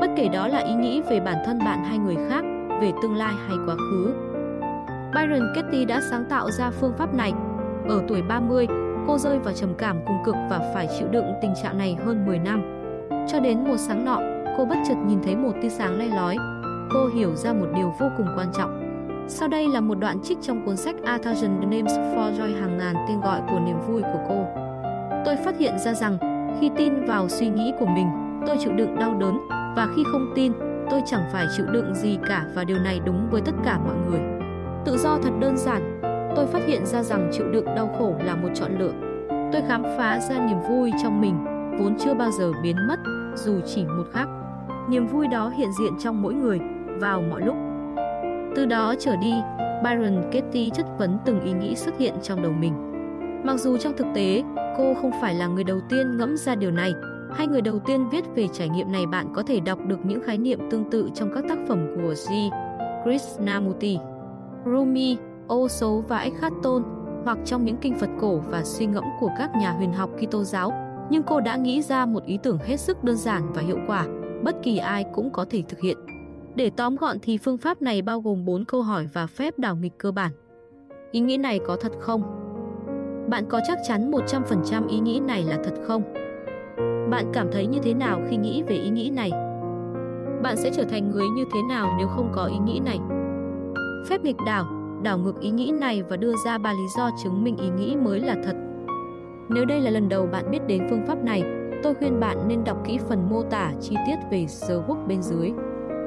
Bất 0.00 0.10
kể 0.16 0.28
đó 0.28 0.48
là 0.48 0.58
ý 0.58 0.74
nghĩ 0.74 1.02
về 1.10 1.20
bản 1.20 1.36
thân 1.46 1.58
bạn 1.58 1.84
hay 1.84 1.98
người 1.98 2.16
khác, 2.28 2.44
về 2.80 2.92
tương 3.02 3.16
lai 3.16 3.34
hay 3.48 3.56
quá 3.66 3.74
khứ. 3.74 4.12
Byron 5.14 5.48
Katie 5.54 5.84
đã 5.84 6.00
sáng 6.10 6.24
tạo 6.24 6.50
ra 6.50 6.70
phương 6.70 6.92
pháp 6.98 7.14
này. 7.14 7.32
Ở 7.88 8.02
tuổi 8.08 8.22
30, 8.22 8.66
cô 9.08 9.18
rơi 9.18 9.38
vào 9.38 9.54
trầm 9.54 9.74
cảm 9.78 10.00
cùng 10.06 10.16
cực 10.24 10.34
và 10.50 10.70
phải 10.74 10.88
chịu 10.98 11.08
đựng 11.08 11.24
tình 11.42 11.54
trạng 11.62 11.78
này 11.78 11.96
hơn 12.04 12.26
10 12.26 12.38
năm. 12.38 12.62
Cho 13.28 13.40
đến 13.40 13.64
một 13.64 13.76
sáng 13.76 14.04
nọ, 14.04 14.20
cô 14.58 14.64
bất 14.64 14.76
chợt 14.88 14.94
nhìn 15.06 15.18
thấy 15.22 15.36
một 15.36 15.52
tia 15.62 15.68
sáng 15.68 15.98
lay 15.98 16.08
lói. 16.08 16.36
Cô 16.94 17.08
hiểu 17.14 17.34
ra 17.34 17.52
một 17.52 17.66
điều 17.76 17.92
vô 18.00 18.06
cùng 18.16 18.26
quan 18.36 18.48
trọng. 18.52 18.82
Sau 19.28 19.48
đây 19.48 19.68
là 19.68 19.80
một 19.80 19.94
đoạn 19.94 20.18
trích 20.22 20.38
trong 20.42 20.66
cuốn 20.66 20.76
sách 20.76 20.96
A 21.04 21.18
Thousand 21.18 21.52
Names 21.60 21.92
for 21.92 22.32
Joy 22.32 22.60
hàng 22.60 22.78
ngàn 22.78 22.94
tên 23.08 23.20
gọi 23.20 23.40
của 23.50 23.60
niềm 23.66 23.80
vui 23.88 24.02
của 24.02 24.20
cô. 24.28 24.46
Tôi 25.24 25.36
phát 25.36 25.58
hiện 25.58 25.78
ra 25.78 25.94
rằng 25.94 26.18
khi 26.60 26.70
tin 26.76 27.04
vào 27.04 27.28
suy 27.28 27.48
nghĩ 27.48 27.72
của 27.80 27.86
mình, 27.86 28.06
tôi 28.46 28.56
chịu 28.60 28.72
đựng 28.72 28.98
đau 28.98 29.14
đớn 29.14 29.38
và 29.50 29.88
khi 29.96 30.02
không 30.12 30.32
tin, 30.34 30.52
tôi 30.90 31.02
chẳng 31.06 31.22
phải 31.32 31.46
chịu 31.56 31.66
đựng 31.66 31.94
gì 31.94 32.18
cả 32.28 32.46
và 32.54 32.64
điều 32.64 32.78
này 32.78 33.00
đúng 33.04 33.28
với 33.30 33.40
tất 33.40 33.54
cả 33.64 33.78
mọi 33.78 33.94
người. 34.10 34.20
Tự 34.84 34.96
do 34.96 35.18
thật 35.22 35.32
đơn 35.40 35.56
giản, 35.56 35.97
tôi 36.36 36.46
phát 36.46 36.66
hiện 36.66 36.86
ra 36.86 37.02
rằng 37.02 37.30
chịu 37.32 37.50
đựng 37.50 37.64
đau 37.64 37.94
khổ 37.98 38.14
là 38.24 38.36
một 38.36 38.48
chọn 38.54 38.78
lựa. 38.78 38.92
Tôi 39.52 39.62
khám 39.68 39.82
phá 39.82 40.20
ra 40.20 40.46
niềm 40.46 40.58
vui 40.68 40.92
trong 41.02 41.20
mình, 41.20 41.44
vốn 41.78 41.96
chưa 41.98 42.14
bao 42.14 42.30
giờ 42.30 42.52
biến 42.62 42.76
mất, 42.88 42.96
dù 43.34 43.60
chỉ 43.66 43.84
một 43.84 44.04
khắc. 44.12 44.28
Niềm 44.88 45.06
vui 45.06 45.28
đó 45.28 45.52
hiện 45.56 45.68
diện 45.80 45.92
trong 45.98 46.22
mỗi 46.22 46.34
người, 46.34 46.60
vào 47.00 47.22
mọi 47.30 47.40
lúc. 47.40 47.56
Từ 48.56 48.66
đó 48.66 48.94
trở 48.98 49.16
đi, 49.16 49.32
Byron 49.84 50.22
Katie 50.32 50.70
chất 50.70 50.86
vấn 50.98 51.18
từng 51.24 51.40
ý 51.40 51.52
nghĩ 51.52 51.76
xuất 51.76 51.98
hiện 51.98 52.14
trong 52.22 52.42
đầu 52.42 52.52
mình. 52.52 52.72
Mặc 53.44 53.56
dù 53.60 53.76
trong 53.76 53.96
thực 53.96 54.06
tế, 54.14 54.42
cô 54.78 54.94
không 55.02 55.10
phải 55.20 55.34
là 55.34 55.46
người 55.46 55.64
đầu 55.64 55.78
tiên 55.88 56.16
ngẫm 56.16 56.36
ra 56.36 56.54
điều 56.54 56.70
này, 56.70 56.92
hay 57.34 57.46
người 57.46 57.60
đầu 57.60 57.78
tiên 57.78 58.08
viết 58.08 58.24
về 58.34 58.48
trải 58.52 58.68
nghiệm 58.68 58.92
này 58.92 59.06
bạn 59.06 59.26
có 59.34 59.42
thể 59.42 59.60
đọc 59.60 59.78
được 59.86 59.98
những 60.04 60.22
khái 60.22 60.38
niệm 60.38 60.58
tương 60.70 60.90
tự 60.90 61.10
trong 61.14 61.30
các 61.34 61.44
tác 61.48 61.58
phẩm 61.68 61.86
của 61.96 62.14
G. 62.28 62.32
Krishnamurti, 63.04 63.98
Rumi, 64.64 65.16
ô 65.48 65.68
số 65.68 66.04
và 66.08 66.18
Eckhart 66.18 66.54
Tolle 66.62 66.88
hoặc 67.24 67.38
trong 67.44 67.64
những 67.64 67.76
kinh 67.76 67.98
Phật 67.98 68.10
cổ 68.20 68.38
và 68.38 68.64
suy 68.64 68.86
ngẫm 68.86 69.04
của 69.20 69.30
các 69.38 69.50
nhà 69.56 69.70
huyền 69.70 69.92
học 69.92 70.10
Kitô 70.20 70.44
giáo, 70.44 70.72
nhưng 71.10 71.22
cô 71.22 71.40
đã 71.40 71.56
nghĩ 71.56 71.82
ra 71.82 72.06
một 72.06 72.24
ý 72.24 72.38
tưởng 72.42 72.58
hết 72.58 72.76
sức 72.76 73.04
đơn 73.04 73.16
giản 73.16 73.52
và 73.52 73.62
hiệu 73.62 73.78
quả, 73.86 74.06
bất 74.42 74.56
kỳ 74.62 74.78
ai 74.78 75.04
cũng 75.14 75.30
có 75.30 75.44
thể 75.50 75.62
thực 75.68 75.80
hiện. 75.80 75.96
Để 76.54 76.70
tóm 76.70 76.96
gọn 76.96 77.16
thì 77.22 77.38
phương 77.38 77.58
pháp 77.58 77.82
này 77.82 78.02
bao 78.02 78.20
gồm 78.20 78.44
4 78.44 78.64
câu 78.64 78.82
hỏi 78.82 79.08
và 79.12 79.26
phép 79.26 79.58
đảo 79.58 79.76
nghịch 79.76 79.98
cơ 79.98 80.12
bản. 80.12 80.32
Ý 81.10 81.20
nghĩ 81.20 81.36
này 81.36 81.60
có 81.66 81.76
thật 81.76 81.92
không? 82.00 82.22
Bạn 83.30 83.44
có 83.48 83.60
chắc 83.66 83.78
chắn 83.88 84.10
100% 84.10 84.88
ý 84.88 85.00
nghĩ 85.00 85.20
này 85.20 85.42
là 85.42 85.58
thật 85.64 85.74
không? 85.86 86.02
Bạn 87.10 87.30
cảm 87.32 87.48
thấy 87.52 87.66
như 87.66 87.78
thế 87.82 87.94
nào 87.94 88.20
khi 88.30 88.36
nghĩ 88.36 88.62
về 88.62 88.76
ý 88.76 88.90
nghĩ 88.90 89.10
này? 89.10 89.30
Bạn 90.42 90.56
sẽ 90.56 90.70
trở 90.70 90.84
thành 90.84 91.10
người 91.10 91.28
như 91.28 91.44
thế 91.54 91.60
nào 91.68 91.94
nếu 91.98 92.08
không 92.08 92.32
có 92.34 92.44
ý 92.44 92.58
nghĩ 92.58 92.80
này? 92.84 92.98
Phép 94.08 94.24
nghịch 94.24 94.36
đảo, 94.46 94.77
đảo 95.02 95.18
ngược 95.18 95.40
ý 95.40 95.50
nghĩ 95.50 95.72
này 95.80 96.02
và 96.02 96.16
đưa 96.16 96.32
ra 96.44 96.58
ba 96.58 96.72
lý 96.72 96.86
do 96.96 97.10
chứng 97.22 97.44
minh 97.44 97.56
ý 97.56 97.68
nghĩ 97.68 97.96
mới 97.96 98.20
là 98.20 98.36
thật. 98.44 98.56
Nếu 99.48 99.64
đây 99.64 99.80
là 99.80 99.90
lần 99.90 100.08
đầu 100.08 100.26
bạn 100.32 100.50
biết 100.50 100.66
đến 100.66 100.86
phương 100.90 101.06
pháp 101.06 101.24
này, 101.24 101.42
tôi 101.82 101.94
khuyên 101.94 102.20
bạn 102.20 102.48
nên 102.48 102.64
đọc 102.64 102.76
kỹ 102.86 102.98
phần 103.08 103.28
mô 103.30 103.42
tả 103.42 103.72
chi 103.80 103.96
tiết 104.06 104.16
về 104.30 104.46
sơ 104.46 104.82
Work 104.88 105.06
bên 105.06 105.22
dưới. 105.22 105.52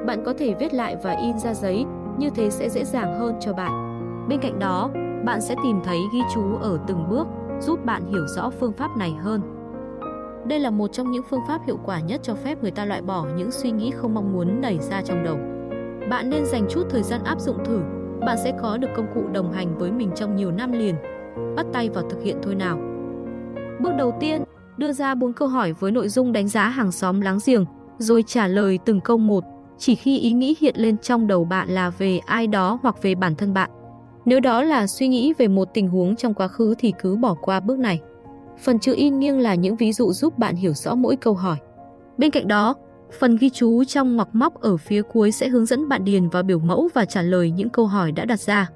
Bạn 0.06 0.22
có 0.24 0.34
thể 0.38 0.54
viết 0.54 0.74
lại 0.74 0.96
và 1.02 1.12
in 1.12 1.38
ra 1.38 1.54
giấy, 1.54 1.84
như 2.18 2.30
thế 2.30 2.50
sẽ 2.50 2.68
dễ 2.68 2.84
dàng 2.84 3.18
hơn 3.18 3.34
cho 3.40 3.52
bạn. 3.52 3.72
Bên 4.28 4.40
cạnh 4.40 4.58
đó, 4.58 4.90
bạn 5.24 5.40
sẽ 5.40 5.54
tìm 5.62 5.80
thấy 5.84 5.98
ghi 6.12 6.20
chú 6.34 6.56
ở 6.60 6.78
từng 6.86 7.08
bước, 7.10 7.26
giúp 7.60 7.84
bạn 7.84 8.06
hiểu 8.06 8.26
rõ 8.36 8.50
phương 8.50 8.72
pháp 8.72 8.96
này 8.96 9.14
hơn. 9.20 9.40
Đây 10.44 10.60
là 10.60 10.70
một 10.70 10.92
trong 10.92 11.10
những 11.10 11.22
phương 11.30 11.40
pháp 11.48 11.60
hiệu 11.66 11.78
quả 11.84 12.00
nhất 12.00 12.20
cho 12.22 12.34
phép 12.34 12.62
người 12.62 12.70
ta 12.70 12.84
loại 12.84 13.02
bỏ 13.02 13.26
những 13.36 13.50
suy 13.50 13.70
nghĩ 13.70 13.90
không 13.90 14.14
mong 14.14 14.32
muốn 14.32 14.60
nảy 14.60 14.78
ra 14.78 15.02
trong 15.02 15.24
đầu. 15.24 15.36
Bạn 16.10 16.30
nên 16.30 16.46
dành 16.46 16.66
chút 16.70 16.82
thời 16.90 17.02
gian 17.02 17.24
áp 17.24 17.40
dụng 17.40 17.64
thử, 17.64 17.80
bạn 18.26 18.38
sẽ 18.44 18.52
có 18.62 18.76
được 18.76 18.88
công 18.96 19.06
cụ 19.14 19.22
đồng 19.32 19.52
hành 19.52 19.78
với 19.78 19.92
mình 19.92 20.10
trong 20.14 20.36
nhiều 20.36 20.50
năm 20.50 20.72
liền. 20.72 20.94
Bắt 21.56 21.66
tay 21.72 21.88
vào 21.88 22.04
thực 22.10 22.22
hiện 22.22 22.36
thôi 22.42 22.54
nào. 22.54 22.78
Bước 23.80 23.90
đầu 23.98 24.16
tiên, 24.20 24.42
đưa 24.76 24.92
ra 24.92 25.14
4 25.14 25.32
câu 25.32 25.48
hỏi 25.48 25.72
với 25.72 25.90
nội 25.90 26.08
dung 26.08 26.32
đánh 26.32 26.48
giá 26.48 26.68
hàng 26.68 26.92
xóm 26.92 27.20
láng 27.20 27.38
giềng, 27.46 27.64
rồi 27.98 28.24
trả 28.26 28.46
lời 28.46 28.78
từng 28.84 29.00
câu 29.00 29.18
một 29.18 29.44
chỉ 29.78 29.94
khi 29.94 30.18
ý 30.18 30.32
nghĩ 30.32 30.56
hiện 30.60 30.74
lên 30.78 30.98
trong 30.98 31.26
đầu 31.26 31.44
bạn 31.44 31.68
là 31.68 31.90
về 31.90 32.20
ai 32.26 32.46
đó 32.46 32.78
hoặc 32.82 33.02
về 33.02 33.14
bản 33.14 33.34
thân 33.34 33.54
bạn. 33.54 33.70
Nếu 34.24 34.40
đó 34.40 34.62
là 34.62 34.86
suy 34.86 35.08
nghĩ 35.08 35.32
về 35.38 35.48
một 35.48 35.68
tình 35.74 35.88
huống 35.88 36.16
trong 36.16 36.34
quá 36.34 36.48
khứ 36.48 36.74
thì 36.78 36.92
cứ 37.02 37.16
bỏ 37.16 37.34
qua 37.42 37.60
bước 37.60 37.78
này. 37.78 38.00
Phần 38.58 38.78
chữ 38.78 38.94
in 38.96 39.18
nghiêng 39.18 39.38
là 39.38 39.54
những 39.54 39.76
ví 39.76 39.92
dụ 39.92 40.12
giúp 40.12 40.38
bạn 40.38 40.54
hiểu 40.54 40.72
rõ 40.72 40.94
mỗi 40.94 41.16
câu 41.16 41.34
hỏi. 41.34 41.56
Bên 42.18 42.30
cạnh 42.30 42.48
đó, 42.48 42.74
phần 43.18 43.36
ghi 43.36 43.50
chú 43.50 43.84
trong 43.84 44.16
ngoặc 44.16 44.28
móc 44.34 44.60
ở 44.60 44.76
phía 44.76 45.02
cuối 45.02 45.32
sẽ 45.32 45.48
hướng 45.48 45.66
dẫn 45.66 45.88
bạn 45.88 46.04
điền 46.04 46.28
vào 46.28 46.42
biểu 46.42 46.58
mẫu 46.58 46.88
và 46.94 47.04
trả 47.04 47.22
lời 47.22 47.50
những 47.50 47.68
câu 47.68 47.86
hỏi 47.86 48.12
đã 48.12 48.24
đặt 48.24 48.40
ra. 48.40 48.68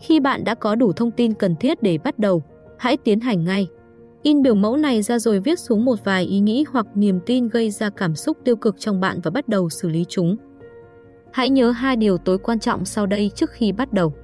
Khi 0.00 0.20
bạn 0.20 0.44
đã 0.44 0.54
có 0.54 0.74
đủ 0.74 0.92
thông 0.92 1.10
tin 1.10 1.34
cần 1.34 1.56
thiết 1.56 1.82
để 1.82 1.98
bắt 1.98 2.18
đầu, 2.18 2.42
hãy 2.78 2.96
tiến 2.96 3.20
hành 3.20 3.44
ngay. 3.44 3.68
In 4.22 4.42
biểu 4.42 4.54
mẫu 4.54 4.76
này 4.76 5.02
ra 5.02 5.18
rồi 5.18 5.40
viết 5.40 5.58
xuống 5.58 5.84
một 5.84 6.04
vài 6.04 6.24
ý 6.24 6.40
nghĩ 6.40 6.64
hoặc 6.70 6.86
niềm 6.94 7.20
tin 7.26 7.48
gây 7.48 7.70
ra 7.70 7.90
cảm 7.90 8.14
xúc 8.14 8.38
tiêu 8.44 8.56
cực 8.56 8.76
trong 8.78 9.00
bạn 9.00 9.20
và 9.20 9.30
bắt 9.30 9.48
đầu 9.48 9.70
xử 9.70 9.88
lý 9.88 10.04
chúng. 10.08 10.36
Hãy 11.32 11.50
nhớ 11.50 11.70
hai 11.70 11.96
điều 11.96 12.18
tối 12.18 12.38
quan 12.38 12.58
trọng 12.58 12.84
sau 12.84 13.06
đây 13.06 13.30
trước 13.34 13.50
khi 13.50 13.72
bắt 13.72 13.92
đầu. 13.92 14.14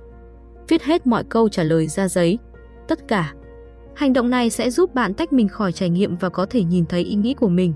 Viết 0.68 0.82
hết 0.82 1.06
mọi 1.06 1.24
câu 1.24 1.48
trả 1.48 1.62
lời 1.62 1.86
ra 1.86 2.09
giấy. 2.09 2.38
Tất 2.88 3.09
cả. 3.09 3.34
Hành 3.94 4.12
động 4.12 4.30
này 4.30 4.51
sẽ 4.51 4.70
giúp 4.70 4.94
bạn 4.94 5.14
tách 5.14 5.32
mình 5.32 5.48
khỏi 5.48 5.72
trải 5.72 5.90
nghiệm 5.90 6.16
và 6.16 6.28
có 6.28 6.47
thể 6.51 6.64
nhìn 6.64 6.86
thấy 6.86 7.02
ý 7.02 7.14
nghĩ 7.14 7.34
của 7.34 7.48
mình. 7.48 7.72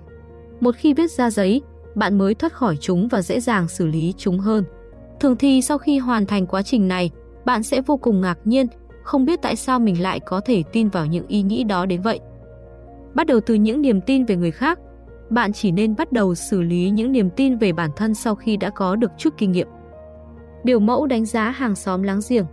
Một 0.61 0.75
khi 0.77 0.95
viết 0.95 1.11
ra 1.11 1.31
giấy, 1.31 1.63
bạn 1.95 2.19
mới 2.19 2.35
thoát 2.35 2.53
khỏi 2.53 2.77
chúng 2.81 3.09
và 3.09 3.23
dễ 3.23 3.41
dàng 3.41 3.69
xử 3.69 3.87
lý 3.87 4.15
chúng 4.17 4.39
hơn. 4.39 4.65
Thường 5.21 5.37
thì 5.37 5.63
sau 5.63 5.79
khi 5.79 5.99
hoàn 5.99 6.27
thành 6.27 6.47
quá 6.47 6.63
trình 6.63 6.89
này, 6.89 7.11
bạn 7.45 7.63
sẽ 7.63 7.81
vô 7.81 7.97
cùng 7.97 8.21
ngạc 8.21 8.39
nhiên 8.45 8.67
không 9.03 9.25
biết 9.25 9.43
tại 9.43 9.57
sao 9.57 9.81
mình 9.81 10.03
lại 10.03 10.21
có 10.21 10.41
thể 10.41 10.63
tin 10.73 10.89
vào 10.89 11.07
những 11.07 11.27
ý 11.27 11.43
nghĩ 11.43 11.65
đó 11.65 11.87
đến 11.87 12.03
vậy. 12.03 12.21
Bắt 13.15 13.27
đầu 13.27 13.41
từ 13.41 13.55
những 13.55 13.83
niềm 13.83 14.01
tin 14.01 14.25
về 14.25 14.37
người 14.37 14.51
khác, 14.51 14.79
bạn 15.31 15.53
chỉ 15.53 15.73
nên 15.73 15.97
bắt 15.97 16.13
đầu 16.13 16.35
xử 16.35 16.63
lý 16.63 16.91
những 16.91 17.13
niềm 17.13 17.31
tin 17.31 17.59
về 17.59 17.73
bản 17.73 17.91
thân 17.97 18.15
sau 18.15 18.35
khi 18.35 18.57
đã 18.57 18.71
có 18.71 18.97
được 18.97 19.11
chút 19.19 19.35
kinh 19.39 19.53
nghiệm. 19.53 19.69
Biểu 20.65 20.79
mẫu 20.81 21.07
đánh 21.07 21.25
giá 21.25 21.51
hàng 21.51 21.75
xóm 21.75 22.03
láng 22.03 22.21
giềng 22.29 22.47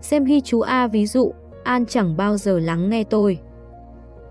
Xem 0.00 0.24
ghi 0.24 0.40
chú 0.40 0.60
A 0.60 0.86
ví 0.86 1.06
dụ, 1.06 1.32
An 1.64 1.86
chẳng 1.86 2.16
bao 2.16 2.36
giờ 2.36 2.58
lắng 2.58 2.90
nghe 2.90 3.04
tôi. 3.04 3.38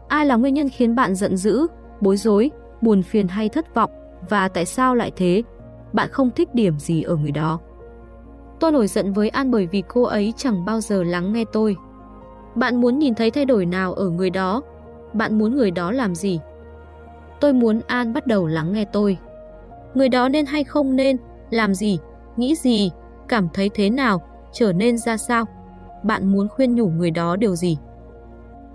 Ai 0.08 0.26
là 0.26 0.36
nguyên 0.36 0.54
nhân 0.54 0.70
khiến 0.70 0.96
bạn 0.96 1.16
giận 1.16 1.38
dữ, 1.38 1.68
bối 2.02 2.18
rối, 2.18 2.52
buồn 2.84 3.04
phiền 3.04 3.28
hay 3.28 3.50
thất 3.50 3.76
vọng 3.76 3.92
và 4.30 4.48
tại 4.48 4.66
sao 4.66 4.96
lại 4.96 5.12
thế? 5.16 5.44
Bạn 5.94 6.10
không 6.12 6.32
thích 6.32 6.56
điểm 6.56 6.80
gì 6.80 7.02
ở 7.02 7.16
người 7.16 7.32
đó? 7.32 7.60
Tôi 8.60 8.72
nổi 8.72 8.88
giận 8.88 9.14
với 9.14 9.30
An 9.30 9.52
bởi 9.52 9.68
vì 9.68 9.84
cô 9.88 10.04
ấy 10.04 10.34
chẳng 10.38 10.66
bao 10.66 10.82
giờ 10.82 11.04
lắng 11.04 11.34
nghe 11.34 11.44
tôi. 11.54 11.76
Bạn 12.56 12.82
muốn 12.82 13.00
nhìn 13.00 13.16
thấy 13.16 13.32
thay 13.32 13.46
đổi 13.46 13.66
nào 13.66 13.94
ở 13.94 14.10
người 14.10 14.30
đó? 14.30 14.62
Bạn 15.14 15.38
muốn 15.38 15.56
người 15.56 15.72
đó 15.72 15.92
làm 15.92 16.16
gì? 16.16 16.40
Tôi 17.40 17.54
muốn 17.54 17.82
An 17.88 18.14
bắt 18.14 18.28
đầu 18.28 18.48
lắng 18.48 18.74
nghe 18.74 18.86
tôi. 18.86 19.18
Người 19.94 20.10
đó 20.10 20.30
nên 20.30 20.46
hay 20.46 20.64
không 20.64 20.96
nên, 20.96 21.18
làm 21.50 21.74
gì, 21.74 22.00
nghĩ 22.38 22.56
gì, 22.56 22.92
cảm 23.28 23.48
thấy 23.54 23.70
thế 23.74 23.90
nào, 23.90 24.22
trở 24.52 24.74
nên 24.74 24.98
ra 24.98 25.18
sao? 25.18 25.46
Bạn 26.04 26.32
muốn 26.32 26.48
khuyên 26.48 26.76
nhủ 26.76 26.88
người 26.90 27.12
đó 27.12 27.36
điều 27.36 27.56
gì? 27.56 27.78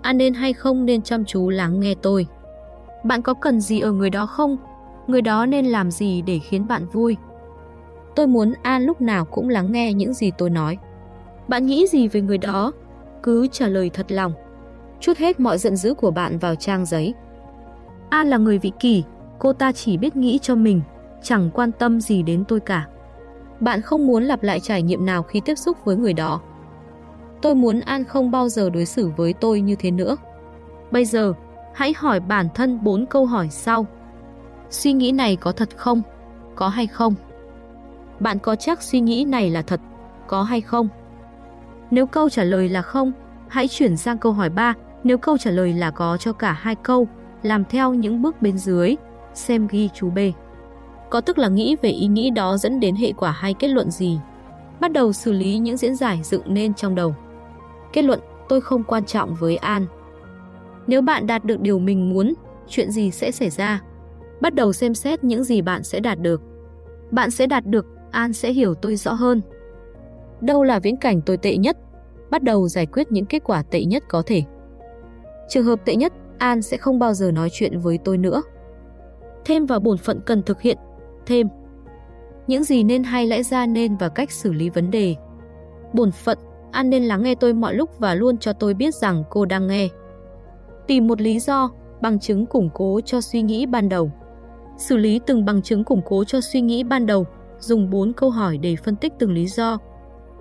An 0.01 0.17
nên 0.17 0.33
hay 0.33 0.53
không 0.53 0.85
nên 0.85 1.01
chăm 1.01 1.25
chú 1.25 1.49
lắng 1.49 1.79
nghe 1.79 1.95
tôi. 2.01 2.27
Bạn 3.03 3.21
có 3.21 3.33
cần 3.33 3.61
gì 3.61 3.79
ở 3.79 3.91
người 3.91 4.09
đó 4.09 4.25
không? 4.25 4.57
Người 5.07 5.21
đó 5.21 5.45
nên 5.45 5.65
làm 5.65 5.91
gì 5.91 6.21
để 6.21 6.39
khiến 6.39 6.67
bạn 6.67 6.85
vui? 6.85 7.17
Tôi 8.15 8.27
muốn 8.27 8.53
An 8.61 8.83
lúc 8.83 9.01
nào 9.01 9.25
cũng 9.25 9.49
lắng 9.49 9.71
nghe 9.71 9.93
những 9.93 10.13
gì 10.13 10.31
tôi 10.37 10.49
nói. 10.49 10.77
Bạn 11.47 11.65
nghĩ 11.65 11.87
gì 11.87 12.07
về 12.07 12.21
người 12.21 12.37
đó? 12.37 12.71
Cứ 13.23 13.47
trả 13.47 13.67
lời 13.67 13.89
thật 13.93 14.11
lòng. 14.11 14.33
Chút 14.99 15.17
hết 15.17 15.39
mọi 15.39 15.57
giận 15.57 15.75
dữ 15.75 15.93
của 15.93 16.11
bạn 16.11 16.37
vào 16.37 16.55
trang 16.55 16.85
giấy. 16.85 17.13
An 18.09 18.27
là 18.27 18.37
người 18.37 18.57
vị 18.57 18.71
kỷ, 18.79 19.03
cô 19.39 19.53
ta 19.53 19.71
chỉ 19.71 19.97
biết 19.97 20.15
nghĩ 20.15 20.39
cho 20.41 20.55
mình, 20.55 20.81
chẳng 21.23 21.49
quan 21.53 21.71
tâm 21.71 22.01
gì 22.01 22.23
đến 22.23 22.43
tôi 22.47 22.59
cả. 22.59 22.87
Bạn 23.59 23.81
không 23.81 24.07
muốn 24.07 24.23
lặp 24.23 24.43
lại 24.43 24.59
trải 24.59 24.81
nghiệm 24.81 25.05
nào 25.05 25.23
khi 25.23 25.41
tiếp 25.45 25.55
xúc 25.55 25.77
với 25.85 25.95
người 25.95 26.13
đó. 26.13 26.41
Tôi 27.41 27.55
muốn 27.55 27.79
An 27.79 28.03
không 28.03 28.31
bao 28.31 28.49
giờ 28.49 28.69
đối 28.69 28.85
xử 28.85 29.11
với 29.17 29.33
tôi 29.33 29.61
như 29.61 29.75
thế 29.75 29.91
nữa. 29.91 30.17
Bây 30.91 31.05
giờ, 31.05 31.33
hãy 31.73 31.93
hỏi 31.97 32.19
bản 32.19 32.47
thân 32.55 32.83
bốn 32.83 33.05
câu 33.05 33.25
hỏi 33.25 33.47
sau. 33.49 33.85
Suy 34.69 34.93
nghĩ 34.93 35.11
này 35.11 35.35
có 35.35 35.51
thật 35.51 35.69
không? 35.77 36.01
Có 36.55 36.67
hay 36.67 36.87
không? 36.87 37.15
Bạn 38.19 38.39
có 38.39 38.55
chắc 38.55 38.81
suy 38.81 38.99
nghĩ 38.99 39.25
này 39.25 39.49
là 39.49 39.61
thật? 39.61 39.81
Có 40.27 40.43
hay 40.43 40.61
không? 40.61 40.87
Nếu 41.91 42.05
câu 42.05 42.29
trả 42.29 42.43
lời 42.43 42.69
là 42.69 42.81
không, 42.81 43.11
hãy 43.47 43.67
chuyển 43.67 43.97
sang 43.97 44.17
câu 44.17 44.31
hỏi 44.31 44.49
3. 44.49 44.73
Nếu 45.03 45.17
câu 45.17 45.37
trả 45.37 45.51
lời 45.51 45.73
là 45.73 45.91
có 45.91 46.17
cho 46.17 46.33
cả 46.33 46.51
hai 46.51 46.75
câu, 46.75 47.07
làm 47.43 47.65
theo 47.65 47.93
những 47.93 48.21
bước 48.21 48.41
bên 48.41 48.57
dưới, 48.57 48.95
xem 49.33 49.67
ghi 49.67 49.89
chú 49.93 50.09
B. 50.09 50.19
Có 51.09 51.21
tức 51.21 51.37
là 51.37 51.47
nghĩ 51.47 51.75
về 51.81 51.89
ý 51.89 52.07
nghĩ 52.07 52.29
đó 52.29 52.57
dẫn 52.57 52.79
đến 52.79 52.95
hệ 52.95 53.11
quả 53.11 53.31
hay 53.31 53.53
kết 53.53 53.67
luận 53.67 53.91
gì. 53.91 54.19
Bắt 54.79 54.91
đầu 54.91 55.13
xử 55.13 55.31
lý 55.31 55.57
những 55.57 55.77
diễn 55.77 55.95
giải 55.95 56.19
dựng 56.23 56.41
nên 56.45 56.73
trong 56.73 56.95
đầu. 56.95 57.15
Kết 57.93 58.01
luận, 58.01 58.19
tôi 58.49 58.61
không 58.61 58.83
quan 58.83 59.05
trọng 59.05 59.35
với 59.35 59.57
An. 59.57 59.85
Nếu 60.89 61.01
bạn 61.01 61.27
đạt 61.27 61.45
được 61.45 61.61
điều 61.61 61.79
mình 61.79 62.09
muốn, 62.09 62.33
chuyện 62.67 62.91
gì 62.91 63.11
sẽ 63.11 63.31
xảy 63.31 63.49
ra? 63.49 63.81
Bắt 64.41 64.53
đầu 64.53 64.73
xem 64.73 64.93
xét 64.93 65.23
những 65.23 65.43
gì 65.43 65.61
bạn 65.61 65.83
sẽ 65.83 65.99
đạt 65.99 66.19
được. 66.19 66.41
Bạn 67.11 67.31
sẽ 67.31 67.47
đạt 67.47 67.65
được, 67.65 67.85
An 68.11 68.33
sẽ 68.33 68.51
hiểu 68.51 68.73
tôi 68.73 68.95
rõ 68.95 69.13
hơn. 69.13 69.41
Đâu 70.41 70.63
là 70.63 70.79
viễn 70.79 70.97
cảnh 70.97 71.21
tồi 71.21 71.37
tệ 71.37 71.57
nhất? 71.57 71.77
Bắt 72.29 72.43
đầu 72.43 72.67
giải 72.67 72.85
quyết 72.85 73.11
những 73.11 73.25
kết 73.25 73.43
quả 73.43 73.63
tệ 73.63 73.83
nhất 73.83 74.03
có 74.07 74.23
thể. 74.25 74.43
Trường 75.49 75.65
hợp 75.65 75.79
tệ 75.85 75.95
nhất, 75.95 76.13
An 76.37 76.61
sẽ 76.61 76.77
không 76.77 76.99
bao 76.99 77.13
giờ 77.13 77.31
nói 77.31 77.49
chuyện 77.51 77.79
với 77.79 77.99
tôi 78.03 78.17
nữa. 78.17 78.41
Thêm 79.45 79.65
vào 79.65 79.79
bổn 79.79 79.97
phận 79.97 80.21
cần 80.25 80.43
thực 80.43 80.61
hiện, 80.61 80.77
thêm. 81.25 81.47
Những 82.47 82.63
gì 82.63 82.83
nên 82.83 83.03
hay 83.03 83.27
lẽ 83.27 83.43
ra 83.43 83.65
nên 83.65 83.97
và 83.97 84.09
cách 84.09 84.31
xử 84.31 84.53
lý 84.53 84.69
vấn 84.69 84.91
đề. 84.91 85.15
Bổn 85.93 86.11
phận, 86.11 86.37
An 86.71 86.89
nên 86.89 87.03
lắng 87.03 87.23
nghe 87.23 87.35
tôi 87.35 87.53
mọi 87.53 87.73
lúc 87.73 87.99
và 87.99 88.15
luôn 88.15 88.37
cho 88.37 88.53
tôi 88.53 88.73
biết 88.73 88.95
rằng 88.95 89.23
cô 89.29 89.45
đang 89.45 89.67
nghe. 89.67 89.89
Tìm 90.89 91.07
một 91.07 91.21
lý 91.21 91.39
do, 91.39 91.71
bằng 92.01 92.19
chứng 92.19 92.45
củng 92.45 92.69
cố 92.73 93.01
cho 93.05 93.21
suy 93.21 93.41
nghĩ 93.41 93.65
ban 93.65 93.89
đầu. 93.89 94.11
Xử 94.77 94.97
lý 94.97 95.19
từng 95.25 95.45
bằng 95.45 95.61
chứng 95.61 95.83
củng 95.83 96.01
cố 96.05 96.23
cho 96.23 96.41
suy 96.41 96.61
nghĩ 96.61 96.83
ban 96.83 97.05
đầu, 97.05 97.25
dùng 97.59 97.89
4 97.89 98.13
câu 98.13 98.29
hỏi 98.29 98.57
để 98.57 98.75
phân 98.75 98.95
tích 98.95 99.13
từng 99.19 99.31
lý 99.31 99.47
do. 99.47 99.77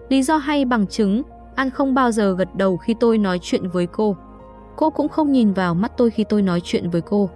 Lý 0.08 0.22
do 0.22 0.36
hay 0.36 0.64
bằng 0.64 0.86
chứng, 0.86 1.22
An 1.54 1.70
không 1.70 1.94
bao 1.94 2.10
giờ 2.10 2.34
gật 2.38 2.48
đầu 2.54 2.76
khi 2.76 2.94
tôi 3.00 3.18
nói 3.18 3.38
chuyện 3.42 3.68
với 3.68 3.86
cô. 3.86 4.16
Cô 4.76 4.90
cũng 4.90 5.08
không 5.08 5.32
nhìn 5.32 5.52
vào 5.52 5.74
mắt 5.74 5.92
tôi 5.96 6.10
khi 6.10 6.24
tôi 6.24 6.42
nói 6.42 6.60
chuyện 6.64 6.90
với 6.90 7.00
cô. 7.00 7.30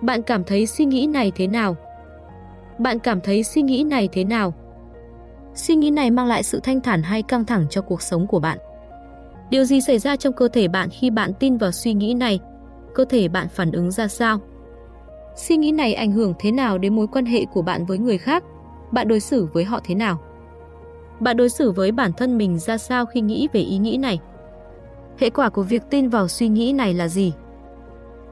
Bạn 0.00 0.22
cảm 0.22 0.44
thấy 0.44 0.66
suy 0.66 0.84
nghĩ 0.84 1.06
này 1.06 1.32
thế 1.34 1.46
nào? 1.46 1.76
Bạn 2.78 2.98
cảm 2.98 3.20
thấy 3.20 3.42
suy 3.42 3.62
nghĩ 3.62 3.84
này 3.84 4.08
thế 4.12 4.24
nào? 4.24 4.54
Suy 5.54 5.74
nghĩ 5.74 5.90
này 5.90 6.10
mang 6.10 6.26
lại 6.26 6.42
sự 6.42 6.60
thanh 6.62 6.80
thản 6.80 7.02
hay 7.02 7.22
căng 7.22 7.44
thẳng 7.44 7.66
cho 7.70 7.82
cuộc 7.82 8.02
sống 8.02 8.26
của 8.26 8.40
bạn? 8.40 8.58
Điều 9.50 9.64
gì 9.64 9.80
xảy 9.80 9.98
ra 9.98 10.16
trong 10.16 10.32
cơ 10.32 10.48
thể 10.48 10.68
bạn 10.68 10.88
khi 10.90 11.10
bạn 11.10 11.32
tin 11.40 11.56
vào 11.56 11.72
suy 11.72 11.94
nghĩ 11.94 12.14
này? 12.14 12.40
Cơ 12.94 13.04
thể 13.04 13.28
bạn 13.28 13.48
phản 13.48 13.72
ứng 13.72 13.90
ra 13.90 14.08
sao? 14.08 14.38
Suy 15.36 15.56
nghĩ 15.56 15.72
này 15.72 15.94
ảnh 15.94 16.12
hưởng 16.12 16.34
thế 16.38 16.52
nào 16.52 16.78
đến 16.78 16.96
mối 16.96 17.06
quan 17.06 17.26
hệ 17.26 17.44
của 17.44 17.62
bạn 17.62 17.86
với 17.86 17.98
người 17.98 18.18
khác? 18.18 18.44
Bạn 18.92 19.08
đối 19.08 19.20
xử 19.20 19.46
với 19.52 19.64
họ 19.64 19.80
thế 19.84 19.94
nào? 19.94 20.20
Bạn 21.20 21.36
đối 21.36 21.48
xử 21.48 21.70
với 21.70 21.92
bản 21.92 22.12
thân 22.12 22.38
mình 22.38 22.58
ra 22.58 22.78
sao 22.78 23.06
khi 23.06 23.20
nghĩ 23.20 23.48
về 23.52 23.60
ý 23.60 23.78
nghĩ 23.78 23.96
này? 23.96 24.20
Hệ 25.18 25.30
quả 25.30 25.48
của 25.48 25.62
việc 25.62 25.82
tin 25.90 26.08
vào 26.08 26.28
suy 26.28 26.48
nghĩ 26.48 26.72
này 26.72 26.94
là 26.94 27.08
gì? 27.08 27.32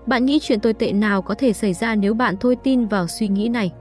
Bạn 0.07 0.25
nghĩ 0.25 0.39
chuyện 0.43 0.61
tồi 0.61 0.73
tệ 0.73 0.93
nào 0.93 1.23
có 1.23 1.35
thể 1.35 1.53
xảy 1.53 1.73
ra 1.73 1.95
nếu 1.95 2.15
bạn 2.15 2.37
thôi 2.41 2.57
tin 2.63 2.87
vào 2.87 3.07
suy 3.07 3.29
nghĩ 3.29 3.49
này? 3.49 3.73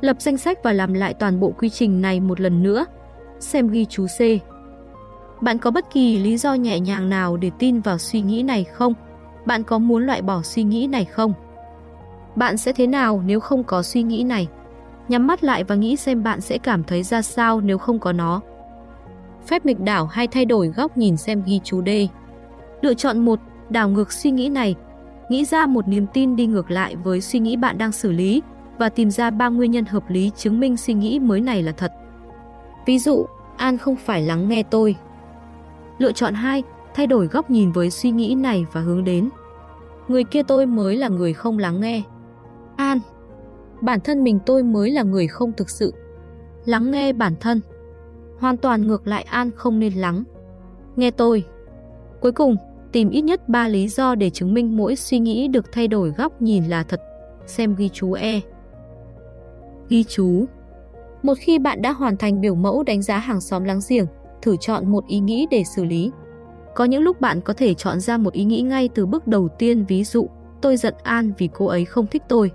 Lập 0.00 0.16
danh 0.20 0.36
sách 0.36 0.58
và 0.62 0.72
làm 0.72 0.94
lại 0.94 1.14
toàn 1.14 1.40
bộ 1.40 1.52
quy 1.58 1.70
trình 1.70 2.00
này 2.00 2.20
một 2.20 2.40
lần 2.40 2.62
nữa. 2.62 2.86
Xem 3.40 3.68
ghi 3.68 3.84
chú 3.84 4.06
C. 4.06 4.20
Bạn 5.40 5.58
có 5.58 5.70
bất 5.70 5.90
kỳ 5.90 6.18
lý 6.18 6.36
do 6.36 6.54
nhẹ 6.54 6.80
nhàng 6.80 7.08
nào 7.08 7.36
để 7.36 7.50
tin 7.58 7.80
vào 7.80 7.98
suy 7.98 8.20
nghĩ 8.20 8.42
này 8.42 8.64
không? 8.64 8.94
Bạn 9.46 9.62
có 9.62 9.78
muốn 9.78 10.06
loại 10.06 10.22
bỏ 10.22 10.42
suy 10.42 10.62
nghĩ 10.62 10.86
này 10.86 11.04
không? 11.04 11.32
Bạn 12.36 12.56
sẽ 12.56 12.72
thế 12.72 12.86
nào 12.86 13.22
nếu 13.26 13.40
không 13.40 13.64
có 13.64 13.82
suy 13.82 14.02
nghĩ 14.02 14.22
này? 14.22 14.48
Nhắm 15.08 15.26
mắt 15.26 15.44
lại 15.44 15.64
và 15.64 15.74
nghĩ 15.74 15.96
xem 15.96 16.22
bạn 16.22 16.40
sẽ 16.40 16.58
cảm 16.58 16.84
thấy 16.84 17.02
ra 17.02 17.22
sao 17.22 17.60
nếu 17.60 17.78
không 17.78 17.98
có 17.98 18.12
nó. 18.12 18.40
Phép 19.46 19.66
nghịch 19.66 19.80
đảo 19.80 20.06
hay 20.06 20.26
thay 20.26 20.44
đổi 20.44 20.68
góc 20.68 20.96
nhìn 20.96 21.16
xem 21.16 21.42
ghi 21.46 21.60
chú 21.64 21.82
D. 21.86 21.88
Lựa 22.82 22.94
chọn 22.94 23.24
một, 23.24 23.40
đảo 23.70 23.88
ngược 23.88 24.12
suy 24.12 24.30
nghĩ 24.30 24.48
này. 24.48 24.74
Nghĩ 25.28 25.44
ra 25.44 25.66
một 25.66 25.88
niềm 25.88 26.06
tin 26.12 26.36
đi 26.36 26.46
ngược 26.46 26.70
lại 26.70 26.96
với 26.96 27.20
suy 27.20 27.38
nghĩ 27.38 27.56
bạn 27.56 27.78
đang 27.78 27.92
xử 27.92 28.12
lý 28.12 28.42
và 28.78 28.88
tìm 28.88 29.10
ra 29.10 29.30
ba 29.30 29.48
nguyên 29.48 29.70
nhân 29.70 29.84
hợp 29.84 30.10
lý 30.10 30.30
chứng 30.36 30.60
minh 30.60 30.76
suy 30.76 30.94
nghĩ 30.94 31.18
mới 31.18 31.40
này 31.40 31.62
là 31.62 31.72
thật. 31.72 31.92
Ví 32.86 32.98
dụ, 32.98 33.26
An 33.56 33.78
không 33.78 33.96
phải 33.96 34.22
lắng 34.22 34.48
nghe 34.48 34.62
tôi. 34.62 34.96
Lựa 35.98 36.12
chọn 36.12 36.34
2, 36.34 36.62
thay 36.94 37.06
đổi 37.06 37.26
góc 37.26 37.50
nhìn 37.50 37.72
với 37.72 37.90
suy 37.90 38.10
nghĩ 38.10 38.34
này 38.34 38.66
và 38.72 38.80
hướng 38.80 39.04
đến. 39.04 39.28
Người 40.08 40.24
kia 40.24 40.42
tôi 40.42 40.66
mới 40.66 40.96
là 40.96 41.08
người 41.08 41.32
không 41.32 41.58
lắng 41.58 41.80
nghe. 41.80 42.02
An, 42.76 42.98
bản 43.80 44.00
thân 44.00 44.24
mình 44.24 44.38
tôi 44.46 44.62
mới 44.62 44.90
là 44.90 45.02
người 45.02 45.26
không 45.26 45.52
thực 45.52 45.70
sự. 45.70 45.94
Lắng 46.64 46.90
nghe 46.90 47.12
bản 47.12 47.34
thân. 47.40 47.60
Hoàn 48.38 48.56
toàn 48.56 48.86
ngược 48.86 49.06
lại 49.06 49.22
An 49.22 49.50
không 49.56 49.78
nên 49.78 49.92
lắng. 49.92 50.24
Nghe 50.96 51.10
tôi. 51.10 51.44
Cuối 52.20 52.32
cùng, 52.32 52.56
tìm 52.92 53.10
ít 53.10 53.20
nhất 53.20 53.48
3 53.48 53.68
lý 53.68 53.88
do 53.88 54.14
để 54.14 54.30
chứng 54.30 54.54
minh 54.54 54.76
mỗi 54.76 54.96
suy 54.96 55.18
nghĩ 55.18 55.48
được 55.48 55.72
thay 55.72 55.88
đổi 55.88 56.10
góc 56.10 56.42
nhìn 56.42 56.64
là 56.64 56.82
thật. 56.82 57.00
Xem 57.46 57.74
ghi 57.74 57.88
chú 57.88 58.12
E. 58.12 58.40
Ghi 59.88 60.04
chú 60.04 60.44
Một 61.22 61.34
khi 61.38 61.58
bạn 61.58 61.82
đã 61.82 61.92
hoàn 61.92 62.16
thành 62.16 62.40
biểu 62.40 62.54
mẫu 62.54 62.82
đánh 62.82 63.02
giá 63.02 63.18
hàng 63.18 63.40
xóm 63.40 63.64
láng 63.64 63.80
giềng, 63.88 64.06
thử 64.46 64.56
chọn 64.56 64.88
một 64.88 65.06
ý 65.06 65.20
nghĩ 65.20 65.46
để 65.50 65.64
xử 65.64 65.84
lý. 65.84 66.10
Có 66.74 66.84
những 66.84 67.02
lúc 67.02 67.20
bạn 67.20 67.40
có 67.40 67.52
thể 67.52 67.74
chọn 67.74 68.00
ra 68.00 68.18
một 68.18 68.32
ý 68.32 68.44
nghĩ 68.44 68.62
ngay 68.62 68.88
từ 68.94 69.06
bước 69.06 69.26
đầu 69.26 69.48
tiên 69.48 69.84
ví 69.84 70.04
dụ, 70.04 70.28
tôi 70.60 70.76
giận 70.76 70.94
An 71.02 71.32
vì 71.38 71.48
cô 71.54 71.66
ấy 71.66 71.84
không 71.84 72.06
thích 72.06 72.22
tôi. 72.28 72.50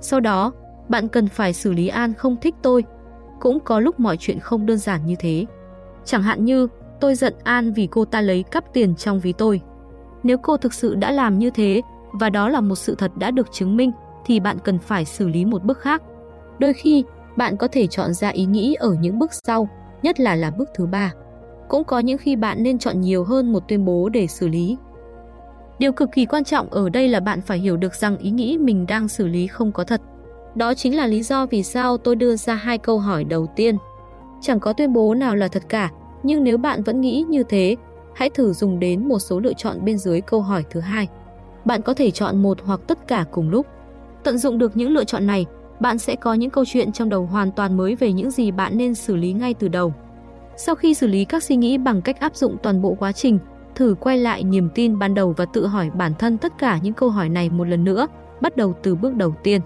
Sau 0.00 0.20
đó, 0.20 0.52
bạn 0.88 1.08
cần 1.08 1.28
phải 1.28 1.52
xử 1.52 1.72
lý 1.72 1.88
An 1.88 2.14
không 2.14 2.36
thích 2.40 2.54
tôi. 2.62 2.84
Cũng 3.40 3.58
có 3.60 3.80
lúc 3.80 4.00
mọi 4.00 4.16
chuyện 4.16 4.40
không 4.40 4.66
đơn 4.66 4.78
giản 4.78 5.06
như 5.06 5.14
thế. 5.18 5.46
Chẳng 6.04 6.22
hạn 6.22 6.44
như, 6.44 6.68
tôi 7.00 7.14
giận 7.14 7.34
An 7.44 7.72
vì 7.72 7.88
cô 7.90 8.04
ta 8.04 8.20
lấy 8.20 8.42
cắp 8.42 8.72
tiền 8.72 8.96
trong 8.96 9.20
ví 9.20 9.32
tôi. 9.32 9.60
Nếu 10.22 10.38
cô 10.38 10.56
thực 10.56 10.74
sự 10.74 10.94
đã 10.94 11.10
làm 11.10 11.38
như 11.38 11.50
thế, 11.50 11.82
và 12.12 12.30
đó 12.30 12.48
là 12.48 12.60
một 12.60 12.74
sự 12.74 12.94
thật 12.94 13.12
đã 13.16 13.30
được 13.30 13.52
chứng 13.52 13.76
minh, 13.76 13.92
thì 14.26 14.40
bạn 14.40 14.58
cần 14.64 14.78
phải 14.78 15.04
xử 15.04 15.28
lý 15.28 15.44
một 15.44 15.64
bước 15.64 15.78
khác. 15.78 16.02
Đôi 16.58 16.72
khi, 16.72 17.04
bạn 17.36 17.56
có 17.56 17.68
thể 17.72 17.86
chọn 17.86 18.14
ra 18.14 18.28
ý 18.28 18.44
nghĩ 18.44 18.74
ở 18.74 18.96
những 19.00 19.18
bước 19.18 19.30
sau, 19.32 19.68
nhất 20.02 20.20
là 20.20 20.34
là 20.34 20.50
bước 20.50 20.68
thứ 20.74 20.86
ba. 20.86 21.12
Cũng 21.68 21.84
có 21.84 21.98
những 21.98 22.18
khi 22.18 22.36
bạn 22.36 22.62
nên 22.62 22.78
chọn 22.78 23.00
nhiều 23.00 23.24
hơn 23.24 23.52
một 23.52 23.68
tuyên 23.68 23.84
bố 23.84 24.08
để 24.08 24.26
xử 24.26 24.48
lý. 24.48 24.76
Điều 25.78 25.92
cực 25.92 26.12
kỳ 26.12 26.26
quan 26.26 26.44
trọng 26.44 26.70
ở 26.70 26.88
đây 26.88 27.08
là 27.08 27.20
bạn 27.20 27.40
phải 27.40 27.58
hiểu 27.58 27.76
được 27.76 27.94
rằng 27.94 28.18
ý 28.18 28.30
nghĩ 28.30 28.58
mình 28.58 28.86
đang 28.86 29.08
xử 29.08 29.26
lý 29.26 29.46
không 29.46 29.72
có 29.72 29.84
thật. 29.84 30.00
Đó 30.54 30.74
chính 30.74 30.96
là 30.96 31.06
lý 31.06 31.22
do 31.22 31.46
vì 31.46 31.62
sao 31.62 31.96
tôi 31.96 32.16
đưa 32.16 32.36
ra 32.36 32.54
hai 32.54 32.78
câu 32.78 32.98
hỏi 32.98 33.24
đầu 33.24 33.46
tiên. 33.56 33.76
Chẳng 34.40 34.60
có 34.60 34.72
tuyên 34.72 34.92
bố 34.92 35.14
nào 35.14 35.36
là 35.36 35.48
thật 35.48 35.62
cả, 35.68 35.90
nhưng 36.22 36.44
nếu 36.44 36.58
bạn 36.58 36.82
vẫn 36.82 37.00
nghĩ 37.00 37.24
như 37.28 37.42
thế, 37.42 37.76
hãy 38.14 38.30
thử 38.30 38.52
dùng 38.52 38.80
đến 38.80 39.08
một 39.08 39.18
số 39.18 39.40
lựa 39.40 39.52
chọn 39.52 39.84
bên 39.84 39.98
dưới 39.98 40.20
câu 40.20 40.40
hỏi 40.40 40.64
thứ 40.70 40.80
hai. 40.80 41.08
Bạn 41.64 41.82
có 41.82 41.94
thể 41.94 42.10
chọn 42.10 42.42
một 42.42 42.58
hoặc 42.64 42.80
tất 42.86 43.08
cả 43.08 43.24
cùng 43.30 43.50
lúc. 43.50 43.66
Tận 44.22 44.38
dụng 44.38 44.58
được 44.58 44.76
những 44.76 44.90
lựa 44.90 45.04
chọn 45.04 45.26
này, 45.26 45.46
bạn 45.80 45.98
sẽ 45.98 46.16
có 46.16 46.34
những 46.34 46.50
câu 46.50 46.64
chuyện 46.64 46.92
trong 46.92 47.08
đầu 47.08 47.26
hoàn 47.26 47.52
toàn 47.52 47.76
mới 47.76 47.94
về 47.94 48.12
những 48.12 48.30
gì 48.30 48.50
bạn 48.50 48.78
nên 48.78 48.94
xử 48.94 49.16
lý 49.16 49.32
ngay 49.32 49.54
từ 49.54 49.68
đầu. 49.68 49.94
Sau 50.56 50.74
khi 50.74 50.94
xử 50.94 51.06
lý 51.06 51.24
các 51.24 51.42
suy 51.42 51.56
nghĩ 51.56 51.78
bằng 51.78 52.02
cách 52.02 52.20
áp 52.20 52.36
dụng 52.36 52.56
toàn 52.62 52.82
bộ 52.82 52.94
quá 52.94 53.12
trình, 53.12 53.38
thử 53.74 53.94
quay 54.00 54.18
lại 54.18 54.44
niềm 54.44 54.68
tin 54.74 54.98
ban 54.98 55.14
đầu 55.14 55.34
và 55.36 55.44
tự 55.44 55.66
hỏi 55.66 55.90
bản 55.94 56.12
thân 56.18 56.38
tất 56.38 56.52
cả 56.58 56.78
những 56.82 56.94
câu 56.94 57.10
hỏi 57.10 57.28
này 57.28 57.50
một 57.50 57.64
lần 57.64 57.84
nữa, 57.84 58.06
bắt 58.40 58.56
đầu 58.56 58.74
từ 58.82 58.94
bước 58.94 59.14
đầu 59.14 59.34
tiên. 59.42 59.60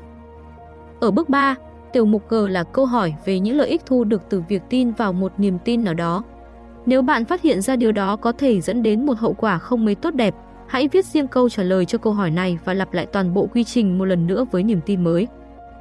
Ở 1.01 1.11
bước 1.11 1.29
3, 1.29 1.55
tiểu 1.93 2.05
mục 2.05 2.29
G 2.29 2.35
là 2.49 2.63
câu 2.63 2.87
hỏi 2.87 3.15
về 3.25 3.39
những 3.39 3.57
lợi 3.57 3.69
ích 3.69 3.83
thu 3.87 4.05
được 4.05 4.23
từ 4.31 4.43
việc 4.49 4.63
tin 4.71 4.93
vào 4.93 5.13
một 5.13 5.33
niềm 5.39 5.59
tin 5.65 5.85
nào 5.85 5.95
đó. 5.95 6.23
Nếu 6.87 7.03
bạn 7.03 7.25
phát 7.25 7.43
hiện 7.43 7.61
ra 7.61 7.77
điều 7.77 7.93
đó 7.93 8.17
có 8.17 8.33
thể 8.33 8.61
dẫn 8.61 8.83
đến 8.83 9.07
một 9.07 9.19
hậu 9.19 9.33
quả 9.33 9.59
không 9.59 9.85
mấy 9.85 9.95
tốt 9.95 10.15
đẹp, 10.15 10.35
hãy 10.67 10.89
viết 10.89 11.05
riêng 11.05 11.29
câu 11.29 11.49
trả 11.49 11.63
lời 11.63 11.85
cho 11.85 11.99
câu 11.99 12.13
hỏi 12.13 12.31
này 12.31 12.59
và 12.65 12.75
lặp 12.75 12.93
lại 12.93 13.07
toàn 13.07 13.35
bộ 13.35 13.49
quy 13.55 13.65
trình 13.65 13.99
một 13.99 14.05
lần 14.05 14.27
nữa 14.27 14.45
với 14.51 14.63
niềm 14.63 14.81
tin 14.87 15.05
mới. 15.05 15.27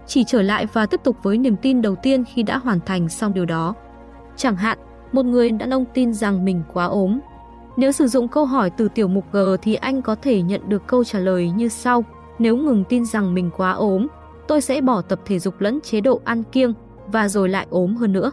Chỉ 0.08 0.24
trở 0.24 0.42
lại 0.42 0.66
và 0.74 0.86
tiếp 0.86 1.00
tục 1.04 1.18
với 1.24 1.38
niềm 1.38 1.56
tin 1.56 1.82
đầu 1.82 1.96
tiên 1.96 2.24
khi 2.34 2.44
đã 2.44 2.58
hoàn 2.58 2.80
thành 2.86 3.10
xong 3.10 3.34
điều 3.34 3.46
đó. 3.46 3.74
Chẳng 4.36 4.56
hạn, 4.56 4.78
một 5.12 5.26
người 5.26 5.52
đàn 5.52 5.74
ông 5.74 5.86
tin 5.94 6.14
rằng 6.14 6.46
mình 6.46 6.62
quá 6.74 6.86
ốm. 6.86 7.20
Nếu 7.78 7.92
sử 7.92 8.08
dụng 8.08 8.28
câu 8.28 8.46
hỏi 8.46 8.70
từ 8.70 8.88
tiểu 8.96 9.08
mục 9.08 9.26
G 9.32 9.38
thì 9.62 9.76
anh 9.76 10.02
có 10.02 10.16
thể 10.16 10.42
nhận 10.42 10.70
được 10.70 10.88
câu 10.88 11.04
trả 11.04 11.20
lời 11.20 11.50
như 11.50 11.68
sau. 11.68 12.04
Nếu 12.40 12.58
ngừng 12.58 12.84
tin 12.90 13.06
rằng 13.06 13.34
mình 13.34 13.50
quá 13.58 13.72
ốm, 13.72 14.08
tôi 14.48 14.62
sẽ 14.62 14.82
bỏ 14.82 15.02
tập 15.02 15.20
thể 15.26 15.40
dục 15.40 15.54
lẫn 15.60 15.80
chế 15.82 16.02
độ 16.02 16.22
ăn 16.24 16.44
kiêng 16.52 16.74
và 17.08 17.28
rồi 17.28 17.50
lại 17.50 17.68
ốm 17.70 17.96
hơn 17.96 18.14
nữa. 18.14 18.32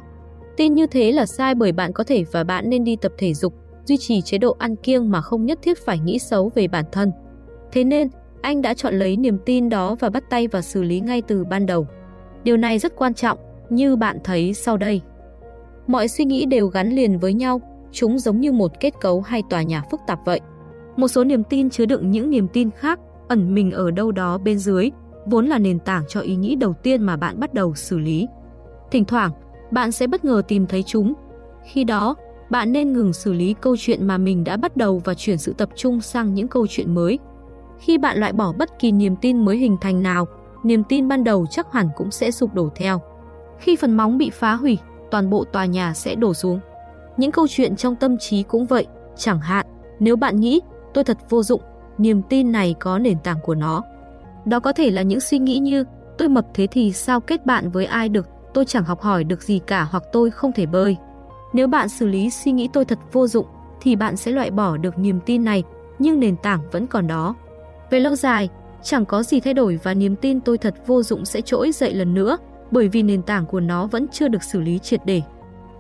Tin 0.57 0.75
như 0.75 0.87
thế 0.87 1.13
là 1.13 1.27
sai 1.27 1.55
bởi 1.55 1.73
bạn 1.73 1.93
có 1.93 2.05
thể 2.05 2.25
và 2.33 2.45
bạn 2.45 2.71
nên 2.71 2.85
đi 2.85 2.97
tập 2.97 3.13
thể 3.19 3.35
dục, 3.35 3.55
duy 3.85 3.97
trì 3.97 4.21
chế 4.21 4.39
độ 4.39 4.57
ăn 4.59 4.77
kiêng 4.77 5.11
mà 5.11 5.21
không 5.21 5.47
nhất 5.47 5.59
thiết 5.63 5.79
phải 5.79 5.99
nghĩ 5.99 6.19
xấu 6.19 6.53
về 6.55 6.69
bản 6.69 6.85
thân. 6.93 7.13
Thế 7.73 7.85
nên, 7.85 8.09
anh 8.43 8.63
đã 8.63 8.75
chọn 8.75 8.95
lấy 8.95 9.17
niềm 9.17 9.39
tin 9.47 9.69
đó 9.69 9.97
và 10.01 10.11
bắt 10.11 10.25
tay 10.31 10.49
vào 10.49 10.63
xử 10.63 10.83
lý 10.83 11.01
ngay 11.01 11.23
từ 11.23 11.45
ban 11.45 11.67
đầu. 11.67 11.87
Điều 12.45 12.57
này 12.57 12.79
rất 12.79 12.97
quan 12.97 13.15
trọng, 13.15 13.39
như 13.71 13.97
bạn 13.97 14.19
thấy 14.25 14.55
sau 14.55 14.77
đây. 14.77 15.01
Mọi 15.87 16.09
suy 16.09 16.25
nghĩ 16.25 16.47
đều 16.47 16.69
gắn 16.69 16.89
liền 16.89 17.19
với 17.19 17.35
nhau, 17.35 17.61
chúng 17.93 18.19
giống 18.19 18.41
như 18.41 18.53
một 18.53 18.81
kết 18.81 18.95
cấu 19.01 19.21
hay 19.21 19.43
tòa 19.51 19.63
nhà 19.63 19.83
phức 19.91 20.01
tạp 20.07 20.19
vậy. 20.25 20.41
Một 20.97 21.09
số 21.09 21.25
niềm 21.25 21.45
tin 21.45 21.71
chứa 21.71 21.87
đựng 21.87 22.11
những 22.11 22.31
niềm 22.31 22.49
tin 22.49 22.71
khác 22.71 23.01
ẩn 23.29 23.55
mình 23.55 23.71
ở 23.71 23.91
đâu 23.91 24.13
đó 24.13 24.39
bên 24.39 24.59
dưới, 24.59 24.91
vốn 25.27 25.47
là 25.47 25.59
nền 25.59 25.79
tảng 25.79 26.05
cho 26.09 26.21
ý 26.21 26.37
nghĩ 26.37 26.55
đầu 26.55 26.75
tiên 26.83 27.03
mà 27.03 27.17
bạn 27.17 27.41
bắt 27.41 27.55
đầu 27.55 27.75
xử 27.75 27.99
lý. 27.99 28.27
Thỉnh 28.91 29.05
thoảng, 29.05 29.31
bạn 29.71 29.93
sẽ 29.93 30.07
bất 30.07 30.25
ngờ 30.25 30.43
tìm 30.49 30.67
thấy 30.67 30.83
chúng. 30.83 31.15
Khi 31.65 31.85
đó, 31.85 32.15
bạn 32.51 32.73
nên 32.73 32.93
ngừng 32.93 33.13
xử 33.13 33.33
lý 33.33 33.55
câu 33.61 33.77
chuyện 33.79 34.07
mà 34.07 34.19
mình 34.19 34.45
đã 34.45 34.57
bắt 34.57 34.77
đầu 34.77 35.03
và 35.05 35.15
chuyển 35.15 35.39
sự 35.39 35.55
tập 35.59 35.69
trung 35.75 36.01
sang 36.01 36.35
những 36.35 36.49
câu 36.49 36.67
chuyện 36.67 36.95
mới. 36.95 37.19
Khi 37.79 37.99
bạn 37.99 38.19
loại 38.19 38.33
bỏ 38.33 38.53
bất 38.59 38.79
kỳ 38.79 38.93
niềm 38.93 39.17
tin 39.17 39.45
mới 39.45 39.57
hình 39.57 39.77
thành 39.81 40.03
nào, 40.03 40.27
niềm 40.65 40.85
tin 40.85 41.09
ban 41.09 41.25
đầu 41.25 41.47
chắc 41.51 41.73
hẳn 41.73 41.89
cũng 41.97 42.11
sẽ 42.11 42.31
sụp 42.31 42.55
đổ 42.55 42.69
theo. 42.75 43.01
Khi 43.59 43.77
phần 43.77 43.97
móng 43.97 44.19
bị 44.19 44.31
phá 44.31 44.55
hủy, 44.55 44.79
toàn 45.11 45.31
bộ 45.31 45.45
tòa 45.45 45.65
nhà 45.65 45.95
sẽ 45.95 46.15
đổ 46.15 46.35
xuống. 46.35 46.61
Những 47.17 47.33
câu 47.33 47.47
chuyện 47.49 47.77
trong 47.77 47.97
tâm 47.97 48.19
trí 48.19 48.43
cũng 48.43 48.67
vậy, 48.67 48.87
chẳng 49.17 49.41
hạn, 49.41 49.67
nếu 50.01 50.17
bạn 50.17 50.41
nghĩ 50.41 50.61
tôi 50.95 51.05
thật 51.05 51.19
vô 51.29 51.43
dụng, 51.43 51.63
niềm 51.99 52.23
tin 52.23 52.53
này 52.53 52.75
có 52.81 52.99
nền 52.99 53.19
tảng 53.19 53.39
của 53.43 53.55
nó. 53.55 53.83
Đó 54.45 54.61
có 54.61 54.73
thể 54.73 54.91
là 54.91 55.03
những 55.03 55.21
suy 55.21 55.39
nghĩ 55.39 55.59
như 55.59 55.85
tôi 56.19 56.29
mập 56.29 56.47
thế 56.55 56.67
thì 56.67 56.93
sao 56.93 57.21
kết 57.21 57.47
bạn 57.47 57.71
với 57.71 57.85
ai 57.85 58.09
được, 58.09 58.29
tôi 58.55 58.65
chẳng 58.65 58.85
học 58.85 59.01
hỏi 59.01 59.25
được 59.25 59.43
gì 59.43 59.61
cả 59.67 59.83
hoặc 59.91 60.03
tôi 60.13 60.31
không 60.31 60.53
thể 60.53 60.67
bơi. 60.67 60.97
Nếu 61.53 61.67
bạn 61.67 61.89
xử 61.89 62.07
lý 62.07 62.31
suy 62.31 62.53
nghĩ 62.53 62.69
tôi 62.73 62.85
thật 62.85 62.99
vô 63.13 63.27
dụng 63.27 63.47
thì 63.81 63.97
bạn 63.97 64.17
sẽ 64.17 64.33
loại 64.33 64.51
bỏ 64.51 64.77
được 64.77 64.99
niềm 64.99 65.21
tin 65.27 65.45
này, 65.45 65.63
nhưng 65.99 66.21
nền 66.21 66.37
tảng 66.37 66.61
vẫn 66.71 66.87
còn 66.87 67.07
đó. 67.07 67.35
Về 67.91 68.01
lâu 68.01 68.17
dài, 68.17 68.49
chẳng 68.83 69.05
có 69.05 69.23
gì 69.23 69.41
thay 69.41 69.55
đổi 69.55 69.81
và 69.83 69.95
niềm 69.95 70.17
tin 70.17 70.41
tôi 70.41 70.59
thật 70.59 70.75
vô 70.87 71.03
dụng 71.03 71.25
sẽ 71.25 71.41
trỗi 71.41 71.73
dậy 71.73 71.95
lần 71.95 72.15
nữa, 72.15 72.37
bởi 72.71 72.89
vì 72.89 73.03
nền 73.03 73.23
tảng 73.23 73.47
của 73.47 73.61
nó 73.61 73.87
vẫn 73.87 74.07
chưa 74.13 74.29
được 74.29 74.43
xử 74.43 74.61
lý 74.61 74.79
triệt 74.79 75.01
để. 75.05 75.23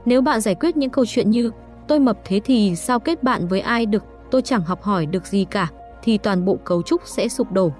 Nếu 0.04 0.22
bạn 0.22 0.40
giải 0.40 0.54
quyết 0.54 0.76
những 0.76 0.90
câu 0.90 1.06
chuyện 1.06 1.30
như 1.30 1.50
tôi 1.88 2.00
mập 2.00 2.18
thế 2.24 2.40
thì 2.44 2.76
sao 2.76 3.00
kết 3.00 3.22
bạn 3.22 3.48
với 3.48 3.60
ai 3.60 3.86
được, 3.86 4.04
tôi 4.30 4.42
chẳng 4.42 4.62
học 4.62 4.82
hỏi 4.82 5.06
được 5.06 5.26
gì 5.26 5.44
cả, 5.44 5.68
thì 6.02 6.18
toàn 6.18 6.44
bộ 6.44 6.56
cấu 6.64 6.82
trúc 6.82 7.00
sẽ 7.04 7.28
sụp 7.28 7.52
đổ. 7.52 7.72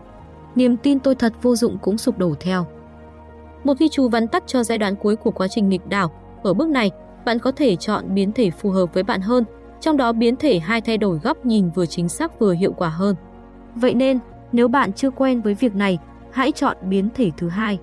Niềm 0.54 0.76
tin 0.76 0.98
tôi 0.98 1.14
thật 1.14 1.32
vô 1.42 1.56
dụng 1.56 1.78
cũng 1.78 1.98
sụp 1.98 2.18
đổ 2.18 2.34
theo. 2.40 2.66
Một 3.64 3.78
ghi 3.78 3.88
chú 3.88 4.08
vắn 4.08 4.28
tắt 4.28 4.42
cho 4.46 4.62
giai 4.62 4.78
đoạn 4.78 4.96
cuối 4.96 5.16
của 5.16 5.30
quá 5.30 5.48
trình 5.48 5.68
nghịch 5.68 5.88
đảo. 5.88 6.10
Ở 6.42 6.54
bước 6.54 6.68
này, 6.68 6.90
bạn 7.24 7.38
có 7.38 7.52
thể 7.52 7.76
chọn 7.76 8.14
biến 8.14 8.32
thể 8.32 8.50
phù 8.50 8.70
hợp 8.70 8.94
với 8.94 9.02
bạn 9.02 9.20
hơn, 9.20 9.44
trong 9.80 9.96
đó 9.96 10.12
biến 10.12 10.36
thể 10.36 10.58
hai 10.58 10.80
thay 10.80 10.98
đổi 10.98 11.18
góc 11.18 11.46
nhìn 11.46 11.70
vừa 11.70 11.86
chính 11.86 12.08
xác 12.08 12.38
vừa 12.38 12.52
hiệu 12.52 12.72
quả 12.72 12.88
hơn. 12.88 13.16
Vậy 13.74 13.94
nên, 13.94 14.18
nếu 14.52 14.68
bạn 14.68 14.92
chưa 14.92 15.10
quen 15.10 15.42
với 15.42 15.54
việc 15.54 15.74
này, 15.74 15.98
hãy 16.32 16.52
chọn 16.52 16.76
biến 16.82 17.08
thể 17.14 17.30
thứ 17.36 17.48
hai. 17.48 17.78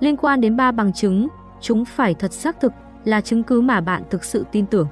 Liên 0.00 0.16
quan 0.16 0.40
đến 0.40 0.56
ba 0.56 0.72
bằng 0.72 0.92
chứng, 0.92 1.28
chúng 1.60 1.84
phải 1.84 2.14
thật 2.14 2.32
xác 2.32 2.60
thực, 2.60 2.72
là 3.04 3.20
chứng 3.20 3.42
cứ 3.42 3.60
mà 3.60 3.80
bạn 3.80 4.02
thực 4.10 4.24
sự 4.24 4.44
tin 4.52 4.66
tưởng. 4.66 4.88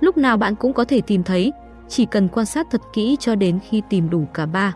Lúc 0.00 0.16
nào 0.16 0.36
bạn 0.36 0.54
cũng 0.54 0.72
có 0.72 0.84
thể 0.84 1.00
tìm 1.00 1.22
thấy, 1.22 1.52
chỉ 1.88 2.06
cần 2.06 2.28
quan 2.28 2.46
sát 2.46 2.66
thật 2.70 2.80
kỹ 2.92 3.16
cho 3.20 3.34
đến 3.34 3.58
khi 3.68 3.82
tìm 3.90 4.10
đủ 4.10 4.24
cả 4.34 4.46
ba. 4.46 4.74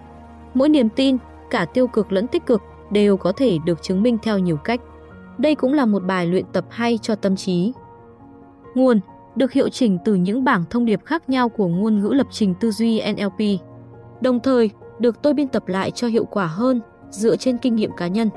Mỗi 0.54 0.68
niềm 0.68 0.88
tin, 0.88 1.16
cả 1.50 1.64
tiêu 1.64 1.86
cực 1.86 2.12
lẫn 2.12 2.26
tích 2.26 2.46
cực, 2.46 2.62
đều 2.90 3.16
có 3.16 3.32
thể 3.32 3.58
được 3.64 3.82
chứng 3.82 4.02
minh 4.02 4.18
theo 4.22 4.38
nhiều 4.38 4.56
cách. 4.56 4.80
Đây 5.38 5.54
cũng 5.54 5.72
là 5.72 5.86
một 5.86 6.04
bài 6.04 6.26
luyện 6.26 6.44
tập 6.52 6.64
hay 6.70 6.98
cho 7.02 7.14
tâm 7.14 7.36
trí. 7.36 7.72
Nguồn 8.74 9.00
được 9.36 9.52
hiệu 9.52 9.68
chỉnh 9.68 9.98
từ 10.04 10.14
những 10.14 10.44
bảng 10.44 10.64
thông 10.70 10.84
điệp 10.84 11.04
khác 11.04 11.28
nhau 11.30 11.48
của 11.48 11.68
ngôn 11.68 12.00
ngữ 12.00 12.08
lập 12.08 12.26
trình 12.30 12.54
tư 12.60 12.70
duy 12.70 13.02
NLP. 13.12 13.60
Đồng 14.20 14.40
thời, 14.40 14.70
được 14.98 15.22
tôi 15.22 15.34
biên 15.34 15.48
tập 15.48 15.68
lại 15.68 15.90
cho 15.90 16.06
hiệu 16.06 16.24
quả 16.24 16.46
hơn 16.46 16.80
dựa 17.10 17.36
trên 17.36 17.58
kinh 17.58 17.76
nghiệm 17.76 17.90
cá 17.96 18.06
nhân. 18.06 18.28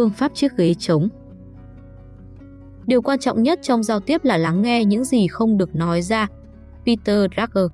Phương 0.00 0.10
pháp 0.10 0.34
chiếc 0.34 0.56
ghế 0.56 0.74
trống. 0.74 1.08
Điều 2.86 3.02
quan 3.02 3.18
trọng 3.18 3.42
nhất 3.42 3.58
trong 3.62 3.82
giao 3.82 4.00
tiếp 4.00 4.24
là 4.24 4.36
lắng 4.36 4.62
nghe 4.62 4.84
những 4.84 5.04
gì 5.04 5.26
không 5.26 5.58
được 5.58 5.76
nói 5.76 6.02
ra. 6.02 6.28
Peter 6.86 7.30
Drucker 7.36 7.66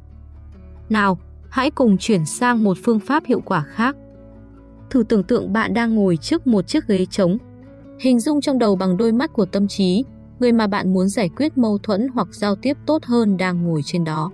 Nào, 0.88 1.18
hãy 1.48 1.70
cùng 1.70 1.96
chuyển 1.98 2.26
sang 2.26 2.64
một 2.64 2.76
phương 2.84 3.00
pháp 3.00 3.24
hiệu 3.26 3.40
quả 3.40 3.62
khác. 3.62 3.96
Thử 4.90 5.02
tưởng 5.02 5.22
tượng 5.22 5.52
bạn 5.52 5.74
đang 5.74 5.94
ngồi 5.94 6.16
trước 6.16 6.46
một 6.46 6.66
chiếc 6.66 6.86
ghế 6.86 7.06
trống. 7.10 7.38
Hình 8.00 8.20
dung 8.20 8.40
trong 8.40 8.58
đầu 8.58 8.76
bằng 8.76 8.96
đôi 8.96 9.12
mắt 9.12 9.32
của 9.32 9.46
tâm 9.46 9.68
trí, 9.68 10.04
người 10.40 10.52
mà 10.52 10.66
bạn 10.66 10.94
muốn 10.94 11.08
giải 11.08 11.28
quyết 11.36 11.58
mâu 11.58 11.78
thuẫn 11.78 12.08
hoặc 12.14 12.28
giao 12.30 12.56
tiếp 12.56 12.76
tốt 12.86 13.04
hơn 13.04 13.36
đang 13.36 13.64
ngồi 13.64 13.80
trên 13.84 14.04
đó. 14.04 14.32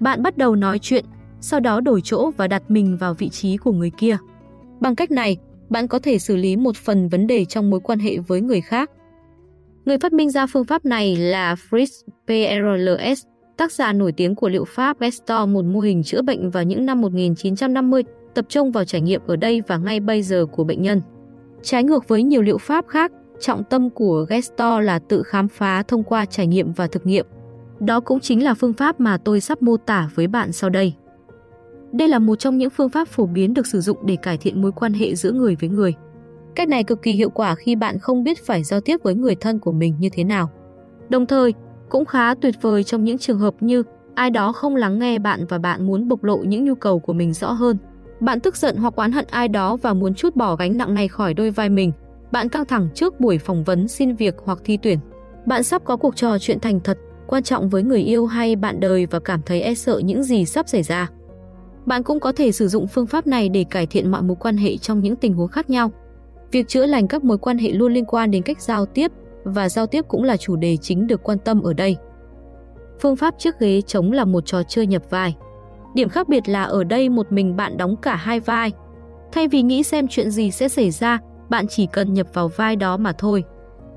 Bạn 0.00 0.22
bắt 0.22 0.38
đầu 0.38 0.56
nói 0.56 0.78
chuyện, 0.78 1.04
sau 1.40 1.60
đó 1.60 1.80
đổi 1.80 2.00
chỗ 2.04 2.30
và 2.36 2.48
đặt 2.48 2.62
mình 2.68 2.96
vào 2.96 3.14
vị 3.14 3.28
trí 3.28 3.56
của 3.56 3.72
người 3.72 3.90
kia. 3.90 4.16
Bằng 4.80 4.96
cách 4.96 5.10
này, 5.10 5.38
bạn 5.74 5.88
có 5.88 5.98
thể 5.98 6.18
xử 6.18 6.36
lý 6.36 6.56
một 6.56 6.76
phần 6.76 7.08
vấn 7.08 7.26
đề 7.26 7.44
trong 7.44 7.70
mối 7.70 7.80
quan 7.80 7.98
hệ 7.98 8.18
với 8.18 8.40
người 8.40 8.60
khác. 8.60 8.90
Người 9.84 9.98
phát 9.98 10.12
minh 10.12 10.30
ra 10.30 10.46
phương 10.46 10.64
pháp 10.64 10.84
này 10.84 11.16
là 11.16 11.54
Fritz 11.70 12.02
Perls, 12.28 13.24
tác 13.56 13.72
giả 13.72 13.92
nổi 13.92 14.12
tiếng 14.12 14.34
của 14.34 14.48
liệu 14.48 14.64
pháp 14.64 15.00
Gestalt, 15.00 15.48
một 15.48 15.64
mô 15.64 15.80
hình 15.80 16.02
chữa 16.02 16.22
bệnh 16.22 16.50
vào 16.50 16.64
những 16.64 16.86
năm 16.86 17.00
1950, 17.00 18.02
tập 18.34 18.44
trung 18.48 18.72
vào 18.72 18.84
trải 18.84 19.00
nghiệm 19.00 19.20
ở 19.26 19.36
đây 19.36 19.62
và 19.66 19.76
ngay 19.76 20.00
bây 20.00 20.22
giờ 20.22 20.46
của 20.46 20.64
bệnh 20.64 20.82
nhân. 20.82 21.00
Trái 21.62 21.84
ngược 21.84 22.08
với 22.08 22.22
nhiều 22.22 22.42
liệu 22.42 22.58
pháp 22.58 22.84
khác, 22.88 23.12
trọng 23.40 23.64
tâm 23.64 23.90
của 23.90 24.26
Gestalt 24.28 24.84
là 24.84 24.98
tự 24.98 25.22
khám 25.22 25.48
phá 25.48 25.82
thông 25.82 26.02
qua 26.02 26.24
trải 26.24 26.46
nghiệm 26.46 26.72
và 26.72 26.86
thực 26.86 27.06
nghiệm. 27.06 27.26
Đó 27.80 28.00
cũng 28.00 28.20
chính 28.20 28.44
là 28.44 28.54
phương 28.54 28.72
pháp 28.72 29.00
mà 29.00 29.16
tôi 29.16 29.40
sắp 29.40 29.62
mô 29.62 29.76
tả 29.76 30.10
với 30.14 30.26
bạn 30.26 30.52
sau 30.52 30.70
đây. 30.70 30.94
Đây 31.94 32.08
là 32.08 32.18
một 32.18 32.36
trong 32.36 32.58
những 32.58 32.70
phương 32.70 32.88
pháp 32.88 33.08
phổ 33.08 33.26
biến 33.26 33.54
được 33.54 33.66
sử 33.66 33.80
dụng 33.80 33.98
để 34.06 34.16
cải 34.16 34.36
thiện 34.36 34.62
mối 34.62 34.72
quan 34.72 34.92
hệ 34.92 35.14
giữa 35.14 35.32
người 35.32 35.56
với 35.60 35.70
người. 35.70 35.94
Cách 36.54 36.68
này 36.68 36.84
cực 36.84 37.02
kỳ 37.02 37.12
hiệu 37.12 37.30
quả 37.30 37.54
khi 37.54 37.76
bạn 37.76 37.98
không 37.98 38.24
biết 38.24 38.46
phải 38.46 38.62
giao 38.62 38.80
tiếp 38.80 39.00
với 39.02 39.14
người 39.14 39.34
thân 39.34 39.58
của 39.58 39.72
mình 39.72 39.94
như 39.98 40.08
thế 40.12 40.24
nào. 40.24 40.50
Đồng 41.08 41.26
thời, 41.26 41.54
cũng 41.88 42.04
khá 42.04 42.34
tuyệt 42.34 42.54
vời 42.60 42.84
trong 42.84 43.04
những 43.04 43.18
trường 43.18 43.38
hợp 43.38 43.54
như 43.60 43.82
ai 44.14 44.30
đó 44.30 44.52
không 44.52 44.76
lắng 44.76 44.98
nghe 44.98 45.18
bạn 45.18 45.46
và 45.48 45.58
bạn 45.58 45.86
muốn 45.86 46.08
bộc 46.08 46.24
lộ 46.24 46.36
những 46.36 46.64
nhu 46.64 46.74
cầu 46.74 46.98
của 46.98 47.12
mình 47.12 47.32
rõ 47.32 47.52
hơn. 47.52 47.76
Bạn 48.20 48.40
tức 48.40 48.56
giận 48.56 48.76
hoặc 48.76 48.94
oán 48.96 49.12
hận 49.12 49.26
ai 49.30 49.48
đó 49.48 49.76
và 49.76 49.94
muốn 49.94 50.14
chút 50.14 50.36
bỏ 50.36 50.56
gánh 50.56 50.76
nặng 50.76 50.94
này 50.94 51.08
khỏi 51.08 51.34
đôi 51.34 51.50
vai 51.50 51.68
mình. 51.68 51.92
Bạn 52.32 52.48
căng 52.48 52.64
thẳng 52.64 52.88
trước 52.94 53.20
buổi 53.20 53.38
phỏng 53.38 53.64
vấn 53.64 53.88
xin 53.88 54.14
việc 54.14 54.34
hoặc 54.44 54.58
thi 54.64 54.78
tuyển. 54.82 54.98
Bạn 55.46 55.62
sắp 55.62 55.84
có 55.84 55.96
cuộc 55.96 56.16
trò 56.16 56.38
chuyện 56.38 56.60
thành 56.60 56.80
thật, 56.80 56.98
quan 57.26 57.42
trọng 57.42 57.68
với 57.68 57.82
người 57.82 58.00
yêu 58.00 58.26
hay 58.26 58.56
bạn 58.56 58.80
đời 58.80 59.06
và 59.06 59.20
cảm 59.20 59.40
thấy 59.46 59.62
e 59.62 59.74
sợ 59.74 59.98
những 60.04 60.22
gì 60.22 60.44
sắp 60.44 60.68
xảy 60.68 60.82
ra. 60.82 61.10
Bạn 61.86 62.02
cũng 62.02 62.20
có 62.20 62.32
thể 62.32 62.52
sử 62.52 62.68
dụng 62.68 62.86
phương 62.86 63.06
pháp 63.06 63.26
này 63.26 63.48
để 63.48 63.64
cải 63.70 63.86
thiện 63.86 64.10
mọi 64.10 64.22
mối 64.22 64.36
quan 64.40 64.56
hệ 64.56 64.76
trong 64.76 65.00
những 65.00 65.16
tình 65.16 65.34
huống 65.34 65.48
khác 65.48 65.70
nhau. 65.70 65.90
Việc 66.52 66.68
chữa 66.68 66.86
lành 66.86 67.08
các 67.08 67.24
mối 67.24 67.38
quan 67.38 67.58
hệ 67.58 67.70
luôn 67.70 67.92
liên 67.92 68.04
quan 68.04 68.30
đến 68.30 68.42
cách 68.42 68.60
giao 68.60 68.86
tiếp 68.86 69.12
và 69.44 69.68
giao 69.68 69.86
tiếp 69.86 70.04
cũng 70.08 70.22
là 70.22 70.36
chủ 70.36 70.56
đề 70.56 70.76
chính 70.76 71.06
được 71.06 71.22
quan 71.22 71.38
tâm 71.38 71.62
ở 71.62 71.72
đây. 71.72 71.96
Phương 73.00 73.16
pháp 73.16 73.34
chiếc 73.38 73.58
ghế 73.60 73.80
trống 73.80 74.12
là 74.12 74.24
một 74.24 74.46
trò 74.46 74.62
chơi 74.62 74.86
nhập 74.86 75.02
vai. 75.10 75.36
Điểm 75.94 76.08
khác 76.08 76.28
biệt 76.28 76.48
là 76.48 76.62
ở 76.62 76.84
đây 76.84 77.08
một 77.08 77.32
mình 77.32 77.56
bạn 77.56 77.76
đóng 77.76 77.96
cả 77.96 78.16
hai 78.16 78.40
vai. 78.40 78.72
Thay 79.32 79.48
vì 79.48 79.62
nghĩ 79.62 79.82
xem 79.82 80.08
chuyện 80.08 80.30
gì 80.30 80.50
sẽ 80.50 80.68
xảy 80.68 80.90
ra, 80.90 81.18
bạn 81.48 81.66
chỉ 81.68 81.86
cần 81.86 82.14
nhập 82.14 82.26
vào 82.32 82.48
vai 82.48 82.76
đó 82.76 82.96
mà 82.96 83.12
thôi. 83.12 83.44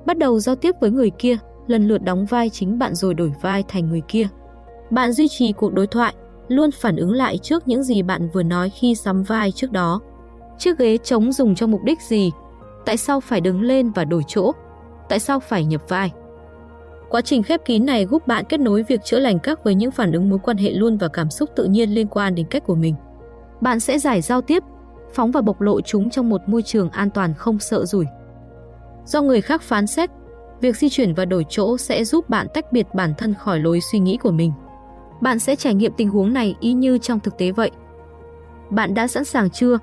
Bắt 0.05 0.17
đầu 0.17 0.39
giao 0.39 0.55
tiếp 0.55 0.75
với 0.81 0.91
người 0.91 1.09
kia, 1.09 1.37
lần 1.67 1.87
lượt 1.87 2.03
đóng 2.03 2.25
vai 2.25 2.49
chính 2.49 2.79
bạn 2.79 2.95
rồi 2.95 3.13
đổi 3.13 3.31
vai 3.41 3.63
thành 3.67 3.89
người 3.89 4.01
kia. 4.07 4.27
Bạn 4.89 5.11
duy 5.11 5.27
trì 5.27 5.51
cuộc 5.51 5.73
đối 5.73 5.87
thoại, 5.87 6.13
luôn 6.47 6.71
phản 6.71 6.95
ứng 6.95 7.11
lại 7.11 7.37
trước 7.37 7.67
những 7.67 7.83
gì 7.83 8.01
bạn 8.01 8.29
vừa 8.33 8.43
nói 8.43 8.69
khi 8.69 8.95
sắm 8.95 9.23
vai 9.23 9.51
trước 9.51 9.71
đó. 9.71 10.01
Chiếc 10.57 10.77
ghế 10.77 10.97
trống 10.97 11.31
dùng 11.31 11.55
cho 11.55 11.67
mục 11.67 11.83
đích 11.83 12.01
gì? 12.01 12.31
Tại 12.85 12.97
sao 12.97 13.19
phải 13.19 13.41
đứng 13.41 13.61
lên 13.61 13.91
và 13.91 14.05
đổi 14.05 14.21
chỗ? 14.27 14.51
Tại 15.09 15.19
sao 15.19 15.39
phải 15.39 15.65
nhập 15.65 15.81
vai? 15.89 16.11
Quá 17.09 17.21
trình 17.21 17.43
khép 17.43 17.65
kín 17.65 17.85
này 17.85 18.07
giúp 18.11 18.27
bạn 18.27 18.45
kết 18.49 18.59
nối 18.59 18.83
việc 18.83 19.03
chữa 19.03 19.19
lành 19.19 19.39
các 19.39 19.63
với 19.63 19.75
những 19.75 19.91
phản 19.91 20.11
ứng 20.11 20.29
mối 20.29 20.39
quan 20.43 20.57
hệ 20.57 20.71
luôn 20.71 20.97
và 20.97 21.07
cảm 21.07 21.29
xúc 21.29 21.49
tự 21.55 21.65
nhiên 21.65 21.89
liên 21.89 22.07
quan 22.07 22.35
đến 22.35 22.45
cách 22.49 22.63
của 22.65 22.75
mình. 22.75 22.95
Bạn 23.61 23.79
sẽ 23.79 23.99
giải 23.99 24.21
giao 24.21 24.41
tiếp, 24.41 24.63
phóng 25.13 25.31
và 25.31 25.41
bộc 25.41 25.61
lộ 25.61 25.81
chúng 25.81 26.09
trong 26.09 26.29
một 26.29 26.41
môi 26.47 26.61
trường 26.61 26.89
an 26.89 27.09
toàn 27.09 27.33
không 27.33 27.59
sợ 27.59 27.85
rủi. 27.85 28.05
Do 29.05 29.21
người 29.21 29.41
khác 29.41 29.61
phán 29.61 29.87
xét, 29.87 30.09
việc 30.61 30.77
di 30.77 30.89
chuyển 30.89 31.13
và 31.13 31.25
đổi 31.25 31.45
chỗ 31.49 31.77
sẽ 31.77 32.03
giúp 32.03 32.29
bạn 32.29 32.47
tách 32.53 32.71
biệt 32.71 32.87
bản 32.93 33.13
thân 33.17 33.33
khỏi 33.33 33.59
lối 33.59 33.79
suy 33.91 33.99
nghĩ 33.99 34.17
của 34.17 34.31
mình. 34.31 34.51
Bạn 35.21 35.39
sẽ 35.39 35.55
trải 35.55 35.73
nghiệm 35.73 35.91
tình 35.97 36.09
huống 36.09 36.33
này 36.33 36.55
y 36.59 36.73
như 36.73 36.97
trong 36.97 37.19
thực 37.19 37.37
tế 37.37 37.51
vậy. 37.51 37.71
Bạn 38.69 38.93
đã 38.93 39.07
sẵn 39.07 39.25
sàng 39.25 39.49
chưa? 39.49 39.79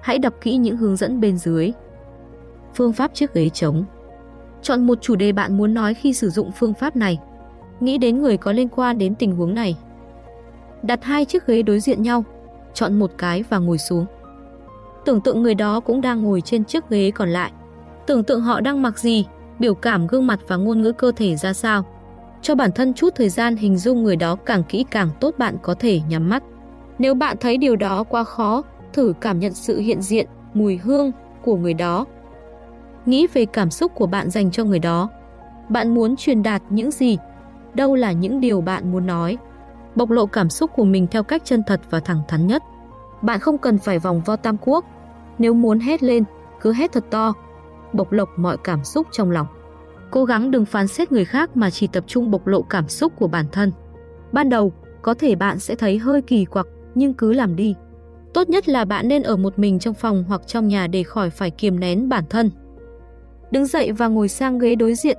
Hãy 0.00 0.18
đọc 0.18 0.34
kỹ 0.40 0.56
những 0.56 0.76
hướng 0.76 0.96
dẫn 0.96 1.20
bên 1.20 1.38
dưới. 1.38 1.72
Phương 2.74 2.92
pháp 2.92 3.14
chiếc 3.14 3.34
ghế 3.34 3.48
trống 3.48 3.84
Chọn 4.62 4.86
một 4.86 4.98
chủ 5.00 5.16
đề 5.16 5.32
bạn 5.32 5.56
muốn 5.56 5.74
nói 5.74 5.94
khi 5.94 6.12
sử 6.12 6.30
dụng 6.30 6.52
phương 6.52 6.74
pháp 6.74 6.96
này. 6.96 7.18
Nghĩ 7.80 7.98
đến 7.98 8.22
người 8.22 8.36
có 8.36 8.52
liên 8.52 8.68
quan 8.68 8.98
đến 8.98 9.14
tình 9.14 9.36
huống 9.36 9.54
này. 9.54 9.76
Đặt 10.82 11.04
hai 11.04 11.24
chiếc 11.24 11.46
ghế 11.46 11.62
đối 11.62 11.80
diện 11.80 12.02
nhau, 12.02 12.24
chọn 12.74 12.98
một 12.98 13.10
cái 13.18 13.44
và 13.48 13.58
ngồi 13.58 13.78
xuống. 13.78 14.06
Tưởng 15.04 15.20
tượng 15.20 15.42
người 15.42 15.54
đó 15.54 15.80
cũng 15.80 16.00
đang 16.00 16.22
ngồi 16.22 16.40
trên 16.40 16.64
chiếc 16.64 16.88
ghế 16.90 17.10
còn 17.10 17.28
lại. 17.28 17.52
Tưởng 18.06 18.24
tượng 18.24 18.40
họ 18.40 18.60
đang 18.60 18.82
mặc 18.82 18.98
gì, 18.98 19.26
biểu 19.58 19.74
cảm 19.74 20.06
gương 20.06 20.26
mặt 20.26 20.40
và 20.48 20.56
ngôn 20.56 20.82
ngữ 20.82 20.92
cơ 20.92 21.12
thể 21.16 21.36
ra 21.36 21.52
sao. 21.52 21.84
Cho 22.42 22.54
bản 22.54 22.72
thân 22.72 22.94
chút 22.94 23.14
thời 23.14 23.28
gian 23.28 23.56
hình 23.56 23.76
dung 23.76 24.02
người 24.02 24.16
đó 24.16 24.36
càng 24.36 24.62
kỹ 24.68 24.84
càng 24.90 25.10
tốt 25.20 25.34
bạn 25.38 25.56
có 25.62 25.74
thể 25.74 26.00
nhắm 26.08 26.28
mắt. 26.28 26.42
Nếu 26.98 27.14
bạn 27.14 27.36
thấy 27.40 27.56
điều 27.56 27.76
đó 27.76 28.04
quá 28.04 28.24
khó, 28.24 28.62
thử 28.92 29.12
cảm 29.20 29.38
nhận 29.38 29.52
sự 29.52 29.78
hiện 29.78 30.02
diện, 30.02 30.26
mùi 30.54 30.76
hương 30.76 31.12
của 31.44 31.56
người 31.56 31.74
đó. 31.74 32.06
Nghĩ 33.06 33.26
về 33.26 33.44
cảm 33.44 33.70
xúc 33.70 33.92
của 33.94 34.06
bạn 34.06 34.30
dành 34.30 34.50
cho 34.50 34.64
người 34.64 34.78
đó. 34.78 35.08
Bạn 35.68 35.94
muốn 35.94 36.16
truyền 36.16 36.42
đạt 36.42 36.62
những 36.70 36.90
gì? 36.90 37.18
Đâu 37.74 37.94
là 37.94 38.12
những 38.12 38.40
điều 38.40 38.60
bạn 38.60 38.92
muốn 38.92 39.06
nói? 39.06 39.38
Bộc 39.94 40.10
lộ 40.10 40.26
cảm 40.26 40.50
xúc 40.50 40.70
của 40.76 40.84
mình 40.84 41.06
theo 41.10 41.22
cách 41.22 41.42
chân 41.44 41.62
thật 41.66 41.80
và 41.90 42.00
thẳng 42.00 42.22
thắn 42.28 42.46
nhất. 42.46 42.62
Bạn 43.22 43.40
không 43.40 43.58
cần 43.58 43.78
phải 43.78 43.98
vòng 43.98 44.22
vo 44.24 44.36
tam 44.36 44.56
quốc. 44.60 44.84
Nếu 45.38 45.54
muốn 45.54 45.78
hét 45.78 46.02
lên, 46.02 46.24
cứ 46.60 46.72
hét 46.72 46.92
thật 46.92 47.04
to. 47.10 47.32
Bộc 47.92 48.12
lộc 48.12 48.28
mọi 48.36 48.56
cảm 48.64 48.84
xúc 48.84 49.06
trong 49.12 49.30
lòng. 49.30 49.46
Cố 50.10 50.24
gắng 50.24 50.50
đừng 50.50 50.64
phán 50.64 50.88
xét 50.88 51.12
người 51.12 51.24
khác 51.24 51.56
mà 51.56 51.70
chỉ 51.70 51.86
tập 51.86 52.04
trung 52.06 52.30
bộc 52.30 52.46
lộ 52.46 52.62
cảm 52.62 52.88
xúc 52.88 53.12
của 53.18 53.28
bản 53.28 53.46
thân. 53.52 53.72
Ban 54.32 54.48
đầu, 54.48 54.72
có 55.02 55.14
thể 55.14 55.34
bạn 55.34 55.58
sẽ 55.58 55.74
thấy 55.74 55.98
hơi 55.98 56.22
kỳ 56.22 56.44
quặc, 56.44 56.66
nhưng 56.94 57.14
cứ 57.14 57.32
làm 57.32 57.56
đi. 57.56 57.74
Tốt 58.34 58.48
nhất 58.48 58.68
là 58.68 58.84
bạn 58.84 59.08
nên 59.08 59.22
ở 59.22 59.36
một 59.36 59.58
mình 59.58 59.78
trong 59.78 59.94
phòng 59.94 60.24
hoặc 60.28 60.46
trong 60.46 60.68
nhà 60.68 60.86
để 60.86 61.02
khỏi 61.02 61.30
phải 61.30 61.50
kiềm 61.50 61.80
nén 61.80 62.08
bản 62.08 62.24
thân. 62.30 62.50
Đứng 63.50 63.66
dậy 63.66 63.92
và 63.92 64.08
ngồi 64.08 64.28
sang 64.28 64.58
ghế 64.58 64.74
đối 64.74 64.94
diện, 64.94 65.18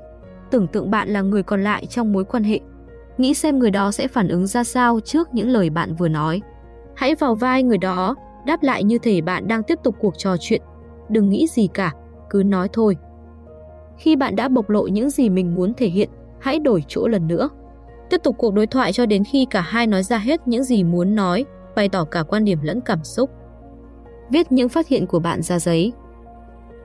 tưởng 0.51 0.67
tượng 0.67 0.91
bạn 0.91 1.09
là 1.09 1.21
người 1.21 1.43
còn 1.43 1.63
lại 1.63 1.85
trong 1.85 2.13
mối 2.13 2.25
quan 2.25 2.43
hệ. 2.43 2.59
Nghĩ 3.17 3.33
xem 3.33 3.59
người 3.59 3.71
đó 3.71 3.91
sẽ 3.91 4.07
phản 4.07 4.27
ứng 4.27 4.47
ra 4.47 4.63
sao 4.63 4.99
trước 4.99 5.33
những 5.33 5.49
lời 5.49 5.69
bạn 5.69 5.95
vừa 5.95 6.07
nói. 6.07 6.41
Hãy 6.95 7.15
vào 7.15 7.35
vai 7.35 7.63
người 7.63 7.77
đó, 7.77 8.15
đáp 8.45 8.63
lại 8.63 8.83
như 8.83 8.97
thể 8.97 9.21
bạn 9.21 9.47
đang 9.47 9.63
tiếp 9.63 9.79
tục 9.83 9.95
cuộc 9.99 10.13
trò 10.17 10.35
chuyện. 10.39 10.61
Đừng 11.09 11.29
nghĩ 11.29 11.47
gì 11.47 11.67
cả, 11.73 11.93
cứ 12.29 12.43
nói 12.45 12.67
thôi. 12.73 12.97
Khi 13.99 14.15
bạn 14.15 14.35
đã 14.35 14.47
bộc 14.47 14.69
lộ 14.69 14.87
những 14.87 15.09
gì 15.09 15.29
mình 15.29 15.55
muốn 15.55 15.73
thể 15.73 15.87
hiện, 15.87 16.09
hãy 16.39 16.59
đổi 16.59 16.83
chỗ 16.87 17.07
lần 17.07 17.27
nữa. 17.27 17.49
Tiếp 18.09 18.17
tục 18.23 18.35
cuộc 18.37 18.53
đối 18.53 18.67
thoại 18.67 18.93
cho 18.93 19.05
đến 19.05 19.23
khi 19.23 19.47
cả 19.49 19.61
hai 19.61 19.87
nói 19.87 20.03
ra 20.03 20.17
hết 20.17 20.47
những 20.47 20.63
gì 20.63 20.83
muốn 20.83 21.15
nói, 21.15 21.45
bày 21.75 21.89
tỏ 21.89 22.03
cả 22.03 22.23
quan 22.23 22.45
điểm 22.45 22.59
lẫn 22.61 22.81
cảm 22.81 23.03
xúc. 23.03 23.29
Viết 24.29 24.51
những 24.51 24.69
phát 24.69 24.87
hiện 24.87 25.07
của 25.07 25.19
bạn 25.19 25.41
ra 25.41 25.59
giấy. 25.59 25.93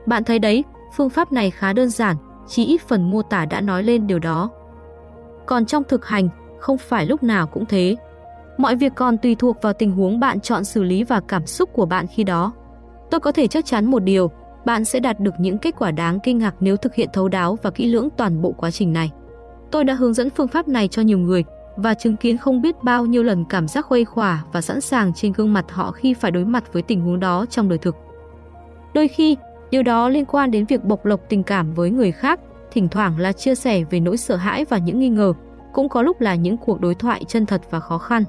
Bạn 0.05 0.23
thấy 0.23 0.39
đấy, 0.39 0.63
phương 0.95 1.09
pháp 1.09 1.31
này 1.31 1.51
khá 1.51 1.73
đơn 1.73 1.89
giản, 1.89 2.15
chỉ 2.47 2.65
ít 2.65 2.81
phần 2.81 3.09
mô 3.11 3.21
tả 3.21 3.45
đã 3.45 3.61
nói 3.61 3.83
lên 3.83 4.07
điều 4.07 4.19
đó. 4.19 4.49
Còn 5.45 5.65
trong 5.65 5.83
thực 5.83 6.05
hành, 6.05 6.29
không 6.59 6.77
phải 6.77 7.05
lúc 7.05 7.23
nào 7.23 7.47
cũng 7.47 7.65
thế. 7.65 7.95
Mọi 8.57 8.75
việc 8.75 8.91
còn 8.95 9.17
tùy 9.17 9.35
thuộc 9.35 9.61
vào 9.61 9.73
tình 9.73 9.91
huống 9.91 10.19
bạn 10.19 10.39
chọn 10.39 10.63
xử 10.63 10.83
lý 10.83 11.03
và 11.03 11.21
cảm 11.27 11.45
xúc 11.45 11.69
của 11.73 11.85
bạn 11.85 12.07
khi 12.07 12.23
đó. 12.23 12.53
Tôi 13.09 13.19
có 13.19 13.31
thể 13.31 13.47
chắc 13.47 13.65
chắn 13.65 13.85
một 13.85 13.99
điều, 13.99 14.31
bạn 14.65 14.85
sẽ 14.85 14.99
đạt 14.99 15.19
được 15.19 15.33
những 15.37 15.57
kết 15.57 15.75
quả 15.79 15.91
đáng 15.91 16.19
kinh 16.19 16.37
ngạc 16.37 16.55
nếu 16.59 16.77
thực 16.77 16.95
hiện 16.95 17.09
thấu 17.13 17.27
đáo 17.27 17.57
và 17.63 17.71
kỹ 17.71 17.87
lưỡng 17.87 18.09
toàn 18.17 18.41
bộ 18.41 18.51
quá 18.51 18.71
trình 18.71 18.93
này. 18.93 19.11
Tôi 19.71 19.83
đã 19.83 19.93
hướng 19.93 20.13
dẫn 20.13 20.29
phương 20.29 20.47
pháp 20.47 20.67
này 20.67 20.87
cho 20.87 21.01
nhiều 21.01 21.17
người 21.17 21.43
và 21.75 21.93
chứng 21.93 22.17
kiến 22.17 22.37
không 22.37 22.61
biết 22.61 22.83
bao 22.83 23.05
nhiêu 23.05 23.23
lần 23.23 23.45
cảm 23.45 23.67
giác 23.67 23.85
khuây 23.85 24.05
khỏa 24.05 24.43
và 24.51 24.61
sẵn 24.61 24.81
sàng 24.81 25.13
trên 25.13 25.33
gương 25.33 25.53
mặt 25.53 25.65
họ 25.71 25.91
khi 25.91 26.13
phải 26.13 26.31
đối 26.31 26.45
mặt 26.45 26.73
với 26.73 26.81
tình 26.81 27.01
huống 27.01 27.19
đó 27.19 27.45
trong 27.49 27.69
đời 27.69 27.77
thực. 27.77 27.95
Đôi 28.93 29.07
khi, 29.07 29.37
điều 29.71 29.83
đó 29.83 30.09
liên 30.09 30.25
quan 30.25 30.51
đến 30.51 30.65
việc 30.65 30.83
bộc 30.83 31.05
lộc 31.05 31.19
tình 31.29 31.43
cảm 31.43 31.73
với 31.73 31.89
người 31.89 32.11
khác, 32.11 32.39
thỉnh 32.71 32.87
thoảng 32.89 33.19
là 33.19 33.31
chia 33.31 33.55
sẻ 33.55 33.83
về 33.83 33.99
nỗi 33.99 34.17
sợ 34.17 34.35
hãi 34.35 34.65
và 34.69 34.77
những 34.77 34.99
nghi 34.99 35.09
ngờ, 35.09 35.33
cũng 35.73 35.89
có 35.89 36.01
lúc 36.01 36.21
là 36.21 36.35
những 36.35 36.57
cuộc 36.57 36.81
đối 36.81 36.95
thoại 36.95 37.23
chân 37.27 37.45
thật 37.45 37.61
và 37.69 37.79
khó 37.79 37.97
khăn. 37.97 38.23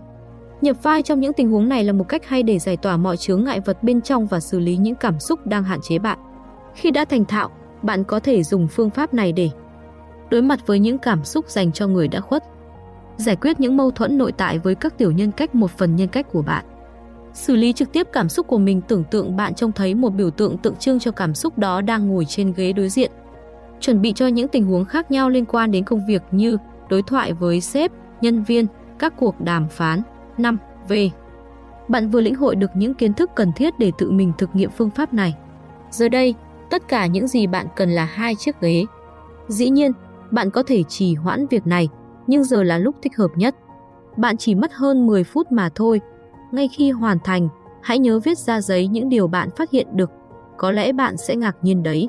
Nhập 0.61 0.83
vai 0.83 1.03
trong 1.03 1.21
những 1.21 1.33
tình 1.33 1.51
huống 1.51 1.69
này 1.69 1.85
là 1.85 1.93
một 1.93 2.09
cách 2.09 2.27
hay 2.27 2.43
để 2.43 2.59
giải 2.59 2.77
tỏa 2.77 2.97
mọi 2.97 3.17
chướng 3.17 3.45
ngại 3.45 3.61
vật 3.61 3.83
bên 3.83 4.01
trong 4.01 4.27
và 4.27 4.41
xử 4.41 4.59
lý 4.59 4.77
những 4.77 4.95
cảm 4.95 5.21
xúc 5.21 5.47
đang 5.47 5.65
hạn 5.65 5.81
chế 5.83 5.99
bạn. 5.99 6.19
Khi 6.75 6.91
đã 6.91 7.05
thành 7.05 7.25
thạo, 7.25 7.51
bạn 7.83 8.05
có 8.05 8.21
thể 8.21 8.43
dùng 8.43 8.69
phương 8.69 8.91
pháp 8.91 9.15
này 9.15 9.33
để 9.33 9.51
đối 10.31 10.43
mặt 10.43 10.67
với 10.67 10.79
những 10.79 10.99
cảm 10.99 11.25
xúc 11.25 11.49
dành 11.49 11.73
cho 11.73 11.87
người 11.87 12.09
đã 12.09 12.21
khuất, 12.21 12.45
giải 13.17 13.37
quyết 13.37 13.61
những 13.61 13.77
mâu 13.77 13.91
thuẫn 13.91 14.19
nội 14.19 14.33
tại 14.33 14.59
với 14.59 14.75
các 14.75 14.99
tiểu 14.99 15.13
nhân 15.13 15.33
cách 15.33 15.55
một 15.55 15.71
phần 15.71 15.97
nhân 15.97 16.09
cách 16.09 16.27
của 16.33 16.43
bạn. 16.43 16.65
Xử 17.33 17.57
lý 17.57 17.73
trực 17.73 17.93
tiếp 17.93 18.09
cảm 18.13 18.29
xúc 18.29 18.47
của 18.47 18.59
mình 18.59 18.81
tưởng 18.81 19.05
tượng 19.05 19.37
bạn 19.37 19.55
trông 19.55 19.73
thấy 19.73 19.95
một 19.95 20.11
biểu 20.11 20.31
tượng 20.31 20.59
tượng 20.59 20.77
trưng 20.77 20.99
cho 20.99 21.11
cảm 21.11 21.35
xúc 21.35 21.59
đó 21.59 21.81
đang 21.81 22.09
ngồi 22.09 22.25
trên 22.25 22.53
ghế 22.53 22.73
đối 22.73 22.89
diện. 22.89 23.11
Chuẩn 23.81 24.01
bị 24.01 24.13
cho 24.13 24.27
những 24.27 24.49
tình 24.49 24.65
huống 24.65 24.85
khác 24.85 25.11
nhau 25.11 25.31
liên 25.31 25.45
quan 25.45 25.71
đến 25.71 25.85
công 25.85 26.07
việc 26.09 26.23
như 26.31 26.57
đối 26.89 27.03
thoại 27.03 27.33
với 27.33 27.61
sếp, 27.61 27.93
nhân 28.21 28.43
viên, 28.43 28.67
các 28.99 29.15
cuộc 29.17 29.41
đàm 29.41 29.69
phán. 29.69 30.03
5. 30.39 30.59
V. 30.89 30.93
Bạn 31.89 32.11
vừa 32.11 32.21
lĩnh 32.21 32.35
hội 32.35 32.57
được 32.57 32.71
những 32.75 32.95
kiến 32.95 33.13
thức 33.15 33.31
cần 33.35 33.53
thiết 33.53 33.79
để 33.79 33.93
tự 33.99 34.11
mình 34.11 34.33
thực 34.39 34.57
nghiệm 34.57 34.71
phương 34.71 34.91
pháp 34.91 35.15
này. 35.15 35.35
Giờ 35.91 36.09
đây, 36.09 36.35
tất 36.71 36.89
cả 36.89 37.07
những 37.07 37.29
gì 37.29 37.47
bạn 37.47 37.67
cần 37.77 37.91
là 37.91 38.05
hai 38.05 38.35
chiếc 38.35 38.61
ghế. 38.61 38.85
Dĩ 39.49 39.71
nhiên, 39.71 39.93
bạn 40.31 40.51
có 40.51 40.63
thể 40.67 40.83
trì 40.83 41.15
hoãn 41.15 41.47
việc 41.47 41.67
này, 41.67 41.89
nhưng 42.27 42.45
giờ 42.45 42.63
là 42.63 42.79
lúc 42.79 42.97
thích 43.03 43.17
hợp 43.17 43.31
nhất. 43.37 43.57
Bạn 44.17 44.37
chỉ 44.37 44.55
mất 44.55 44.73
hơn 44.73 45.07
10 45.07 45.25
phút 45.25 45.53
mà 45.53 45.69
thôi. 45.75 46.01
Ngay 46.53 46.69
khi 46.69 46.91
hoàn 46.91 47.19
thành, 47.25 47.49
hãy 47.83 47.99
nhớ 47.99 48.21
viết 48.25 48.39
ra 48.39 48.61
giấy 48.61 48.87
những 48.87 49.09
điều 49.09 49.29
bạn 49.29 49.49
phát 49.57 49.71
hiện 49.71 49.87
được. 49.93 50.11
Có 50.57 50.71
lẽ 50.71 50.93
bạn 50.93 51.17
sẽ 51.17 51.37
ngạc 51.37 51.57
nhiên 51.63 51.83
đấy. 51.83 52.09